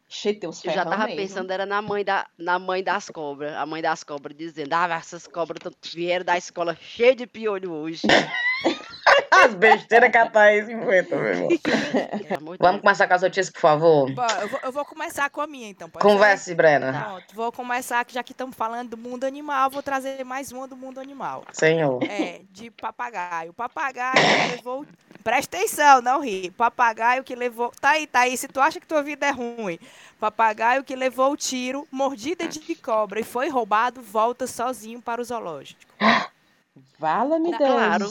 Cheio, 0.09 0.39
tem 0.39 0.49
uns 0.49 0.65
eu 0.65 0.73
já 0.73 0.85
tava 0.85 1.05
mesmo. 1.05 1.17
pensando, 1.17 1.51
era 1.51 1.67
na 1.67 1.83
mãe, 1.83 2.05
da, 2.05 2.27
na 2.39 2.59
mãe 2.59 2.83
das 2.83 3.11
cobras. 3.11 3.55
A 3.55 3.67
mãe 3.67 3.83
das 3.83 4.05
cobras 4.05 4.37
dizendo, 4.37 4.73
ah, 4.73 4.89
essas 4.99 5.27
cobras 5.27 5.61
vieram 5.93 6.25
da 6.25 6.39
escola 6.39 6.77
cheia 6.81 7.15
de 7.15 7.27
piolho 7.27 7.73
hoje. 7.73 8.03
As 9.31 9.55
besteiras 9.55 10.11
que 10.11 10.19
a 10.19 10.29
Thaís 10.29 10.69
inventa, 10.69 11.17
meu 11.17 11.27
irmão. 11.27 11.49
De 11.53 12.59
Vamos 12.59 12.81
começar 12.81 13.07
com 13.07 13.15
as 13.15 13.23
notícias, 13.23 13.51
por 13.51 13.61
favor? 13.61 14.13
Bom, 14.13 14.27
eu 14.41 14.49
vou, 14.49 14.61
eu 14.65 14.73
vou 14.73 14.85
começar 14.85 15.29
com 15.31 15.41
a 15.41 15.47
minha, 15.47 15.69
então. 15.69 15.89
Pode 15.89 16.03
ser? 16.03 16.11
Converse, 16.11 16.55
Brena. 16.55 16.93
Pronto, 16.93 17.35
vou 17.35 17.53
começar, 17.53 18.05
que 18.05 18.15
já 18.15 18.23
que 18.23 18.33
estamos 18.33 18.57
falando 18.57 18.91
do 18.91 18.97
mundo 18.97 19.25
animal, 19.25 19.71
vou 19.71 19.83
trazer 19.83 20.25
mais 20.25 20.53
uma 20.53 20.67
do 20.67 20.77
mundo 20.77 20.99
animal. 20.99 21.45
Senhor. 21.53 22.03
É, 22.05 22.43
de 22.51 22.71
papagaio. 22.71 23.51
O 23.51 23.55
papagaio 23.55 24.15
levou 24.51 24.87
Presta 25.27 25.57
atenção, 25.57 26.01
não 26.01 26.21
ri. 26.21 26.53
Papagaio 26.53 27.25
que 27.25 27.35
levou. 27.35 27.73
Tá 27.81 27.91
aí, 27.91 28.07
tá 28.07 28.21
aí. 28.21 28.37
Se 28.37 28.47
tu 28.47 28.61
acha 28.61 28.79
que 28.79 28.87
tua 28.87 29.03
vida 29.03 29.27
é 29.27 29.33
ruim. 29.33 29.77
Papagaio 30.21 30.85
que 30.85 30.95
levou 30.95 31.33
o 31.33 31.37
tiro, 31.37 31.85
mordida 31.91 32.47
de 32.47 32.77
cobra 32.77 33.19
e 33.19 33.25
foi 33.25 33.49
roubado, 33.49 34.01
volta 34.01 34.47
sozinho 34.47 35.03
para 35.03 35.21
o 35.21 35.25
zoológico. 35.25 35.81
Vala-me 36.97 37.59
Deus. 37.59 37.59
Claro. 37.59 38.09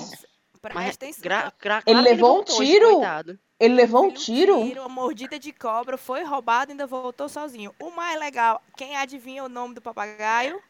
Presta 0.62 0.80
Mas 0.80 0.96
atenção. 0.96 1.22
gra- 1.22 1.54
gra- 1.62 1.84
Ele 1.86 2.02
levou 2.02 2.42
um 2.42 2.44
tiro? 2.44 2.96
coitado. 2.96 3.40
Ele 3.58 3.74
levou 3.76 4.08
um 4.08 4.12
tiro? 4.12 4.60
uma 4.60 4.90
mordida 4.90 5.40
de 5.40 5.54
cobra, 5.54 5.98
foi 5.98 6.22
roubado 6.26 6.72
e 6.72 6.74
ainda 6.74 6.86
voltou 6.86 7.30
sozinho. 7.30 7.74
O 7.80 7.92
mais 7.92 8.20
legal, 8.20 8.62
quem 8.76 8.98
adivinha 8.98 9.42
o 9.46 9.48
nome 9.48 9.74
do 9.74 9.82
papagaio? 9.82 10.62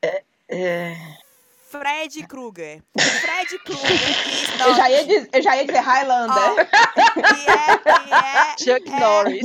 É, 0.00 0.94
Fred 1.70 2.26
Krueger. 2.26 2.80
Fred 2.98 3.58
Krueger. 3.64 3.88
que 3.88 4.62
Eu 4.64 4.74
já 4.74 4.90
ia 4.90 5.04
dizer, 5.04 5.28
eu 5.32 5.42
já 5.42 5.56
ia 5.56 5.64
dizer 5.66 5.78
Highlander. 5.80 6.54
que 6.54 7.50
é, 7.50 7.76
que 7.78 8.68
é 8.70 8.78
Chuck 8.78 8.92
É. 8.92 9.00
Norris. 9.00 9.42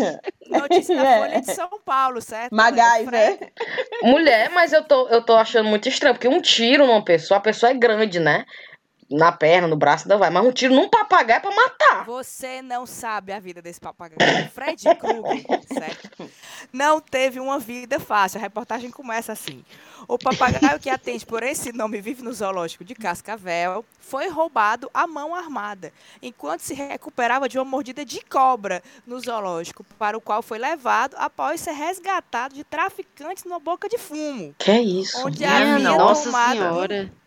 notícia 0.49 0.95
da 0.95 1.03
É. 1.09 1.19
Folha 1.19 1.41
de 1.41 1.53
São 1.53 1.69
Paulo, 1.85 2.21
certo? 2.21 2.53
MacGyver. 2.55 3.05
Fred- 3.37 3.53
Mulher, 4.03 4.49
mas 4.51 4.71
eu 4.73 4.83
tô, 4.83 5.07
eu 5.09 5.21
tô 5.23 5.35
achando 5.35 5.67
muito 5.69 5.89
estranho, 5.89 6.15
porque 6.15 6.27
um 6.27 6.41
tiro 6.41 6.85
numa 6.87 7.03
pessoa, 7.03 7.37
a 7.37 7.41
pessoa 7.41 7.71
é 7.71 7.73
grande, 7.75 8.19
né? 8.19 8.45
Na 9.13 9.31
perna, 9.31 9.67
no 9.67 9.75
braço, 9.75 10.05
ainda 10.05 10.17
vai. 10.17 10.31
Mas 10.31 10.43
um 10.43 10.51
tiro 10.51 10.73
num 10.73 10.89
papagaio 10.89 11.37
é 11.37 11.39
pra 11.39 11.53
matar. 11.53 12.03
Você 12.05 12.63
não 12.63 12.85
sabe 12.87 13.31
a 13.31 13.39
vida 13.39 13.61
desse 13.61 13.79
papagaio. 13.79 14.49
Fred 14.49 14.83
Krueger, 14.95 15.45
certo? 15.71 16.31
Não 16.71 16.99
teve 16.99 17.39
uma 17.39 17.59
vida 17.59 17.99
fácil. 17.99 18.39
A 18.39 18.41
reportagem 18.41 18.89
começa 18.89 19.31
assim. 19.31 19.63
O 20.07 20.17
papagaio 20.17 20.79
que 20.79 20.89
atende 20.89 21.25
por 21.25 21.43
esse 21.43 21.71
nome 21.71 22.01
vive 22.01 22.23
no 22.23 22.33
zoológico 22.33 22.83
de 22.83 22.95
Cascavel 22.95 23.85
foi 23.99 24.27
roubado 24.29 24.89
à 24.93 25.07
mão 25.07 25.33
armada, 25.33 25.93
enquanto 26.21 26.61
se 26.61 26.73
recuperava 26.73 27.47
de 27.47 27.57
uma 27.57 27.65
mordida 27.65 28.03
de 28.03 28.19
cobra 28.25 28.83
no 29.07 29.19
zoológico, 29.19 29.83
para 29.97 30.17
o 30.17 30.21
qual 30.21 30.41
foi 30.41 30.57
levado 30.57 31.15
após 31.17 31.61
ser 31.61 31.71
resgatado 31.71 32.55
de 32.55 32.63
traficantes 32.63 33.43
numa 33.45 33.59
boca 33.59 33.87
de 33.87 33.97
fumo. 33.97 34.53
Que 34.57 34.71
é 34.71 34.81
isso? 34.81 35.25
Onde 35.25 35.39
Minha 35.39 35.75
havia 35.75 35.91
Nossa 35.91 36.25
tomado 36.25 36.57
Senhora. 36.57 37.22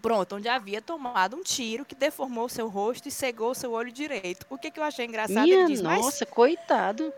Pronto, 0.00 0.36
onde 0.36 0.48
havia 0.48 0.80
tomado 0.80 1.36
um 1.36 1.42
tiro 1.42 1.84
que 1.84 1.94
deformou 1.94 2.48
seu 2.48 2.68
rosto 2.68 3.08
e 3.08 3.10
cegou 3.10 3.54
seu 3.54 3.72
olho 3.72 3.92
direito. 3.92 4.46
O 4.48 4.56
que, 4.56 4.70
que 4.70 4.80
eu 4.80 4.84
achei 4.84 5.04
engraçado? 5.06 5.42
Minha 5.42 5.60
Ele 5.60 5.66
diz, 5.66 5.82
mas, 5.82 6.00
nossa, 6.00 6.24
coitado. 6.24 7.12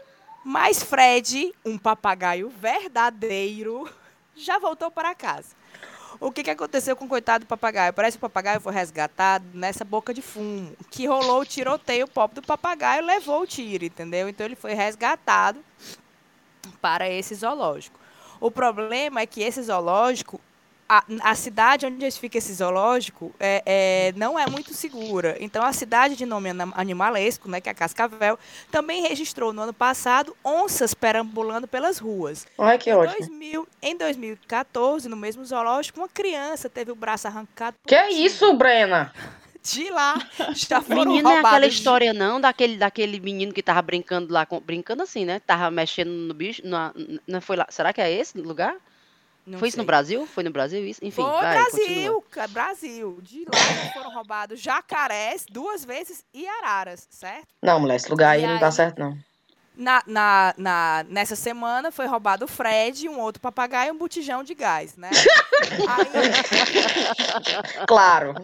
mas 0.44 0.82
Fred, 0.82 1.52
um 1.64 1.78
papagaio 1.78 2.48
verdadeiro, 2.48 3.88
já 4.34 4.58
voltou 4.58 4.90
para 4.90 5.14
casa. 5.14 5.54
O 6.20 6.30
que, 6.30 6.42
que 6.42 6.50
aconteceu 6.50 6.94
com 6.94 7.04
o 7.04 7.08
coitado 7.08 7.44
do 7.44 7.48
papagaio? 7.48 7.92
Parece 7.92 8.16
que 8.16 8.24
o 8.24 8.28
papagaio 8.28 8.60
foi 8.60 8.72
resgatado 8.72 9.44
nessa 9.54 9.84
boca 9.84 10.12
de 10.12 10.22
fumo. 10.22 10.76
Que 10.90 11.06
rolou 11.06 11.40
o 11.40 11.46
tiroteio, 11.46 12.04
o 12.04 12.10
pobre 12.10 12.40
do 12.40 12.46
papagaio 12.46 13.04
levou 13.04 13.42
o 13.42 13.46
tiro, 13.46 13.84
entendeu? 13.84 14.28
Então 14.28 14.46
ele 14.46 14.54
foi 14.54 14.74
resgatado 14.74 15.58
para 16.80 17.08
esse 17.08 17.34
zoológico. 17.34 17.98
O 18.40 18.50
problema 18.50 19.20
é 19.20 19.26
que 19.26 19.42
esse 19.42 19.62
zoológico, 19.62 20.40
a, 20.88 21.02
a 21.22 21.34
cidade 21.34 21.86
onde 21.86 22.10
fica 22.10 22.38
esse 22.38 22.52
zoológico 22.52 23.34
é, 23.40 23.62
é, 23.64 24.12
não 24.16 24.38
é 24.38 24.46
muito 24.46 24.74
segura. 24.74 25.36
Então 25.40 25.64
a 25.64 25.72
cidade 25.72 26.16
de 26.16 26.26
nome 26.26 26.50
animalesco, 26.74 27.48
né, 27.48 27.60
que 27.60 27.68
é 27.68 27.74
Cascavel, 27.74 28.38
também 28.70 29.02
registrou 29.02 29.52
no 29.52 29.62
ano 29.62 29.72
passado 29.72 30.36
onças 30.44 30.94
perambulando 30.94 31.66
pelas 31.66 31.98
ruas. 31.98 32.46
Ai, 32.58 32.78
que 32.78 32.90
Em, 32.90 32.94
ótimo. 32.94 33.18
2000, 33.18 33.68
em 33.82 33.96
2014, 33.96 35.08
no 35.08 35.16
mesmo 35.16 35.44
zoológico, 35.44 36.00
uma 36.00 36.08
criança 36.08 36.68
teve 36.68 36.90
o 36.90 36.96
braço 36.96 37.26
arrancado 37.26 37.76
por 37.82 37.88
Que 37.88 37.94
um 37.94 37.98
é 37.98 38.10
isso, 38.10 38.52
Brena? 38.54 39.12
De 39.62 39.88
lá, 39.90 40.14
já 40.54 40.80
foram 40.80 41.12
Menina, 41.12 41.34
é 41.34 41.38
aquela 41.38 41.66
história 41.66 42.12
não 42.12 42.40
daquele, 42.40 42.76
daquele 42.76 43.20
menino 43.20 43.52
que 43.52 43.62
tava 43.62 43.80
brincando 43.80 44.32
lá, 44.32 44.44
com, 44.44 44.58
brincando 44.60 45.04
assim, 45.04 45.24
né? 45.24 45.38
Tava 45.38 45.70
mexendo 45.70 46.10
no 46.10 46.34
bicho, 46.34 46.62
não 47.26 47.40
foi 47.40 47.56
lá. 47.56 47.66
Será 47.70 47.92
que 47.92 48.00
é 48.00 48.10
esse 48.10 48.36
lugar? 48.38 48.76
Não 49.46 49.58
foi 49.58 49.68
isso 49.68 49.76
no 49.76 49.82
sei. 49.82 49.86
Brasil? 49.86 50.26
Foi 50.26 50.44
no 50.44 50.50
Brasil 50.50 50.86
isso? 50.86 51.00
Enfim, 51.02 51.22
Foi 51.22 51.30
vai, 51.32 51.64
continua. 51.70 51.94
Brasil, 51.94 52.24
ca- 52.30 52.46
Brasil. 52.48 53.18
De 53.22 53.44
lá 53.44 53.90
foram 53.92 54.10
roubados 54.14 54.60
jacarés 54.60 55.44
duas 55.50 55.84
vezes 55.84 56.24
e 56.32 56.46
araras, 56.46 57.06
certo? 57.10 57.48
Não, 57.60 57.80
mulher, 57.80 57.96
esse 57.96 58.08
lugar 58.08 58.30
aí 58.36 58.44
E 58.44 58.46
não 58.46 58.58
dá 58.58 58.66
aí? 58.66 58.72
certo, 58.72 58.98
não. 59.00 59.18
Na, 59.74 60.02
na, 60.06 60.54
na- 60.58 61.04
nessa 61.08 61.34
semana 61.34 61.90
foi 61.90 62.06
roubado 62.06 62.44
o 62.44 62.48
Fred, 62.48 63.08
um 63.08 63.18
outro 63.18 63.40
papagaio 63.40 63.88
e 63.88 63.92
um 63.92 63.98
botijão 63.98 64.44
de 64.44 64.54
gás, 64.54 64.96
né? 64.96 65.10
Aí, 65.88 66.12
Claro. 67.86 68.34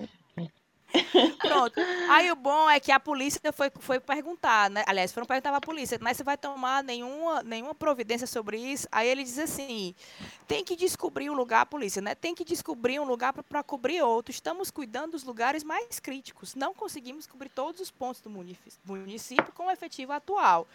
pronto. 1.38 1.74
Aí 2.10 2.30
o 2.30 2.36
bom 2.36 2.68
é 2.68 2.80
que 2.80 2.90
a 2.90 2.98
polícia 2.98 3.52
foi, 3.52 3.70
foi 3.78 4.00
perguntar, 4.00 4.70
né? 4.70 4.84
Aliás, 4.86 5.12
foram 5.12 5.26
perguntar 5.26 5.50
pra 5.50 5.60
polícia, 5.60 5.98
mas 6.00 6.16
você 6.16 6.24
vai 6.24 6.36
tomar 6.36 6.82
nenhuma, 6.82 7.42
nenhuma 7.42 7.74
providência 7.74 8.26
sobre 8.26 8.58
isso? 8.58 8.88
Aí 8.90 9.08
ele 9.08 9.22
diz 9.22 9.38
assim: 9.38 9.94
tem 10.46 10.64
que 10.64 10.74
descobrir 10.74 11.30
um 11.30 11.34
lugar, 11.34 11.62
a 11.62 11.66
polícia, 11.66 12.00
né? 12.00 12.14
Tem 12.14 12.34
que 12.34 12.44
descobrir 12.44 12.98
um 12.98 13.04
lugar 13.04 13.32
para 13.32 13.62
cobrir 13.62 14.02
outro. 14.02 14.30
Estamos 14.30 14.70
cuidando 14.70 15.12
dos 15.12 15.24
lugares 15.24 15.62
mais 15.62 16.00
críticos. 16.00 16.54
Não 16.54 16.72
conseguimos 16.74 17.26
cobrir 17.26 17.50
todos 17.50 17.80
os 17.80 17.90
pontos 17.90 18.20
do 18.20 18.30
município 18.84 19.52
com 19.52 19.66
o 19.66 19.70
efetivo 19.70 20.12
atual. 20.12 20.66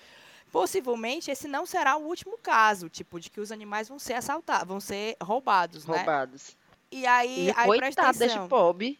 Possivelmente 0.52 1.32
esse 1.32 1.48
não 1.48 1.66
será 1.66 1.98
o 1.98 2.06
último 2.06 2.38
caso, 2.38 2.88
tipo, 2.88 3.20
de 3.20 3.32
que 3.32 3.40
os 3.40 3.52
animais 3.52 3.90
vão 3.90 3.98
ser 3.98 4.14
assaltados, 4.14 4.68
vão 4.68 4.80
ser 4.80 5.18
roubados, 5.20 5.88
né? 5.88 5.98
Roubados. 5.98 6.56
E 6.92 7.08
aí, 7.08 7.48
E 7.48 7.54
aí 7.58 7.78
presta 7.80 8.12
desse 8.12 8.26
atenção. 8.26 8.48
pobre. 8.48 9.00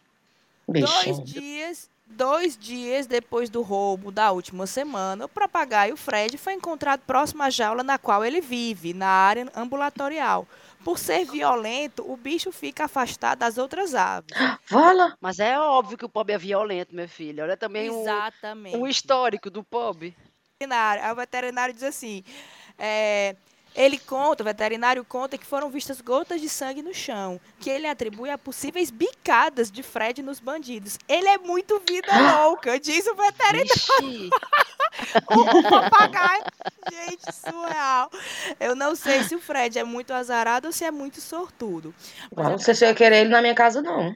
Dois 0.66 1.24
dias, 1.24 1.90
dois 2.06 2.56
dias 2.56 3.06
depois 3.06 3.50
do 3.50 3.62
roubo 3.62 4.10
da 4.10 4.30
última 4.32 4.66
semana, 4.66 5.26
o 5.26 5.28
papagaio 5.28 5.96
Fred 5.96 6.38
foi 6.38 6.54
encontrado 6.54 7.00
próximo 7.00 7.42
à 7.42 7.50
jaula 7.50 7.82
na 7.82 7.98
qual 7.98 8.24
ele 8.24 8.40
vive, 8.40 8.94
na 8.94 9.06
área 9.06 9.46
ambulatorial. 9.54 10.46
Por 10.84 10.98
ser 10.98 11.24
violento, 11.24 12.04
o 12.10 12.14
bicho 12.14 12.52
fica 12.52 12.84
afastado 12.84 13.38
das 13.38 13.56
outras 13.56 13.94
aves. 13.94 14.36
Vala. 14.68 15.16
Mas 15.18 15.38
é 15.38 15.58
óbvio 15.58 15.96
que 15.96 16.04
o 16.04 16.10
pobre 16.10 16.34
é 16.34 16.38
violento, 16.38 16.94
meu 16.94 17.08
filho. 17.08 17.42
Olha 17.42 17.56
também 17.56 17.88
o, 17.88 18.02
Exatamente. 18.02 18.76
o 18.76 18.86
histórico 18.86 19.48
do 19.48 19.64
pobre. 19.64 20.14
o 20.60 21.14
veterinário 21.16 21.72
diz 21.72 21.82
assim: 21.82 22.22
é, 22.78 23.34
ele 23.74 23.98
conta, 23.98 24.42
o 24.42 24.46
veterinário 24.46 25.04
conta 25.04 25.36
que 25.36 25.44
foram 25.44 25.68
vistas 25.68 26.00
gotas 26.00 26.40
de 26.40 26.48
sangue 26.48 26.82
no 26.82 26.94
chão, 26.94 27.40
que 27.58 27.68
ele 27.68 27.86
atribui 27.86 28.30
a 28.30 28.38
possíveis 28.38 28.90
bicadas 28.90 29.70
de 29.70 29.82
Fred 29.82 30.22
nos 30.22 30.38
bandidos. 30.40 30.98
Ele 31.08 31.26
é 31.28 31.38
muito 31.38 31.82
vida 31.88 32.08
louca, 32.44 32.78
diz 32.78 33.06
o 33.06 33.14
veterinário. 33.14 33.64
Vixe. 33.64 34.30
O 35.28 35.62
papagaio. 35.68 36.44
Gente, 36.88 37.32
surreal. 37.34 38.08
Eu 38.60 38.76
não 38.76 38.94
sei 38.94 39.24
se 39.24 39.34
o 39.34 39.40
Fred 39.40 39.76
é 39.76 39.82
muito 39.82 40.12
azarado 40.14 40.68
ou 40.68 40.72
se 40.72 40.84
é 40.84 40.90
muito 40.92 41.20
sortudo. 41.20 41.92
Mas 42.34 42.48
não 42.48 42.58
sei 42.58 42.74
se 42.74 42.84
eu 42.84 42.90
ia 42.90 42.94
querer 42.94 43.22
ele 43.22 43.30
na 43.30 43.40
minha 43.40 43.56
casa, 43.56 43.82
não. 43.82 44.14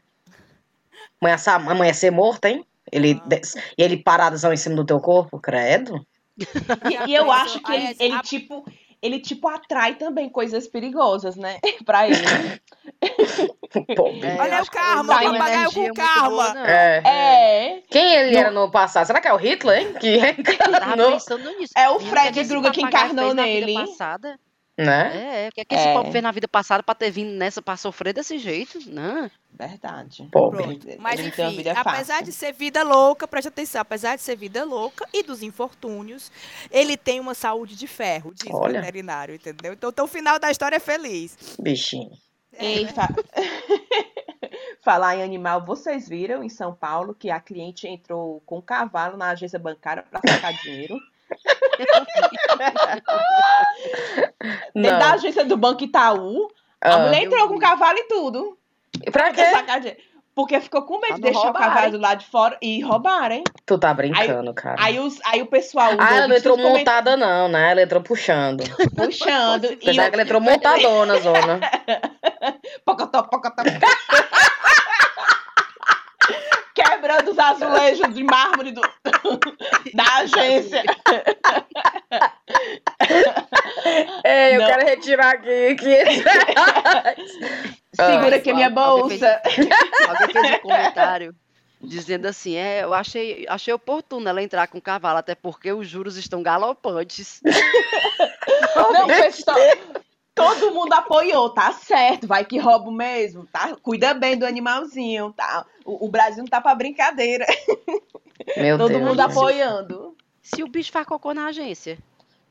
Amanhã, 1.21 1.37
amanhã 1.69 1.93
ser 1.93 2.13
morto, 2.13 2.45
hein? 2.45 2.65
Ele, 2.93 3.21
Ah. 3.25 3.61
e 3.77 3.83
ele 3.83 3.97
paradozão 4.03 4.53
em 4.53 4.57
cima 4.57 4.77
do 4.77 4.87
teu 4.87 5.01
corpo, 5.01 5.41
credo. 5.41 6.07
E, 6.39 7.11
e 7.11 7.15
eu 7.15 7.31
acho 7.33 7.61
que 7.61 7.73
ele, 7.73 7.97
ele, 7.99 8.23
tipo, 8.23 8.65
ele 9.03 9.20
tipo 9.20 9.49
atrai 9.49 9.94
também 9.94 10.28
coisas 10.28 10.66
perigosas, 10.66 11.36
né? 11.36 11.59
pra 11.84 12.07
ele. 12.07 12.18
É, 13.01 14.40
Olha 14.40 14.62
o 14.62 14.70
karma, 14.70 15.03
o 15.03 15.07
papagaio 15.07 15.72
com 15.72 15.94
karma. 15.94 16.28
boa, 16.30 16.55
não. 16.55 16.64
É. 16.64 17.03
É. 17.05 17.82
Quem 17.90 18.14
ele 18.14 18.36
era 18.36 18.51
no 18.51 18.70
passado? 18.70 19.07
Será 19.07 19.20
que 19.20 19.28
é 19.28 19.32
o 19.32 19.36
Hitler, 19.36 19.80
hein? 19.80 19.94
Que 20.01 20.16
Eu 20.16 20.57
tava 20.57 20.70
reencarnou, 20.72 21.12
pensando 21.12 21.59
nisso. 21.59 21.72
É 21.76 21.88
o 21.90 22.01
Fred 22.01 22.40
o 22.40 22.70
que 22.72 22.82
encarnou 22.82 23.26
fez 23.26 23.34
na 23.34 23.42
nele. 23.42 23.66
Vida 23.66 23.86
passada? 23.86 24.40
Né? 24.79 25.45
É, 25.47 25.49
o 25.49 25.53
que, 25.53 25.61
é 25.61 25.64
que 25.64 25.74
esse 25.74 25.89
É. 25.89 25.93
pobre 25.93 26.12
fez 26.12 26.22
na 26.22 26.31
vida 26.33 26.49
passada 26.49 26.83
pra 26.83 26.95
ter 26.95 27.11
vindo 27.11 27.33
nessa 27.33 27.61
pra 27.61 27.76
sofrer 27.76 28.12
desse 28.14 28.39
jeito? 28.39 28.79
Não. 28.91 29.31
Verdade. 29.53 30.29
Pobre. 30.31 30.62
Pronto. 30.62 30.87
Mas 31.01 31.18
ele 31.18 31.29
enfim, 31.29 31.57
vida 31.57 31.72
apesar 31.72 32.05
fácil. 32.18 32.24
de 32.26 32.33
ser 32.33 32.53
vida 32.53 32.83
louca, 32.85 33.26
preste 33.26 33.49
atenção, 33.49 33.81
apesar 33.81 34.14
de 34.16 34.22
ser 34.22 34.37
vida 34.37 34.64
louca 34.64 35.07
e 35.12 35.22
dos 35.22 35.43
infortúnios, 35.43 36.31
ele 36.70 36.97
tem 36.97 37.18
uma 37.18 37.35
saúde 37.35 37.74
de 37.74 37.87
ferro, 37.89 38.33
diz 38.33 38.47
Olha. 38.55 38.79
o 38.79 38.83
veterinário, 38.83 39.35
entendeu? 39.35 39.72
Então, 39.72 39.91
então 39.91 40.05
o 40.05 40.09
final 40.09 40.39
da 40.39 40.51
história 40.51 40.76
é 40.76 40.81
feliz. 40.81 41.37
Bichinho. 41.61 42.11
Ei, 42.57 42.87
fa- 42.87 43.09
Falar 44.83 45.16
em 45.16 45.22
animal, 45.22 45.64
vocês 45.64 46.09
viram 46.09 46.43
em 46.43 46.49
São 46.49 46.74
Paulo 46.74 47.14
que 47.14 47.31
a 47.31 47.41
cliente 47.41 47.87
entrou 47.87 48.41
com 48.47 48.59
um 48.59 48.62
cavalo 48.62 49.16
na 49.16 49.31
agência 49.31 49.59
bancária 49.59 50.05
para 50.11 50.20
sacar 50.26 50.55
dinheiro? 50.62 50.97
Dentro 54.74 54.99
da 54.99 55.12
agência 55.12 55.45
do 55.45 55.57
Banco 55.57 55.85
Itaú, 55.85 56.49
a 56.81 56.95
Ah, 56.95 56.99
mulher 56.99 57.22
eu 57.22 57.26
entrou 57.26 57.49
com 57.49 57.55
vi. 57.55 57.61
cavalo 57.61 57.99
e 57.99 58.05
tudo. 58.05 58.59
e 59.05 59.11
pra 59.11 59.33
quê? 59.33 59.97
Porque 60.35 60.61
ficou 60.61 60.83
com 60.83 61.01
medo 61.01 61.07
Pra 61.09 61.16
de 61.16 61.22
deixar 61.22 61.41
o 61.41 61.43
roubarem. 61.47 61.68
cavalo 61.68 61.91
do 61.93 61.99
lado 61.99 62.18
de 62.20 62.26
fora 62.26 62.57
e 62.62 62.81
roubarem. 62.81 63.43
Tu 63.66 63.76
tá 63.76 63.93
brincando, 63.93 64.55
cara. 64.55 64.76
Aí, 64.79 65.01
os, 65.01 65.18
aí 65.26 65.43
o 65.43 65.47
pessoal. 65.47 65.91
ah, 65.99 66.14
ela 66.16 66.29
não 66.29 66.37
entrou 66.37 66.57
montada, 66.57 67.16
não, 67.16 67.49
né? 67.49 67.72
Ela 67.72 67.83
entrou 67.83 68.01
puxando. 68.01 68.62
Puxando. 68.95 69.64
e 69.64 69.72
Apesar 69.74 70.09
que 70.11 70.14
ela 70.14 70.22
entrou 70.22 70.41
montadona, 70.41 71.18
zona. 71.20 71.59
Pocotó, 72.87 73.24
pocotó. 73.24 73.62
Quebrando 77.09 77.31
os 77.31 77.39
azulejo 77.39 78.09
de 78.13 78.23
mármore 78.23 78.71
do, 78.71 78.83
da 79.95 80.05
agência. 80.19 80.83
Ei, 84.25 84.57
eu 84.57 84.61
Não. 84.61 84.67
quero 84.67 84.85
retirar 84.87 85.31
aqui 85.35 85.75
500 85.77 86.17
reais. 86.25 87.33
Segura 87.97 88.35
Ah, 88.35 88.39
aqui 88.39 88.51
a 88.51 88.55
minha 88.55 88.69
alguém 88.69 89.19
fez- 89.19 89.21
bolsa. 89.21 89.43
Alguém 90.09 90.29
fez 90.43 90.55
um 90.55 90.59
comentário 90.61 91.35
dizendo 91.81 92.27
assim, 92.27 92.57
é, 92.57 92.83
eu 92.83 92.93
achei, 92.93 93.47
achei 93.49 93.73
oportuno 93.73 94.29
ela 94.29 94.43
entrar 94.43 94.67
com 94.67 94.77
o 94.79 94.83
cavalo, 94.83 95.19
até 95.19 95.35
porque 95.35 95.73
os 95.73 95.89
juros 95.89 96.17
estão 96.17 96.43
galopantes. 96.43 97.41
Não, 98.93 99.07
pessoal, 99.07 99.57
todo 100.39 100.72
mundo 100.74 100.93
apoiou, 100.93 101.51
tá 101.51 101.72
certo, 101.72 102.26
vai 102.26 102.45
que 102.45 102.59
roubo 102.59 102.91
mesmo, 102.91 103.47
tá? 103.47 103.76
Cuida 103.82 104.14
bem 104.14 104.36
do 104.36 104.47
animalzinho, 104.47 105.32
tá? 105.36 105.66
O, 105.84 106.07
o 106.07 106.09
Brasil 106.11 106.39
não 106.39 106.49
tá 106.49 106.61
pra 106.61 106.74
brincadeira. 106.74 107.45
Meu 108.57 108.78
todo 108.78 108.89
Deus. 108.91 109.03
mundo 109.03 109.20
apoiando. 109.20 110.16
Se 110.43 110.62
o 110.62 110.68
bicho 110.68 110.91
faz 110.93 111.07
cocô 111.07 111.34
na 111.34 111.47
agência. 111.47 111.99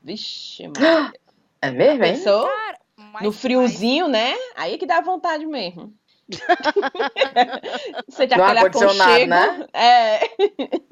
Vixe, 0.02 0.68
mano. 0.68 1.12
É 1.60 1.70
mesmo, 1.70 2.04
hein? 2.04 2.12
Pensou? 2.14 2.46
Cara, 2.46 2.78
mas- 2.96 3.22
No 3.24 3.32
friozinho, 3.32 4.06
né? 4.06 4.34
Aí 4.54 4.78
que 4.78 4.86
dá 4.86 5.00
vontade 5.00 5.44
mesmo. 5.46 5.92
No 8.18 8.24
aquele 8.24 8.34
ar-condicionado, 8.58 9.02
aconchego. 9.02 9.30
né? 9.30 9.66
É. 9.72 10.20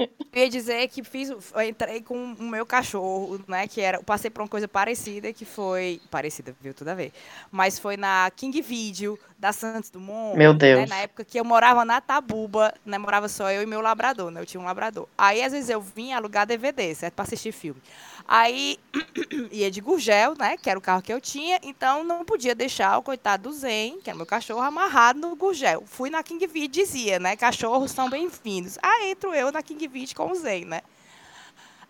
Eu 0.37 0.43
ia 0.43 0.51
dizer 0.51 0.87
que 0.89 1.03
fiz, 1.03 1.31
eu 1.31 1.63
entrei 1.63 2.03
com 2.03 2.35
o 2.35 2.43
meu 2.43 2.67
cachorro, 2.67 3.41
né? 3.49 3.67
Que 3.67 3.81
era, 3.81 4.03
passei 4.03 4.31
por 4.31 4.43
uma 4.43 4.49
coisa 4.49 4.69
parecida, 4.69 5.33
que 5.33 5.47
foi 5.47 5.99
parecida, 6.11 6.55
viu 6.61 6.75
tudo 6.75 6.89
a 6.89 6.95
ver. 6.95 7.11
Mas 7.51 7.79
foi 7.79 7.97
na 7.97 8.31
King 8.37 8.61
Video 8.61 9.19
da 9.39 9.51
Santos 9.51 9.89
Dumont. 9.89 10.37
Meu 10.37 10.53
né, 10.53 10.59
Deus. 10.59 10.91
na 10.91 10.97
época 10.97 11.25
que 11.25 11.41
eu 11.41 11.45
morava 11.45 11.87
na 11.87 12.03
Tabuba, 12.03 12.75
né? 12.85 12.99
Morava 12.99 13.31
só 13.31 13.51
eu 13.51 13.63
e 13.63 13.67
meu 13.67 13.81
labrador, 13.81 14.31
né? 14.31 14.43
Eu 14.43 14.45
tinha 14.45 14.61
um 14.61 14.67
labrador. 14.67 15.09
Aí 15.17 15.43
às 15.43 15.53
vezes 15.53 15.71
eu 15.71 15.81
vinha 15.81 16.19
alugar 16.19 16.47
DVD, 16.47 16.95
certo? 16.95 17.15
Pra 17.15 17.23
assistir 17.25 17.53
filme. 17.53 17.81
Aí 18.29 18.79
ia 19.53 19.71
de 19.71 19.81
Gurgel, 19.81 20.35
né? 20.39 20.57
Que 20.57 20.69
era 20.69 20.79
o 20.79 20.83
carro 20.83 21.03
que 21.03 21.13
eu 21.13 21.21
tinha, 21.21 21.61
então 21.63 22.03
não 22.03 22.25
podia 22.25 22.55
deixar 22.55 22.99
o 22.99 23.03
coitado 23.03 23.45
do 23.45 23.53
Zen, 23.53 24.01
que 24.01 24.11
era 24.11 24.17
meu 24.17 24.27
cachorro, 24.27 24.63
amarrado 24.63 25.21
no 25.21 25.37
Gurgel. 25.37 25.85
Fui 25.87 26.11
na 26.11 26.23
King 26.23 26.47
Vid 26.47 26.73
dizia, 26.73 27.19
né? 27.19 27.37
Cachorros 27.37 27.93
são 27.93 28.11
bem-vindos. 28.11 28.79
Aí 28.83 29.11
entro 29.11 29.35
eu 29.35 29.53
na 29.53 29.63
King 29.63 29.87
Vid 29.87 30.15
com 30.15 30.31
o 30.31 30.35
Zen, 30.35 30.65
né? 30.65 30.83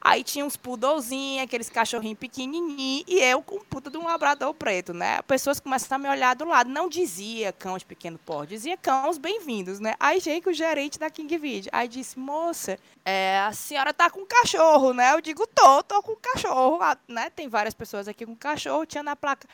Aí 0.06 0.22
tinha 0.22 0.44
uns 0.44 0.56
pudolzinhos, 0.56 1.42
aqueles 1.42 1.68
cachorrinhos 1.68 2.16
pequenininhos, 2.16 3.04
e 3.08 3.18
eu 3.18 3.42
com 3.42 3.58
puta 3.58 3.90
de 3.90 3.98
um 3.98 4.04
labrador 4.04 4.54
preto, 4.54 4.94
né? 4.94 5.20
Pessoas 5.22 5.58
começam 5.58 5.96
a 5.96 5.98
me 5.98 6.08
olhar 6.08 6.36
do 6.36 6.44
lado. 6.44 6.70
Não 6.70 6.88
dizia 6.88 7.52
cão 7.52 7.76
de 7.76 7.84
pequeno 7.84 8.16
porte, 8.16 8.50
dizia 8.50 8.76
cãos 8.76 9.18
bem-vindos, 9.18 9.80
né? 9.80 9.94
Aí 9.98 10.20
chega 10.20 10.48
o 10.48 10.52
gerente 10.52 10.96
da 10.96 11.10
King 11.10 11.36
Vid. 11.36 11.68
Aí 11.72 11.88
disse, 11.88 12.16
moça, 12.16 12.78
é, 13.04 13.40
a 13.40 13.52
senhora 13.52 13.92
tá 13.92 14.08
com 14.08 14.24
cachorro, 14.24 14.94
né? 14.94 15.12
Eu 15.12 15.20
digo, 15.20 15.44
tô, 15.44 15.82
tô 15.82 16.00
com 16.00 16.14
cachorro, 16.14 16.78
ah, 16.80 16.96
né? 17.08 17.28
Tem 17.30 17.48
várias 17.48 17.74
pessoas 17.74 18.06
aqui 18.06 18.24
com 18.24 18.36
cachorro, 18.36 18.86
tinha 18.86 19.02
na 19.02 19.16
placa. 19.16 19.48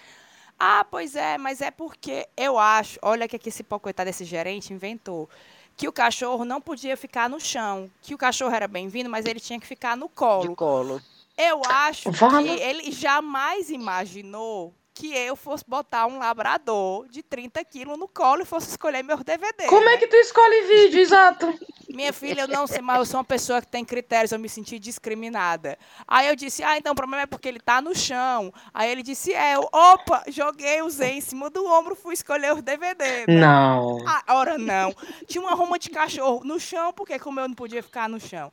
Ah, 0.59 0.85
pois 0.85 1.17
é, 1.17 1.39
mas 1.39 1.63
é 1.63 1.71
porque 1.71 2.29
eu 2.37 2.59
acho, 2.59 2.99
olha 3.01 3.27
que 3.27 3.39
que 3.39 3.49
esse 3.49 3.63
pau 3.63 3.81
coitado 3.81 4.11
desse 4.11 4.27
gerente 4.27 4.71
inventou. 4.71 5.31
Que 5.77 5.89
o 5.89 5.93
cachorro 5.93 6.45
não 6.45 6.61
podia 6.61 6.97
ficar 6.97 7.29
no 7.29 7.41
chão. 7.41 7.91
Que 8.03 8.15
o 8.15 8.19
cachorro 8.19 8.55
era 8.55 8.69
bem-vindo, 8.69 9.09
mas 9.11 9.27
ele 9.27 9.41
tinha 9.41 9.59
que 9.59 9.67
ficar 9.67 9.97
no 9.97 10.07
De 10.07 10.15
colo. 10.15 10.57
colo. 10.57 11.03
Eu 11.37 11.63
acho 11.67 12.11
que 12.13 12.49
ele 12.61 12.93
jamais 12.93 13.71
imaginou 13.71 14.73
que 14.95 15.15
eu 15.15 15.35
fosse 15.35 15.65
botar 15.67 16.07
um 16.07 16.19
labrador 16.19 17.09
de 17.09 17.23
30 17.23 17.65
quilos 17.65 17.99
no 17.99 18.07
colo 18.07 18.43
e 18.43 18.45
fosse 18.45 18.69
escolher 18.71 19.03
meus 19.03 19.23
DVD. 19.23 19.67
Como 19.67 19.89
é 19.89 19.93
né? 19.93 19.99
que 19.99 20.07
tu 20.07 20.17
escolhe 20.17 20.63
vídeo, 20.63 21.01
exato? 21.03 21.59
Minha 21.89 22.13
filha, 22.13 22.43
eu 22.43 22.49
não 22.49 22.67
sei, 22.67 22.81
mas 22.81 22.99
eu 22.99 23.05
sou 23.05 23.19
uma 23.19 23.25
pessoa 23.25 23.61
que 23.61 23.67
tem 23.67 23.85
critérios, 23.85 24.33
eu 24.33 24.39
me 24.39 24.49
senti 24.49 24.79
discriminada. 24.79 25.79
Aí 26.07 26.29
eu 26.29 26.37
disse, 26.37 26.63
ah, 26.63 26.77
então 26.79 26.93
o 26.93 26.97
problema 26.97 27.23
é 27.23 27.27
porque 27.27 27.49
ele 27.49 27.61
tá 27.61 27.83
no 27.83 27.95
chão. 27.95 28.53
Aí 28.73 28.91
ele 28.91 29.03
disse, 29.03 29.33
é, 29.35 29.57
eu, 29.57 29.69
opa, 29.73 30.25
joguei, 30.29 30.81
usei 30.83 31.13
em 31.13 31.21
cima 31.21 31.51
do 31.51 31.67
ombro, 31.67 31.95
fui 31.95 32.15
escolher 32.15 32.55
os 32.55 32.63
DVD. 32.63 33.27
né? 33.27 33.41
Não. 33.41 33.99
Ah, 34.07 34.23
ora 34.29 34.57
não. 34.57 34.95
Tinha 35.27 35.43
uma 35.43 35.55
ruma 35.55 35.79
de 35.79 35.91
cachorro 35.91 36.43
no 36.45 36.59
chão, 36.59 36.93
porque 36.93 37.19
como 37.19 37.41
eu 37.41 37.49
não 37.49 37.55
podia 37.55 37.83
ficar 37.83 38.09
no 38.09 38.19
chão. 38.19 38.51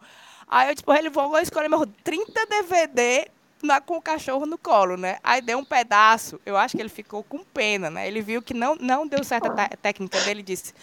Aí 0.47 0.69
eu 0.69 0.73
disse, 0.73 0.83
porra, 0.83 0.99
ele 0.99 1.09
vou 1.09 1.37
escolher 1.39 1.69
meus 1.69 1.87
30 2.03 2.45
DVD 2.45 3.29
na- 3.63 3.81
com 3.81 3.97
o 3.97 4.01
cachorro 4.01 4.45
no 4.45 4.57
colo, 4.57 4.97
né? 4.97 5.17
Aí 5.23 5.41
deu 5.41 5.57
um 5.57 5.65
pedaço. 5.65 6.39
Eu 6.45 6.55
acho 6.57 6.75
que 6.75 6.81
ele 6.81 6.89
ficou 6.89 7.23
com 7.23 7.39
pena, 7.43 7.89
né? 7.89 8.07
Ele 8.07 8.21
viu 8.21 8.41
que 8.41 8.53
não, 8.53 8.75
não 8.75 9.07
deu 9.07 9.23
certa 9.23 9.49
técnica 9.81 10.19
dele 10.21 10.39
e 10.41 10.43
disse: 10.43 10.73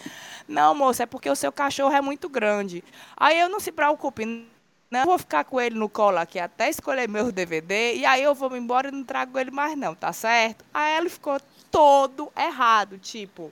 Não, 0.47 0.73
moça, 0.75 1.03
é 1.03 1.05
porque 1.05 1.29
o 1.29 1.35
seu 1.35 1.51
cachorro 1.51 1.93
é 1.95 2.01
muito 2.01 2.29
grande. 2.29 2.83
Aí 3.15 3.39
eu 3.39 3.49
não 3.49 3.59
se 3.59 3.71
preocupe. 3.71 4.47
Não 4.89 5.03
vou 5.05 5.17
ficar 5.17 5.43
com 5.43 5.59
ele 5.59 5.75
no 5.75 5.89
colo 5.89 6.17
aqui 6.17 6.39
até 6.39 6.69
escolher 6.69 7.09
meus 7.09 7.33
DVD 7.33 7.95
e 7.95 8.05
aí 8.05 8.23
eu 8.23 8.33
vou 8.33 8.55
embora 8.55 8.87
e 8.87 8.91
não 8.91 9.03
trago 9.03 9.37
ele 9.37 9.51
mais 9.51 9.77
não, 9.77 9.93
tá 9.93 10.13
certo? 10.13 10.63
Aí 10.73 10.95
ele 10.97 11.09
ficou 11.09 11.37
todo 11.69 12.31
errado, 12.37 12.97
tipo, 12.97 13.51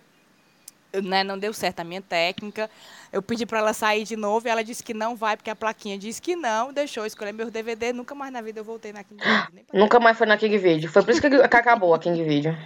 né, 1.02 1.24
não 1.24 1.38
deu 1.38 1.54
certo 1.54 1.80
a 1.80 1.84
minha 1.84 2.02
técnica. 2.02 2.70
Eu 3.12 3.22
pedi 3.22 3.46
para 3.46 3.60
ela 3.60 3.74
sair 3.74 4.04
de 4.04 4.16
novo 4.16 4.48
e 4.48 4.50
ela 4.50 4.64
disse 4.64 4.84
que 4.84 4.94
não 4.94 5.16
vai, 5.16 5.38
porque 5.38 5.50
a 5.50 5.56
plaquinha 5.56 5.98
disse 5.98 6.22
que 6.22 6.36
não, 6.36 6.74
deixou 6.74 7.04
eu 7.04 7.08
escolher 7.08 7.32
meus 7.32 7.52
DVD. 7.52 7.94
Nunca 7.94 8.14
mais 8.14 8.32
na 8.32 8.42
vida 8.42 8.60
eu 8.60 8.64
voltei 8.64 8.92
na 8.92 9.04
King 9.04 9.22
Video, 9.24 9.66
Nunca 9.74 10.00
mais 10.00 10.18
foi 10.18 10.28
na 10.28 10.38
King 10.38 10.58
Video. 10.58 10.90
Foi 10.90 11.04
por 11.04 11.12
isso 11.12 11.22
que 11.22 11.28
acabou 11.28 11.94
a 11.94 12.00
King 12.00 12.24
Video. 12.24 12.58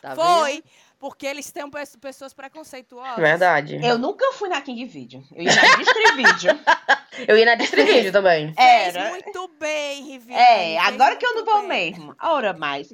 Tá 0.00 0.16
Foi, 0.16 0.64
porque 1.02 1.26
eles 1.26 1.50
têm 1.50 1.68
pe- 1.68 1.98
pessoas 2.00 2.32
preconceituosas. 2.32 3.16
Verdade. 3.16 3.80
Eu 3.84 3.98
nunca 3.98 4.24
fui 4.34 4.48
na 4.48 4.60
King 4.60 4.84
Video. 4.84 5.20
Eu 5.34 5.42
ia 5.42 5.52
na 5.52 5.76
Distrivídeo. 5.76 6.60
Eu 7.26 7.36
ia 7.36 7.44
na 7.44 7.54
Distrivídeo 7.56 8.12
também. 8.12 8.54
Fez 8.54 8.94
Era. 8.94 9.10
muito 9.10 9.50
bem, 9.58 10.02
Riviane. 10.12 10.40
É, 10.40 10.56
fez 10.80 10.94
agora 10.94 11.16
que 11.16 11.26
eu 11.26 11.34
não 11.34 11.44
vou 11.44 11.58
bem. 11.68 11.90
mesmo. 11.90 12.14
Ora 12.22 12.52
mais. 12.54 12.88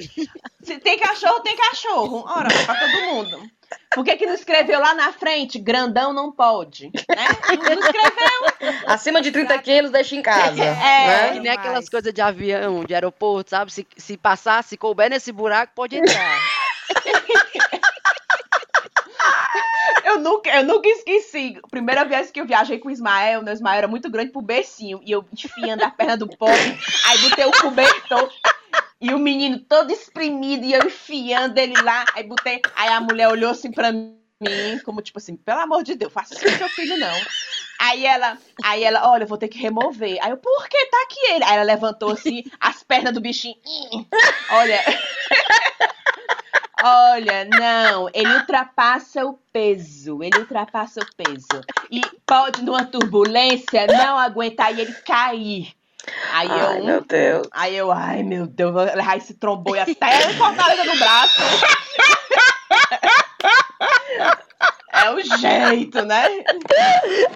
Se 0.62 0.78
tem 0.78 0.98
cachorro, 0.98 1.38
tem 1.40 1.54
cachorro. 1.54 2.24
Ora, 2.26 2.48
pra 2.64 2.74
todo 2.74 3.02
mundo. 3.12 3.42
Por 3.94 4.04
que, 4.04 4.16
que 4.16 4.26
não 4.26 4.34
escreveu 4.34 4.80
lá 4.80 4.92
na 4.94 5.12
frente? 5.12 5.58
Grandão 5.60 6.12
não 6.14 6.32
pode. 6.32 6.86
Né? 6.86 7.28
Não, 7.48 7.76
não 7.76 7.82
escreveu. 7.82 8.74
Acima 8.86 9.20
de 9.20 9.30
30 9.30 9.56
quilos, 9.58 9.90
deixa 9.92 10.16
em 10.16 10.22
casa. 10.22 10.64
É, 10.64 11.06
né? 11.06 11.32
Que 11.34 11.40
nem 11.40 11.52
aquelas 11.52 11.88
coisas 11.88 12.12
de 12.12 12.20
avião, 12.22 12.84
de 12.84 12.94
aeroporto, 12.94 13.50
sabe? 13.50 13.70
Se, 13.72 13.86
se 13.96 14.16
passar, 14.16 14.64
se 14.64 14.76
couber 14.78 15.10
nesse 15.10 15.30
buraco, 15.30 15.74
pode 15.76 15.96
entrar. 15.96 16.38
Eu 20.08 20.20
nunca, 20.20 20.50
eu 20.50 20.64
nunca 20.64 20.88
esqueci. 20.88 21.60
Primeira 21.70 22.04
vez 22.04 22.30
que 22.30 22.40
eu 22.40 22.46
viajei 22.46 22.78
com 22.78 22.88
o 22.88 22.90
Ismael, 22.90 23.42
meu 23.42 23.52
Ismael 23.52 23.78
era 23.78 23.88
muito 23.88 24.10
grande 24.10 24.32
pro 24.32 24.40
bercinho. 24.40 25.00
E 25.04 25.12
eu 25.12 25.24
enfiando 25.32 25.82
a 25.82 25.90
perna 25.90 26.16
do 26.16 26.28
pobre. 26.28 26.78
Aí 27.04 27.18
botei 27.18 27.44
o 27.44 27.52
cobertor. 27.52 28.32
E 29.00 29.12
o 29.12 29.18
menino 29.18 29.58
todo 29.58 29.92
espremido. 29.92 30.64
E 30.64 30.72
eu 30.72 30.86
enfiando 30.86 31.58
ele 31.58 31.78
lá. 31.82 32.06
Aí 32.14 32.24
botei. 32.24 32.60
Aí 32.74 32.88
a 32.88 33.00
mulher 33.00 33.28
olhou 33.28 33.50
assim 33.50 33.70
pra 33.70 33.92
mim, 33.92 34.78
como 34.84 35.02
tipo 35.02 35.18
assim, 35.18 35.36
pelo 35.36 35.60
amor 35.60 35.82
de 35.82 35.94
Deus, 35.94 36.12
faça 36.12 36.34
isso 36.34 36.44
com 36.44 36.50
seu 36.50 36.68
filho, 36.68 36.96
não. 36.96 37.20
Aí 37.80 38.06
ela, 38.06 38.38
aí 38.64 38.82
ela, 38.84 39.08
olha, 39.10 39.24
eu 39.24 39.28
vou 39.28 39.38
ter 39.38 39.48
que 39.48 39.58
remover. 39.58 40.18
Aí 40.22 40.30
eu, 40.30 40.36
por 40.36 40.68
que 40.68 40.86
tá 40.86 41.02
aqui 41.04 41.32
ele? 41.32 41.44
Aí 41.44 41.54
ela 41.54 41.62
levantou 41.62 42.12
assim, 42.12 42.44
as 42.60 42.82
pernas 42.82 43.12
do 43.12 43.20
bichinho. 43.20 43.56
Olha. 44.50 44.80
Olha, 46.82 47.44
não, 47.44 48.08
ele 48.14 48.32
ultrapassa 48.34 49.24
o 49.26 49.38
peso, 49.52 50.22
ele 50.22 50.38
ultrapassa 50.38 51.00
o 51.00 51.06
peso. 51.16 51.60
E 51.90 52.00
pode, 52.24 52.62
numa 52.62 52.84
turbulência, 52.84 53.86
não 53.86 54.16
aguentar 54.16 54.72
e 54.76 54.82
ele 54.82 54.92
cair. 55.04 55.72
Aí 56.32 56.48
Ai, 56.50 56.78
eu, 56.78 56.84
meu 56.84 57.00
Deus. 57.04 57.46
aí 57.52 57.76
eu, 57.76 57.90
ai 57.92 58.22
meu 58.22 58.46
Deus, 58.46 58.72
vou 58.72 58.82
levar 58.84 59.16
esse 59.18 59.34
tromboio 59.34 59.82
até 59.82 60.20
Fortaleza 60.34 60.84
no 60.84 60.98
braço. 60.98 61.42
É 64.90 65.10
o 65.10 65.20
jeito, 65.38 66.02
né? 66.04 66.24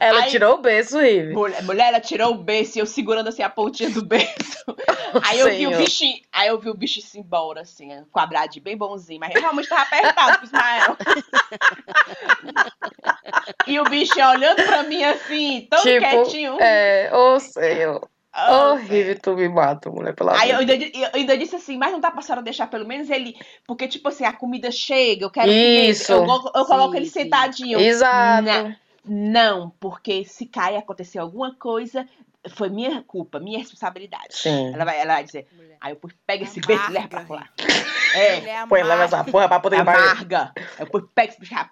Ela 0.00 0.22
Aí- 0.24 0.30
tirou 0.30 0.54
o 0.54 0.58
berço, 0.58 0.98
Rive. 0.98 1.32
Mulher, 1.34 1.62
mulher, 1.62 1.88
ela 1.88 2.00
tirou 2.00 2.32
o 2.32 2.38
berço 2.38 2.78
e 2.78 2.80
eu 2.80 2.86
segurando 2.86 3.28
assim 3.28 3.42
a 3.42 3.48
pontinha 3.50 3.90
do 3.90 4.02
berço. 4.04 4.64
Aí 5.24 5.38
eu 5.38 5.50
vi 5.50 5.66
o 5.66 5.76
bichinho, 5.76 6.20
aí 6.32 6.48
eu 6.48 6.58
vi 6.58 6.70
o 6.70 6.74
bicho 6.74 7.00
se 7.00 7.18
embora, 7.18 7.62
assim, 7.62 7.88
quadradinho, 8.12 8.62
bem 8.62 8.76
bonzinho, 8.76 9.20
mas 9.20 9.34
realmente 9.34 9.68
tava 9.68 9.82
apertado 9.82 10.38
pro 10.38 10.46
Ismael. 10.46 10.96
e 13.66 13.80
o 13.80 13.84
bichinho 13.84 14.28
olhando 14.28 14.64
pra 14.64 14.82
mim 14.84 15.02
assim, 15.04 15.66
tão 15.70 15.82
tipo, 15.82 16.00
quietinho. 16.00 16.58
é, 16.60 17.10
ô 17.14 17.38
senhor. 17.38 18.08
Oh, 18.34 18.72
Horrível, 18.72 19.18
tu 19.20 19.34
me 19.34 19.46
mata, 19.46 19.90
mulher, 19.90 20.14
pelo 20.14 20.30
Aí 20.30 20.50
eu 20.50 20.58
ainda, 20.58 20.74
eu 20.74 21.10
ainda 21.12 21.36
disse 21.36 21.56
assim, 21.56 21.76
mas 21.76 21.92
não 21.92 22.00
dá 22.00 22.10
pra 22.10 22.22
senhora 22.22 22.42
deixar 22.42 22.66
pelo 22.66 22.86
menos 22.86 23.10
ele. 23.10 23.36
Porque, 23.66 23.86
tipo 23.86 24.08
assim, 24.08 24.24
a 24.24 24.32
comida 24.32 24.70
chega, 24.70 25.26
eu 25.26 25.30
quero 25.30 25.52
Isso. 25.52 26.16
comer. 26.16 26.30
Eu, 26.30 26.50
eu 26.54 26.64
coloco 26.64 26.92
Sim, 26.92 26.96
ele 26.96 27.06
sim. 27.06 27.12
sentadinho. 27.12 27.78
Exato. 27.78 28.42
Não. 28.42 28.74
Não, 29.04 29.70
porque 29.80 30.24
se 30.24 30.46
cair 30.46 30.76
acontecer 30.76 31.18
alguma 31.18 31.54
coisa, 31.56 32.08
foi 32.50 32.68
minha 32.68 33.02
culpa, 33.02 33.38
minha 33.38 33.58
responsabilidade. 33.58 34.34
Sim. 34.36 34.72
Ela 34.74 34.84
vai, 34.84 35.00
ela 35.00 35.14
vai 35.14 35.24
dizer, 35.24 35.46
aí 35.80 35.92
eu 35.92 35.96
pus, 35.96 36.12
pega 36.26 36.44
esse 36.44 36.60
beijo 36.60 36.82
e 36.90 36.92
leva 36.92 37.08
pra 37.08 37.24
lá. 37.28 37.48
É, 38.14 38.34
é 38.50 38.66
Põe, 38.66 38.82
leva 38.82 39.04
essa 39.04 39.16
amargo. 39.16 39.32
porra 39.32 39.48
pra 39.48 39.58
poder 39.58 39.78
ir 39.78 39.84
pra 39.84 39.94
amarga. 39.94 40.52
Aí 40.54 40.64
eu 40.80 40.86
pus, 40.86 41.02
pega 41.14 41.30
esse 41.32 41.40
bicho, 41.40 41.54
vai, 41.54 41.64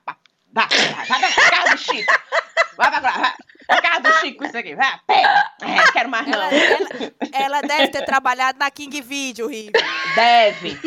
vai, 0.55 0.67
vai, 0.69 1.07
vai, 1.07 1.21
vai, 1.21 1.31
vai, 1.51 1.71
bichinho. 1.73 2.07
Vai, 2.79 2.91
vai, 2.91 3.01
vai, 3.03 3.13
vai. 3.21 3.33
A 3.69 3.83
casa 3.83 4.01
do 4.01 4.13
Chico, 4.15 4.45
isso 4.47 4.57
aqui. 4.57 4.75
Vai, 4.75 4.99
pega. 5.07 5.51
É, 5.61 5.93
quero 5.93 6.09
mais 6.09 6.27
não. 6.27 6.41
Ela, 6.41 6.55
ela- 6.55 7.13
ela 7.35 7.61
deve 7.61 7.89
ter 7.89 8.05
trabalhado 8.07 8.59
na 8.59 8.71
King 8.71 9.03
Video, 9.03 9.49
Rive. 9.49 9.71
Deve, 10.15 10.79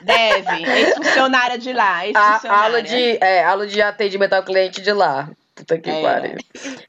deve. 0.00 0.64
Ex-funcionária 0.80 1.58
de 1.58 1.72
lá, 1.74 1.98
A, 1.98 2.06
ex-funcionária. 2.06 2.64
aula, 2.64 2.82
de, 2.82 3.18
é, 3.22 3.44
aula 3.44 3.66
de 3.66 3.82
atendimento 3.82 4.32
ao 4.32 4.42
cliente 4.42 4.80
de 4.80 4.92
lá. 4.92 5.28
Puta 5.54 5.78
que 5.78 5.90
É. 5.90 6.02
pariu. 6.02 6.36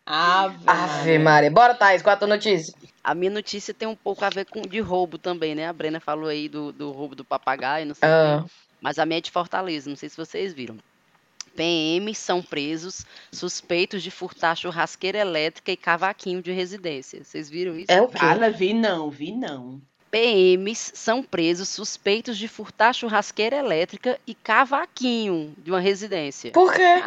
Ave, 0.05 0.63
Ave 0.67 1.19
Maria. 1.19 1.51
Bora, 1.51 1.73
Thaís, 1.73 2.01
qual 2.01 2.13
a 2.13 2.17
tua 2.17 2.27
notícia? 2.27 2.73
A 3.03 3.13
minha 3.13 3.31
notícia 3.31 3.73
tem 3.73 3.87
um 3.87 3.95
pouco 3.95 4.23
a 4.23 4.29
ver 4.29 4.45
com 4.45 4.61
de 4.61 4.79
roubo 4.79 5.17
também, 5.17 5.53
né? 5.53 5.67
A 5.67 5.73
Brena 5.73 5.99
falou 5.99 6.29
aí 6.29 6.47
do, 6.47 6.71
do 6.71 6.91
roubo 6.91 7.15
do 7.15 7.25
papagaio, 7.25 7.85
não 7.85 7.93
sei 7.95 8.07
o 8.07 8.11
Ah, 8.11 8.43
quê. 8.45 8.51
Mas 8.79 8.97
a 8.99 9.05
minha 9.05 9.17
é 9.17 9.21
de 9.21 9.31
Fortaleza, 9.31 9.89
não 9.89 9.97
sei 9.97 10.09
se 10.09 10.17
vocês 10.17 10.53
viram. 10.53 10.77
PMs 11.55 12.17
são 12.17 12.41
presos 12.41 13.05
suspeitos 13.31 14.01
de 14.01 14.09
furtar 14.09 14.55
churrasqueira 14.55 15.19
elétrica 15.19 15.71
e 15.71 15.77
cavaquinho 15.77 16.41
de 16.41 16.51
residência. 16.51 17.23
Vocês 17.23 17.49
viram 17.49 17.77
isso? 17.77 17.91
é 17.91 18.01
o 18.01 18.07
quê? 18.07 18.17
Fala, 18.17 18.49
vi 18.49 18.73
não, 18.73 19.09
vi 19.09 19.31
não. 19.31 19.81
PMs 20.09 20.91
são 20.95 21.21
presos 21.23 21.69
suspeitos 21.69 22.37
de 22.37 22.47
furtar 22.47 22.93
churrasqueira 22.93 23.55
elétrica 23.57 24.19
e 24.25 24.33
cavaquinho 24.33 25.53
de 25.57 25.71
uma 25.71 25.79
residência. 25.79 26.51
Por 26.51 26.73
quê? 26.73 27.03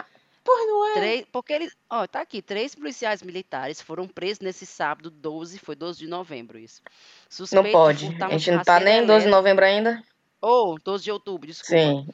Por 0.46 0.66
não 0.66 0.86
é? 0.88 0.94
Três, 0.94 1.26
porque 1.32 1.52
eles, 1.52 1.76
ó, 1.90 2.06
tá 2.06 2.20
aqui, 2.20 2.40
três 2.40 2.74
policiais 2.74 3.20
militares 3.22 3.80
foram 3.80 4.06
presos 4.06 4.38
nesse 4.40 4.64
sábado, 4.64 5.10
12, 5.10 5.58
foi 5.58 5.74
12 5.74 5.98
de 5.98 6.06
novembro 6.06 6.56
isso. 6.58 6.80
Não 6.84 6.92
Suspeitos 7.28 7.68
de 7.68 7.72
pode. 7.72 8.06
furtar 8.06 8.26
A 8.26 8.30
gente 8.30 8.50
não 8.52 8.62
tá 8.62 8.78
nem 8.80 8.82
em 8.82 9.02
churrasqueira 9.02 9.06
12 9.06 9.06
de 9.06 9.12
elétrica- 9.28 9.36
novembro 9.36 9.64
ainda? 9.64 10.02
Ou 10.48 10.78
12 10.78 11.02
de 11.04 11.10
outubro, 11.10 11.46
desculpa. 11.46 11.74
Sim. 11.76 12.06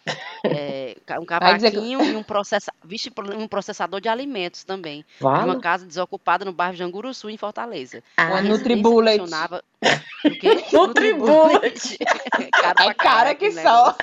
É, 0.45 0.97
um 1.20 1.24
dizer 1.55 1.70
que- 1.70 1.76
cavaquinho 1.76 2.03
e 2.03 2.16
um, 2.16 2.22
processa, 2.22 2.72
vixe, 2.83 3.12
um 3.37 3.47
processador 3.47 4.01
de 4.01 4.09
alimentos 4.09 4.64
também. 4.64 5.03
De 5.03 5.22
Vale? 5.22 5.45
uma 5.45 5.61
casa 5.61 5.85
desocupada 5.85 6.43
no 6.45 6.53
bairro 6.53 6.74
Janguruçu, 6.74 7.28
em 7.28 7.37
Fortaleza. 7.37 8.03
Ah, 8.16 8.28
residência 8.37 8.51
Nutribullet. 8.59 9.18
funcionava... 9.18 9.62
O 10.24 10.30
quê? 10.30 10.64
Nutribullet. 10.72 11.99
Caro 12.53 12.74
pra 12.76 12.85
É 12.87 12.95
cara 12.95 13.35
que 13.35 13.47
aquele 13.47 13.61
só. 13.61 13.97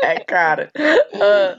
É, 0.00 0.20
cara. 0.20 0.70
Ah, 1.20 1.58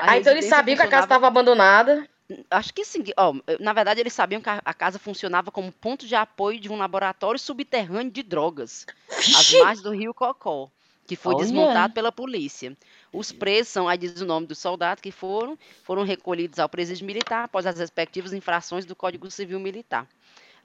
A 0.00 0.12
ah, 0.12 0.18
então 0.18 0.32
eles 0.32 0.46
sabiam 0.46 0.76
que 0.76 0.82
a 0.82 0.86
casa 0.88 1.02
funcionava- 1.02 1.04
estava 1.04 1.26
abandonada. 1.26 2.08
Acho 2.50 2.72
que 2.72 2.84
sim. 2.86 3.04
Ó, 3.18 3.34
na 3.60 3.74
verdade, 3.74 4.00
eles 4.00 4.14
sabiam 4.14 4.40
que 4.40 4.48
a, 4.48 4.72
casa 4.74 4.98
funcionava 4.98 5.50
como 5.50 5.70
ponto 5.70 6.06
de 6.06 6.14
apoio 6.14 6.58
de 6.58 6.72
um 6.72 6.76
laboratório 6.78 7.38
subterrâneo 7.38 8.10
de 8.10 8.22
drogas, 8.22 8.86
às 9.10 9.26
Vixe! 9.26 9.58
margens 9.60 9.82
do 9.82 9.90
Rio 9.90 10.14
Cocó, 10.14 10.70
que 11.06 11.16
foi 11.16 11.34
Olha. 11.34 11.44
desmontado 11.44 11.94
pela 11.94 12.12
polícia. 12.12 12.76
Os 13.12 13.32
presos 13.32 13.68
são, 13.72 13.88
aí 13.88 13.98
diz 13.98 14.20
o 14.20 14.26
nome 14.26 14.46
dos 14.46 14.58
soldados 14.58 15.00
que 15.02 15.10
foram, 15.10 15.58
foram 15.82 16.02
recolhidos 16.02 16.58
ao 16.58 16.68
presídio 16.68 17.06
militar 17.06 17.44
após 17.44 17.66
as 17.66 17.78
respectivas 17.78 18.32
infrações 18.32 18.84
do 18.84 18.94
Código 18.96 19.30
Civil 19.30 19.60
Militar. 19.60 20.06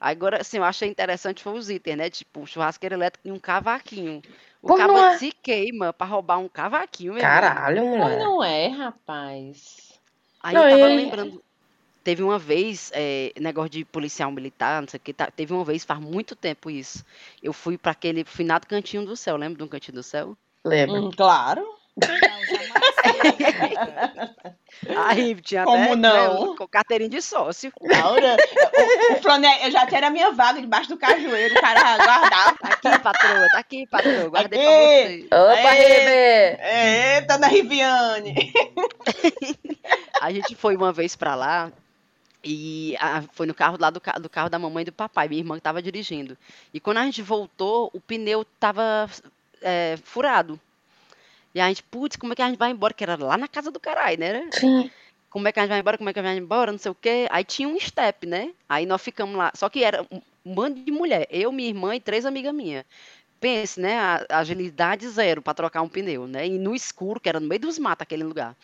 Agora, 0.00 0.40
assim, 0.40 0.56
eu 0.58 0.64
achei 0.64 0.88
interessante 0.88 1.42
foi 1.42 1.52
os 1.52 1.68
itens, 1.70 1.96
né? 1.96 2.10
Tipo, 2.10 2.46
churrasqueira 2.46 2.94
elétrica 2.94 3.28
e 3.28 3.32
um 3.32 3.38
cavaquinho. 3.38 4.22
O 4.62 4.68
Pô, 4.68 4.78
não 4.78 4.96
caba 4.96 4.98
é? 4.98 5.18
se 5.18 5.30
queima 5.32 5.92
pra 5.92 6.06
roubar 6.06 6.38
um 6.38 6.48
cavaquinho, 6.48 7.14
meu 7.14 7.22
irmão. 7.22 7.32
Caralho, 7.32 7.84
mulher. 7.86 8.18
não 8.18 8.42
é, 8.42 8.68
rapaz. 8.68 10.00
Aí 10.42 10.54
Não, 10.54 10.64
eu 10.64 10.70
tava 10.70 10.88
e- 10.90 10.96
lembrando. 10.96 11.42
Teve 12.02 12.22
uma 12.22 12.38
vez, 12.38 12.90
é, 12.94 13.32
negócio 13.38 13.70
de 13.70 13.84
policial 13.84 14.30
militar, 14.30 14.80
não 14.80 14.88
sei 14.88 14.98
o 14.98 15.00
que, 15.02 15.12
tá- 15.12 15.30
teve 15.30 15.52
uma 15.52 15.64
vez, 15.64 15.84
faz 15.84 16.00
muito 16.00 16.34
tempo 16.34 16.70
isso. 16.70 17.04
Eu 17.42 17.52
fui 17.52 17.76
pra 17.76 17.92
aquele 17.92 18.24
finado 18.24 18.66
Cantinho 18.66 19.04
do 19.04 19.16
Céu, 19.16 19.36
lembra 19.36 19.58
do 19.58 19.68
Cantinho 19.68 19.96
do 19.96 20.02
Céu? 20.02 20.36
Lembra? 20.64 21.00
Hum, 21.00 21.10
claro. 21.14 21.62
Aí 25.08 25.34
tinha 25.42 25.64
Como 25.64 25.82
até 25.84 25.96
não? 25.96 26.50
né, 26.52 26.56
com 26.56 26.66
carteirinha 26.68 27.10
de 27.10 27.20
sócio. 27.20 27.70
Laura, 27.80 28.36
o, 28.36 29.28
o 29.28 29.64
eu 29.66 29.70
já 29.70 29.86
tinha 29.86 30.06
a 30.06 30.10
minha 30.10 30.30
vaga 30.32 30.60
debaixo 30.60 30.88
do 30.88 30.96
cajueiro, 30.96 31.54
o 31.54 31.60
cara 31.60 31.80
guardava. 31.98 32.56
Tá 32.60 32.68
aqui, 32.70 32.98
patroa, 33.02 33.46
tá 33.52 33.58
aqui, 33.58 33.86
patroa, 33.86 34.28
guardei 34.30 34.58
Aqui. 34.60 35.26
pra 35.28 35.38
você. 35.38 35.60
Opa! 35.60 35.70
River! 35.72 36.60
Eita, 36.62 37.38
da 37.38 37.46
Riviane. 37.46 38.52
A 40.20 40.30
gente 40.32 40.54
foi 40.54 40.76
uma 40.76 40.92
vez 40.92 41.16
pra 41.16 41.34
lá 41.34 41.70
e 42.42 42.96
ah, 42.98 43.22
foi 43.32 43.46
no 43.46 43.54
carro 43.54 43.76
lá 43.78 43.90
do, 43.90 44.00
do 44.20 44.28
carro 44.28 44.48
da 44.48 44.58
mamãe 44.58 44.82
e 44.82 44.86
do 44.86 44.92
papai, 44.92 45.28
minha 45.28 45.40
irmã 45.40 45.56
que 45.56 45.62
tava 45.62 45.82
dirigindo. 45.82 46.36
E 46.72 46.80
quando 46.80 46.98
a 46.98 47.04
gente 47.04 47.22
voltou, 47.22 47.90
o 47.92 48.00
pneu 48.00 48.44
tava 48.58 49.08
é, 49.60 49.98
furado. 50.02 50.58
E 51.54 51.60
a 51.60 51.68
gente, 51.68 51.82
putz, 51.82 52.16
como 52.16 52.32
é 52.32 52.36
que 52.36 52.42
a 52.42 52.48
gente 52.48 52.58
vai 52.58 52.70
embora? 52.70 52.94
Que 52.94 53.04
era 53.04 53.16
lá 53.16 53.36
na 53.36 53.48
casa 53.48 53.70
do 53.70 53.80
caralho, 53.80 54.18
né? 54.18 54.48
Sim. 54.52 54.90
Como 55.28 55.46
é 55.46 55.52
que 55.52 55.58
a 55.58 55.62
gente 55.62 55.70
vai 55.70 55.80
embora? 55.80 55.98
Como 55.98 56.08
é 56.08 56.12
que 56.12 56.18
a 56.18 56.22
gente 56.22 56.32
vai 56.32 56.42
embora? 56.42 56.72
Não 56.72 56.78
sei 56.78 56.90
o 56.90 56.94
quê. 56.94 57.26
Aí 57.30 57.44
tinha 57.44 57.68
um 57.68 57.78
step, 57.78 58.26
né? 58.26 58.52
Aí 58.68 58.86
nós 58.86 59.02
ficamos 59.02 59.36
lá. 59.36 59.52
Só 59.54 59.68
que 59.68 59.84
era 59.84 60.06
um, 60.10 60.20
bando 60.44 60.80
de 60.82 60.90
mulher. 60.90 61.26
Eu, 61.30 61.52
minha 61.52 61.68
irmã 61.68 61.94
e 61.94 62.00
três 62.00 62.24
amigas 62.24 62.54
minhas. 62.54 62.84
Pense, 63.40 63.80
né? 63.80 63.98
A, 63.98 64.26
a 64.28 64.38
agilidade 64.38 65.08
zero 65.08 65.42
para 65.42 65.54
trocar 65.54 65.82
um 65.82 65.88
pneu, 65.88 66.26
né? 66.26 66.46
E 66.46 66.58
no 66.58 66.74
escuro, 66.74 67.20
que 67.20 67.28
era 67.28 67.40
no 67.40 67.48
meio 67.48 67.60
dos 67.60 67.78
matos 67.78 68.02
aquele 68.02 68.24
lugar. 68.24 68.56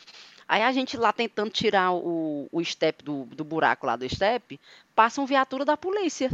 Aí 0.48 0.62
a 0.62 0.72
gente 0.72 0.96
lá 0.96 1.12
tentando 1.12 1.50
tirar 1.50 1.92
o, 1.92 2.48
o 2.52 2.64
step 2.64 3.02
do, 3.04 3.24
do 3.26 3.44
buraco 3.44 3.86
lá 3.86 3.96
do 3.96 4.08
step, 4.08 4.60
passa 4.94 5.20
uma 5.20 5.26
viatura 5.26 5.64
da 5.64 5.76
polícia. 5.76 6.30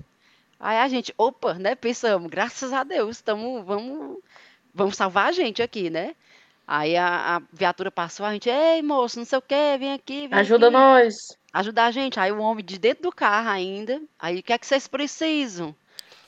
Aí 0.61 0.79
a 0.79 0.89
gente, 0.89 1.13
opa, 1.19 1.55
né? 1.55 1.75
Pensamos, 1.75 2.31
graças 2.31 2.73
a 2.73 2.85
Deus, 2.85 3.21
tamo, 3.21 3.65
vamos, 3.65 4.19
vamos 4.75 4.97
salvar 4.97 5.29
a 5.29 5.33
gente 5.33 5.63
aqui, 5.63 5.91
né? 5.91 6.15
Aí 6.67 6.97
a, 6.97 7.37
a 7.37 7.43
viatura 7.53 7.91
passou, 7.91 8.25
a 8.25 8.33
gente, 8.33 8.49
ei, 8.49 8.81
moço, 8.83 9.19
não 9.19 9.25
sei 9.27 9.39
o 9.39 9.43
quê, 9.43 9.77
vem 9.79 9.93
aqui, 9.93 10.29
vem 10.29 10.39
Ajuda 10.39 10.67
aqui 10.69 10.73
nós. 10.73 11.37
ajudar 11.53 11.87
a 11.87 11.91
gente. 11.91 12.21
Aí 12.21 12.31
o 12.33 12.39
homem 12.41 12.65
de 12.65 12.79
dentro 12.79 13.03
do 13.05 13.13
carro 13.13 13.49
ainda, 13.49 14.01
aí 14.19 14.39
o 14.39 14.43
que 14.43 14.53
é 14.53 14.59
que 14.59 14.67
vocês 14.67 14.87
precisam? 14.87 15.75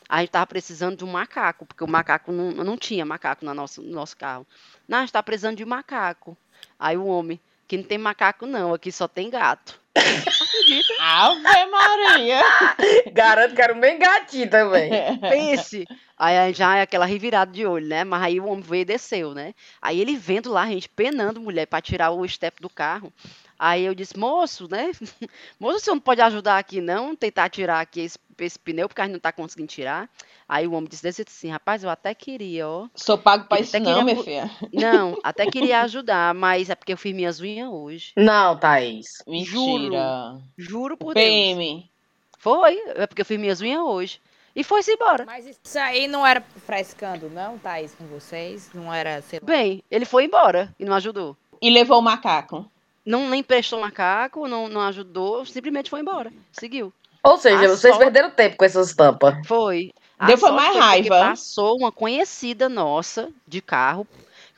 Aí 0.09 0.19
a 0.19 0.21
gente 0.23 0.31
tava 0.33 0.47
precisando 0.47 0.97
de 0.99 1.05
um 1.05 1.11
macaco, 1.11 1.65
porque 1.65 1.83
o 1.85 1.89
macaco 1.89 2.31
não, 2.33 2.51
não 2.53 2.77
tinha 2.77 3.05
macaco 3.07 3.45
no 3.45 3.55
nosso, 3.55 3.81
no 3.83 3.93
nosso 3.93 4.17
carro. 4.17 4.47
Não, 4.87 4.99
a 4.99 5.01
gente 5.03 5.13
tá 5.13 5.23
precisando 5.23 5.57
de 5.57 5.65
um 5.65 5.69
macaco. 5.69 6.37
Aí 6.79 6.97
o 6.97 7.07
homem, 7.07 7.41
que 7.67 7.77
não 7.77 7.85
tem 7.85 7.99
macaco 7.99 8.47
não, 8.47 8.75
aqui 8.75 8.91
só 8.93 9.09
tem 9.09 9.31
gato. 9.31 9.81
Acredita? 9.97 10.95
Ave 11.01 11.67
Maria. 11.71 12.41
Garanto 13.13 13.55
que 13.55 13.63
era 13.63 13.73
um 13.73 13.81
bem 13.81 13.99
gatinho 13.99 14.51
também. 14.51 14.91
Pense. 15.21 15.87
Aí 16.19 16.53
já 16.53 16.77
é 16.77 16.83
aquela 16.83 17.07
revirada 17.07 17.53
de 17.53 17.67
olho, 17.67 17.87
né? 17.87 18.05
Mas 18.05 18.23
aí 18.23 18.41
o 18.41 18.47
homem 18.47 18.63
veio 18.63 18.83
e 18.83 18.85
desceu, 18.85 19.35
né? 19.35 19.55
Aí 19.81 20.01
ele 20.01 20.17
vendo 20.17 20.51
lá, 20.51 20.63
a 20.63 20.69
gente 20.69 20.89
penando 20.89 21.41
mulher 21.41 21.67
pra 21.67 21.81
tirar 21.81 22.11
o 22.11 22.27
step 22.27 22.61
do 22.61 22.69
carro. 22.69 23.13
Aí 23.59 23.85
eu 23.85 23.95
disse, 23.95 24.19
moço, 24.19 24.69
né? 24.71 24.91
Moço, 25.59 25.77
o 25.77 25.81
senhor 25.81 25.95
não 25.95 26.01
pode 26.01 26.21
ajudar 26.21 26.59
aqui, 26.59 26.81
não? 26.81 27.15
Tentar 27.15 27.49
tirar 27.49 27.81
aqui 27.81 28.01
esse, 28.01 28.19
esse 28.39 28.59
pneu, 28.59 28.89
porque 28.89 29.01
a 29.01 29.05
gente 29.05 29.15
não 29.15 29.21
tá 29.21 29.33
conseguindo 29.33 29.69
tirar. 29.69 30.09
Aí 30.49 30.67
o 30.67 30.73
homem 30.73 30.89
disse 30.89 31.03
desse 31.03 31.23
assim, 31.23 31.51
rapaz, 31.51 31.83
eu 31.83 31.91
até 31.91 32.15
queria, 32.15 32.69
ó. 32.69 32.89
Sou 32.95 33.17
pago 33.17 33.47
pra 33.47 33.59
Ele 33.59 33.67
isso 33.67 33.79
não, 33.79 33.85
queria 33.85 34.05
minha 34.05 34.23
filha. 34.23 34.51
Não, 34.73 35.19
até 35.23 35.47
queria 35.47 35.81
ajudar, 35.83 36.35
mas 36.35 36.69
é 36.69 36.75
porque 36.75 36.93
eu 36.93 36.99
fiz 36.99 37.15
minhas 37.15 37.41
unhas 37.41 37.71
hoje. 37.71 38.13
Não, 38.17 38.59
Thaís. 38.59 39.23
Mentira. 39.27 40.39
Juro 40.59 40.97
por 40.97 41.15
Deus. 41.15 41.27
PM. 41.27 41.91
Foi, 42.39 42.79
é 42.97 43.07
porque 43.07 43.23
eu 43.23 43.27
fiz 43.27 43.39
minhas 43.39 43.61
unhas 43.61 43.81
hoje. 43.81 44.21
E 44.55 44.63
foi-se 44.63 44.93
embora. 44.93 45.25
Mas 45.25 45.47
isso 45.47 45.79
aí 45.79 46.07
não 46.07 46.25
era 46.25 46.41
frescando, 46.65 47.29
não, 47.29 47.59
Thaís, 47.59 47.95
com 47.95 48.07
vocês? 48.07 48.71
Não 48.73 48.93
era, 48.93 49.21
sei 49.23 49.41
lá. 49.41 49.47
Bem, 49.47 49.83
ele 49.91 50.05
foi 50.05 50.25
embora 50.25 50.73
e 50.79 50.85
não 50.85 50.95
ajudou. 50.95 51.37
E 51.61 51.71
levou 51.71 51.99
o 51.99 52.03
macaco. 52.03 52.71
Não 53.05 53.29
nem 53.29 53.43
prestou 53.43 53.81
macaco, 53.81 54.49
não, 54.49 54.69
não 54.69 54.81
ajudou, 54.83 55.45
simplesmente 55.45 55.91
foi 55.91 56.01
embora. 56.01 56.33
Seguiu. 56.53 56.93
Ou 57.23 57.39
seja, 57.39 57.57
A 57.65 57.69
vocês 57.69 57.81
sorte- 57.95 57.99
perderam 57.99 58.31
tempo 58.31 58.57
com 58.57 58.65
essas 58.65 58.95
tampas. 58.95 59.35
Foi. 59.47 59.93
A 60.19 60.27
Deu 60.27 60.39
foi 60.39 60.53
mais 60.53 60.77
raiva. 60.77 61.19
Passou 61.21 61.77
uma 61.77 61.91
conhecida 61.91 62.69
nossa 62.69 63.31
de 63.47 63.61
carro, 63.61 64.07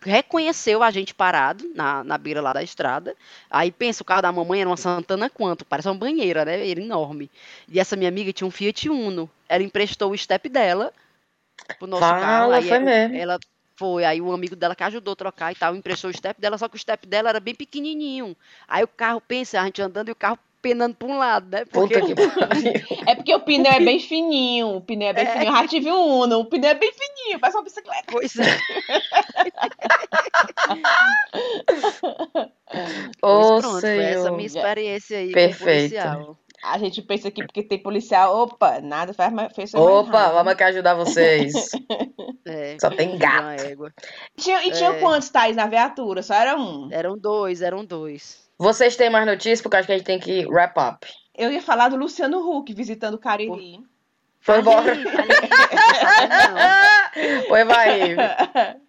reconheceu 0.03 0.83
a 0.83 0.91
gente 0.91 1.15
parado 1.15 1.65
na, 1.75 2.05
na 2.05 2.19
beira 2.19 2.41
lá 2.41 2.53
da 2.53 2.63
estrada. 2.63 3.17
Aí 3.51 3.73
pensa, 3.73 4.03
o 4.03 4.07
carro 4.07 4.23
da 4.23 4.31
mamãe 4.33 4.61
era 4.61 4.71
uma 4.71 4.77
Santana 4.77 5.29
quanto? 5.31 5.65
Parece 5.65 5.89
uma 5.89 5.95
banheira, 5.95 6.45
né? 6.45 6.69
Era 6.71 6.81
enorme. 6.81 7.31
E 7.69 7.81
essa 7.81 7.97
minha 7.97 8.09
amiga 8.09 8.33
tinha 8.33 8.47
um 8.47 8.51
Fiat 8.51 8.89
Uno. 8.89 9.29
Ela 9.49 9.63
emprestou 9.65 10.13
o 10.13 10.19
step 10.19 10.49
dela 10.49 10.93
pro 11.79 11.87
nosso 11.89 12.03
Fala, 12.03 12.21
carro. 12.21 12.53
Aí 12.53 12.63
foi 12.69 12.77
ela- 12.77 12.85
mesmo. 12.85 13.17
ela 13.17 13.39
foi, 13.77 14.05
aí 14.05 14.21
um 14.21 14.33
amigo 14.33 14.57
dela 14.57 14.75
que 14.75 14.85
ajudou 14.85 15.13
a 15.13 15.17
trocar 15.17 15.53
e 15.53 15.55
tal, 15.55 15.77
emprestou 15.77 16.11
o 16.11 16.15
step 16.15 16.41
dela, 16.41 16.59
só 16.59 16.69
que 16.69 16.77
o 16.77 16.79
step 16.79 17.07
dela 17.07 17.29
era 17.29 17.41
bem 17.41 17.55
pequenininho. 17.55 18.37
Aí 18.67 18.83
o 18.83 18.89
carro, 18.89 19.21
pensa, 19.21 19.61
a 19.61 19.65
gente 19.65 19.83
andando 19.83 20.09
e 20.09 20.13
o 20.13 20.17
carro 20.17 20.39
penando 20.67 20.97
para 20.97 21.07
um 21.07 21.19
lado, 21.19 21.47
né? 21.49 21.65
Porque 21.67 22.01
Puta 22.01 22.07
que 22.07 22.15
pariu. 22.15 22.73
É 23.07 23.15
porque 23.15 23.33
o 23.33 23.39
pneu 23.41 23.71
é 23.71 23.79
bem 23.79 24.01
fininho. 24.01 24.75
O 24.77 24.81
pneu 24.81 25.09
é 25.09 25.13
bem 25.13 25.27
fininho. 25.27 25.49
Eu 25.49 25.57
já 25.57 25.69
tive 25.69 25.93
um 25.93 26.23
Uno. 26.23 26.41
O 26.41 26.45
pneu 26.45 26.71
é 26.71 26.75
bem 26.75 26.93
fininho. 26.93 27.39
Parece 27.39 27.57
uma 27.57 27.63
bicicleta. 27.63 28.07
Pois 28.11 28.37
é. 28.37 28.43
Ô, 33.23 33.31
Pois 33.39 33.63
pronto, 33.63 33.81
foi 33.81 34.03
essa 34.03 34.33
minha 34.33 34.47
experiência 34.47 35.19
aí 35.19 35.31
Perfeito. 35.31 35.59
com 35.59 35.65
policial. 35.65 36.37
A 36.65 36.79
gente 36.79 37.01
pensa 37.03 37.31
que 37.31 37.43
porque 37.45 37.63
tem 37.63 37.81
policial, 37.83 38.37
opa, 38.37 38.81
nada 38.81 39.13
faz 39.15 39.33
mais, 39.33 39.53
fez 39.55 39.73
Opa, 39.75 40.19
rápido. 40.19 40.35
vamos 40.35 40.53
aqui 40.53 40.65
ajudar 40.65 40.95
vocês. 40.95 41.53
É, 42.49 42.77
Só 42.81 42.91
tem 42.91 43.09
uma 43.09 43.19
gato. 43.19 43.61
égua. 43.65 43.93
Tinha, 44.37 44.65
e 44.65 44.71
tinha 44.71 44.91
É. 44.91 45.01
quantos 45.01 45.29
tais 45.31 45.57
na 45.57 45.67
viatura? 45.67 46.23
Só 46.23 46.33
era 46.33 46.57
um. 46.57 46.89
Eram 46.93 47.19
dois, 47.19 47.61
eram 47.61 47.85
dois. 47.85 48.39
Vocês 48.57 48.95
têm 48.95 49.11
mais 49.11 49.27
notícias? 49.27 49.61
Porque 49.61 49.75
eu 49.75 49.81
acho 49.81 49.87
que 49.89 49.93
a 49.93 49.97
gente 49.99 50.07
tem 50.07 50.21
que 50.21 50.47
wrap 50.47 50.77
up. 50.79 51.05
Eu 51.37 51.51
ia 51.51 51.61
falar 51.61 51.89
do 51.89 51.97
Luciano 51.97 52.39
Huck 52.49 52.73
visitando 52.73 53.15
o 53.15 53.19
Cariri. 53.19 53.81
Foi 54.41 54.61
embora. 54.61 54.95
Foi, 57.49 57.65
vai. 57.65 58.15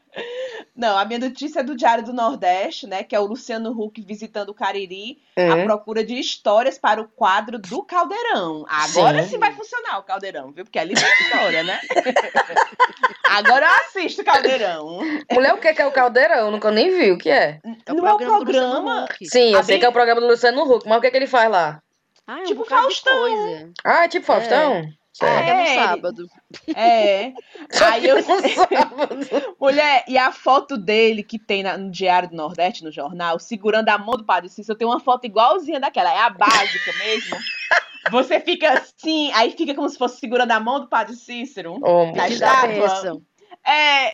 Não, 0.78 0.96
a 0.96 1.04
minha 1.06 1.18
notícia 1.20 1.62
é 1.62 1.64
do 1.64 1.76
Diário 1.76 2.04
do 2.06 2.14
Nordeste, 2.14 2.86
né? 2.86 3.04
Que 3.04 3.16
é 3.16 3.20
o 3.20 3.26
Luciano 3.26 3.72
Huck 3.72 4.00
visitando 4.02 4.50
o 4.50 4.54
Cariri 4.54 5.18
à 5.36 5.56
Hum. 5.56 5.64
procura 5.66 6.04
de 6.04 6.14
histórias 6.20 6.78
para 6.78 7.02
o 7.02 7.08
quadro 7.08 7.58
do 7.58 7.82
Caldeirão. 7.84 8.64
Agora 8.70 9.24
Sim. 9.24 9.30
sim, 9.30 9.38
vai 9.40 9.52
funcionar 9.54 9.98
o 9.98 10.04
Caldeirão, 10.04 10.52
viu? 10.52 10.64
Porque 10.64 10.78
ali 10.78 10.94
tem 10.94 11.04
história, 11.24 11.64
né? 11.64 11.80
Agora 13.30 13.66
eu 13.66 13.72
assisto 13.72 14.22
o 14.22 14.26
Caldeirão. 14.26 15.00
Mulher, 15.32 15.54
o 15.54 15.58
que 15.58 15.74
que 15.74 15.82
é 15.82 15.86
o 15.86 15.92
caldeirão? 15.92 16.50
Nunca 16.52 16.72
nem 16.72 16.90
vi 16.96 17.12
o 17.12 17.18
que 17.18 17.30
é. 17.30 17.60
É 17.86 17.92
o 17.92 17.96
Não 17.96 18.08
é 18.08 18.14
o 18.14 18.18
programa. 18.18 19.04
Huck. 19.06 19.26
Sim, 19.28 19.54
eu 19.54 19.60
A 19.60 19.64
sei 19.64 19.74
bem- 19.74 19.80
que 19.80 19.86
é 19.86 19.90
o 19.90 19.94
programa 19.94 20.22
do 20.22 20.28
Luciano 20.28 20.62
Huck, 20.64 20.88
mas 20.88 20.98
o 20.98 21.02
que 21.02 21.12
que 21.12 21.18
ele 21.18 21.28
faz 21.28 21.50
lá? 21.52 21.82
Ah, 22.26 22.40
é 22.40 22.42
um 22.42 22.46
Tipo 22.46 22.66
Faustão. 22.66 23.74
Ah, 23.84 24.06
é 24.06 24.08
tipo 24.08 24.26
Faustão? 24.26 24.74
É, 24.76 24.90
É 25.26 25.54
no 25.54 25.82
sábado. 25.88 26.28
É. 26.76 27.34
Aí 27.92 28.08
eu. 28.08 28.18
Mulher, 29.60 30.04
e 30.08 30.18
a 30.18 30.32
foto 30.32 30.78
dele 30.78 31.24
que 31.24 31.40
tem 31.40 31.64
na- 31.64 31.78
no 31.78 31.90
Diário 31.92 32.30
do 32.30 32.36
Nordeste, 32.36 32.84
no 32.84 32.92
jornal, 32.92 33.40
segurando 33.40 33.90
a 33.90 33.98
mão 33.98 34.16
do 34.16 34.24
Padre 34.26 34.50
Cícero, 34.50 34.78
tem 34.78 34.88
uma 34.88 35.00
foto 35.00 35.26
igualzinha 35.26 35.80
daquela, 35.80 36.14
é 36.14 36.20
a 36.20 36.30
básica 36.30 36.92
mesmo. 37.00 37.36
Você 38.12 38.40
fica 38.40 38.72
assim, 38.74 39.32
aí 39.34 39.52
fica 39.52 39.74
como 39.76 39.90
se 39.90 39.98
fosse 39.98 40.20
segurando 40.20 40.52
a 40.52 40.60
mão 40.60 40.80
do 40.80 40.88
Padre 40.88 41.16
Cícero. 41.16 41.78
Ô, 41.82 42.12
Na 42.14 42.30
estátua. 42.30 43.22
É. 43.66 44.14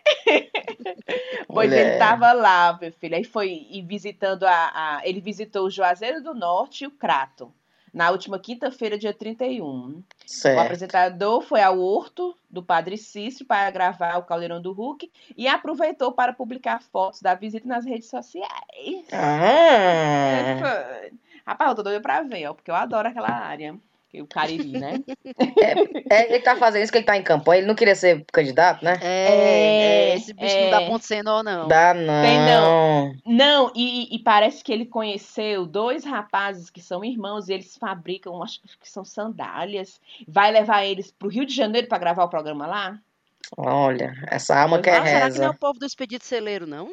pois 1.46 1.68
Mulher. 1.70 1.90
ele 1.90 1.98
tava 1.98 2.32
lá, 2.32 2.76
meu 2.80 2.92
filho. 2.92 3.14
Aí 3.14 3.22
foi 3.22 3.66
e 3.70 3.82
visitando 3.82 4.44
a, 4.44 4.96
a- 4.96 5.00
Ele 5.04 5.20
visitou 5.20 5.66
o 5.66 5.70
Juazeiro 5.70 6.20
do 6.22 6.34
Norte 6.34 6.82
e 6.84 6.86
o 6.88 6.90
Crato. 6.90 7.52
Na 7.94 8.10
última 8.10 8.40
quinta-feira, 8.40 8.98
dia 8.98 9.14
31. 9.14 9.62
O 9.62 10.04
Certo. 10.26 10.58
apresentador 10.58 11.40
foi 11.42 11.62
ao 11.62 11.78
Horto 11.78 12.36
do 12.50 12.60
Padre 12.60 12.98
Cícero 12.98 13.44
para 13.46 13.70
gravar 13.70 14.18
o 14.18 14.24
Caldeirão 14.24 14.60
do 14.60 14.72
Hulk 14.72 15.08
e 15.36 15.46
aproveitou 15.46 16.10
para 16.10 16.32
publicar 16.32 16.82
fotos 16.82 17.22
da 17.22 17.36
visita 17.36 17.68
nas 17.68 17.84
redes 17.84 18.10
sociais. 18.10 19.06
Ah, 19.12 20.56
Foi. 20.58 21.12
Rapaz, 21.46 21.70
eu 21.70 21.76
tô 21.76 21.82
doida 21.84 22.00
pra 22.00 22.22
ver, 22.22 22.48
ó, 22.48 22.54
porque 22.54 22.70
eu 22.70 22.74
adoro 22.74 23.06
aquela 23.08 23.30
área. 23.30 23.78
O 24.22 24.26
Cariri, 24.26 24.72
né? 24.78 25.00
é, 26.10 26.32
ele 26.34 26.40
tá 26.42 26.56
fazendo 26.56 26.82
isso 26.82 26.92
que 26.92 26.98
ele 26.98 27.04
tá 27.06 27.16
em 27.16 27.22
campanha. 27.22 27.58
Ele 27.58 27.66
não 27.66 27.74
queria 27.74 27.94
ser 27.94 28.24
candidato, 28.32 28.84
né? 28.84 28.98
É, 29.02 29.26
É, 29.28 30.10
é, 30.10 30.14
esse 30.16 30.32
bicho 30.32 30.56
não 30.60 30.70
dá 30.70 30.82
é. 30.82 30.86
ponto 30.88 31.04
sem 31.04 31.22
nó, 31.22 31.42
não. 31.42 31.68
Dá 31.68 31.94
não. 31.94 32.22
Tem 32.22 32.38
não. 32.38 33.14
Não, 33.26 33.72
e, 33.74 34.14
e 34.14 34.18
parece 34.20 34.62
que 34.62 34.72
ele 34.72 34.86
conheceu 34.86 35.66
dois 35.66 36.04
rapazes 36.04 36.70
que 36.70 36.80
são 36.80 37.04
irmãos 37.04 37.48
e 37.48 37.52
eles 37.54 37.76
fabricam, 37.76 38.42
acho 38.42 38.60
que 38.80 38.88
são 38.90 39.04
sandálias. 39.04 40.00
Vai 40.28 40.50
levar 40.52 40.84
eles 40.84 41.10
pro 41.10 41.28
Rio 41.28 41.44
de 41.46 41.54
Janeiro 41.54 41.88
para 41.88 41.98
gravar 41.98 42.24
o 42.24 42.28
programa 42.28 42.66
lá? 42.66 42.98
Olha, 43.56 44.14
essa 44.28 44.58
alma 44.58 44.80
que 44.80 44.88
é 44.90 44.96
Ah, 44.96 45.04
será 45.06 45.30
que 45.30 45.36
não 45.38 45.44
é 45.44 45.46
reza. 45.46 45.50
o 45.50 45.58
povo 45.58 45.78
do 45.78 45.84
Expedito 45.86 46.24
Celeiro, 46.24 46.66
não? 46.66 46.90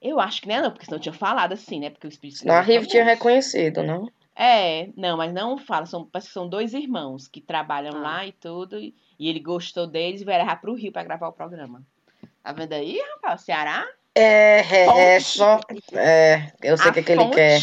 Eu 0.00 0.18
acho 0.18 0.40
que 0.40 0.48
não 0.48 0.54
é, 0.54 0.62
não, 0.62 0.70
porque 0.70 0.86
senão 0.86 0.96
eu 0.96 1.02
tinha 1.02 1.12
falado 1.12 1.52
assim, 1.52 1.78
né? 1.80 1.90
Porque 1.90 2.06
o 2.06 2.08
Espírito 2.08 2.38
Santo 2.38 2.50
é 2.52 2.60
Rive 2.62 2.86
tinha 2.86 3.02
famoso. 3.02 3.18
reconhecido, 3.18 3.82
não? 3.82 4.10
É, 4.42 4.88
não, 4.96 5.16
mas 5.18 5.32
não 5.32 5.58
fala. 5.58 5.84
São, 5.84 6.04
parece 6.06 6.28
que 6.28 6.34
são 6.34 6.48
dois 6.48 6.72
irmãos 6.72 7.28
que 7.28 7.40
trabalham 7.40 7.96
Ah. 7.96 8.00
lá 8.00 8.26
e 8.26 8.32
tudo. 8.32 8.78
E, 8.78 8.94
e 9.18 9.28
ele 9.28 9.38
gostou 9.40 9.86
deles 9.86 10.22
e 10.22 10.24
vai 10.24 10.38
levar 10.38 10.60
pro 10.60 10.74
Rio 10.74 10.90
pra 10.92 11.04
gravar 11.04 11.28
o 11.28 11.32
programa. 11.32 11.82
Tá 12.42 12.52
vendo 12.52 12.72
aí, 12.72 12.98
rapaz? 13.14 13.42
Ceará? 13.42 13.86
É, 14.14 14.60
é, 14.60 15.14
é 15.16 15.20
só. 15.20 15.60
É, 15.92 16.52
eu 16.62 16.76
sei 16.78 16.86
o 16.86 16.90
A 16.90 16.92
que, 16.94 17.02
que 17.02 17.12
ele 17.12 17.28
quer. 17.28 17.60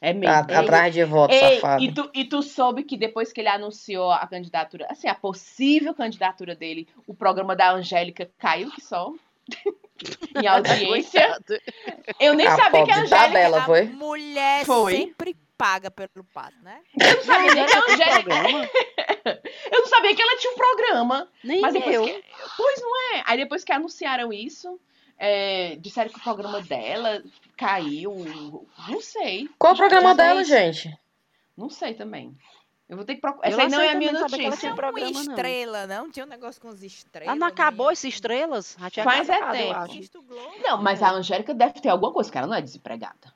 É 0.00 0.14
mesmo. 0.14 0.46
Tá 0.46 0.60
atrás 0.60 0.94
de 0.94 1.04
voto, 1.04 1.34
Ei, 1.34 1.56
safado. 1.56 1.82
e, 1.84 1.92
tu, 1.92 2.10
e 2.14 2.24
tu 2.24 2.42
soube 2.42 2.82
que 2.84 2.96
depois 2.96 3.30
que 3.30 3.40
ele 3.42 3.48
anunciou 3.50 4.10
a 4.10 4.26
candidatura, 4.26 4.86
assim, 4.88 5.06
a 5.06 5.14
possível 5.14 5.92
candidatura 5.94 6.54
dele, 6.56 6.88
o 7.06 7.12
programa 7.12 7.54
da 7.54 7.72
Angélica 7.72 8.30
caiu 8.38 8.70
que 8.70 8.80
só. 8.80 9.12
em 10.42 10.46
audiência. 10.46 11.26
Coitado. 11.26 11.60
Eu 12.18 12.32
nem 12.34 12.46
A 12.46 12.56
sabia 12.56 12.84
que 12.84 12.90
a 12.90 12.94
Angélica. 13.02 13.16
tabela. 13.18 13.62
foi? 13.64 13.80
A 13.82 13.84
mulher 13.84 14.64
Foi. 14.64 14.96
sempre 14.96 15.36
paga 15.60 15.90
pelo 15.90 16.24
pato, 16.32 16.56
né? 16.62 16.80
Eu 16.98 17.16
não 17.16 17.22
sabia 17.22 17.54
nem 17.54 17.66
que 17.66 17.72
a 17.74 17.80
Não, 17.80 17.90
Angélica. 17.92 18.22
programa. 18.22 18.70
Eu 19.70 19.80
não 19.80 19.86
sabia 19.86 20.16
que 20.16 20.22
ela 20.22 20.36
tinha 20.38 20.52
um 20.54 20.56
programa. 20.56 21.28
Nem 21.44 21.60
Mas 21.60 21.74
depois 21.74 21.94
eu. 21.94 22.04
que. 22.04 22.24
Pois 22.56 22.80
não 22.80 23.14
é. 23.14 23.22
Aí 23.26 23.36
depois 23.36 23.62
que 23.62 23.72
anunciaram 23.72 24.32
isso, 24.32 24.80
é, 25.18 25.76
disseram 25.76 26.10
que 26.10 26.18
o 26.18 26.22
programa 26.22 26.62
dela 26.62 27.22
caiu. 27.58 28.66
Não 28.88 29.00
sei. 29.02 29.50
Qual 29.58 29.74
o 29.74 29.76
programa 29.76 30.14
dela, 30.14 30.42
gente? 30.42 30.98
Não 31.54 31.68
sei 31.68 31.92
também. 31.92 32.34
Eu 32.88 32.96
vou 32.96 33.04
ter 33.04 33.14
que 33.14 33.20
procurar. 33.20 33.46
Essa 33.48 33.62
aí 33.62 33.68
não 33.68 33.80
é 33.80 33.92
a 33.92 33.94
minha 33.94 34.10
ela 34.10 34.20
notícia. 34.20 34.38
tinha 34.42 34.56
Tinha 34.56 34.72
uma 34.72 34.76
programa, 34.76 35.12
não. 35.12 35.20
estrela, 35.20 35.86
não? 35.86 36.10
Tinha 36.10 36.26
um 36.26 36.28
negócio 36.28 36.60
com 36.60 36.68
as 36.68 36.82
estrelas. 36.82 37.28
Ah, 37.28 37.36
não 37.36 37.46
acabou 37.46 37.86
né? 37.86 37.92
esse 37.92 38.08
Estrelas? 38.08 38.76
Já 38.80 38.90
tinha 38.90 39.04
Faz 39.04 39.28
é 39.28 39.34
acabado, 39.34 39.92
tempo. 39.92 40.24
Não, 40.60 40.82
mas 40.82 41.00
a 41.00 41.12
Angélica 41.12 41.54
deve 41.54 41.80
ter 41.80 41.88
alguma 41.88 42.12
coisa, 42.12 42.28
porque 42.28 42.38
ela 42.38 42.48
não 42.48 42.56
é 42.56 42.62
desempregada. 42.62 43.32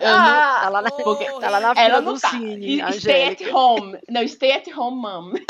Ela 0.00 0.02
não- 0.58 0.60
Tá 0.60 0.68
lá 0.70 0.82
na, 0.82 0.90
Porque- 0.90 1.28
lá 1.30 1.60
na 1.60 1.68
Ela 1.68 1.74
fila 1.74 2.00
não 2.00 2.14
do 2.14 2.20
tá. 2.20 2.30
Cine, 2.30 2.82
Stay 3.00 3.28
at 3.28 3.40
home. 3.52 3.98
Não, 4.08 4.26
stay 4.28 4.52
at 4.52 4.66
home, 4.76 5.00
mom. 5.00 5.32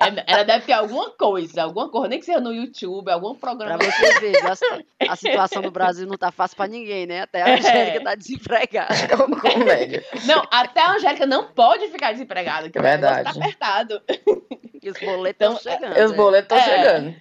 É, 0.00 0.12
Ela 0.28 0.44
deve 0.44 0.64
ter 0.66 0.72
alguma 0.74 1.10
coisa, 1.10 1.64
alguma 1.64 1.88
coisa, 1.88 2.06
nem 2.08 2.20
que 2.20 2.24
seja 2.24 2.38
no 2.40 2.52
YouTube, 2.54 3.10
algum 3.10 3.34
Pra 3.34 3.50
programa. 3.50 3.78
você 3.82 4.20
ver, 4.20 4.36
a, 4.46 5.12
a 5.12 5.16
situação 5.16 5.60
no 5.60 5.72
Brasil 5.72 6.06
não 6.06 6.16
tá 6.16 6.30
fácil 6.30 6.56
pra 6.56 6.68
ninguém, 6.68 7.04
né? 7.04 7.22
Até 7.22 7.42
a 7.42 7.48
É. 7.48 7.54
Angélica 7.58 8.04
tá 8.04 8.14
desempregada. 8.14 8.94
Comédia. 9.40 10.04
Não, 10.24 10.44
até 10.52 10.82
a 10.82 10.92
Angélica 10.92 11.26
não 11.26 11.48
pode 11.48 11.88
ficar 11.88 12.12
desempregada, 12.12 12.70
que 12.70 12.78
o 12.78 12.82
negócio 12.82 13.00
Verdade. 13.14 13.24
tá 13.24 13.40
apertado. 13.44 14.00
E 14.80 14.88
os 14.88 14.98
boletos 15.00 15.46
estão 15.56 15.72
chegando. 15.72 16.04
Os 16.04 16.12
boletos 16.12 16.56
estão 16.56 16.58
É. 16.58 16.62
chegando. 16.78 17.14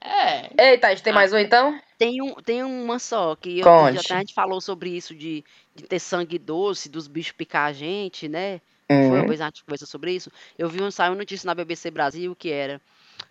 É. 0.00 0.70
Eita, 0.72 0.88
a 0.88 0.90
gente 0.90 1.02
tem 1.04 1.12
mais 1.12 1.32
um 1.32 1.38
então? 1.38 1.78
Tem, 1.98 2.22
um, 2.22 2.34
tem 2.34 2.62
uma 2.62 2.98
só, 2.98 3.34
que 3.34 3.58
eu, 3.58 3.68
até 3.68 4.14
a 4.14 4.18
gente 4.20 4.32
falou 4.32 4.60
sobre 4.60 4.90
isso 4.90 5.14
de, 5.14 5.44
de 5.74 5.82
ter 5.82 5.98
sangue 5.98 6.38
doce, 6.38 6.88
dos 6.88 7.08
bichos 7.08 7.32
picar 7.32 7.68
a 7.68 7.72
gente, 7.72 8.28
né? 8.28 8.60
Foi 8.88 9.18
uma 9.18 9.22
Uhum. 9.22 9.28
vez 9.28 9.40
a 9.40 9.46
gente 9.46 9.64
conversou 9.64 9.86
sobre 9.88 10.12
isso. 10.14 10.30
Eu 10.56 10.68
vi 10.68 10.80
um 10.80 10.90
saiu 10.90 11.10
uma 11.12 11.18
notícia 11.18 11.46
na 11.46 11.54
BBC 11.54 11.90
Brasil 11.90 12.34
que 12.36 12.50
era 12.50 12.80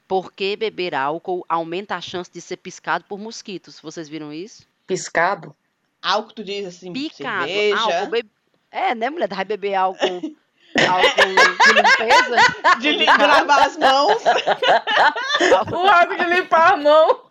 por 0.08 0.32
que 0.32 0.56
beber 0.56 0.94
álcool 0.94 1.46
aumenta 1.48 1.96
a 1.96 2.02
chance 2.02 2.32
de 2.32 2.42
ser 2.42 2.58
piscado 2.58 3.06
por 3.06 3.18
mosquitos. 3.18 3.80
Vocês 3.80 4.08
viram 4.08 4.32
isso? 4.34 4.68
Piscado? 4.86 5.56
Algo 6.02 6.30
que 6.30 6.36
tu 6.36 6.44
diz 6.44 6.66
assim, 6.66 6.94
Picado. 6.94 7.48
cerveja, 7.48 8.00
Álcool, 8.00 8.12
be... 8.12 8.26
É, 8.72 8.94
né, 8.96 9.10
mulher? 9.10 9.28
Vai 9.28 9.46
beber 9.46 9.76
álcool, 9.76 10.22
álcool 10.86 11.36
de 11.66 11.74
limpeza? 11.74 12.36
de, 12.80 12.92
li- 12.92 13.06
de 13.06 13.26
lavar 13.26 13.62
as 13.68 13.78
mãos. 13.78 14.22
O 15.72 15.88
álcool 15.88 16.16
de 16.18 16.26
limpar 16.26 16.74
a 16.74 16.78
mão. 16.78 17.22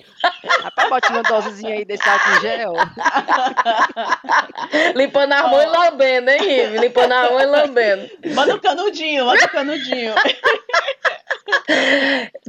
Rapaz, 0.62 0.88
bote 0.88 1.12
uma 1.12 1.22
dosezinha 1.22 1.74
aí 1.74 1.84
desse 1.84 2.08
álcool 2.08 2.30
em 2.30 2.40
gel. 2.40 2.72
Limpando 4.96 5.32
a 5.32 5.46
mão 5.48 5.62
e 5.62 5.66
lambendo, 5.66 6.30
hein, 6.30 6.40
Rive? 6.40 6.78
Limpando 6.78 7.12
a 7.12 7.30
mão 7.30 7.40
e 7.40 7.46
lambendo. 7.46 8.10
Manda 8.34 8.54
um 8.54 8.58
canudinho, 8.58 9.26
manda 9.26 9.44
um 9.44 9.48
canudinho. 9.48 10.14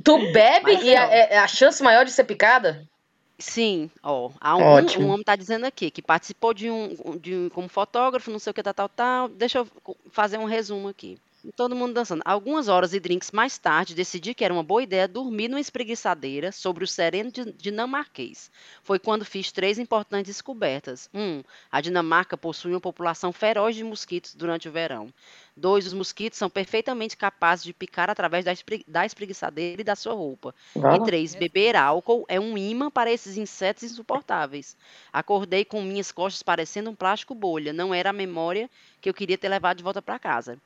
Tu 0.04 0.32
bebe 0.32 0.74
Mas 0.74 0.84
e 0.84 0.96
a, 0.96 1.04
é- 1.12 1.34
é 1.36 1.40
a 1.40 1.48
chance 1.48 1.82
maior 1.84 2.06
de 2.06 2.12
ser 2.12 2.24
picada? 2.24 2.82
Sim, 3.40 3.90
ó. 4.02 4.32
Há 4.42 4.58
um, 4.58 4.62
Ótimo. 4.64 5.06
um 5.06 5.10
homem 5.10 5.24
tá 5.24 5.36
dizendo 5.36 5.66
aqui 5.66 5.92
que 5.92 6.02
participou 6.02 6.54
de 6.54 6.70
um, 6.72 6.96
de 7.20 7.36
um- 7.36 7.50
como 7.50 7.70
fotógrafo, 7.70 8.32
não 8.32 8.40
sei 8.40 8.52
o 8.52 8.54
que, 8.54 8.64
tal, 8.64 8.74
tal, 8.74 8.90
tal. 8.90 9.30
Deixa 9.30 9.60
eu 9.60 9.68
fazer 10.10 10.38
um 10.40 10.46
resumo 10.46 10.88
aqui. 10.88 11.20
Todo 11.56 11.76
mundo 11.76 11.94
dançando. 11.94 12.22
Algumas 12.26 12.68
horas 12.68 12.94
e 12.94 13.00
drinks 13.00 13.32
mais 13.32 13.58
tarde, 13.58 13.96
decidi 13.96 14.34
que 14.34 14.44
era 14.44 14.54
uma 14.54 14.64
boa 14.64 14.84
ideia 14.84 15.08
dormir 15.08 15.48
numa 15.48 15.60
espreguiçadeira 15.62 16.52
sobre 16.52 16.84
o 16.84 16.88
sereno 16.88 17.32
di- 17.32 17.54
dinamarquês. 17.54 18.52
Foi 18.84 19.00
quando 19.00 19.24
fiz 19.24 19.52
três 19.52 19.80
importantes 19.80 20.28
descobertas. 20.36 21.10
Um, 21.14 21.42
a 21.72 21.80
Dinamarca 21.80 22.36
possui 22.38 22.72
uma 22.74 22.82
população 22.82 23.32
feroz 23.32 23.76
de 23.76 23.84
mosquitos 23.84 24.36
durante 24.36 24.68
o 24.68 24.72
verão. 24.72 25.14
Dois, 25.56 25.88
os 25.88 25.94
mosquitos 25.94 26.38
são 26.38 26.50
perfeitamente 26.50 27.16
capazes 27.16 27.64
de 27.64 27.74
picar 27.74 28.10
através 28.10 28.44
da, 28.44 28.52
espre- 28.52 28.84
da 28.88 29.06
espreguiçadeira 29.06 29.82
e 29.82 29.86
da 29.86 29.96
sua 29.96 30.14
roupa. 30.14 30.54
E 30.90 31.00
Vamos. 31.00 31.00
três, 31.00 31.34
beber 31.34 31.76
álcool 31.76 32.26
é 32.28 32.40
um 32.40 32.58
imã 32.58 32.92
para 32.92 33.12
esses 33.12 33.38
insetos 33.38 33.84
insuportáveis. 33.84 34.76
Acordei 35.14 35.64
com 35.64 35.82
minhas 35.82 36.12
costas 36.12 36.44
parecendo 36.44 36.90
um 36.90 36.96
plástico 36.96 37.34
bolha. 37.34 37.72
Não 37.72 37.94
era 37.94 38.10
a 38.10 38.14
memória 38.14 38.70
que 39.00 39.10
eu 39.10 39.14
queria 39.14 39.38
ter 39.38 39.48
levado 39.50 39.78
de 39.78 39.84
volta 39.84 40.02
para 40.02 40.20
casa. 40.20 40.62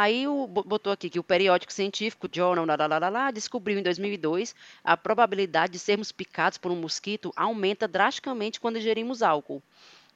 Aí 0.00 0.28
o, 0.28 0.46
bo- 0.46 0.62
botou 0.62 0.92
aqui 0.92 1.10
que 1.10 1.18
o 1.18 1.24
periódico 1.24 1.72
científico 1.72 2.28
Journal 2.32 2.64
lá, 2.64 2.86
lá, 2.98 3.08
lá, 3.08 3.30
descobriu 3.32 3.76
em 3.80 3.82
2002 3.82 4.54
a 4.84 4.96
probabilidade 4.96 5.72
de 5.72 5.78
sermos 5.80 6.12
picados 6.12 6.56
por 6.56 6.70
um 6.70 6.76
mosquito 6.76 7.32
aumenta 7.34 7.88
drasticamente 7.88 8.60
quando 8.60 8.78
ingerimos 8.78 9.24
álcool. 9.24 9.60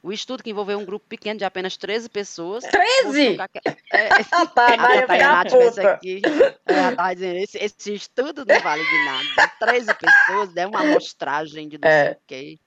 O 0.01 0.13
estudo 0.13 0.41
que 0.41 0.49
envolveu 0.49 0.79
um 0.79 0.85
grupo 0.85 1.05
pequeno 1.07 1.37
de 1.37 1.43
apenas 1.45 1.75
13 1.75 2.07
pessoas. 2.09 2.63
13? 2.63 3.29
mostrou 3.29 3.47
que 3.49 3.59
é, 3.93 4.09
Ah, 4.31 4.45
tá, 4.47 4.67
a 5.41 5.45
puta. 5.45 5.91
aqui, 5.91 6.21
ela 6.65 6.95
tava 6.95 7.13
dizendo, 7.13 7.37
esse, 7.39 7.57
esse 7.57 7.93
estudo 7.93 8.45
não 8.45 8.59
vale 8.61 8.83
de 8.85 9.05
nada. 9.05 9.51
13 9.59 9.93
pessoas, 9.95 10.53
deu 10.53 10.69
uma 10.69 10.79
amostragem 10.81 11.67
de 11.67 11.77
não 11.77 11.89
É. 11.89 12.03
sei 12.03 12.11
o 12.13 12.17
quê. 12.25 12.59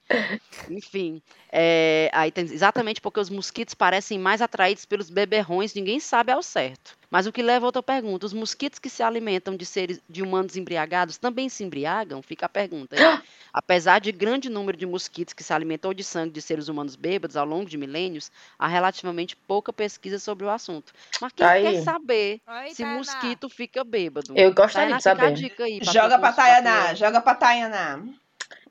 Enfim, 0.71 1.21
é, 1.51 2.09
aí 2.13 2.31
tem, 2.31 2.45
exatamente 2.45 3.01
porque 3.01 3.19
os 3.21 3.29
mosquitos 3.31 3.75
parecem 3.75 4.19
mais 4.19 4.41
atraídos 4.41 4.85
pelos 4.85 5.11
beberrões, 5.11 5.75
ninguém 5.75 5.99
sabe 6.01 6.33
ao 6.33 6.43
certo. 6.43 6.97
Mas 7.11 7.27
o 7.27 7.33
que 7.33 7.43
leva 7.43 7.65
a 7.65 7.69
outra 7.69 7.83
pergunta: 7.83 8.27
os 8.27 8.33
mosquitos 8.33 8.79
que 8.79 8.89
se 8.91 9.03
alimentam 9.03 9.57
de 9.57 9.65
seres 9.65 10.01
de 10.09 10.23
humanos 10.23 10.57
embriagados 10.57 11.17
também 11.19 11.49
se 11.49 11.63
embriagam? 11.65 12.21
Fica 12.23 12.47
a 12.47 12.49
pergunta. 12.49 12.97
aí. 12.97 13.21
Apesar 13.53 14.01
de 14.01 14.13
grande 14.13 14.51
número 14.51 14.77
de 14.77 14.85
mosquitos 14.85 15.33
que 15.33 15.43
se 15.43 15.53
alimentam 15.53 15.95
de 15.95 16.05
sangue 16.05 16.33
de 16.33 16.43
seres 16.43 16.69
humanos 16.69 16.95
bêbados 16.95 17.37
ao 17.37 17.47
longo 17.47 17.65
de 17.69 17.79
milênios, 17.79 18.31
há 18.59 18.67
relativamente 18.69 19.35
pouca 19.35 19.73
pesquisa 19.73 20.19
sobre 20.19 20.45
o 20.45 20.51
assunto. 20.51 20.93
Mas 21.21 21.33
quem 21.33 21.47
Tá 21.47 21.53
aí. 21.53 21.63
quer 21.63 21.83
saber 21.83 22.41
Oi, 22.47 22.71
se 22.71 22.83
Tainá. 22.83 22.99
mosquito 22.99 23.49
fica 23.49 23.83
bêbado? 23.83 24.35
Eu 24.37 24.53
gostaria 24.53 24.89
Tainá, 24.89 24.97
de 24.99 25.03
saber. 25.03 25.33
dica 25.33 25.65
aí 25.65 25.79
pra 25.81 25.93
Joga 25.93 26.17
tu- 26.17 26.21
pra 26.21 26.33
pra 26.33 26.33
Tayaná, 26.33 26.89
tu- 26.91 26.97
joga 26.97 27.21
pra 27.21 27.35
Tayaná. 27.35 28.01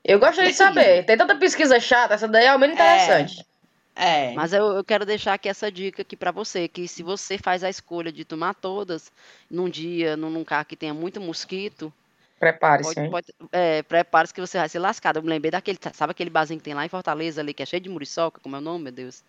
Eu 0.06 0.20
gostaria 0.20 0.50
de 0.52 0.56
saber. 0.56 1.04
Tem 1.04 1.16
tanta 1.16 1.34
pesquisa 1.36 1.80
chata, 1.80 2.14
essa 2.14 2.28
daí 2.28 2.44
é 2.44 2.48
ao 2.48 2.58
menos 2.58 2.74
interessante. 2.76 3.44
É. 3.94 4.32
Mas 4.34 4.52
eu, 4.52 4.76
eu 4.76 4.84
quero 4.84 5.04
deixar 5.06 5.34
aqui 5.34 5.48
essa 5.48 5.72
dica 5.72 6.02
aqui 6.02 6.14
pra 6.16 6.30
você, 6.30 6.68
que 6.68 6.86
se 6.86 7.02
você 7.02 7.38
faz 7.38 7.64
a 7.64 7.70
escolha 7.70 8.12
de 8.12 8.24
tomar 8.24 8.54
todas 8.54 9.10
num 9.50 9.68
dia, 9.68 10.16
num, 10.16 10.30
num 10.30 10.44
carro 10.44 10.66
que 10.66 10.76
tenha 10.76 10.94
muito 10.94 11.20
mosquito, 11.20 11.92
Prepare-se, 12.38 12.94
é, 13.50 13.82
prepare-se 13.82 14.34
que 14.34 14.40
você 14.42 14.58
vai 14.58 14.68
se 14.68 14.78
lascar. 14.78 15.16
Eu 15.16 15.22
me 15.22 15.28
lembrei 15.30 15.50
daquele, 15.50 15.78
sabe 15.94 16.10
aquele 16.10 16.28
barzinho 16.28 16.58
que 16.60 16.64
tem 16.64 16.74
lá 16.74 16.84
em 16.84 16.88
Fortaleza 16.90 17.40
ali, 17.40 17.54
que 17.54 17.62
é 17.62 17.66
cheio 17.66 17.80
de 17.80 17.88
muriçoca, 17.88 18.38
como 18.42 18.54
é 18.54 18.58
o 18.58 18.62
nome, 18.62 18.84
meu 18.84 18.92
Deus? 18.92 19.22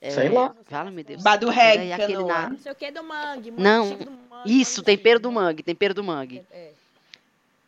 É, 0.00 0.10
Sei 0.10 0.28
lá. 0.28 0.52
Fala, 0.66 0.90
meu 0.90 1.04
Deus. 1.04 1.22
Badu 1.22 1.48
Reg, 1.48 1.78
aí 1.80 1.92
aquele 1.92 2.24
na- 2.24 2.50
Não 2.50 2.58
sei 2.58 2.72
o 2.72 2.74
que 2.74 2.90
do 2.90 3.04
mangue. 3.04 3.52
Não, 3.52 3.90
do 3.96 4.10
mangue, 4.10 4.60
Isso, 4.60 4.80
mangue 4.80 4.86
tempero 4.86 5.20
do 5.20 5.30
mangue, 5.30 5.62
tempero 5.62 5.94
do 5.94 6.02
mangue. 6.02 6.44
É. 6.50 6.70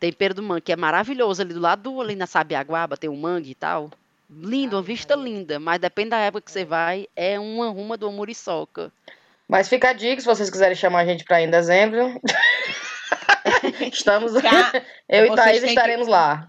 Tempero 0.01 0.33
do 0.33 0.41
mangue, 0.41 0.61
que 0.61 0.71
é 0.71 0.75
maravilhoso 0.75 1.43
ali 1.43 1.53
do 1.53 1.59
lado 1.59 1.83
do, 1.83 2.01
ali 2.01 2.15
na 2.15 2.25
Sabiaguaba, 2.25 2.97
tem 2.97 3.07
um 3.07 3.15
mangue 3.15 3.51
e 3.51 3.55
tal. 3.55 3.91
Lindo, 4.27 4.75
uma 4.75 4.81
vista 4.81 5.13
linda, 5.15 5.59
mas 5.59 5.79
depende 5.79 6.09
da 6.09 6.17
época 6.17 6.41
que 6.41 6.51
você 6.51 6.65
vai, 6.65 7.07
é 7.15 7.39
uma 7.39 7.69
ruma 7.69 7.97
uma 8.01 8.11
muriçoca. 8.11 8.91
Mas 9.47 9.69
fica 9.69 9.91
a 9.91 9.93
dica, 9.93 10.19
se 10.19 10.25
vocês 10.25 10.49
quiserem 10.49 10.75
chamar 10.75 11.01
a 11.01 11.05
gente 11.05 11.23
pra 11.23 11.39
ir 11.39 11.45
em 11.45 11.51
dezembro. 11.51 12.19
Estamos. 13.93 14.33
Tá? 14.41 14.71
Eu 15.07 15.27
e 15.27 15.35
Thaís 15.35 15.59
têm 15.59 15.61
que- 15.61 15.67
estaremos 15.67 16.07
lá. 16.07 16.47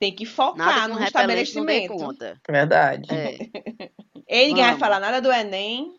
Tem 0.00 0.14
que 0.14 0.24
focar 0.24 0.88
no 0.88 1.02
estabelecimento. 1.02 1.94
conta. 1.94 2.40
Verdade. 2.48 3.08
É. 3.12 3.36
Ele 4.26 4.48
ninguém 4.48 4.64
vai 4.64 4.78
falar 4.78 4.98
nada 4.98 5.20
do 5.20 5.30
Enem. 5.30 5.94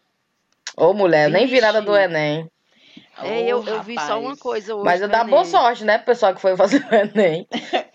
Ô, 0.75 0.93
mulher, 0.93 1.25
eu 1.27 1.31
nem 1.31 1.45
vi 1.45 1.61
nada 1.61 1.81
do 1.81 1.91
Vixe. 1.91 2.03
Enem. 2.05 2.49
É, 3.23 3.41
eu, 3.41 3.63
eu 3.65 3.83
vi 3.83 3.95
só 3.99 4.19
uma 4.19 4.35
coisa 4.37 4.75
hoje. 4.75 4.85
Mas 4.85 5.01
eu 5.01 5.07
dá 5.07 5.23
boa 5.23 5.41
Enem. 5.41 5.51
sorte, 5.51 5.83
né, 5.83 5.97
pro 5.97 6.07
pessoal 6.07 6.33
que 6.33 6.41
foi 6.41 6.55
fazer 6.55 6.85
o 6.89 6.95
Enem. 6.95 7.47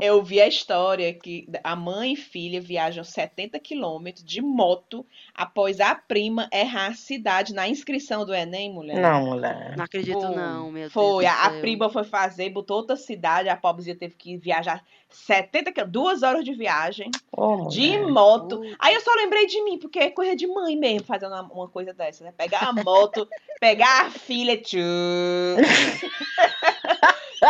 Eu 0.00 0.22
vi 0.22 0.40
a 0.40 0.46
história 0.46 1.12
que 1.12 1.48
a 1.64 1.74
mãe 1.74 2.12
e 2.12 2.16
filha 2.16 2.60
viajam 2.60 3.02
70 3.02 3.58
quilômetros 3.58 4.24
de 4.24 4.40
moto 4.40 5.04
após 5.34 5.80
a 5.80 5.92
prima 5.92 6.48
errar 6.52 6.92
a 6.92 6.94
cidade 6.94 7.52
na 7.52 7.68
inscrição 7.68 8.24
do 8.24 8.32
Enem, 8.32 8.72
mulher. 8.72 9.00
Não, 9.00 9.26
mulher. 9.26 9.76
Não 9.76 9.84
acredito, 9.84 10.20
Foi. 10.20 10.36
não, 10.36 10.70
meu 10.70 10.88
Foi, 10.88 11.24
Deus. 11.24 11.36
do 11.36 11.40
a, 11.40 11.46
a 11.46 11.60
prima 11.60 11.90
foi 11.90 12.04
fazer, 12.04 12.48
botou 12.50 12.76
outra 12.76 12.94
cidade, 12.94 13.48
a 13.48 13.56
pobrezinha 13.56 13.96
teve 13.96 14.14
que 14.14 14.36
viajar 14.36 14.84
70 15.10 15.72
quilômetros, 15.72 15.92
duas 15.92 16.22
horas 16.22 16.44
de 16.44 16.52
viagem, 16.54 17.10
Ô, 17.32 17.68
de 17.68 17.98
mulher. 17.98 18.06
moto. 18.12 18.58
Puta. 18.58 18.76
Aí 18.78 18.94
eu 18.94 19.00
só 19.00 19.12
lembrei 19.14 19.46
de 19.46 19.62
mim, 19.64 19.78
porque 19.78 19.98
é 19.98 20.10
coisa 20.10 20.36
de 20.36 20.46
mãe 20.46 20.76
mesmo 20.76 21.06
fazendo 21.06 21.32
uma, 21.34 21.42
uma 21.42 21.68
coisa 21.68 21.92
dessa, 21.94 22.24
né? 22.24 22.32
Pegar 22.36 22.68
a 22.68 22.72
moto, 22.72 23.26
pegar 23.60 24.06
a 24.06 24.10
filha, 24.10 24.56
tchum. 24.60 24.78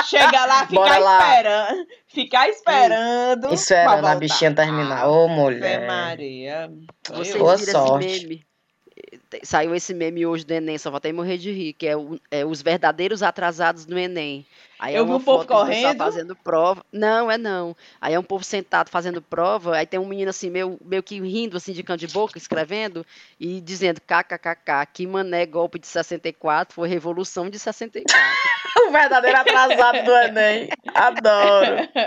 Chegar 0.07 0.47
lá, 0.47 0.67
ficar 0.67 0.99
lá. 0.99 1.19
esperando. 1.19 1.87
Ficar 2.07 2.49
esperando. 2.51 3.55
Esperando 3.55 3.85
pra 3.85 3.93
a 3.93 4.01
voltar. 4.01 4.17
bichinha 4.17 4.55
terminar. 4.55 5.09
Ô, 5.09 5.25
Ave 5.25 5.35
mulher. 5.35 5.87
Maria. 5.87 6.71
Vocês 7.09 7.37
Boa 7.37 7.57
sorte. 7.57 8.47
Saiu 9.43 9.75
esse 9.75 9.93
meme 9.93 10.25
hoje 10.25 10.45
do 10.45 10.53
Enem, 10.53 10.79
só 10.79 10.91
vou 10.91 10.97
até 10.99 11.13
morrer 11.13 11.37
de 11.39 11.51
rir, 11.53 11.73
que 11.75 11.87
é, 11.87 11.97
o- 11.97 12.19
é 12.31 12.45
os 12.47 12.63
verdadeiros 12.63 13.23
atrasados 13.23 13.87
no 13.87 13.99
Enem. 13.99 14.47
Aí 14.81 14.95
é 14.95 14.99
Eu 14.99 15.05
vi 15.05 15.11
uma 15.11 15.17
o 15.19 15.21
povo 15.21 15.45
correndo. 15.45 15.99
fazendo 15.99 16.37
prova. 16.37 16.85
Não, 16.93 17.29
é 17.31 17.37
não. 17.37 17.77
Aí 18.01 18.15
é 18.15 18.19
um 18.19 18.23
povo 18.23 18.45
sentado 18.45 18.91
fazendo 18.91 19.21
prova, 19.21 19.77
aí 19.77 19.85
tem 19.87 19.99
um 19.99 20.07
menino 20.07 20.31
assim, 20.31 20.49
meio, 20.51 20.79
meio 20.85 21.03
que 21.03 21.21
rindo 21.21 21.57
assim 21.57 21.73
de 21.73 21.83
canto 21.83 22.07
de 22.07 22.13
boca, 22.13 22.39
escrevendo, 22.39 23.05
e 23.41 23.61
dizendo 23.61 24.01
kkkk, 24.01 24.87
que 24.95 25.05
mané 25.07 25.45
golpe 25.47 25.81
de 25.81 25.87
64 25.89 26.75
foi 26.75 26.89
revolução 26.89 27.51
de 27.51 27.59
64. 27.59 28.09
O 28.87 28.91
verdadeiro 28.93 29.37
atrasado 29.37 30.05
do 30.05 30.13
Enem. 30.17 30.69
Adoro. 30.95 31.89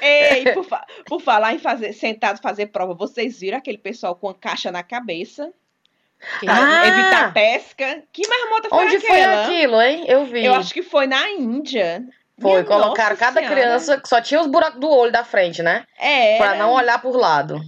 Ei, 0.00 0.52
por, 0.54 0.64
fa- 0.64 0.86
por 1.06 1.20
falar 1.20 1.52
em 1.54 1.58
fazer, 1.58 1.92
sentado 1.92 2.40
fazer 2.40 2.66
prova, 2.66 2.94
vocês 2.94 3.38
viram 3.38 3.58
aquele 3.58 3.76
pessoal 3.76 4.14
com 4.16 4.28
a 4.30 4.34
caixa 4.34 4.72
na 4.72 4.82
cabeça? 4.82 5.19
Pra 5.26 6.52
Ah! 6.54 6.86
evitar 6.86 7.32
pesca. 7.32 8.02
Que 8.12 8.26
marmota 8.28 8.68
foi 8.68 8.84
Onde 8.84 9.00
foi 9.00 9.20
aquela? 9.22 9.44
aquilo, 9.44 9.80
hein? 9.80 10.04
Eu 10.06 10.24
vi. 10.26 10.44
Eu 10.44 10.54
acho 10.54 10.72
que 10.74 10.82
foi 10.82 11.06
na 11.06 11.30
Índia. 11.30 12.02
Foi, 12.40 12.52
Minha 12.52 12.64
colocaram 12.64 13.16
cada 13.16 13.40
Senhora. 13.40 13.54
criança, 13.60 14.00
que 14.00 14.08
só 14.08 14.20
tinha 14.20 14.40
os 14.40 14.46
buracos 14.46 14.80
do 14.80 14.88
olho 14.90 15.12
da 15.12 15.24
frente, 15.24 15.62
né? 15.62 15.84
É. 15.98 16.36
Pra 16.38 16.54
não 16.54 16.72
olhar 16.72 17.00
por 17.00 17.14
lado. 17.16 17.60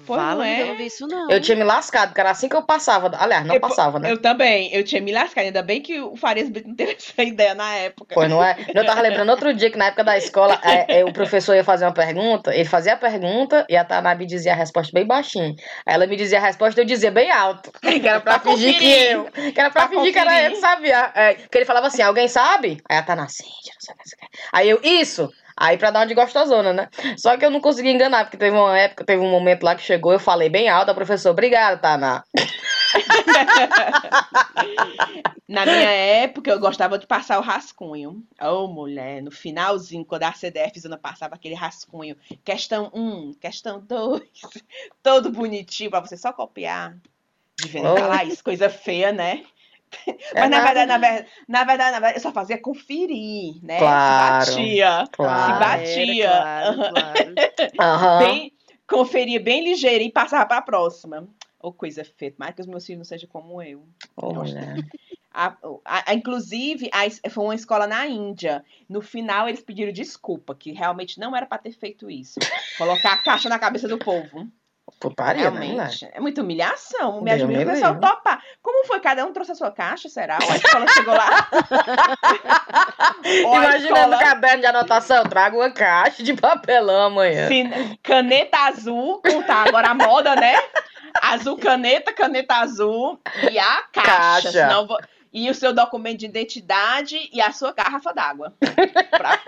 Foi, 0.00 0.16
não 0.16 0.24
Fala, 0.24 0.48
é? 0.48 0.62
eu 0.62 0.66
não 0.66 0.76
vi 0.76 0.86
isso 0.86 1.06
não. 1.06 1.30
Eu 1.30 1.40
tinha 1.40 1.56
me 1.56 1.62
lascado, 1.62 2.08
porque 2.08 2.20
era 2.20 2.30
assim 2.32 2.48
que 2.48 2.56
eu 2.56 2.62
passava. 2.64 3.12
Aliás, 3.16 3.46
não 3.46 3.54
Eu- 3.54 3.60
passava, 3.60 4.00
né? 4.00 4.10
Eu 4.10 4.18
também, 4.20 4.74
eu 4.74 4.82
tinha 4.82 5.00
me 5.00 5.12
lascado. 5.12 5.44
Ainda 5.44 5.62
bem 5.62 5.80
que 5.80 6.00
o 6.00 6.16
Farias 6.16 6.48
Brito 6.50 6.66
não 6.68 6.74
teve 6.74 6.96
essa 6.98 7.22
ideia 7.22 7.54
na 7.54 7.72
época. 7.76 8.12
Pois 8.12 8.28
não 8.28 8.42
é? 8.42 8.56
Eu 8.74 8.84
tava 8.84 9.00
lembrando 9.00 9.28
outro 9.30 9.54
dia 9.54 9.70
que 9.70 9.78
na 9.78 9.86
época 9.86 10.02
da 10.02 10.18
escola 10.18 10.58
é, 10.64 10.98
é, 10.98 11.04
o 11.04 11.12
professor 11.12 11.54
ia 11.54 11.62
fazer 11.62 11.84
uma 11.84 11.94
pergunta, 11.94 12.52
ele 12.52 12.64
fazia 12.64 12.94
a 12.94 12.96
pergunta 12.96 13.64
e 13.68 13.76
a 13.76 13.84
Tanabe 13.84 14.26
dizia 14.26 14.52
a 14.52 14.56
resposta 14.56 14.90
bem 14.92 15.06
baixinho. 15.06 15.54
Aí 15.86 15.94
ela 15.94 16.08
me 16.08 16.16
dizia 16.16 16.38
a 16.38 16.42
resposta 16.42 16.80
e 16.80 16.82
eu 16.82 16.86
dizia 16.86 17.12
bem 17.12 17.30
alto. 17.30 17.70
Que 17.80 18.08
era 18.08 18.20
pra 18.20 18.40
Pra 18.40 18.50
fingir 18.52 18.76
que 18.76 18.80
conferir. 18.84 19.10
eu. 19.12 19.52
Que 19.52 19.60
era 19.60 19.70
pra, 19.70 19.86
Pra 19.86 19.96
fingir 19.96 20.12
que 20.12 20.18
era 20.18 20.28
conferir. 20.30 20.46
eu 20.50 20.54
que 20.54 20.60
sabia. 20.60 21.12
É, 21.14 21.34
que 21.34 21.56
ele 21.58 21.64
falava 21.64 21.86
assim: 21.86 22.02
alguém 22.02 22.26
sabe? 22.26 22.78
Aí 22.90 22.98
a 22.98 23.02
Tana, 23.04 23.28
sim, 23.28 23.44
não 23.44 23.94
não 23.96 24.04
sei 24.04 24.18
o 24.18 24.20
que. 24.20 24.38
Aí 24.52 24.68
eu, 24.70 24.80
isso! 24.82 25.30
Aí 25.56 25.76
pra 25.78 25.90
dar 25.90 26.00
uma 26.00 26.06
de 26.06 26.14
gostosona, 26.14 26.72
né? 26.72 26.88
Só 27.16 27.36
que 27.36 27.44
eu 27.44 27.50
não 27.50 27.60
consegui 27.60 27.90
enganar, 27.90 28.24
porque 28.24 28.36
teve 28.36 28.56
uma 28.56 28.76
época, 28.78 29.04
teve 29.04 29.22
um 29.22 29.30
momento 29.30 29.62
lá 29.62 29.74
que 29.76 29.82
chegou, 29.82 30.12
eu 30.12 30.18
falei 30.18 30.48
bem 30.48 30.68
alto, 30.68 30.90
a 30.90 30.94
professora, 30.94 31.32
obrigada, 31.32 31.80
Tana. 31.80 32.24
Na 35.46 35.66
minha 35.66 35.90
época, 35.90 36.50
eu 36.50 36.58
gostava 36.58 36.98
de 36.98 37.06
passar 37.06 37.38
o 37.38 37.42
rascunho. 37.42 38.22
Ô, 38.40 38.66
mulher, 38.66 39.22
no 39.22 39.30
finalzinho, 39.30 40.04
quando 40.04 40.22
a 40.24 40.32
CDF 40.32 40.80
Zona 40.80 40.96
passava 40.98 41.34
aquele 41.34 41.54
rascunho. 41.54 42.16
Questão 42.44 42.90
1, 42.94 43.34
questão 43.34 43.80
2. 43.80 44.22
Todo 45.02 45.30
bonitinho 45.30 45.90
pra 45.90 46.00
você 46.00 46.16
só 46.16 46.32
copiar. 46.32 46.96
Devendo 47.60 47.92
Oh. 47.92 47.96
falar 47.96 48.24
isso, 48.24 48.42
coisa 48.42 48.68
feia, 48.68 49.12
né? 49.12 49.44
É 50.06 50.40
Mas 50.40 50.50
na 50.50 50.60
verdade, 50.60 50.86
na 50.86 50.98
verdade, 50.98 51.28
na 51.48 51.64
verdade, 51.64 51.90
na 51.92 52.00
verdade, 52.00 52.16
eu 52.18 52.22
só 52.22 52.32
fazia 52.32 52.58
conferir, 52.60 53.54
né? 53.62 53.78
Claro. 53.78 54.44
Se 54.46 54.50
batia. 54.52 55.08
Claro. 55.12 55.52
Se 55.54 55.58
batia. 55.60 56.24
era, 56.30 56.74
claro, 56.74 56.90
claro. 56.92 57.34
Aham. 57.80 58.18
Bem, 58.18 58.52
conferia 58.88 59.40
bem 59.40 59.64
ligeirinho 59.64 60.08
e 60.08 60.12
passava 60.12 60.46
pra 60.46 60.62
próxima. 60.62 61.26
Ô, 61.60 61.72
coisa 61.72 62.04
feia. 62.04 62.34
Mas 62.38 62.54
que 62.54 62.60
os 62.60 62.66
meus 62.66 62.84
filhos 62.84 62.98
não 62.98 63.04
sejam 63.04 63.28
como 63.28 63.62
eu. 63.62 63.86
A- 65.32 65.56
a- 65.84 66.04
a- 66.10 66.14
inclusive, 66.14 66.88
a 66.92 67.30
foi 67.30 67.44
uma 67.44 67.54
escola 67.54 67.86
na 67.86 68.06
Índia. 68.06 68.64
No 68.88 69.00
final, 69.00 69.48
eles 69.48 69.62
pediram 69.62 69.90
desculpa, 69.92 70.54
que 70.54 70.70
realmente 70.72 71.18
não 71.18 71.34
era 71.34 71.44
pra 71.46 71.58
ter 71.58 71.72
feito 71.72 72.08
isso. 72.10 72.38
Colocar 72.78 73.14
a 73.14 73.16
caixa 73.18 73.48
na 73.48 73.58
cabeça 73.58 73.88
do 73.88 73.98
povo. 73.98 74.46
Putaria, 75.00 75.50
né? 75.50 75.66
Realmente. 75.66 76.08
É 76.12 76.20
muita 76.20 76.40
humilhação. 76.42 77.20
Me 77.20 77.30
admira 77.30 77.68
o 77.70 77.72
pessoal 77.74 77.98
topar. 77.98 78.42
Como 78.62 78.86
foi? 78.86 79.00
Cada 79.00 79.24
um 79.26 79.32
trouxe 79.32 79.52
a 79.52 79.54
sua 79.54 79.70
caixa, 79.70 80.08
será? 80.08 80.38
Ou 80.42 80.50
a 80.50 80.56
escola 80.56 80.86
chegou 80.88 81.14
lá? 81.14 81.48
Ou 83.46 83.54
a 83.54 83.56
Imaginando 83.64 83.96
escola- 83.96 84.16
o 84.16 84.20
caderno 84.20 84.60
de 84.60 84.66
anotação, 84.66 85.24
trago 85.24 85.56
uma 85.58 85.70
caixa 85.70 86.22
de 86.22 86.34
papelão 86.34 87.06
amanhã. 87.06 87.48
Fin- 87.48 87.98
Caneta 88.02 88.58
azul, 88.68 89.20
tá 89.46 89.64
agora 89.66 89.88
a 89.90 89.94
moda, 89.94 90.34
né? 90.36 90.54
Azul 91.20 91.58
caneta, 91.58 92.12
caneta 92.12 92.56
azul 92.56 93.20
e 93.50 93.58
a 93.58 93.82
caixa. 93.92 94.10
Caixa. 94.10 94.52
senão 94.52 94.86
vo- 94.86 94.98
E 95.32 95.50
o 95.50 95.54
seu 95.54 95.72
documento 95.72 96.18
de 96.20 96.26
identidade 96.26 97.28
e 97.32 97.40
a 97.40 97.52
sua 97.52 97.72
garrafa 97.72 98.12
d'água. 98.12 98.52
Pra- 99.10 99.38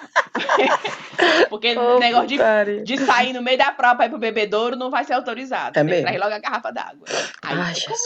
Porque 1.50 1.76
o 1.76 1.98
negócio 1.98 2.28
de, 2.28 2.82
de 2.84 2.98
sair 2.98 3.32
no 3.32 3.42
meio 3.42 3.58
da 3.58 3.72
prova 3.72 3.96
pra 3.96 4.06
ir 4.06 4.10
pro 4.10 4.18
bebedouro 4.18 4.76
não 4.76 4.90
vai 4.90 5.04
ser 5.04 5.14
autorizado. 5.14 5.78
É 5.78 5.84
Tem 5.84 5.86
que 5.86 6.02
mesmo? 6.02 6.18
logo 6.18 6.34
a 6.34 6.38
garrafa 6.38 6.72
d'água. 6.72 7.06
Ai, 7.42 7.74
Jesus. 7.74 8.00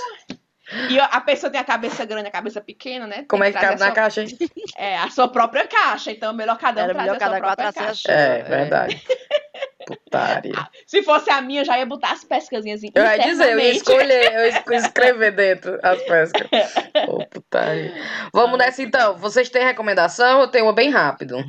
E 0.88 0.98
a 0.98 1.20
pessoa 1.20 1.50
tem 1.50 1.60
a 1.60 1.64
cabeça 1.64 2.04
grande, 2.06 2.28
a 2.28 2.32
cabeça 2.32 2.60
pequena, 2.60 3.06
né? 3.06 3.16
Tem 3.16 3.26
Como 3.26 3.44
é 3.44 3.52
que 3.52 3.58
cabe 3.58 3.78
na 3.78 3.86
sua, 3.86 3.92
caixa, 3.92 4.22
hein? 4.22 4.28
É, 4.76 4.96
a 4.96 5.10
sua 5.10 5.28
própria 5.28 5.66
caixa. 5.66 6.10
Então, 6.10 6.32
melhor 6.32 6.56
cada 6.58 6.80
um 6.80 6.84
Era 6.84 6.94
trazer 6.94 7.10
melhor 7.10 7.16
a 7.16 7.18
sua 7.18 7.28
cada 7.28 7.46
própria 7.46 7.72
caixa. 7.72 8.10
É, 8.10 8.38
É. 8.38 8.42
verdade. 8.42 9.02
Putaria. 9.86 10.54
Se 10.86 11.02
fosse 11.02 11.28
a 11.28 11.42
minha, 11.42 11.60
eu 11.60 11.64
já 11.66 11.78
ia 11.78 11.84
botar 11.84 12.12
as 12.12 12.24
pescazinhas 12.24 12.80
Eu 12.82 13.04
ia 13.04 13.18
dizer, 13.18 13.52
eu 13.52 13.60
ia 13.60 13.70
escolher, 13.72 14.32
eu 14.32 14.72
ia 14.72 14.78
escrever 14.78 15.32
dentro 15.32 15.78
as 15.82 16.02
pescas. 16.04 16.48
Ô, 17.06 17.26
putaria. 17.26 17.92
Vamos 18.32 18.56
nessa 18.58 18.82
então. 18.82 19.18
Vocês 19.18 19.50
têm 19.50 19.62
recomendação? 19.62 20.40
Eu 20.40 20.48
tenho 20.48 20.64
uma 20.64 20.72
bem 20.72 20.88
rápido. 20.88 21.44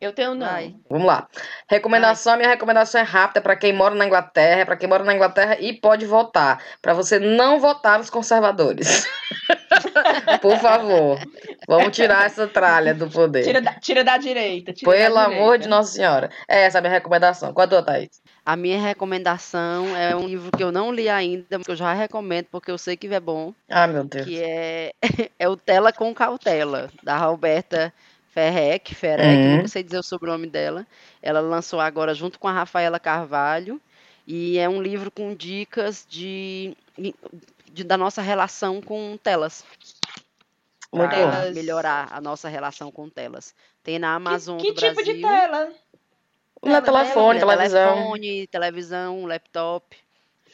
Eu 0.00 0.14
tenho 0.14 0.34
não. 0.34 0.46
Vai. 0.46 0.74
Vamos 0.88 1.06
lá. 1.06 1.28
Recomendação, 1.68 2.34
minha 2.36 2.48
recomendação 2.48 3.00
é 3.00 3.04
rápida 3.04 3.42
para 3.42 3.54
quem 3.54 3.70
mora 3.72 3.94
na 3.94 4.06
Inglaterra, 4.06 4.64
para 4.64 4.76
quem 4.76 4.88
mora 4.88 5.04
na 5.04 5.14
Inglaterra 5.14 5.58
e 5.60 5.74
pode 5.74 6.06
votar, 6.06 6.62
para 6.80 6.94
você 6.94 7.18
não 7.18 7.60
votar 7.60 7.98
nos 7.98 8.08
conservadores. 8.08 9.06
Por 10.40 10.56
favor, 10.58 11.18
vamos 11.68 11.94
tirar 11.94 12.24
essa 12.24 12.46
tralha 12.46 12.94
do 12.94 13.08
poder. 13.10 13.44
Tira 13.44 13.60
da, 13.60 13.74
tira 13.74 14.02
da 14.02 14.16
direita. 14.16 14.72
Tira 14.72 14.90
Pelo 14.90 15.14
da 15.16 15.24
amor 15.24 15.58
de 15.58 15.64
direita. 15.64 15.68
Nossa 15.68 15.92
Senhora. 15.92 16.30
É 16.48 16.62
essa 16.62 16.78
a 16.78 16.80
minha 16.80 16.92
recomendação. 16.92 17.52
Qual 17.52 17.64
a 17.66 17.68
tua, 17.68 17.82
Thaís? 17.82 18.22
A 18.44 18.56
minha 18.56 18.80
recomendação 18.80 19.94
é 19.96 20.16
um 20.16 20.26
livro 20.26 20.50
que 20.56 20.62
eu 20.64 20.72
não 20.72 20.90
li 20.90 21.08
ainda, 21.08 21.58
mas 21.58 21.62
que 21.64 21.70
eu 21.70 21.76
já 21.76 21.92
recomendo 21.92 22.46
porque 22.50 22.70
eu 22.70 22.78
sei 22.78 22.96
que 22.96 23.06
é 23.12 23.20
bom, 23.20 23.52
Ah, 23.68 23.86
meu 23.86 24.02
Deus. 24.04 24.24
que 24.26 24.42
é, 24.42 24.92
é 25.38 25.48
o 25.48 25.56
Tela 25.56 25.92
com 25.92 26.12
Cautela, 26.14 26.90
da 27.02 27.18
Roberta 27.18 27.92
Ferrec, 28.32 28.94
Ferrec, 28.94 29.42
Uhum. 29.44 29.56
nunca 29.56 29.68
sei 29.68 29.82
dizer 29.82 29.98
o 29.98 30.02
sobrenome 30.02 30.46
dela. 30.46 30.86
Ela 31.20 31.40
lançou 31.40 31.80
agora 31.80 32.14
junto 32.14 32.38
com 32.38 32.46
a 32.48 32.52
Rafaela 32.52 33.00
Carvalho 33.00 33.80
e 34.26 34.56
é 34.58 34.68
um 34.68 34.80
livro 34.80 35.10
com 35.10 35.34
dicas 35.34 36.06
de, 36.08 36.76
de- 37.72 37.84
da 37.84 37.96
nossa 37.96 38.22
relação 38.22 38.80
com 38.80 39.18
telas, 39.22 39.64
Muito 40.92 41.10
bom. 41.16 41.52
melhorar 41.54 42.08
a 42.12 42.20
nossa 42.20 42.48
relação 42.48 42.90
com 42.92 43.08
telas. 43.08 43.54
Tem 43.82 43.98
na 43.98 44.14
Amazon 44.14 44.58
Que, 44.58 44.68
que 44.68 44.72
do 44.74 44.80
tipo 44.80 44.94
Brasil. 44.94 45.14
de 45.14 45.20
tela? 45.20 45.72
Na 46.62 46.82
Tela, 46.82 46.98
telefone, 47.04 47.38
É, 47.38 47.40
televisão. 47.40 47.94
Telefone, 47.94 48.46
televisão, 48.48 49.24
laptop. 49.26 49.96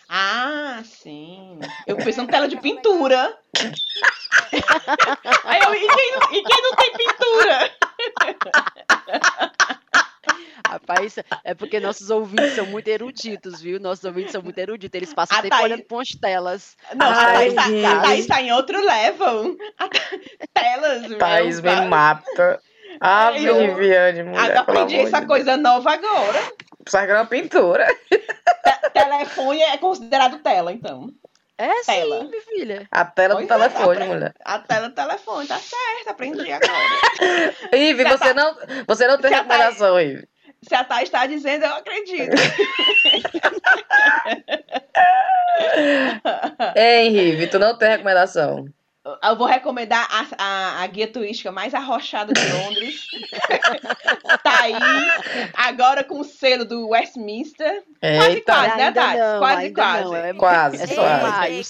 Ah, 0.09 0.81
sim. 0.85 1.59
Eu 1.87 1.97
pensando 1.97 2.31
tela 2.31 2.47
de 2.49 2.57
pintura. 2.57 3.37
Aí 5.45 5.61
eu, 5.63 5.75
e, 5.75 5.79
quem 5.89 6.13
não, 6.13 6.33
e 6.33 6.43
quem 6.43 6.63
não 6.63 6.73
tem 6.77 6.93
pintura? 6.93 7.71
Rapaz, 10.67 11.17
é 11.45 11.55
porque 11.55 11.79
nossos 11.81 12.11
ouvintes 12.11 12.55
são 12.55 12.67
muito 12.67 12.89
eruditos, 12.89 13.61
viu? 13.61 13.79
Nossos 13.79 14.05
ouvintes 14.05 14.33
são 14.33 14.43
muito 14.43 14.59
eruditos. 14.59 14.97
Eles 14.97 15.15
passam 15.15 15.37
A 15.37 15.41
o 15.41 15.43
tempo 15.43 15.55
Thaís- 15.57 15.65
olhando 15.65 15.85
para 15.85 15.97
umas 15.97 16.09
telas. 16.11 16.77
Não, 16.95 17.07
a 17.07 17.15
Ai, 17.15 17.53
Thaís, 17.53 17.55
tá, 17.83 17.93
a 17.93 18.01
Thaís 18.03 18.27
tá 18.27 18.43
em 18.43 18.53
outro 18.53 18.85
level. 18.85 19.57
A 19.79 19.89
Telas, 20.61 21.03
meu. 21.09 21.19
Thaís 21.19 21.61
me 21.61 21.71
tá? 21.71 21.83
mata. 21.83 22.61
Ah, 23.01 23.31
Viviane, 23.31 24.23
mulher, 24.23 24.57
Ah, 24.57 24.61
aprendi 24.61 24.97
essa 24.97 25.21
de 25.21 25.27
coisa 25.27 25.57
nova 25.57 25.93
agora. 25.93 26.41
Precisa 26.83 27.15
uma 27.15 27.27
pintura. 27.27 27.87
Te- 28.11 28.91
telefone 28.93 29.61
é 29.63 29.77
considerado 29.77 30.39
tela, 30.39 30.73
então. 30.73 31.11
É 31.59 31.83
sim, 31.83 31.93
Tela. 31.93 32.25
minha 32.25 32.41
filha. 32.43 32.87
A 32.91 33.05
tela 33.05 33.35
Pois 33.37 33.47
do 33.47 33.53
é, 33.53 33.57
telefone, 33.57 33.97
apre- 33.97 34.09
mulher. 34.09 34.35
A 34.45 34.59
tela 34.59 34.89
do 34.91 34.95
telefone, 34.95 35.47
tá 35.49 35.59
certo, 35.59 36.09
aprendi 36.09 36.53
agora. 36.57 37.55
Ive, 37.73 38.05
você 38.05 38.35
não, 38.35 38.57
você 38.87 39.07
não 39.07 39.19
tem 39.19 39.31
tá- 39.31 39.37
recomendação, 39.39 39.99
Ive. 40.01 40.29
Se 40.69 40.75
a 40.75 40.85
Thaís 40.85 41.09
tá 41.11 41.27
dizendo, 41.27 41.65
eu 41.65 41.75
acredito. 41.77 42.37
Hein, 46.77 47.17
Ive, 47.17 47.47
tu 47.49 47.59
não 47.59 47.77
tem 47.77 47.89
recomendação. 47.91 48.67
Eu 49.23 49.37
vou 49.37 49.47
recomendar 49.47 50.05
a, 50.11 50.27
a, 50.37 50.83
a 50.83 50.87
guia 50.89 51.07
turística 51.07 51.53
mais 51.53 51.73
arrochada 51.75 52.33
de 52.33 52.41
Londres. 52.53 53.07
tá 54.43 54.63
aí, 54.63 54.75
agora 55.55 56.03
com 56.03 56.19
o 56.21 56.25
selo 56.25 56.65
do 56.65 56.89
Westminster. 56.89 57.85
Quase, 58.01 58.29
Eita, 58.31 58.53
quase, 58.53 58.77
né, 58.77 58.85
Ainda 58.87 59.01
Thaís? 59.01 59.19
não, 59.21 59.39
Quase, 59.39 59.71
quase. 59.71 60.05
não, 60.05 60.17
é- 60.17 60.35
Quase, 60.35 60.77
é 60.77 60.83
é 60.83 60.87
só 60.89 60.95
quase. 61.03 61.21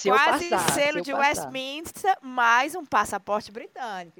quase 0.06 0.48
passar, 0.48 0.68
se 0.72 0.80
selo 0.80 1.00
de 1.02 1.12
passar. 1.12 1.28
Westminster, 1.28 2.16
mais 2.22 2.74
um 2.74 2.84
passaporte 2.86 3.52
britânico. 3.52 4.18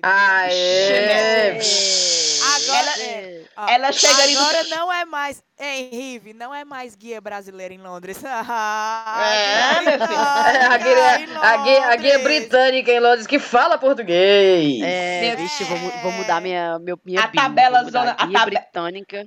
Agora, 2.54 3.00
É. 3.00 3.02
é, 3.02 3.44
ó, 3.56 3.68
Ela 3.68 3.92
chega 3.92 4.22
ali 4.22 4.34
no- 4.34 4.40
agora 4.40 4.64
não 4.64 4.92
é 4.92 5.04
mais, 5.04 5.42
hein, 5.58 5.88
Rive, 5.92 6.32
não 6.34 6.54
é 6.54 6.64
mais 6.64 6.94
guia 6.94 7.20
brasileira 7.20 7.72
em 7.74 7.78
Londres. 7.78 8.22
É, 8.26 9.80
meu 9.82 10.06
filho. 10.06 10.20
É, 10.20 10.64
a, 10.66 10.76
guia, 10.78 11.38
a, 11.42 11.56
guia, 11.58 11.86
a 11.92 11.96
guia 11.96 12.18
britânica 12.20 12.90
em 12.90 13.00
Londres 13.00 13.26
que 13.26 13.38
fala 13.38 13.78
português. 13.78 14.80
É, 14.82 15.20
Meu- 15.22 15.36
vixe, 15.38 15.64
vou, 15.64 15.78
vou 15.78 16.12
mudar 16.12 16.40
minha, 16.40 16.78
meu, 16.78 16.98
minha 17.04 17.20
A 17.22 17.26
bio, 17.26 17.40
tabela 17.40 17.78
vou 17.78 17.86
mudar 17.86 18.00
zona- 18.00 18.16
a 18.18 18.26
guia 18.26 18.38
tabe- 18.38 18.50
britânica, 18.50 19.26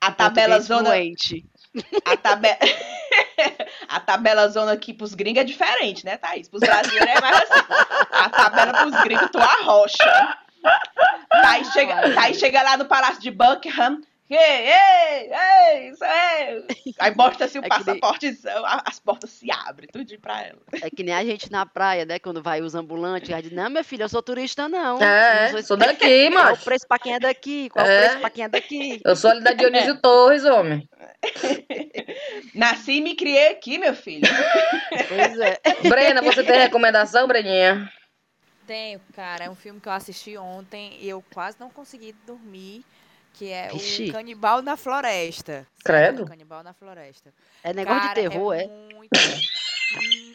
A 0.00 0.10
tabela 0.12 0.60
zona. 0.60 0.90
fluente. 0.90 1.44
A, 2.04 2.16
tabe... 2.16 2.48
a 3.88 4.00
tabela 4.00 4.48
zona 4.48 4.72
aqui 4.72 4.92
pros 4.92 5.14
gringos 5.14 5.40
é 5.40 5.44
diferente, 5.44 6.04
né, 6.04 6.16
Thaís? 6.18 6.48
Pros 6.48 6.60
brasileiros 6.60 7.08
é 7.16 7.20
mais 7.20 7.36
assim. 7.50 7.64
A 8.12 8.28
tabela 8.28 8.72
pros 8.74 9.02
gringos, 9.02 9.30
tu 9.30 9.38
arrocha. 9.38 10.36
Thaís 11.30 11.68
chega, 11.72 12.14
Thaís 12.14 12.38
chega 12.38 12.62
lá 12.62 12.76
no 12.76 12.84
Palácio 12.84 13.20
de 13.20 13.30
Buckingham. 13.30 14.00
Ei, 14.34 14.72
ei, 14.72 15.30
ei, 15.32 15.88
isso 15.90 16.02
é. 16.04 16.62
Aí 16.98 17.14
mostra 17.14 17.44
assim 17.46 17.58
o 17.58 17.62
É 17.64 17.68
nem- 17.68 17.70
passaportezão, 17.70 18.64
a- 18.64 18.82
as 18.86 18.98
portas 18.98 19.30
se 19.30 19.50
abrem, 19.50 19.88
tudo 19.92 20.18
pra 20.20 20.42
ela. 20.42 20.58
É 20.80 20.88
que 20.90 21.02
nem 21.02 21.14
a 21.14 21.22
gente 21.24 21.50
na 21.52 21.66
praia, 21.66 22.04
né? 22.04 22.18
Quando 22.18 22.42
vai 22.42 22.60
os 22.62 22.74
ambulantes, 22.74 23.30
a 23.30 23.40
gente, 23.40 23.54
não, 23.54 23.68
minha 23.68 23.84
filha, 23.84 24.04
eu 24.04 24.08
sou 24.08 24.22
turista, 24.22 24.68
não. 24.68 25.00
É, 25.02 25.52
Não 25.52 25.62
sou 25.62 25.76
daqui, 25.76 26.30
Qual 26.30 26.44
mano. 26.44 26.56
o 26.56 26.58
preço 26.64 26.88
pra 26.88 26.98
quem 26.98 27.14
é 27.14 27.20
daqui? 27.20 27.68
Qual 27.70 27.84
É. 27.86 27.98
o 27.98 28.00
preço 28.04 28.20
pra 28.20 28.30
quem 28.30 28.44
é 28.44 28.48
daqui? 28.48 29.00
Eu 29.04 29.14
sou 29.16 29.30
ali 29.30 29.40
da 29.42 29.52
Dionísio 29.52 30.00
Torres, 30.00 30.44
homem. 30.44 30.88
Nasci 32.54 32.92
e 32.92 33.00
me 33.00 33.14
criei 33.14 33.48
aqui, 33.50 33.78
meu 33.78 33.94
filho. 33.94 34.22
Pois 35.08 35.38
é. 35.40 35.60
Brena, 35.88 36.22
você 36.22 36.42
tem 36.42 36.58
recomendação, 36.58 37.26
Breninha? 37.26 37.90
Tenho, 38.66 39.00
cara. 39.14 39.44
É 39.44 39.50
um 39.50 39.54
filme 39.54 39.80
que 39.80 39.88
eu 39.88 39.92
assisti 39.92 40.36
ontem 40.36 40.96
e 41.00 41.08
eu 41.08 41.22
quase 41.32 41.56
não 41.58 41.68
consegui 41.70 42.14
dormir. 42.26 42.84
Que 43.34 43.50
é 43.50 43.68
Vixe. 43.68 44.10
o 44.10 44.12
Canibal 44.12 44.60
na 44.62 44.76
Floresta. 44.76 45.66
Credo. 45.84 46.26
Canibal 46.26 46.62
na 46.62 46.72
Floresta. 46.74 47.32
É 47.64 47.72
negócio 47.72 48.00
Cara, 48.02 48.14
de 48.22 48.28
terror, 48.28 48.54
é? 48.54 48.66
muito- 48.94 49.10
Hum, 49.94 50.32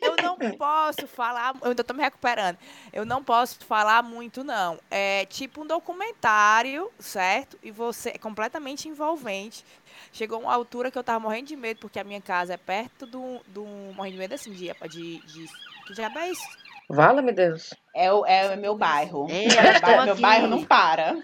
Eu, 0.00 0.10
eu 0.10 0.16
não 0.22 0.36
posso 0.56 1.06
falar. 1.06 1.54
Eu 1.62 1.68
ainda 1.70 1.84
tô 1.84 1.94
me 1.94 2.02
recuperando. 2.02 2.58
Eu 2.92 3.04
não 3.04 3.22
posso 3.22 3.58
falar 3.64 4.02
muito, 4.02 4.42
não. 4.42 4.78
É 4.90 5.24
tipo 5.26 5.62
um 5.62 5.66
documentário, 5.66 6.90
certo? 6.98 7.56
E 7.62 7.70
você 7.70 8.10
é 8.10 8.18
completamente 8.18 8.88
envolvente. 8.88 9.64
Chegou 10.12 10.40
uma 10.40 10.52
altura 10.52 10.90
que 10.90 10.98
eu 10.98 11.04
tava 11.04 11.20
morrendo 11.20 11.46
de 11.48 11.56
medo, 11.56 11.78
porque 11.78 11.98
a 11.98 12.04
minha 12.04 12.20
casa 12.20 12.54
é 12.54 12.56
perto 12.56 13.06
do. 13.06 13.40
do 13.48 13.64
morrendo 13.94 14.14
de 14.14 14.18
medo 14.18 14.34
assim, 14.34 14.52
de. 14.52 14.72
de, 14.88 15.18
de 15.20 15.46
que 15.86 15.92
diabo 15.94 16.18
é 16.18 16.30
isso? 16.30 16.61
Vala-me 16.94 17.32
Deus. 17.32 17.70
É 17.96 18.12
o, 18.12 18.24
é 18.26 18.54
o 18.54 18.58
meu 18.58 18.76
bairro. 18.76 19.26
É, 19.30 19.48
meu 19.48 19.58
elas 19.58 19.80
bairro, 19.80 20.04
meu 20.04 20.16
bairro 20.16 20.46
não 20.46 20.62
para. 20.64 21.14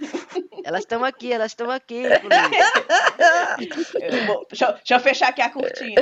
Elas 0.64 0.80
estão 0.80 1.04
aqui, 1.04 1.30
elas 1.32 1.52
estão 1.52 1.70
aqui. 1.70 2.02
Eu 4.00 4.26
vou- 4.26 4.46
deixa, 4.48 4.64
eu- 4.66 4.72
deixa 4.74 4.94
eu 4.94 5.00
fechar 5.00 5.28
aqui 5.28 5.42
a 5.42 5.50
cortina. 5.50 6.00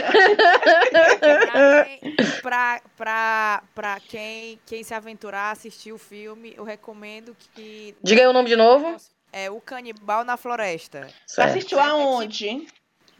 Pra 1.21 1.85
quem, 1.85 2.17
pra, 2.43 2.81
pra, 2.97 3.63
pra 3.75 4.01
quem, 4.01 4.59
quem 4.67 4.83
se 4.85 4.95
aventurar 4.95 5.49
a 5.49 5.51
assistir 5.53 5.93
o 5.93 5.99
filme, 5.99 6.55
eu 6.57 6.65
recomendo 6.65 7.37
que. 7.55 7.97
Diga 8.03 8.21
aí 8.23 8.27
o 8.27 8.33
nome 8.33 8.49
de 8.49 8.57
novo. 8.57 8.97
É 9.33 9.51
O 9.51 9.61
Canibal 9.61 10.25
na 10.25 10.37
Floresta. 10.37 11.09
Você 11.27 11.35
Certo. 11.37 11.49
assistiu 11.51 11.81
aonde? 11.81 12.67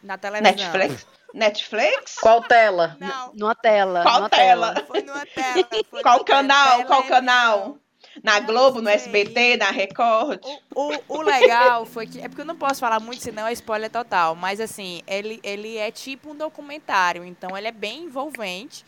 Na 0.03 0.17
televisão. 0.17 0.53
Netflix? 0.57 1.07
Netflix? 1.37 2.17
Qual 2.21 2.43
tela? 2.43 2.97
Não, 2.99 3.33
Numa 3.35 3.55
tela. 3.55 4.03
Qual 4.03 4.17
numa 4.17 4.31
tela? 4.31 4.85
foi 4.87 5.03
numa 5.03 5.27
tela. 5.27 5.69
Foi 5.91 6.03
Qual 6.03 6.17
numa 6.17 6.25
canal? 6.25 6.85
Qual 6.85 7.03
canal? 7.05 7.79
Na 8.23 8.41
Não 8.41 8.47
Globo, 8.47 8.81
no. 8.81 8.89
SBT, 8.89 9.59
na 9.59 9.71
Record? 9.71 10.41
O, 10.75 10.95
o, 10.95 11.19
o 11.19 11.23
legal 11.23 11.85
foi 11.85 12.07
que. 12.07 12.19
É 12.21 12.29
porque 12.29 12.41
eu 12.41 12.47
não 12.47 12.57
posso 12.57 12.81
falar 12.81 12.99
muito, 12.99 13.23
senão 13.23 13.47
é 13.47 13.53
spoiler 13.53 13.91
total. 13.91 14.35
Mas 14.35 14.61
assim, 14.61 15.03
ele, 15.07 15.39
ele 15.43 15.77
é 15.77 15.91
tipo 15.91 16.31
um 16.31 16.35
documentário. 16.35 17.25
Então 17.25 17.57
ele 17.57 17.69
é 17.69 17.73
bem 17.73 18.05
envolvente. 18.05 18.85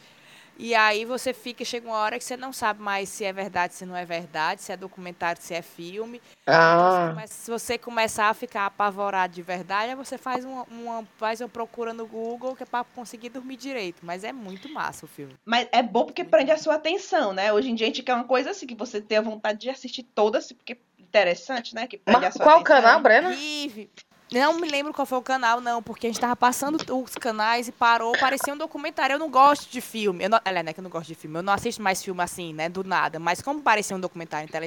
E 0.58 0.74
aí 0.74 1.04
você 1.04 1.32
fica, 1.32 1.64
chega 1.64 1.86
uma 1.86 1.96
hora 1.98 2.18
que 2.18 2.24
você 2.24 2.36
não 2.36 2.52
sabe 2.52 2.82
mais 2.82 3.08
se 3.08 3.24
é 3.24 3.32
verdade, 3.32 3.74
se 3.74 3.86
não 3.86 3.94
é 3.96 4.04
verdade, 4.04 4.60
se 4.60 4.72
é 4.72 4.76
documentário, 4.76 5.40
se 5.40 5.54
é 5.54 5.62
filme. 5.62 6.20
Então, 6.42 6.90
se, 6.90 6.96
Ah, 6.98 7.08
come- 7.14 7.28
se 7.28 7.50
você 7.50 7.78
começar 7.78 8.28
a 8.28 8.34
ficar 8.34 8.66
apavorado 8.66 9.32
de 9.34 9.42
verdade, 9.42 9.90
aí 9.90 9.94
você 9.94 10.18
faz 10.18 10.44
uma, 10.44 10.64
uma- 10.64 11.06
faz 11.16 11.40
uma 11.40 11.48
procura 11.48 11.92
no 11.92 12.06
Google 12.06 12.56
que 12.56 12.64
é 12.64 12.66
pra 12.66 12.82
conseguir 12.82 13.28
dormir 13.28 13.56
direito. 13.56 14.00
Mas 14.04 14.24
é 14.24 14.32
muito 14.32 14.68
massa 14.68 15.04
o 15.06 15.08
filme. 15.08 15.34
Mas 15.44 15.68
é 15.70 15.82
bom 15.82 16.04
porque 16.06 16.24
prende 16.24 16.50
a 16.50 16.58
sua 16.58 16.74
atenção, 16.74 17.32
né? 17.32 17.52
Hoje 17.52 17.70
em 17.70 17.74
dia 17.76 17.86
a 17.86 17.90
gente 17.90 18.02
quer 18.02 18.14
uma 18.14 18.24
coisa 18.24 18.50
assim, 18.50 18.66
que 18.66 18.74
você 18.74 19.00
tenha 19.00 19.22
vontade 19.22 19.60
de 19.60 19.70
assistir 19.70 20.02
todas, 20.02 20.50
porque 20.52 20.72
é 20.72 20.78
interessante, 20.98 21.72
né? 21.74 21.86
Que 21.86 21.98
prende 21.98 22.20
ma- 22.20 22.26
a 22.26 22.32
sua 22.32 22.44
qual 22.44 22.56
atenção. 22.60 22.76
canal, 22.82 23.00
Brena? 23.00 23.30
Vive. 23.30 23.88
Não 24.30 24.60
me 24.60 24.68
lembro 24.68 24.92
qual 24.92 25.06
foi 25.06 25.18
o 25.18 25.22
canal, 25.22 25.60
não, 25.60 25.82
porque 25.82 26.06
a 26.06 26.10
gente 26.10 26.20
tava 26.20 26.36
passando 26.36 26.78
os 26.94 27.14
canais 27.14 27.66
e 27.66 27.72
parou, 27.72 28.12
parecia 28.18 28.52
um 28.52 28.58
documentário. 28.58 29.14
Eu 29.14 29.18
não 29.18 29.30
gosto 29.30 29.70
de 29.70 29.80
filme. 29.80 30.24
Eu 30.24 30.30
não, 30.30 30.38
é 30.44 30.72
que 30.72 30.80
eu 30.80 30.82
não 30.84 30.90
gosto 30.90 31.08
de 31.08 31.14
filme, 31.14 31.38
eu 31.38 31.42
não 31.42 31.52
assisto 31.52 31.82
mais 31.82 32.02
filme 32.02 32.22
assim, 32.22 32.52
né, 32.52 32.68
do 32.68 32.84
nada. 32.84 33.18
Mas 33.18 33.40
como 33.40 33.62
parecia 33.62 33.96
um 33.96 34.00
documentário, 34.00 34.46
então 34.46 34.60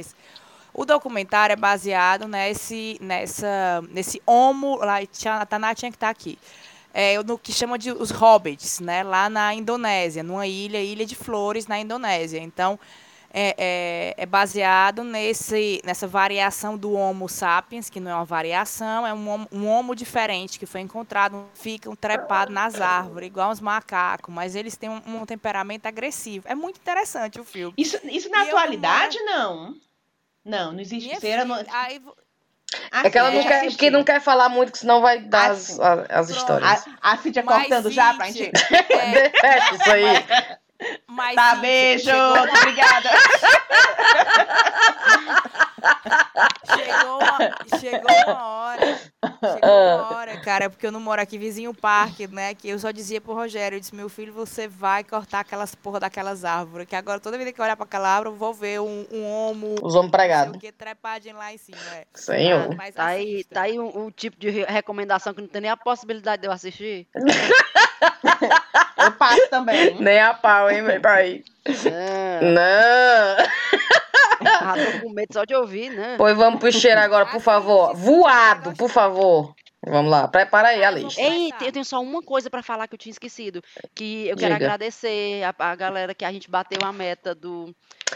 o 0.73 0.85
documentário 0.85 1.53
é 1.53 1.55
baseado 1.55 2.27
nesse, 2.27 2.97
nessa, 3.01 3.83
nesse 3.89 4.21
homo, 4.25 4.77
lá, 4.77 4.99
a 4.99 5.45
Taná 5.45 5.75
tinha 5.75 5.91
que 5.91 5.97
estar 5.97 6.09
aqui. 6.09 6.39
É, 6.93 7.21
no 7.23 7.37
que 7.37 7.53
chama 7.53 7.77
de 7.77 7.91
os 7.91 8.09
hobbits, 8.09 8.79
né, 8.79 9.03
lá 9.03 9.29
na 9.29 9.53
Indonésia, 9.53 10.23
numa 10.23 10.47
ilha, 10.47 10.81
Ilha 10.81 11.05
de 11.05 11.15
Flores, 11.15 11.67
na 11.67 11.79
Indonésia. 11.79 12.39
Então, 12.39 12.79
é, 13.33 13.55
é, 13.57 14.13
é 14.17 14.25
baseado 14.25 15.03
nesse, 15.03 15.81
nessa 15.85 16.07
variação 16.07 16.77
do 16.77 16.93
Homo 16.93 17.29
sapiens, 17.29 17.89
que 17.89 17.99
não 17.99 18.11
é 18.11 18.15
uma 18.15 18.25
variação, 18.25 19.07
é 19.07 19.13
um 19.13 19.29
homo, 19.29 19.47
um 19.51 19.67
homo 19.67 19.95
diferente 19.95 20.59
que 20.59 20.65
foi 20.65 20.81
encontrado, 20.81 21.45
ficam 21.53 21.95
trepados 21.95 22.53
nas 22.53 22.79
árvores, 22.81 23.27
igual 23.27 23.51
os 23.51 23.59
macacos, 23.61 24.33
mas 24.33 24.55
eles 24.55 24.75
têm 24.75 24.89
um, 24.89 25.01
um 25.07 25.25
temperamento 25.25 25.85
agressivo. 25.85 26.45
É 26.47 26.55
muito 26.55 26.77
interessante 26.77 27.39
o 27.39 27.43
filme. 27.43 27.73
Isso, 27.77 27.97
isso 28.03 28.29
na 28.29 28.45
E 28.45 28.49
eu 28.49 28.57
atualidade, 28.57 29.17
não. 29.23 29.75
Não, 30.43 30.71
não 30.73 30.79
existe 30.79 31.07
Minha. 31.07 31.45
Não... 31.45 31.55
filha, 31.55 31.67
aí 31.71 32.01
Ah, 32.91 33.05
É 33.05 33.09
que 33.09 33.17
ela 33.17 33.31
não 33.31 33.39
eu 33.41 33.47
quer, 33.47 33.75
que 33.75 33.89
não 33.89 34.03
quer 34.03 34.19
falar 34.21 34.49
muito, 34.49 34.71
que 34.71 34.77
senão 34.79 35.01
vai 35.01 35.19
dar 35.19 35.49
Ah, 35.49 35.51
as, 35.51 35.79
as 35.79 36.07
Pronto. 36.07 36.31
histórias. 36.31 36.87
A, 37.01 37.11
a 37.13 37.17
Cíntia 37.17 37.43
cortando 37.43 37.91
já 37.91 38.13
pra 38.13 38.25
gente, 38.27 38.37
gente. 38.45 38.73
é, 38.73 39.29
Deixa 39.59 39.75
isso 39.75 39.91
aí. 39.91 40.57
Mas, 41.07 41.35
Tá, 41.35 41.51
gente, 41.55 41.61
beijo. 41.61 42.05
chegou 42.05 42.37
Obrigada. 42.57 43.09
Chegou 46.75 47.17
uma, 47.19 47.79
chegou 47.79 48.11
uma 48.27 48.43
hora. 48.45 48.99
Chegou 49.41 49.69
uma 49.69 50.17
hora, 50.17 50.37
cara, 50.41 50.69
porque 50.69 50.85
eu 50.85 50.91
não 50.91 50.99
moro 50.99 51.21
aqui 51.21 51.37
vizinho 51.37 51.73
parque, 51.73 52.27
né? 52.27 52.53
Que 52.53 52.69
eu 52.69 52.79
só 52.79 52.91
dizia 52.91 53.19
pro 53.19 53.33
Rogério, 53.33 53.75
eu 53.75 53.79
disse, 53.79 53.95
meu 53.95 54.07
filho, 54.09 54.31
você 54.33 54.67
vai 54.67 55.03
cortar 55.03 55.39
aquelas 55.41 55.73
porra 55.75 55.99
daquelas 55.99 56.45
árvores. 56.45 56.87
Que 56.87 56.95
agora 56.95 57.19
toda 57.19 57.37
vez 57.37 57.51
que 57.51 57.59
eu 57.59 57.65
olhar 57.65 57.75
pra 57.75 57.85
aquela 57.85 58.09
árvore, 58.09 58.29
eu 58.29 58.35
vou 58.37 58.53
ver 58.53 58.79
um, 58.81 59.05
um 59.11 59.25
homo, 59.25 59.75
Os 59.81 59.93
sei 59.93 60.09
pregados. 60.09 60.55
o 60.55 60.59
que, 60.59 60.71
trepadinho 60.71 61.37
lá 61.37 61.51
em 61.53 61.57
cima. 61.57 61.77
É. 61.93 62.05
Senhor. 62.13 62.75
Mas 62.75 62.95
Tá 62.95 63.05
aí, 63.05 63.33
assista. 63.35 63.55
tá 63.55 63.61
aí 63.63 63.79
um, 63.79 64.05
um 64.05 64.11
tipo 64.11 64.37
de 64.39 64.49
re- 64.49 64.65
recomendação 64.65 65.33
que 65.33 65.41
não 65.41 65.47
tem 65.47 65.61
nem 65.61 65.71
a 65.71 65.77
possibilidade 65.77 66.41
de 66.41 66.47
eu 66.47 66.51
assistir. 66.51 67.07
Eu 69.05 69.11
passo 69.13 69.49
também. 69.49 69.95
Nem 70.01 70.19
a 70.19 70.33
pau, 70.33 70.69
hein, 70.69 70.81
meu 70.81 70.99
pai? 71.01 71.43
É, 71.65 72.39
Não. 72.41 73.45
já 74.75 74.91
tô 74.91 74.99
com 75.01 75.13
medo 75.13 75.33
só 75.33 75.43
de 75.45 75.53
ouvir, 75.55 75.91
né? 75.91 76.15
Pois 76.17 76.35
vamos 76.35 76.59
pro 76.59 76.71
cheiro 76.71 76.99
agora, 76.99 77.25
por 77.27 77.41
favor. 77.41 77.95
Voado, 77.95 78.73
por 78.73 78.89
favor. 78.89 79.53
Vamos 79.85 80.11
lá, 80.11 80.27
prepara 80.27 80.69
aí 80.69 80.83
a 80.83 80.91
lista. 80.91 81.19
Ei, 81.19 81.51
eu 81.61 81.71
tenho 81.71 81.83
só 81.85 81.99
uma 82.01 82.21
coisa 82.21 82.49
pra 82.51 82.61
falar 82.61 82.87
que 82.87 82.93
eu 82.93 82.99
tinha 82.99 83.11
esquecido. 83.11 83.63
Que 83.95 84.27
eu 84.27 84.37
quero 84.37 84.53
Diga. 84.53 84.65
agradecer 84.65 85.43
a, 85.43 85.55
a 85.71 85.75
galera 85.75 86.13
que 86.13 86.23
a 86.23 86.31
gente 86.31 86.49
bateu 86.49 86.79
a 86.87 86.93
meta 86.93 87.33
do, 87.33 87.73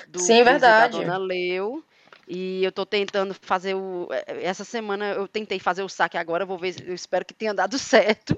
do 0.07 0.20
Sim, 0.20 0.44
verdade. 0.44 0.98
da 0.99 1.03
Dona 1.03 1.18
Leu. 1.18 1.84
E 2.27 2.64
eu 2.64 2.72
tô 2.72 2.85
tentando 2.85 3.34
fazer 3.39 3.76
o. 3.76 4.07
eh, 4.11 4.43
Essa 4.43 4.64
semana 4.64 5.10
eu 5.11 5.27
tentei 5.27 5.60
fazer 5.60 5.84
o 5.84 5.89
saque 5.89 6.18
agora, 6.18 6.43
eu 6.43 6.47
vou 6.47 6.57
ver, 6.57 6.76
eu 6.88 6.93
espero 6.95 7.23
que 7.26 7.34
tenha 7.34 7.53
dado 7.53 7.77
certo. 7.80 8.35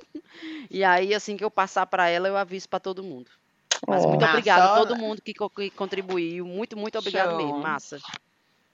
E 0.69 0.84
aí, 0.84 1.14
assim 1.14 1.38
que 1.38 1.43
eu 1.43 1.49
passar 1.51 1.85
pra 1.85 2.09
ela, 2.09 2.27
eu 2.27 2.35
aviso 2.38 2.68
pra 2.68 2.80
todo 2.80 3.01
mundo. 3.03 3.30
Mas 3.88 4.03
Oh. 4.03 4.09
muito 4.09 4.22
Massa, 4.22 4.34
obrigada 4.34 4.64
a 4.65 4.73
ó. 4.73 4.76
todo 4.77 4.95
mundo 4.97 5.22
que, 5.22 5.34
co- 5.34 5.49
que 5.49 5.69
contribuiu. 5.69 6.45
Muito, 6.45 6.76
muito 6.77 6.97
obrigado 6.97 7.30
Show. 7.30 7.38
mesmo. 7.38 7.59
Massa. 7.59 7.97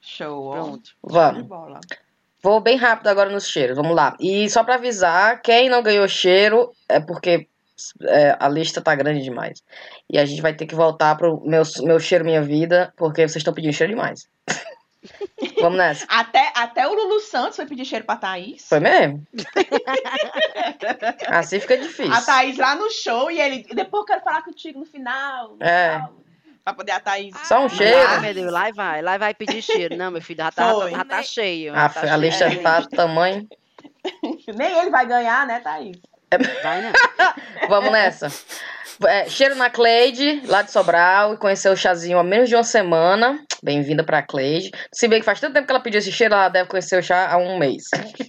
Show. 0.02 0.52
Pronto. 0.52 0.92
Vamos. 1.04 1.48
Vou 2.42 2.60
bem 2.60 2.76
rápido 2.76 3.08
agora 3.08 3.30
nos 3.30 3.48
cheiros, 3.48 3.76
vamos 3.78 3.96
lá. 3.96 4.16
E 4.20 4.50
só 4.50 4.64
pra 4.64 4.76
avisar, 4.76 5.42
quem 5.42 5.70
não 5.70 5.82
ganhou 5.82 6.08
cheiro 6.10 6.74
é 6.90 7.00
porque 7.00 7.48
é, 8.02 8.36
a 8.40 8.50
lista 8.50 8.82
tá 8.82 8.94
grande 8.96 9.22
demais. 9.24 9.64
E 10.10 10.18
a 10.20 10.26
gente 10.26 10.42
vai 10.42 10.54
ter 10.54 10.66
que 10.66 10.76
voltar 10.76 11.16
pro 11.16 11.40
meu, 11.46 11.64
meu 11.84 12.00
cheiro, 12.00 12.26
minha 12.26 12.42
vida, 12.42 12.94
porque 12.98 13.22
vocês 13.22 13.38
estão 13.38 13.54
pedindo 13.54 13.74
cheiro 13.74 13.94
demais. 13.94 14.28
Vamos 15.62 15.78
nessa. 15.78 16.06
Até, 16.08 16.52
até 16.56 16.88
o 16.88 16.94
Lulu 16.94 17.20
Santos 17.20 17.56
foi 17.56 17.66
pedir 17.66 17.86
cheiro 17.86 18.06
pra 18.06 18.16
Thaís. 18.16 18.68
Foi 18.68 18.80
mesmo? 18.80 19.26
assim 21.28 21.60
fica 21.60 21.78
difícil. 21.78 22.14
A 22.14 22.22
Thaís 22.22 22.58
lá 22.58 22.76
no 22.76 22.90
show 22.92 23.30
e 23.30 23.40
ele. 23.40 23.64
Depois 23.74 24.02
eu 24.02 24.06
quero 24.06 24.22
falar 24.24 24.44
contigo 24.44 24.80
no 24.80 24.86
final. 24.86 25.56
no 25.56 25.64
É. 25.66 25.96
final", 25.96 26.14
Pra 26.64 26.74
poder 26.74 26.94
a 26.94 27.00
Thaís. 27.00 27.36
Só 27.46 27.60
um 27.60 27.64
Mas, 27.64 27.74
cheiro. 27.74 28.08
Ah, 28.10 28.20
meu 28.22 28.34
Deus, 28.34 28.52
lá 28.52 28.72
vai, 28.72 29.02
lá 29.02 29.18
vai 29.18 29.34
pedir 29.34 29.62
cheiro. 29.62 29.98
Não, 29.98 30.10
meu 30.12 30.22
filho, 30.22 30.38
já 30.38 30.52
tá, 30.52 30.90
já 30.90 31.04
tá 31.04 31.22
cheio. 31.22 31.76
A, 31.76 31.90
tá 31.90 32.02
a 32.02 32.08
cheio. 32.08 32.18
lista 32.22 32.46
É, 32.46 32.56
tá 32.56 32.80
do 32.80 32.88
tamanho. 32.90 33.48
Nem 34.56 34.80
ele 34.80 34.90
vai 34.90 35.06
ganhar, 35.06 35.46
né, 35.46 35.60
Thaís? 35.60 35.98
Vai, 36.62 36.82
né? 36.82 36.94
Vamos 37.70 37.92
nessa. 37.92 38.32
É, 39.08 39.28
cheiro 39.28 39.56
na 39.56 39.70
Cleide, 39.70 40.44
lá 40.46 40.62
de 40.62 40.72
Sobral, 40.72 41.34
e 41.34 41.38
conheceu 41.38 41.74
o 41.74 41.78
chazinho 41.78 42.20
há 42.20 42.24
menos 42.24 42.48
de 42.48 42.56
uma 42.56 42.64
semana. 42.64 43.40
Bem-vinda 43.62 44.04
pra 44.04 44.22
Cleide. 44.22 44.72
Se 44.94 45.08
bem 45.08 45.20
que 45.20 45.26
faz 45.26 45.40
tanto 45.40 45.54
tempo 45.54 45.66
que 45.66 45.72
ela 45.72 45.80
pediu 45.80 46.00
esse 46.00 46.12
cheiro, 46.12 46.34
ela 46.34 46.50
deve 46.50 46.70
conhecer 46.70 47.00
o 47.00 47.04
chá 47.04 47.32
há 47.32 47.38
um 47.38 47.58
mês. 47.58 47.84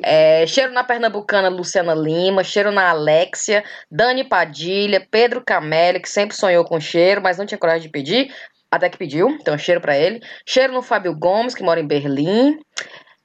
É, 0.00 0.46
cheiro 0.46 0.72
na 0.72 0.84
Pernambucana, 0.84 1.48
Luciana 1.48 1.92
Lima. 1.92 2.44
Cheiro 2.44 2.70
na 2.70 2.90
Alexia, 2.90 3.64
Dani 3.90 4.22
Padilha, 4.22 5.04
Pedro 5.10 5.42
Camelli, 5.44 5.98
que 5.98 6.08
sempre 6.08 6.36
sonhou 6.36 6.64
com 6.64 6.78
cheiro, 6.78 7.20
mas 7.20 7.36
não 7.36 7.44
tinha 7.44 7.58
coragem 7.58 7.82
de 7.82 7.88
pedir. 7.88 8.32
Até 8.70 8.88
que 8.88 8.96
pediu, 8.96 9.28
então 9.30 9.58
cheiro 9.58 9.80
pra 9.80 9.96
ele. 9.96 10.20
Cheiro 10.46 10.72
no 10.72 10.82
Fábio 10.82 11.16
Gomes, 11.16 11.54
que 11.54 11.64
mora 11.64 11.80
em 11.80 11.86
Berlim. 11.86 12.58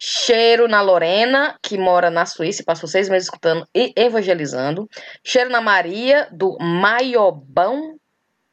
Cheiro 0.03 0.67
na 0.67 0.81
Lorena, 0.81 1.59
que 1.61 1.77
mora 1.77 2.09
na 2.09 2.25
Suíça 2.25 2.63
e 2.63 2.65
passou 2.65 2.89
seis 2.89 3.07
meses 3.07 3.27
escutando 3.27 3.67
e 3.71 3.93
evangelizando. 3.95 4.89
Cheiro 5.23 5.51
na 5.51 5.61
Maria, 5.61 6.27
do 6.31 6.57
Maiobão. 6.59 7.99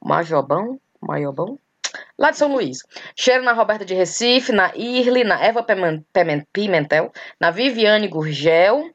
Majobão? 0.04 0.78
Maiobão? 1.00 1.58
Lá 2.18 2.30
de 2.30 2.36
São 2.36 2.52
Luís. 2.52 2.80
Cheiro 3.16 3.42
na 3.42 3.54
Roberta 3.54 3.82
de 3.82 3.94
Recife, 3.94 4.52
na 4.52 4.76
Irle, 4.76 5.24
na 5.24 5.42
Eva 5.42 5.64
Pimentel, 6.52 7.10
na 7.40 7.50
Viviane 7.50 8.08
Gurgel, 8.08 8.90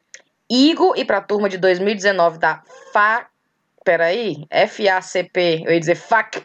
Igor 0.48 0.94
e 0.96 1.04
pra 1.04 1.22
turma 1.22 1.50
de 1.50 1.58
2019 1.58 2.38
da 2.38 2.62
FA. 2.92 3.26
Peraí, 3.84 4.46
FACP, 4.52 5.64
eu 5.66 5.74
ia 5.74 5.80
dizer 5.80 5.96
FAC. 5.96 6.40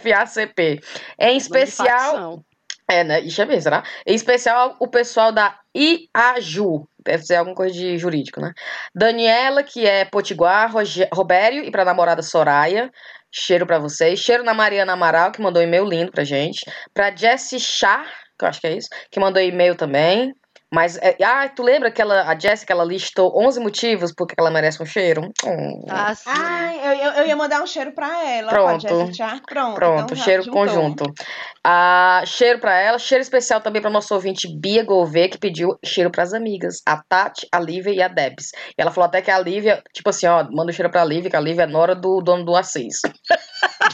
FACP. 0.00 0.80
Em 1.20 1.36
especial. 1.36 2.42
É, 2.88 3.02
né? 3.02 3.20
Ixi, 3.20 3.42
é 3.42 3.44
mesmo, 3.46 3.62
será? 3.62 3.82
Em 4.06 4.14
especial 4.14 4.76
o 4.78 4.86
pessoal 4.86 5.32
da 5.32 5.58
IAJU. 5.74 6.88
Deve 7.04 7.22
ser 7.24 7.34
alguma 7.36 7.54
coisa 7.56 7.74
de 7.74 7.98
jurídico, 7.98 8.40
né? 8.40 8.52
Daniela, 8.94 9.62
que 9.62 9.84
é 9.86 10.04
Potiguar, 10.04 10.72
Roge- 10.72 11.08
Robério 11.12 11.64
e 11.64 11.70
pra 11.70 11.84
namorada 11.84 12.22
Soraya. 12.22 12.90
Cheiro 13.30 13.66
pra 13.66 13.78
vocês. 13.78 14.20
Cheiro 14.20 14.44
na 14.44 14.54
Mariana 14.54 14.92
Amaral, 14.92 15.32
que 15.32 15.40
mandou 15.42 15.60
um 15.60 15.64
e-mail 15.64 15.84
lindo 15.84 16.12
pra 16.12 16.24
gente. 16.24 16.60
Pra 16.94 17.14
Jessie 17.14 17.58
Chá, 17.60 18.04
que 18.38 18.44
eu 18.44 18.48
acho 18.48 18.60
que 18.60 18.66
é 18.68 18.76
isso, 18.76 18.88
que 19.10 19.18
mandou 19.20 19.42
e-mail 19.42 19.74
também. 19.74 20.32
Mas, 20.72 20.98
é, 20.98 21.16
ah, 21.22 21.48
tu 21.48 21.62
lembra 21.62 21.92
que 21.92 22.02
ela, 22.02 22.22
a 22.22 22.36
Jessica, 22.36 22.72
ela 22.72 22.84
listou 22.84 23.32
11 23.40 23.60
motivos 23.60 24.12
porque 24.12 24.34
ela 24.36 24.50
merece 24.50 24.82
um 24.82 24.86
cheiro? 24.86 25.22
Hum. 25.44 25.84
Ah, 25.88 26.12
sim. 26.12 26.28
Ai, 26.28 26.80
eu, 26.82 27.12
eu, 27.12 27.26
ia 27.26 27.36
mandar 27.36 27.62
um 27.62 27.66
cheiro 27.66 27.92
pra 27.92 28.24
ela. 28.28 28.50
Pronto. 28.50 28.84
Pra 28.84 29.12
Char. 29.12 29.40
Pronto. 29.46 29.74
Pronto, 29.76 30.02
então 30.02 30.16
já 30.16 30.24
cheiro 30.24 30.42
juntou. 30.42 30.66
conjunto. 30.66 31.04
Ah, 31.62 32.22
cheiro 32.26 32.58
pra 32.58 32.76
ela, 32.78 32.98
cheiro 32.98 33.22
especial 33.22 33.60
também 33.60 33.80
pra 33.80 33.90
nosso 33.90 34.12
ouvinte 34.12 34.48
Bia 34.48 34.84
Gouveia, 34.84 35.28
que 35.28 35.38
pediu 35.38 35.78
cheiro 35.84 36.10
pras 36.10 36.34
amigas, 36.34 36.82
a 36.84 37.00
Tati, 37.08 37.46
a 37.52 37.60
Lívia 37.60 37.92
e 37.92 38.02
a 38.02 38.08
Debs. 38.08 38.50
E 38.76 38.82
ela 38.82 38.90
falou 38.90 39.06
até 39.06 39.22
que 39.22 39.30
a 39.30 39.38
Lívia, 39.38 39.80
tipo 39.92 40.10
assim, 40.10 40.26
ó, 40.26 40.44
manda 40.50 40.70
um 40.70 40.74
cheiro 40.74 40.90
pra 40.90 41.04
Lívia, 41.04 41.30
que 41.30 41.36
a 41.36 41.40
Lívia 41.40 41.62
é 41.62 41.66
nora 41.66 41.94
do 41.94 42.20
dono 42.20 42.44
do 42.44 42.56
Assis. 42.56 43.02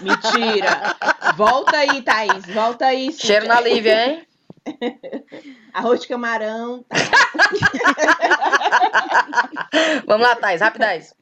Mentira. 0.01 0.97
Volta 1.37 1.77
aí, 1.77 2.01
Thaís. 2.03 2.47
Volta 2.47 2.87
aí. 2.87 3.13
Cíntia. 3.13 3.27
Cheiro 3.27 3.47
na 3.47 3.61
Lívia, 3.61 4.07
hein? 4.07 4.32
Arroz 5.73 6.01
de 6.01 6.09
camarão. 6.09 6.85
tá? 6.89 6.97
Vamos 10.07 10.27
lá, 10.27 10.37
Thais, 10.37 10.61
rapidez. 10.61 11.15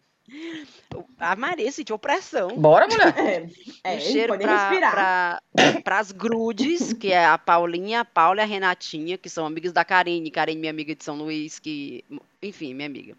A 1.19 1.35
Maria 1.35 1.71
sentiu 1.73 1.99
pressão. 1.99 2.57
Bora, 2.57 2.87
mulher. 2.87 3.51
É, 3.85 3.91
um 3.91 3.93
ele 3.93 4.01
cheiro 4.01 4.33
pode 4.33 4.45
pra, 4.45 5.41
as 5.99 6.13
grudes, 6.13 6.93
que 6.93 7.13
é 7.13 7.27
a 7.27 7.37
Paulinha, 7.37 8.01
a 8.01 8.05
Paula 8.05 8.41
e 8.41 8.45
a 8.45 8.47
Renatinha, 8.47 9.19
que 9.19 9.29
são 9.29 9.45
amigas 9.45 9.73
da 9.73 9.85
Karine. 9.85 10.31
Karine, 10.31 10.61
minha 10.61 10.71
amiga 10.71 10.95
de 10.95 11.03
São 11.03 11.17
Luís, 11.17 11.59
que. 11.59 12.05
Enfim, 12.43 12.75
minha 12.75 12.87
amiga. 12.87 13.17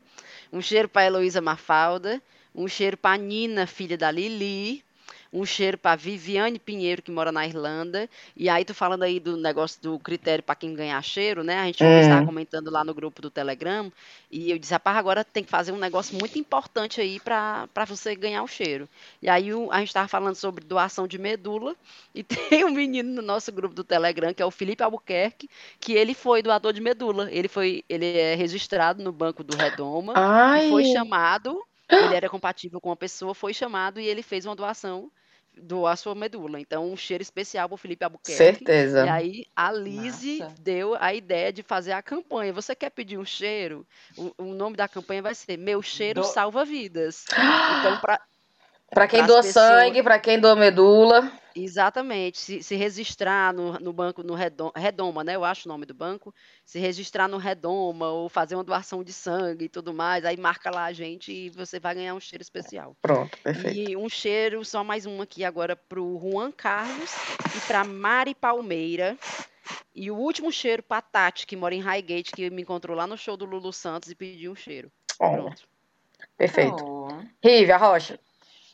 Um 0.52 0.62
cheiro 0.62 0.88
pra 0.88 1.06
Heloísa 1.06 1.42
Mafalda. 1.42 2.22
Um 2.56 2.68
cheiro 2.68 2.98
pra 2.98 3.18
Nina, 3.18 3.68
filha 3.68 3.98
da 3.98 4.12
Lili. 4.12 4.84
Um 5.34 5.46
cheiro 5.46 5.78
pra 5.78 5.96
Viviane 5.96 6.60
Pinheiro, 6.60 7.02
que 7.02 7.12
mora 7.12 7.32
na 7.32 7.46
Irlanda. 7.48 8.10
E 8.36 8.50
aí, 8.50 8.66
tu 8.66 8.74
falando 8.74 9.04
aí 9.04 9.20
do 9.20 9.38
negócio 9.38 9.82
do 9.82 9.98
critério 10.00 10.44
pra 10.44 10.56
quem 10.56 10.74
ganhar 10.74 11.02
cheiro, 11.02 11.44
né? 11.44 11.58
A 11.60 11.66
gente 11.68 11.82
Hum. 11.82 12.00
estava 12.00 12.22
comentando 12.24 12.70
lá 12.70 12.84
no 12.84 12.94
grupo 12.94 13.22
do 13.22 13.30
Telegram. 13.32 13.92
E 14.30 14.52
eu 14.52 14.58
disse, 14.60 14.74
rapaz, 14.74 14.98
agora 14.98 15.24
tem 15.24 15.44
que 15.44 15.50
fazer 15.50 15.72
um 15.72 15.78
negócio 15.78 16.18
muito 16.18 16.38
importante 16.38 17.00
aí 17.02 17.20
pra 17.20 17.68
você 17.88 18.16
ganhar 18.16 18.44
o 18.44 18.48
cheiro. 18.48 18.90
E 19.22 19.30
aí 19.30 19.54
o- 19.54 19.72
a 19.72 19.80
gente 19.80 19.88
estava 19.90 20.08
falando 20.08 20.36
sobre 20.36 20.64
doação 20.66 21.08
de 21.08 21.18
medula. 21.18 21.76
E 22.14 22.24
tem 22.24 22.66
um 22.66 22.72
menino 22.72 23.10
no 23.14 23.22
nosso 23.22 23.52
grupo 23.52 23.74
do 23.74 23.84
Telegram, 23.86 24.34
que 24.34 24.42
é 24.42 24.46
o 24.46 24.52
Felipe 24.52 24.84
Albuquerque, 24.84 25.50
que 25.80 25.94
ele 25.94 26.14
foi 26.14 26.42
doador 26.42 26.74
de 26.74 26.82
medula. 26.82 27.32
Ele 27.32 27.48
foi, 27.48 27.84
ele 27.90 28.06
é 28.18 28.36
registrado 28.36 29.02
no 29.04 29.12
banco 29.14 29.44
do 29.44 29.56
Redoma. 29.56 30.20
Ai. 30.26 30.52
E 30.54 30.60
foi 30.62 30.84
chamado, 30.84 31.62
ele 31.98 32.14
era 32.14 32.30
compatível 32.30 32.80
com 32.82 32.90
uma 32.90 32.96
pessoa, 32.98 33.34
foi 33.34 33.54
chamado 33.54 34.00
e 34.00 34.06
ele 34.08 34.22
fez 34.22 34.46
uma 34.46 34.56
doação, 34.56 35.12
a 35.88 35.96
sua 35.96 36.16
medula. 36.16 36.60
Então, 36.60 36.92
um 36.92 36.98
cheiro 36.98 37.22
especial 37.22 37.68
pro 37.68 37.78
Felipe 37.78 38.04
Albuquerque. 38.04 38.38
Certeza. 38.38 39.06
E 39.06 39.10
aí, 39.10 39.46
a 39.56 39.72
Lise 39.72 40.40
Massa. 40.40 40.56
deu 40.60 40.96
a 41.00 41.14
ideia 41.14 41.52
de 41.52 41.62
fazer 41.64 41.92
a 41.92 42.02
campanha. 42.02 42.54
Você 42.54 42.74
quer 42.76 42.90
pedir 42.90 43.18
um 43.18 43.26
cheiro? 43.26 43.86
O, 44.18 44.34
o 44.38 44.46
nome 44.54 44.76
da 44.76 44.88
campanha 44.88 45.22
vai 45.22 45.36
ser 45.36 45.58
Meu 45.58 45.82
Cheiro 45.82 46.22
Do- 46.22 46.28
Salva 46.28 46.64
Vidas. 46.66 47.26
Então, 47.80 47.98
pra, 48.00 48.20
Pra 48.94 49.08
quem 49.08 49.26
doa 49.26 49.42
pessoas- 49.42 49.66
sangue, 49.66 50.04
pra 50.04 50.20
quem 50.20 50.40
doa 50.40 50.56
medula. 50.56 51.32
Exatamente. 51.56 52.38
Se, 52.38 52.64
se 52.64 52.76
registrar 52.76 53.54
no, 53.54 53.74
no 53.80 53.94
banco, 53.94 54.24
no 54.24 54.34
Redoma, 54.34 54.72
Redoma, 54.76 55.24
né? 55.24 55.36
Eu 55.36 55.44
acho 55.44 55.68
o 55.68 55.72
nome 55.72 55.86
do 55.86 55.94
banco. 55.94 56.34
Se 56.66 56.80
registrar 56.80 57.28
no 57.28 57.38
Redoma 57.38 58.10
ou 58.10 58.30
fazer 58.30 58.56
uma 58.56 58.64
doação 58.64 59.04
de 59.04 59.14
sangue 59.14 59.66
e 59.66 59.70
tudo 59.70 59.94
mais, 59.94 60.26
aí 60.26 60.38
marca 60.38 60.72
lá 60.72 60.86
a 60.86 60.94
gente 60.94 61.32
e 61.32 61.50
você 61.50 61.80
vai 61.80 61.96
ganhar 61.96 62.14
um 62.14 62.20
cheiro 62.20 62.42
especial. 62.42 62.96
Pronto, 63.02 63.38
perfeito. 63.40 63.92
E 63.92 63.98
um 63.98 64.10
cheiro, 64.10 64.64
só 64.64 64.84
mais 64.84 65.06
um 65.06 65.22
aqui 65.22 65.44
agora 65.44 65.76
pro 65.76 66.20
Juan 66.20 66.52
Carlos 66.52 67.12
e 67.56 67.60
pra 67.68 67.84
Mari 67.84 68.34
Palmeira. 68.36 69.18
E 69.94 70.10
o 70.10 70.16
último 70.16 70.52
cheiro 70.52 70.82
pra 70.82 71.02
Tati, 71.02 71.46
que 71.46 71.56
mora 71.56 71.76
em 71.76 71.82
Highgate, 71.82 72.32
que 72.32 72.50
me 72.50 72.62
encontrou 72.62 72.96
lá 72.96 73.06
no 73.06 73.18
show 73.18 73.36
do 73.36 73.46
Lulu 73.46 73.74
Santos 73.74 74.10
e 74.10 74.16
pediu 74.16 74.52
um 74.52 74.56
cheiro. 74.56 74.92
Olha, 75.20 75.44
Pronto. 75.44 75.68
perfeito. 76.38 76.84
Oh. 76.84 77.08
Rive, 77.44 77.72
a 77.72 77.78
rocha. 77.78 78.20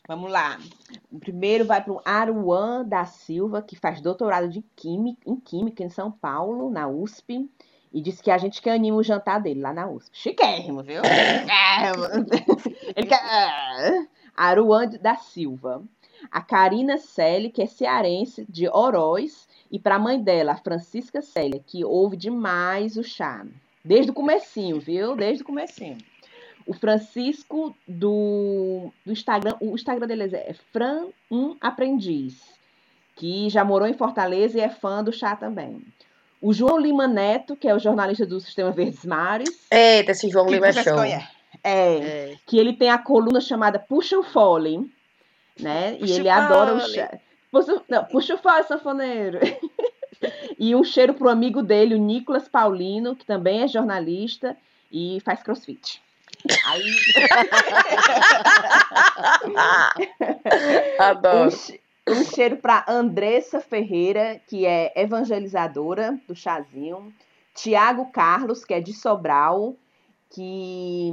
Vamos 0.08 0.32
lá. 0.32 0.58
O 1.12 1.20
primeiro 1.20 1.66
vai 1.66 1.84
para 1.84 1.92
o 1.92 2.00
Aruan 2.02 2.82
da 2.82 3.04
Silva, 3.04 3.60
que 3.60 3.76
faz 3.76 4.00
doutorado 4.00 4.48
de 4.48 4.62
química, 4.74 5.20
em 5.26 5.36
Química 5.36 5.84
em 5.84 5.90
São 5.90 6.10
Paulo, 6.10 6.70
na 6.70 6.88
USP. 6.88 7.46
E 7.92 8.00
disse 8.00 8.22
que 8.22 8.30
a 8.30 8.38
gente 8.38 8.62
que 8.62 8.70
anima 8.70 8.96
o 8.96 9.02
jantar 9.02 9.38
dele 9.38 9.60
lá 9.60 9.70
na 9.70 9.86
USP. 9.86 10.16
Chiquérrimo, 10.16 10.82
viu? 10.82 11.02
Ele 12.96 13.06
quer... 13.06 13.20
Ah. 13.22 14.06
Aruan 14.34 14.88
da 14.88 15.16
Silva. 15.16 15.82
A 16.30 16.40
Karina 16.40 16.96
Selle, 16.96 17.50
que 17.50 17.60
é 17.60 17.66
cearense, 17.66 18.46
de 18.48 18.66
Oroz. 18.66 19.46
E 19.70 19.78
para 19.78 19.96
a 19.96 19.98
mãe 19.98 20.18
dela, 20.18 20.52
a 20.52 20.56
Francisca 20.56 21.20
Célia, 21.20 21.62
que 21.66 21.84
ouve 21.84 22.16
demais 22.16 22.96
o 22.96 23.04
chá. 23.04 23.44
Desde 23.84 24.10
o 24.10 24.14
comecinho, 24.14 24.80
viu? 24.80 25.14
Desde 25.14 25.42
o 25.42 25.46
comecinho. 25.46 25.98
O 26.68 26.74
Francisco 26.74 27.74
do, 27.88 28.92
do 29.04 29.10
Instagram, 29.10 29.54
o 29.58 29.74
Instagram 29.74 30.06
dele 30.06 30.36
é 30.36 30.54
Fran 30.70 31.06
um 31.30 31.56
Aprendiz, 31.62 32.34
que 33.16 33.48
já 33.48 33.64
morou 33.64 33.88
em 33.88 33.94
Fortaleza 33.94 34.58
e 34.58 34.60
é 34.60 34.68
fã 34.68 35.02
do 35.02 35.10
chá 35.10 35.34
também. 35.34 35.82
O 36.42 36.52
João 36.52 36.78
Lima 36.78 37.08
Neto, 37.08 37.56
que 37.56 37.66
é 37.66 37.74
o 37.74 37.78
jornalista 37.78 38.26
do 38.26 38.38
Sistema 38.38 38.70
Verdes 38.70 39.02
Mares. 39.06 39.66
Eita, 39.70 40.12
esse 40.12 40.28
João 40.28 40.44
que 40.44 40.52
Lima 40.52 40.66
é 40.66 40.72
show. 40.74 40.94
conhecem. 40.94 41.28
É, 41.64 41.96
É. 41.96 42.36
que 42.46 42.58
ele 42.58 42.74
tem 42.74 42.90
a 42.90 42.98
coluna 42.98 43.40
chamada 43.40 43.78
Puxa 43.78 44.18
o 44.18 44.22
Fole, 44.22 44.92
né? 45.58 45.94
Puxa 45.94 46.12
e 46.12 46.16
ele 46.16 46.28
adora 46.28 46.74
o 46.74 46.80
chá. 46.80 47.18
Puxa, 47.50 47.82
não, 47.88 48.04
puxa 48.04 48.34
o 48.34 48.38
fole, 48.38 48.64
sanfoneiro. 48.64 49.38
e 50.58 50.76
um 50.76 50.84
cheiro 50.84 51.14
pro 51.14 51.30
amigo 51.30 51.62
dele, 51.62 51.94
o 51.94 51.98
Nicolas 51.98 52.46
Paulino, 52.46 53.16
que 53.16 53.24
também 53.24 53.62
é 53.62 53.68
jornalista 53.68 54.54
e 54.92 55.18
faz 55.24 55.42
crossfit. 55.42 56.02
Aí, 56.64 56.82
um, 60.98 61.02
Adoro. 61.02 61.50
che- 61.50 61.80
um 62.08 62.24
cheiro 62.24 62.56
para 62.56 62.84
Andressa 62.88 63.60
Ferreira, 63.60 64.40
que 64.46 64.64
é 64.66 64.92
evangelizadora 64.96 66.18
do 66.26 66.34
chazinho. 66.34 67.12
Tiago 67.54 68.10
Carlos, 68.12 68.64
que 68.64 68.72
é 68.72 68.80
de 68.80 68.94
Sobral, 68.94 69.74
que, 70.30 71.12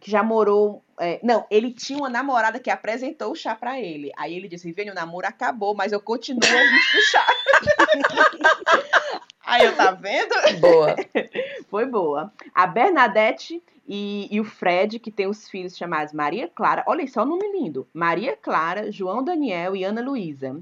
que 0.00 0.10
já 0.10 0.22
morou. 0.22 0.82
é, 0.98 1.18
não, 1.22 1.44
ele 1.50 1.72
tinha 1.72 1.98
uma 1.98 2.08
namorada 2.08 2.58
que 2.60 2.70
apresentou 2.70 3.32
o 3.32 3.36
chá 3.36 3.54
para 3.54 3.78
ele. 3.80 4.10
Aí 4.16 4.34
ele 4.34 4.48
disse: 4.48 4.66
Viviane, 4.66 4.90
o 4.90 4.94
namoro 4.94 5.26
acabou, 5.26 5.74
mas 5.74 5.92
eu 5.92 6.00
continuo 6.00 6.40
ouvindo 6.42 6.92
do 6.92 7.02
chá. 7.10 7.26
Aí 9.44 9.64
eu, 9.66 9.74
tá 9.74 9.90
vendo? 9.90 10.32
Boa. 10.60 10.94
Foi 11.68 11.84
boa. 11.86 12.32
A 12.54 12.66
Bernadette 12.68 13.60
e, 13.92 14.28
e 14.30 14.38
o 14.40 14.44
Fred, 14.44 15.00
que 15.00 15.10
tem 15.10 15.26
os 15.26 15.48
filhos 15.48 15.76
chamados 15.76 16.12
Maria 16.12 16.46
Clara. 16.46 16.84
Olha 16.86 17.04
só 17.08 17.22
o 17.22 17.26
nome 17.26 17.50
lindo. 17.52 17.88
Maria 17.92 18.36
Clara, 18.40 18.92
João 18.92 19.24
Daniel 19.24 19.74
e 19.74 19.82
Ana 19.82 20.00
Luísa. 20.00 20.56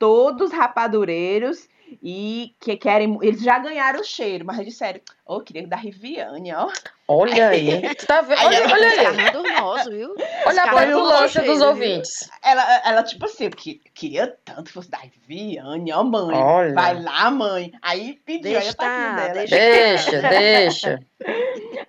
Todos 0.00 0.50
rapadureiros 0.52 1.68
e 2.02 2.56
que 2.58 2.76
querem. 2.76 3.16
Eles 3.22 3.40
já 3.40 3.58
ganharam 3.60 4.00
o 4.00 4.04
cheiro, 4.04 4.44
mas 4.44 4.64
disseram: 4.64 5.00
Ô, 5.24 5.40
queria 5.40 5.64
da 5.66 5.76
Riviane, 5.76 6.52
ó. 6.54 6.68
Olha 7.06 7.48
aí. 7.50 7.82
Tu 7.94 8.06
tá 8.06 8.20
vendo? 8.22 8.38
Aí 8.38 8.46
Olha, 8.46 8.72
olha 8.72 8.88
aí. 8.88 8.98
Escarrando 8.98 9.42
nós, 9.42 9.86
viu? 9.88 10.14
Olha 10.46 10.62
a 10.64 10.74
petulância 10.74 11.42
dos 11.42 11.58
viu? 11.58 11.68
ouvintes. 11.68 12.30
Ela, 12.42 12.82
ela 12.84 13.02
tipo 13.02 13.24
assim, 13.26 13.44
eu 13.44 13.50
que- 13.50 13.80
queria 13.94 14.34
tanto 14.44 14.64
que 14.64 14.72
fosse 14.72 14.90
da 14.90 14.98
Riviane, 14.98 15.92
ó, 15.92 16.02
mãe. 16.02 16.34
Olha. 16.36 16.74
Vai 16.74 17.00
lá, 17.00 17.30
mãe. 17.30 17.72
Aí 17.82 18.18
pediu, 18.24 18.48
aí 18.58 18.64
Deixa 18.64 18.70
a 18.70 18.74
taquinha 18.74 19.08
tá, 19.16 19.28
dela. 19.28 19.46
deixa 19.46 19.56
Deixa, 20.20 20.28
deixa. 20.28 21.00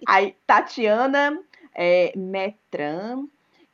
Aí, 0.08 0.36
Tatiana 0.46 1.40
é, 1.76 2.14
Metran, 2.16 3.26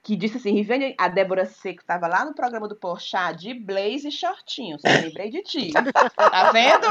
que 0.02 0.16
disse 0.16 0.38
assim: 0.38 0.54
Riviane, 0.54 0.96
a 0.98 1.08
Débora 1.08 1.46
Seco 1.46 1.82
estava 1.82 2.08
lá 2.08 2.26
no 2.26 2.34
programa 2.34 2.68
do 2.68 2.76
Porchat 2.76 3.38
de 3.38 3.54
blaze 3.54 4.08
e 4.08 4.12
shortinho. 4.12 4.78
Só 4.80 4.88
lembrei 4.88 5.30
de 5.30 5.42
ti. 5.44 5.72
Tá 6.16 6.52
vendo? 6.52 6.88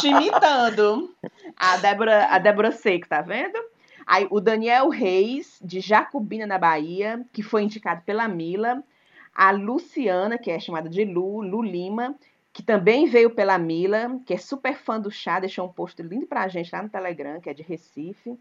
Te 0.00 0.08
imitando. 0.08 1.14
A 1.56 1.76
Débora, 1.78 2.26
a 2.26 2.38
Débora 2.38 2.72
Seco, 2.72 3.08
tá 3.08 3.20
vendo? 3.22 3.58
Aí, 4.06 4.26
o 4.30 4.40
Daniel 4.40 4.88
Reis, 4.88 5.58
de 5.62 5.80
Jacobina, 5.80 6.46
na 6.46 6.58
Bahia, 6.58 7.24
que 7.32 7.42
foi 7.42 7.62
indicado 7.62 8.02
pela 8.02 8.28
Mila. 8.28 8.82
A 9.34 9.50
Luciana, 9.50 10.38
que 10.38 10.50
é 10.50 10.58
chamada 10.58 10.88
de 10.88 11.04
Lu, 11.04 11.42
Lu 11.42 11.62
Lima, 11.62 12.16
que 12.52 12.62
também 12.62 13.06
veio 13.06 13.30
pela 13.30 13.58
Mila, 13.58 14.18
que 14.24 14.32
é 14.32 14.38
super 14.38 14.76
fã 14.76 14.98
do 14.98 15.10
chá, 15.10 15.38
deixou 15.38 15.66
um 15.66 15.72
post 15.72 16.00
lindo 16.02 16.26
pra 16.26 16.48
gente 16.48 16.70
lá 16.72 16.82
no 16.82 16.88
Telegram, 16.88 17.38
que 17.40 17.50
é 17.50 17.54
de 17.54 17.62
Recife. 17.62 18.38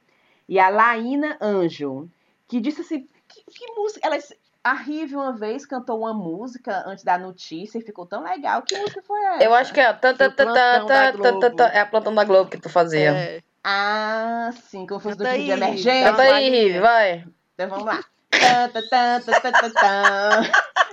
E 0.47 0.59
a 0.59 0.69
Laína 0.69 1.37
Anjo, 1.41 2.09
que 2.47 2.59
disse 2.59 2.81
assim, 2.81 3.07
que, 3.27 3.43
que 3.43 3.71
música... 3.73 4.05
Ela, 4.05 4.17
a 4.65 4.73
Rive 4.73 5.15
uma 5.15 5.31
vez 5.31 5.63
cantou 5.63 5.99
uma 5.99 6.13
música 6.13 6.83
antes 6.87 7.03
da 7.03 7.19
notícia 7.19 7.77
e 7.77 7.83
ficou 7.83 8.05
tão 8.05 8.23
legal. 8.23 8.63
Que 8.63 8.75
música 8.79 9.01
foi 9.03 9.23
essa? 9.23 9.43
Eu 9.43 9.53
acho 9.53 9.71
que 9.71 9.79
é. 9.79 9.93
Tá, 9.93 10.11
tá, 10.11 10.29
tá, 10.29 10.45
tá, 10.45 10.85
tá, 10.85 11.11
tá, 11.11 11.39
tá, 11.39 11.49
tá. 11.51 11.67
É 11.67 11.81
a 11.81 11.85
plantão 11.85 12.15
da 12.15 12.23
Globo 12.23 12.49
que 12.49 12.57
tu 12.57 12.67
fazia. 12.67 13.11
É. 13.11 13.41
Ah, 13.63 14.49
sim, 14.67 14.87
como 14.87 14.99
fosse 14.99 15.17
do 15.17 15.23
tipo 15.23 15.37
de 15.37 15.51
emergência. 15.51 16.09
Canta 16.09 16.23
aí, 16.23 16.49
Rive, 16.49 16.79
vai. 16.79 17.25
Então 17.53 17.69
vamos 17.69 17.85
lá. 17.85 18.03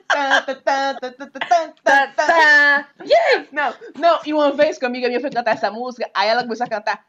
Não, 3.53 3.75
não, 3.97 4.21
e 4.25 4.33
uma 4.33 4.53
vez 4.53 4.79
que 4.79 4.85
uma 4.85 4.91
amiga 4.91 5.09
minha 5.09 5.21
foi 5.21 5.31
cantar 5.31 5.53
essa 5.53 5.71
música, 5.71 6.11
aí 6.15 6.29
ela 6.29 6.43
começou 6.43 6.67
a 6.67 6.71
cantar. 6.71 7.05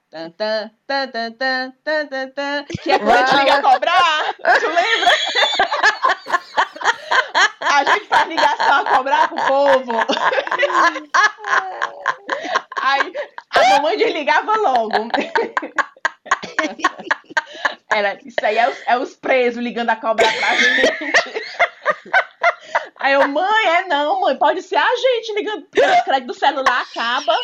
Que 2.81 2.91
é 2.91 2.99
quando 2.99 3.11
a 3.11 3.25
gente 3.25 3.35
liga 3.39 3.55
a 3.55 3.61
cobrar. 3.61 4.33
Tu 4.59 4.67
lembra? 4.67 5.11
A 7.61 7.83
gente 7.85 8.05
faz 8.07 8.27
ligação 8.27 8.81
a 8.81 8.97
cobrar 8.97 9.27
pro 9.27 9.37
povo. 9.47 9.91
Aí 12.81 13.13
a 13.49 13.69
mamãe 13.69 13.97
desligava 13.97 14.55
logo. 14.57 15.09
Era, 17.91 18.17
isso 18.25 18.43
aí 18.43 18.57
é 18.57 18.69
os, 18.69 18.77
é 18.87 18.97
os 18.97 19.15
presos 19.15 19.63
ligando 19.63 19.89
a 19.89 19.95
cobra 19.95 20.27
pra 20.27 20.55
gente. 20.55 21.43
Aí 22.97 23.13
eu, 23.13 23.27
mãe, 23.27 23.65
é 23.67 23.87
não, 23.87 24.21
mãe, 24.21 24.37
pode 24.37 24.61
ser 24.61 24.77
a 24.77 24.95
gente 24.95 25.33
ligando, 25.33 25.63
o 25.63 26.03
crédito 26.03 26.27
do 26.27 26.33
celular 26.33 26.81
acaba. 26.81 27.35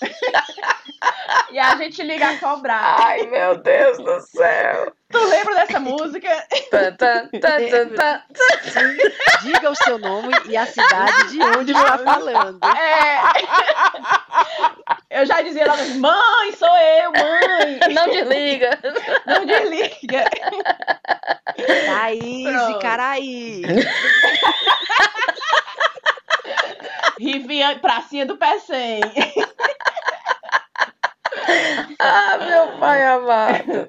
e 1.50 1.58
a 1.58 1.76
gente 1.76 2.02
liga 2.02 2.28
a 2.30 2.38
cobrar. 2.38 2.96
Ai, 3.00 3.26
meu 3.26 3.56
Deus 3.56 3.98
do 3.98 4.20
céu. 4.20 4.92
Tu 5.10 5.18
lembra 5.18 5.54
dessa 5.54 5.80
música? 5.80 6.28
Diga 9.42 9.70
o 9.70 9.74
seu 9.74 9.98
nome 9.98 10.28
e 10.46 10.56
a 10.56 10.66
cidade 10.66 11.30
de 11.30 11.42
onde 11.42 11.72
está 11.72 11.96
falando. 12.04 12.60
É. 12.64 13.20
Eu 15.10 15.24
já 15.24 15.40
dizia 15.40 15.66
logo, 15.66 15.82
mãe, 15.98 16.52
sou 16.58 16.76
eu, 16.76 17.12
mãe. 17.12 17.80
Não 17.94 18.06
desliga. 18.10 18.78
Não 19.24 19.46
desliga. 19.46 20.24
Thaís 21.86 22.68
e 22.70 22.78
Caraí. 22.80 23.62
Riviane, 27.18 27.80
pracinha 27.80 28.26
do 28.26 28.36
pé 28.36 28.58
100. 28.58 29.00
Ah, 31.98 32.38
meu 32.38 32.78
pai 32.78 33.02
amado. 33.02 33.88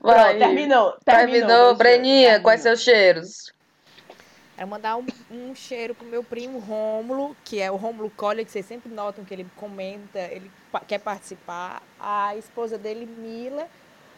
Vai, 0.00 0.36
Pronto, 0.36 0.38
terminou. 0.38 0.92
Terminou. 0.92 0.96
Terminou, 1.04 1.74
Breninha, 1.74 2.22
terminou. 2.22 2.42
quais 2.42 2.60
seus 2.60 2.80
cheiros? 2.80 3.52
Quero 4.56 4.68
mandar 4.68 4.96
um, 4.96 5.06
um 5.30 5.54
cheiro 5.54 5.94
pro 5.94 6.06
meu 6.06 6.24
primo 6.24 6.58
Rômulo, 6.58 7.36
que 7.44 7.60
é 7.60 7.70
o 7.70 7.76
Rômulo 7.76 8.10
Collier, 8.10 8.44
que 8.44 8.50
vocês 8.50 8.64
sempre 8.64 8.90
notam 8.90 9.24
que 9.24 9.34
ele 9.34 9.46
comenta, 9.56 10.18
ele 10.18 10.50
quer 10.88 10.98
participar. 10.98 11.82
A 12.00 12.34
esposa 12.36 12.78
dele, 12.78 13.06
Mila. 13.06 13.68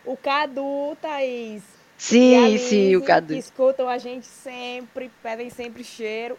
O 0.05 0.16
Cadu, 0.16 0.97
Thaís. 1.01 1.62
Sim, 1.97 2.56
sim, 2.59 2.94
o 2.94 3.02
Cadu. 3.02 3.35
Que 3.35 3.40
escutam 3.40 3.89
a 3.89 3.98
gente 3.98 4.27
sempre, 4.27 5.10
pedem 5.23 5.51
sempre 5.51 5.82
cheiro. 5.82 6.39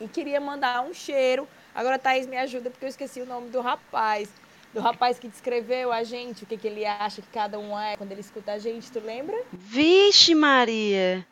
E 0.00 0.06
queria 0.06 0.40
mandar 0.40 0.80
um 0.82 0.94
cheiro. 0.94 1.48
Agora, 1.74 1.98
Thaís, 1.98 2.26
me 2.26 2.36
ajuda, 2.36 2.70
porque 2.70 2.84
eu 2.84 2.88
esqueci 2.88 3.20
o 3.20 3.26
nome 3.26 3.50
do 3.50 3.60
rapaz. 3.60 4.28
Do 4.74 4.80
rapaz 4.80 5.18
que 5.18 5.28
descreveu 5.28 5.90
a 5.92 6.02
gente, 6.04 6.44
o 6.44 6.46
que, 6.46 6.56
que 6.56 6.66
ele 6.66 6.84
acha 6.84 7.22
que 7.22 7.28
cada 7.28 7.58
um 7.58 7.78
é 7.78 7.96
quando 7.96 8.12
ele 8.12 8.20
escuta 8.20 8.52
a 8.52 8.58
gente, 8.58 8.90
tu 8.92 9.00
lembra? 9.00 9.36
Vixe, 9.52 10.34
Maria. 10.34 11.26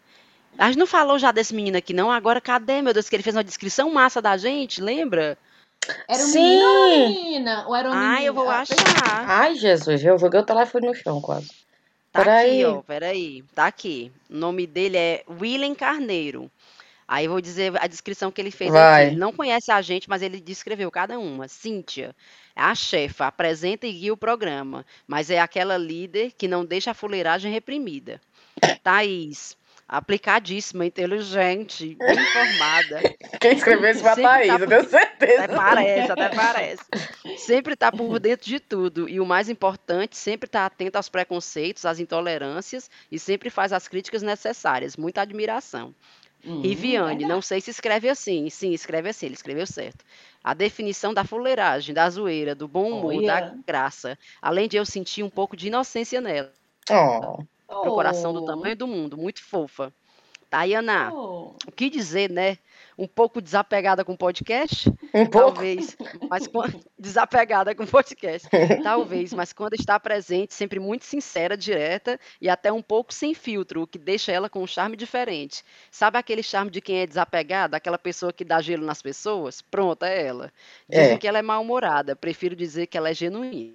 A 0.59 0.69
gente 0.69 0.79
não 0.79 0.87
falou 0.87 1.19
já 1.19 1.33
desse 1.33 1.55
menino 1.55 1.77
aqui, 1.77 1.93
não? 1.93 2.11
Agora 2.11 2.41
cadê, 2.41 2.81
meu 2.81 2.95
Deus? 2.95 3.09
Que 3.09 3.17
ele 3.17 3.23
fez 3.23 3.37
uma 3.37 3.45
descrição 3.45 3.93
massa 3.93 4.23
da 4.23 4.37
gente, 4.39 4.81
lembra? 4.81 5.37
Era 6.09 6.23
um 6.23 6.27
Sim. 6.27 6.41
menino 6.43 7.09
menina? 7.09 7.65
Ou 7.69 7.75
era 7.77 7.89
uma 7.91 7.97
Ai, 7.97 8.09
menina? 8.15 8.27
eu 8.27 8.35
vou 8.35 8.49
Ah, 8.49 8.61
achar. 8.61 8.77
Ai, 9.29 9.55
Jesus, 9.55 10.03
eu 10.03 10.19
joguei 10.19 10.41
o 10.41 10.45
telefone 10.45 10.87
no 10.89 10.95
chão 10.95 11.21
quase. 11.21 11.51
Tá 12.11 12.25
Peraí. 12.25 12.65
aqui, 12.65 12.65
ó, 12.65 12.83
peraí. 12.83 13.45
Tá 13.55 13.67
aqui. 13.67 14.11
O 14.31 14.35
nome 14.37 14.67
dele 14.67 14.97
é 14.97 15.25
William 15.29 15.75
Carneiro. 15.75 16.51
Aí 17.07 17.27
eu 17.27 17.31
vou 17.31 17.41
dizer 17.41 17.73
a 17.81 17.87
descrição 17.87 18.33
que 18.33 18.41
ele 18.41 18.51
fez 18.51 18.73
Vai. 18.73 19.03
aqui. 19.05 19.13
Ele 19.13 19.21
não 19.21 19.33
conhece 19.33 19.71
a 19.71 19.81
gente, 19.83 20.09
mas 20.09 20.23
ele 20.23 20.41
descreveu 20.41 20.91
cada 20.91 21.19
uma. 21.19 21.47
Cíntia, 21.47 22.17
a 22.57 22.75
chefa, 22.75 23.27
apresenta 23.27 23.87
e 23.87 23.93
guia 23.93 24.13
o 24.13 24.17
programa, 24.17 24.85
mas 25.07 25.31
é 25.31 25.39
aquela 25.39 25.77
líder 25.77 26.33
que 26.37 26.49
não 26.49 26.65
deixa 26.65 26.93
a 26.93 26.95
fuleiragem 26.95 27.53
reprimida. 27.53 28.21
Thaís, 28.83 29.57
aplicadíssima, 29.89 30.85
inteligente, 30.85 31.95
bem 31.95 32.19
informada. 32.19 33.03
Quem 33.41 33.53
escreveu 33.53 33.91
isso 33.91 34.01
foi 34.01 34.11
a 34.11 34.15
Sempre 34.15 34.31
Thaís, 34.31 34.49
tá 34.49 34.59
eu 34.59 34.69
tenho 34.69 34.89
certeza. 34.89 35.45
Até 35.45 35.55
parece, 35.55 36.13
até 36.13 36.29
parece. 36.31 36.85
Sempre 37.37 37.77
tá 37.77 37.93
por 37.93 38.19
dentro 38.19 38.47
de 38.47 38.59
tudo. 38.59 39.09
E 39.09 39.21
o 39.21 39.27
mais 39.27 39.49
importante, 39.49 40.17
sempre 40.17 40.49
tá 40.49 40.67
atento 40.67 40.97
aos 40.97 41.09
preconceitos, 41.09 41.85
às 41.85 42.01
intolerâncias 42.01 42.91
e 43.13 43.19
sempre 43.19 43.51
faz 43.51 43.73
as 43.73 43.87
críticas 43.87 44.23
necessárias. 44.23 44.97
Muita 44.97 45.21
admiração. 45.21 45.95
Hum, 46.45 46.63
Riviane, 46.63 47.25
não 47.25 47.43
sei 47.43 47.61
se 47.61 47.71
escreve 47.71 48.09
assim. 48.09 48.49
Sim, 48.51 48.73
escreve 48.73 49.09
assim, 49.09 49.27
ele 49.27 49.35
escreveu 49.35 49.67
certo. 49.67 50.05
A 50.47 50.55
definição 50.55 51.13
da 51.13 51.25
fuleiragem, 51.25 51.95
da 51.95 52.09
zoeira, 52.09 52.55
do 52.55 52.69
bom 52.69 52.91
humor, 52.93 53.23
da 53.25 53.35
Olha. 53.37 53.59
graça. 53.67 54.19
Além 54.41 54.69
de 54.69 54.77
eu 54.77 54.87
sentir 54.87 55.25
um 55.25 55.31
pouco 55.31 55.57
de 55.57 55.67
inocência 55.69 56.21
nela. 56.21 56.53
Oh, 56.91 57.43
Pro 57.83 57.93
coração 57.95 58.33
do 58.33 58.43
Oh, 58.43 58.47
tamanho 58.47 58.77
do 58.77 58.87
mundo, 58.87 59.19
muito 59.19 59.43
fofa. 59.43 59.93
Tayana, 60.51 61.13
oh. 61.13 61.55
o 61.67 61.73
que 61.73 61.91
dizer, 61.91 62.31
né? 62.31 62.59
Um 62.99 63.07
pouco 63.07 63.43
desapegada 63.43 64.05
com 64.05 64.13
o 64.15 64.17
podcast? 64.17 64.89
um 65.13 65.27
pouco. 65.27 65.53
Talvez, 65.55 65.97
mas 66.31 66.47
quando- 66.47 66.81
desapegada 66.99 67.75
com 67.75 67.83
o 67.85 67.87
podcast. 67.87 68.49
Talvez, 68.83 69.35
mas 69.35 69.53
quando 69.53 69.75
está 69.75 70.01
presente, 70.01 70.55
sempre 70.55 70.81
muito 70.81 71.05
sincera, 71.05 71.57
direta 71.57 72.19
e 72.41 72.49
até 72.49 72.73
um 72.73 72.81
pouco 72.81 73.13
sem 73.13 73.35
filtro, 73.35 73.83
o 73.83 73.87
que 73.87 73.99
deixa 73.99 74.33
ela 74.33 74.49
com 74.49 74.63
um 74.63 74.67
charme 74.67 74.97
diferente. 74.97 75.63
Sabe 75.91 76.17
aquele 76.19 76.43
charme 76.43 76.71
de 76.71 76.81
quem 76.81 77.01
é 77.01 77.07
desapegado, 77.07 77.75
aquela 77.75 77.99
pessoa 77.99 78.33
que 78.33 78.45
dá 78.45 78.61
gelo 78.63 78.85
nas 78.87 79.03
pessoas? 79.03 79.61
Pronto, 79.61 80.03
é 80.05 80.27
ela. 80.27 80.51
Dizem 80.89 81.13
É. 81.15 81.19
que 81.19 81.29
ela 81.29 81.39
é 81.39 81.43
mal-humorada, 81.43 82.17
prefiro 82.17 82.57
dizer 82.57 82.87
que 82.87 82.97
ela 82.97 83.11
é 83.11 83.15
genuína. 83.15 83.75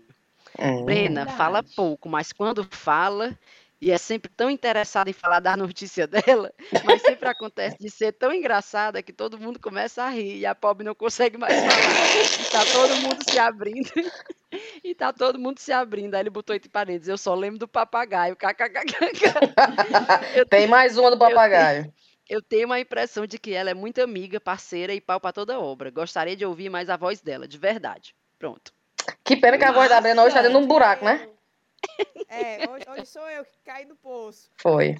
Hum. 0.59 0.83
Brena 0.83 1.25
fala 1.27 1.59
Verdade. 1.61 1.75
pouco, 1.75 2.09
mas 2.09 2.33
quando 2.33 2.67
fala, 2.71 3.37
e 3.81 3.89
é 3.91 3.97
sempre 3.97 4.31
tão 4.31 4.49
interessada 4.49 5.09
em 5.09 5.13
falar 5.13 5.39
da 5.39 5.57
notícia 5.57 6.05
dela, 6.07 6.53
mas 6.85 7.01
sempre 7.01 7.27
acontece 7.27 7.77
de 7.79 7.89
ser 7.89 8.11
tão 8.11 8.31
engraçada 8.31 9.01
que 9.01 9.11
todo 9.11 9.39
mundo 9.39 9.59
começa 9.59 10.03
a 10.03 10.09
rir 10.09 10.37
e 10.37 10.45
a 10.45 10.53
pobre 10.53 10.85
não 10.85 10.93
consegue 10.93 11.37
mais 11.37 11.55
falar. 11.55 12.15
E 12.39 12.51
tá 12.51 12.65
todo 12.71 12.95
mundo 12.97 13.23
se 13.29 13.39
abrindo. 13.39 13.89
E 14.83 14.93
tá 14.93 15.13
todo 15.13 15.39
mundo 15.39 15.59
se 15.59 15.71
abrindo. 15.71 16.13
Aí 16.15 16.21
ele 16.21 16.29
botou 16.29 16.53
entre 16.53 16.67
parênteses. 16.67 17.07
Eu 17.07 17.17
só 17.17 17.33
lembro 17.33 17.57
do 17.57 17.67
papagaio. 17.69 18.35
kkkk. 18.35 18.93
Eu, 20.35 20.45
Tem 20.45 20.67
mais 20.67 20.97
uma 20.97 21.09
do 21.11 21.17
papagaio. 21.17 21.93
eu 22.29 22.41
tenho 22.41 22.65
uma 22.65 22.77
impressão 22.79 23.25
de 23.25 23.37
que 23.39 23.53
ela 23.53 23.69
é 23.69 23.73
muito 23.73 24.01
amiga, 24.01 24.41
parceira 24.41 24.93
e 24.93 24.99
pau 24.99 25.21
pra 25.21 25.31
toda 25.31 25.57
obra. 25.57 25.89
Gostaria 25.89 26.35
de 26.35 26.45
ouvir 26.45 26.69
mais 26.69 26.89
a 26.89 26.97
voz 26.97 27.21
dela, 27.21 27.47
de 27.47 27.57
verdade. 27.57 28.13
Pronto. 28.37 28.73
Que 29.23 29.37
pena 29.37 29.57
que 29.57 29.63
a 29.63 29.71
voz 29.71 29.87
da 29.89 30.01
Brena 30.01 30.23
hoje 30.23 30.35
tá 30.35 30.41
dentro 30.41 30.57
de 30.57 30.63
um 30.65 30.67
buraco, 30.67 31.05
né? 31.05 31.29
É, 32.29 32.69
hoje, 32.69 32.85
hoje 32.89 33.05
sou 33.07 33.29
eu 33.29 33.43
que 33.43 33.57
caí 33.65 33.85
no 33.85 33.95
poço. 33.95 34.49
Foi. 34.57 34.97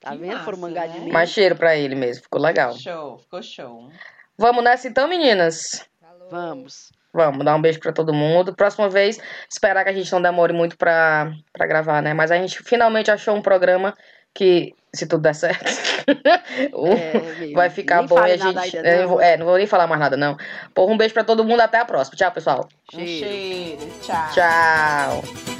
Tá 0.00 0.12
Que 0.12 0.18
vendo? 0.18 0.44
Foram 0.44 0.58
massa, 0.58 0.74
mangar 0.74 0.88
de 0.88 0.98
né? 0.98 1.04
mim. 1.06 1.12
Mais 1.12 1.30
cheiro 1.30 1.56
pra 1.56 1.76
ele 1.76 1.94
mesmo, 1.94 2.22
ficou 2.22 2.40
legal. 2.40 2.74
Show, 2.76 3.18
ficou 3.18 3.42
show. 3.42 3.90
Vamos 4.36 4.62
nessa 4.64 4.88
então, 4.88 5.06
meninas? 5.08 5.86
Falou. 6.00 6.28
Vamos. 6.30 6.92
Vamos, 7.12 7.44
dar 7.44 7.56
um 7.56 7.60
beijo 7.60 7.80
pra 7.80 7.92
todo 7.92 8.12
mundo. 8.14 8.54
Próxima 8.54 8.88
vez, 8.88 9.18
esperar 9.50 9.82
que 9.82 9.90
a 9.90 9.92
gente 9.92 10.10
não 10.12 10.22
demore 10.22 10.52
muito 10.52 10.76
pra, 10.78 11.32
pra 11.52 11.66
gravar, 11.66 12.00
né? 12.00 12.14
Mas 12.14 12.30
a 12.30 12.36
gente 12.36 12.62
finalmente 12.62 13.10
achou 13.10 13.34
um 13.34 13.42
programa 13.42 13.96
que, 14.32 14.74
se 14.94 15.06
tudo 15.08 15.22
der 15.22 15.34
certo, 15.34 15.64
o- 16.72 16.86
É, 16.86 17.52
vai 17.52 17.68
ficar 17.68 18.02
bom. 18.06 18.16
E 18.26 18.30
a 18.32 18.36
gente. 18.36 18.76
ainda, 18.76 18.88
é, 18.88 19.00
não. 19.02 19.08
vou- 19.08 19.20
é, 19.20 19.36
não 19.36 19.44
vou 19.46 19.56
nem 19.58 19.66
falar 19.66 19.86
mais 19.88 20.00
nada, 20.00 20.16
não. 20.16 20.36
Porra, 20.72 20.92
um 20.92 20.96
beijo 20.96 21.12
pra 21.12 21.24
todo 21.24 21.44
mundo. 21.44 21.60
Até 21.60 21.78
a 21.78 21.84
próxima. 21.84 22.16
Tchau, 22.16 22.30
pessoal. 22.30 22.68
Um 22.94 22.98
Cheiro. 23.04 23.26
cheiro. 23.26 23.92
Tchau. 24.02 24.30
Tchau. 24.32 25.59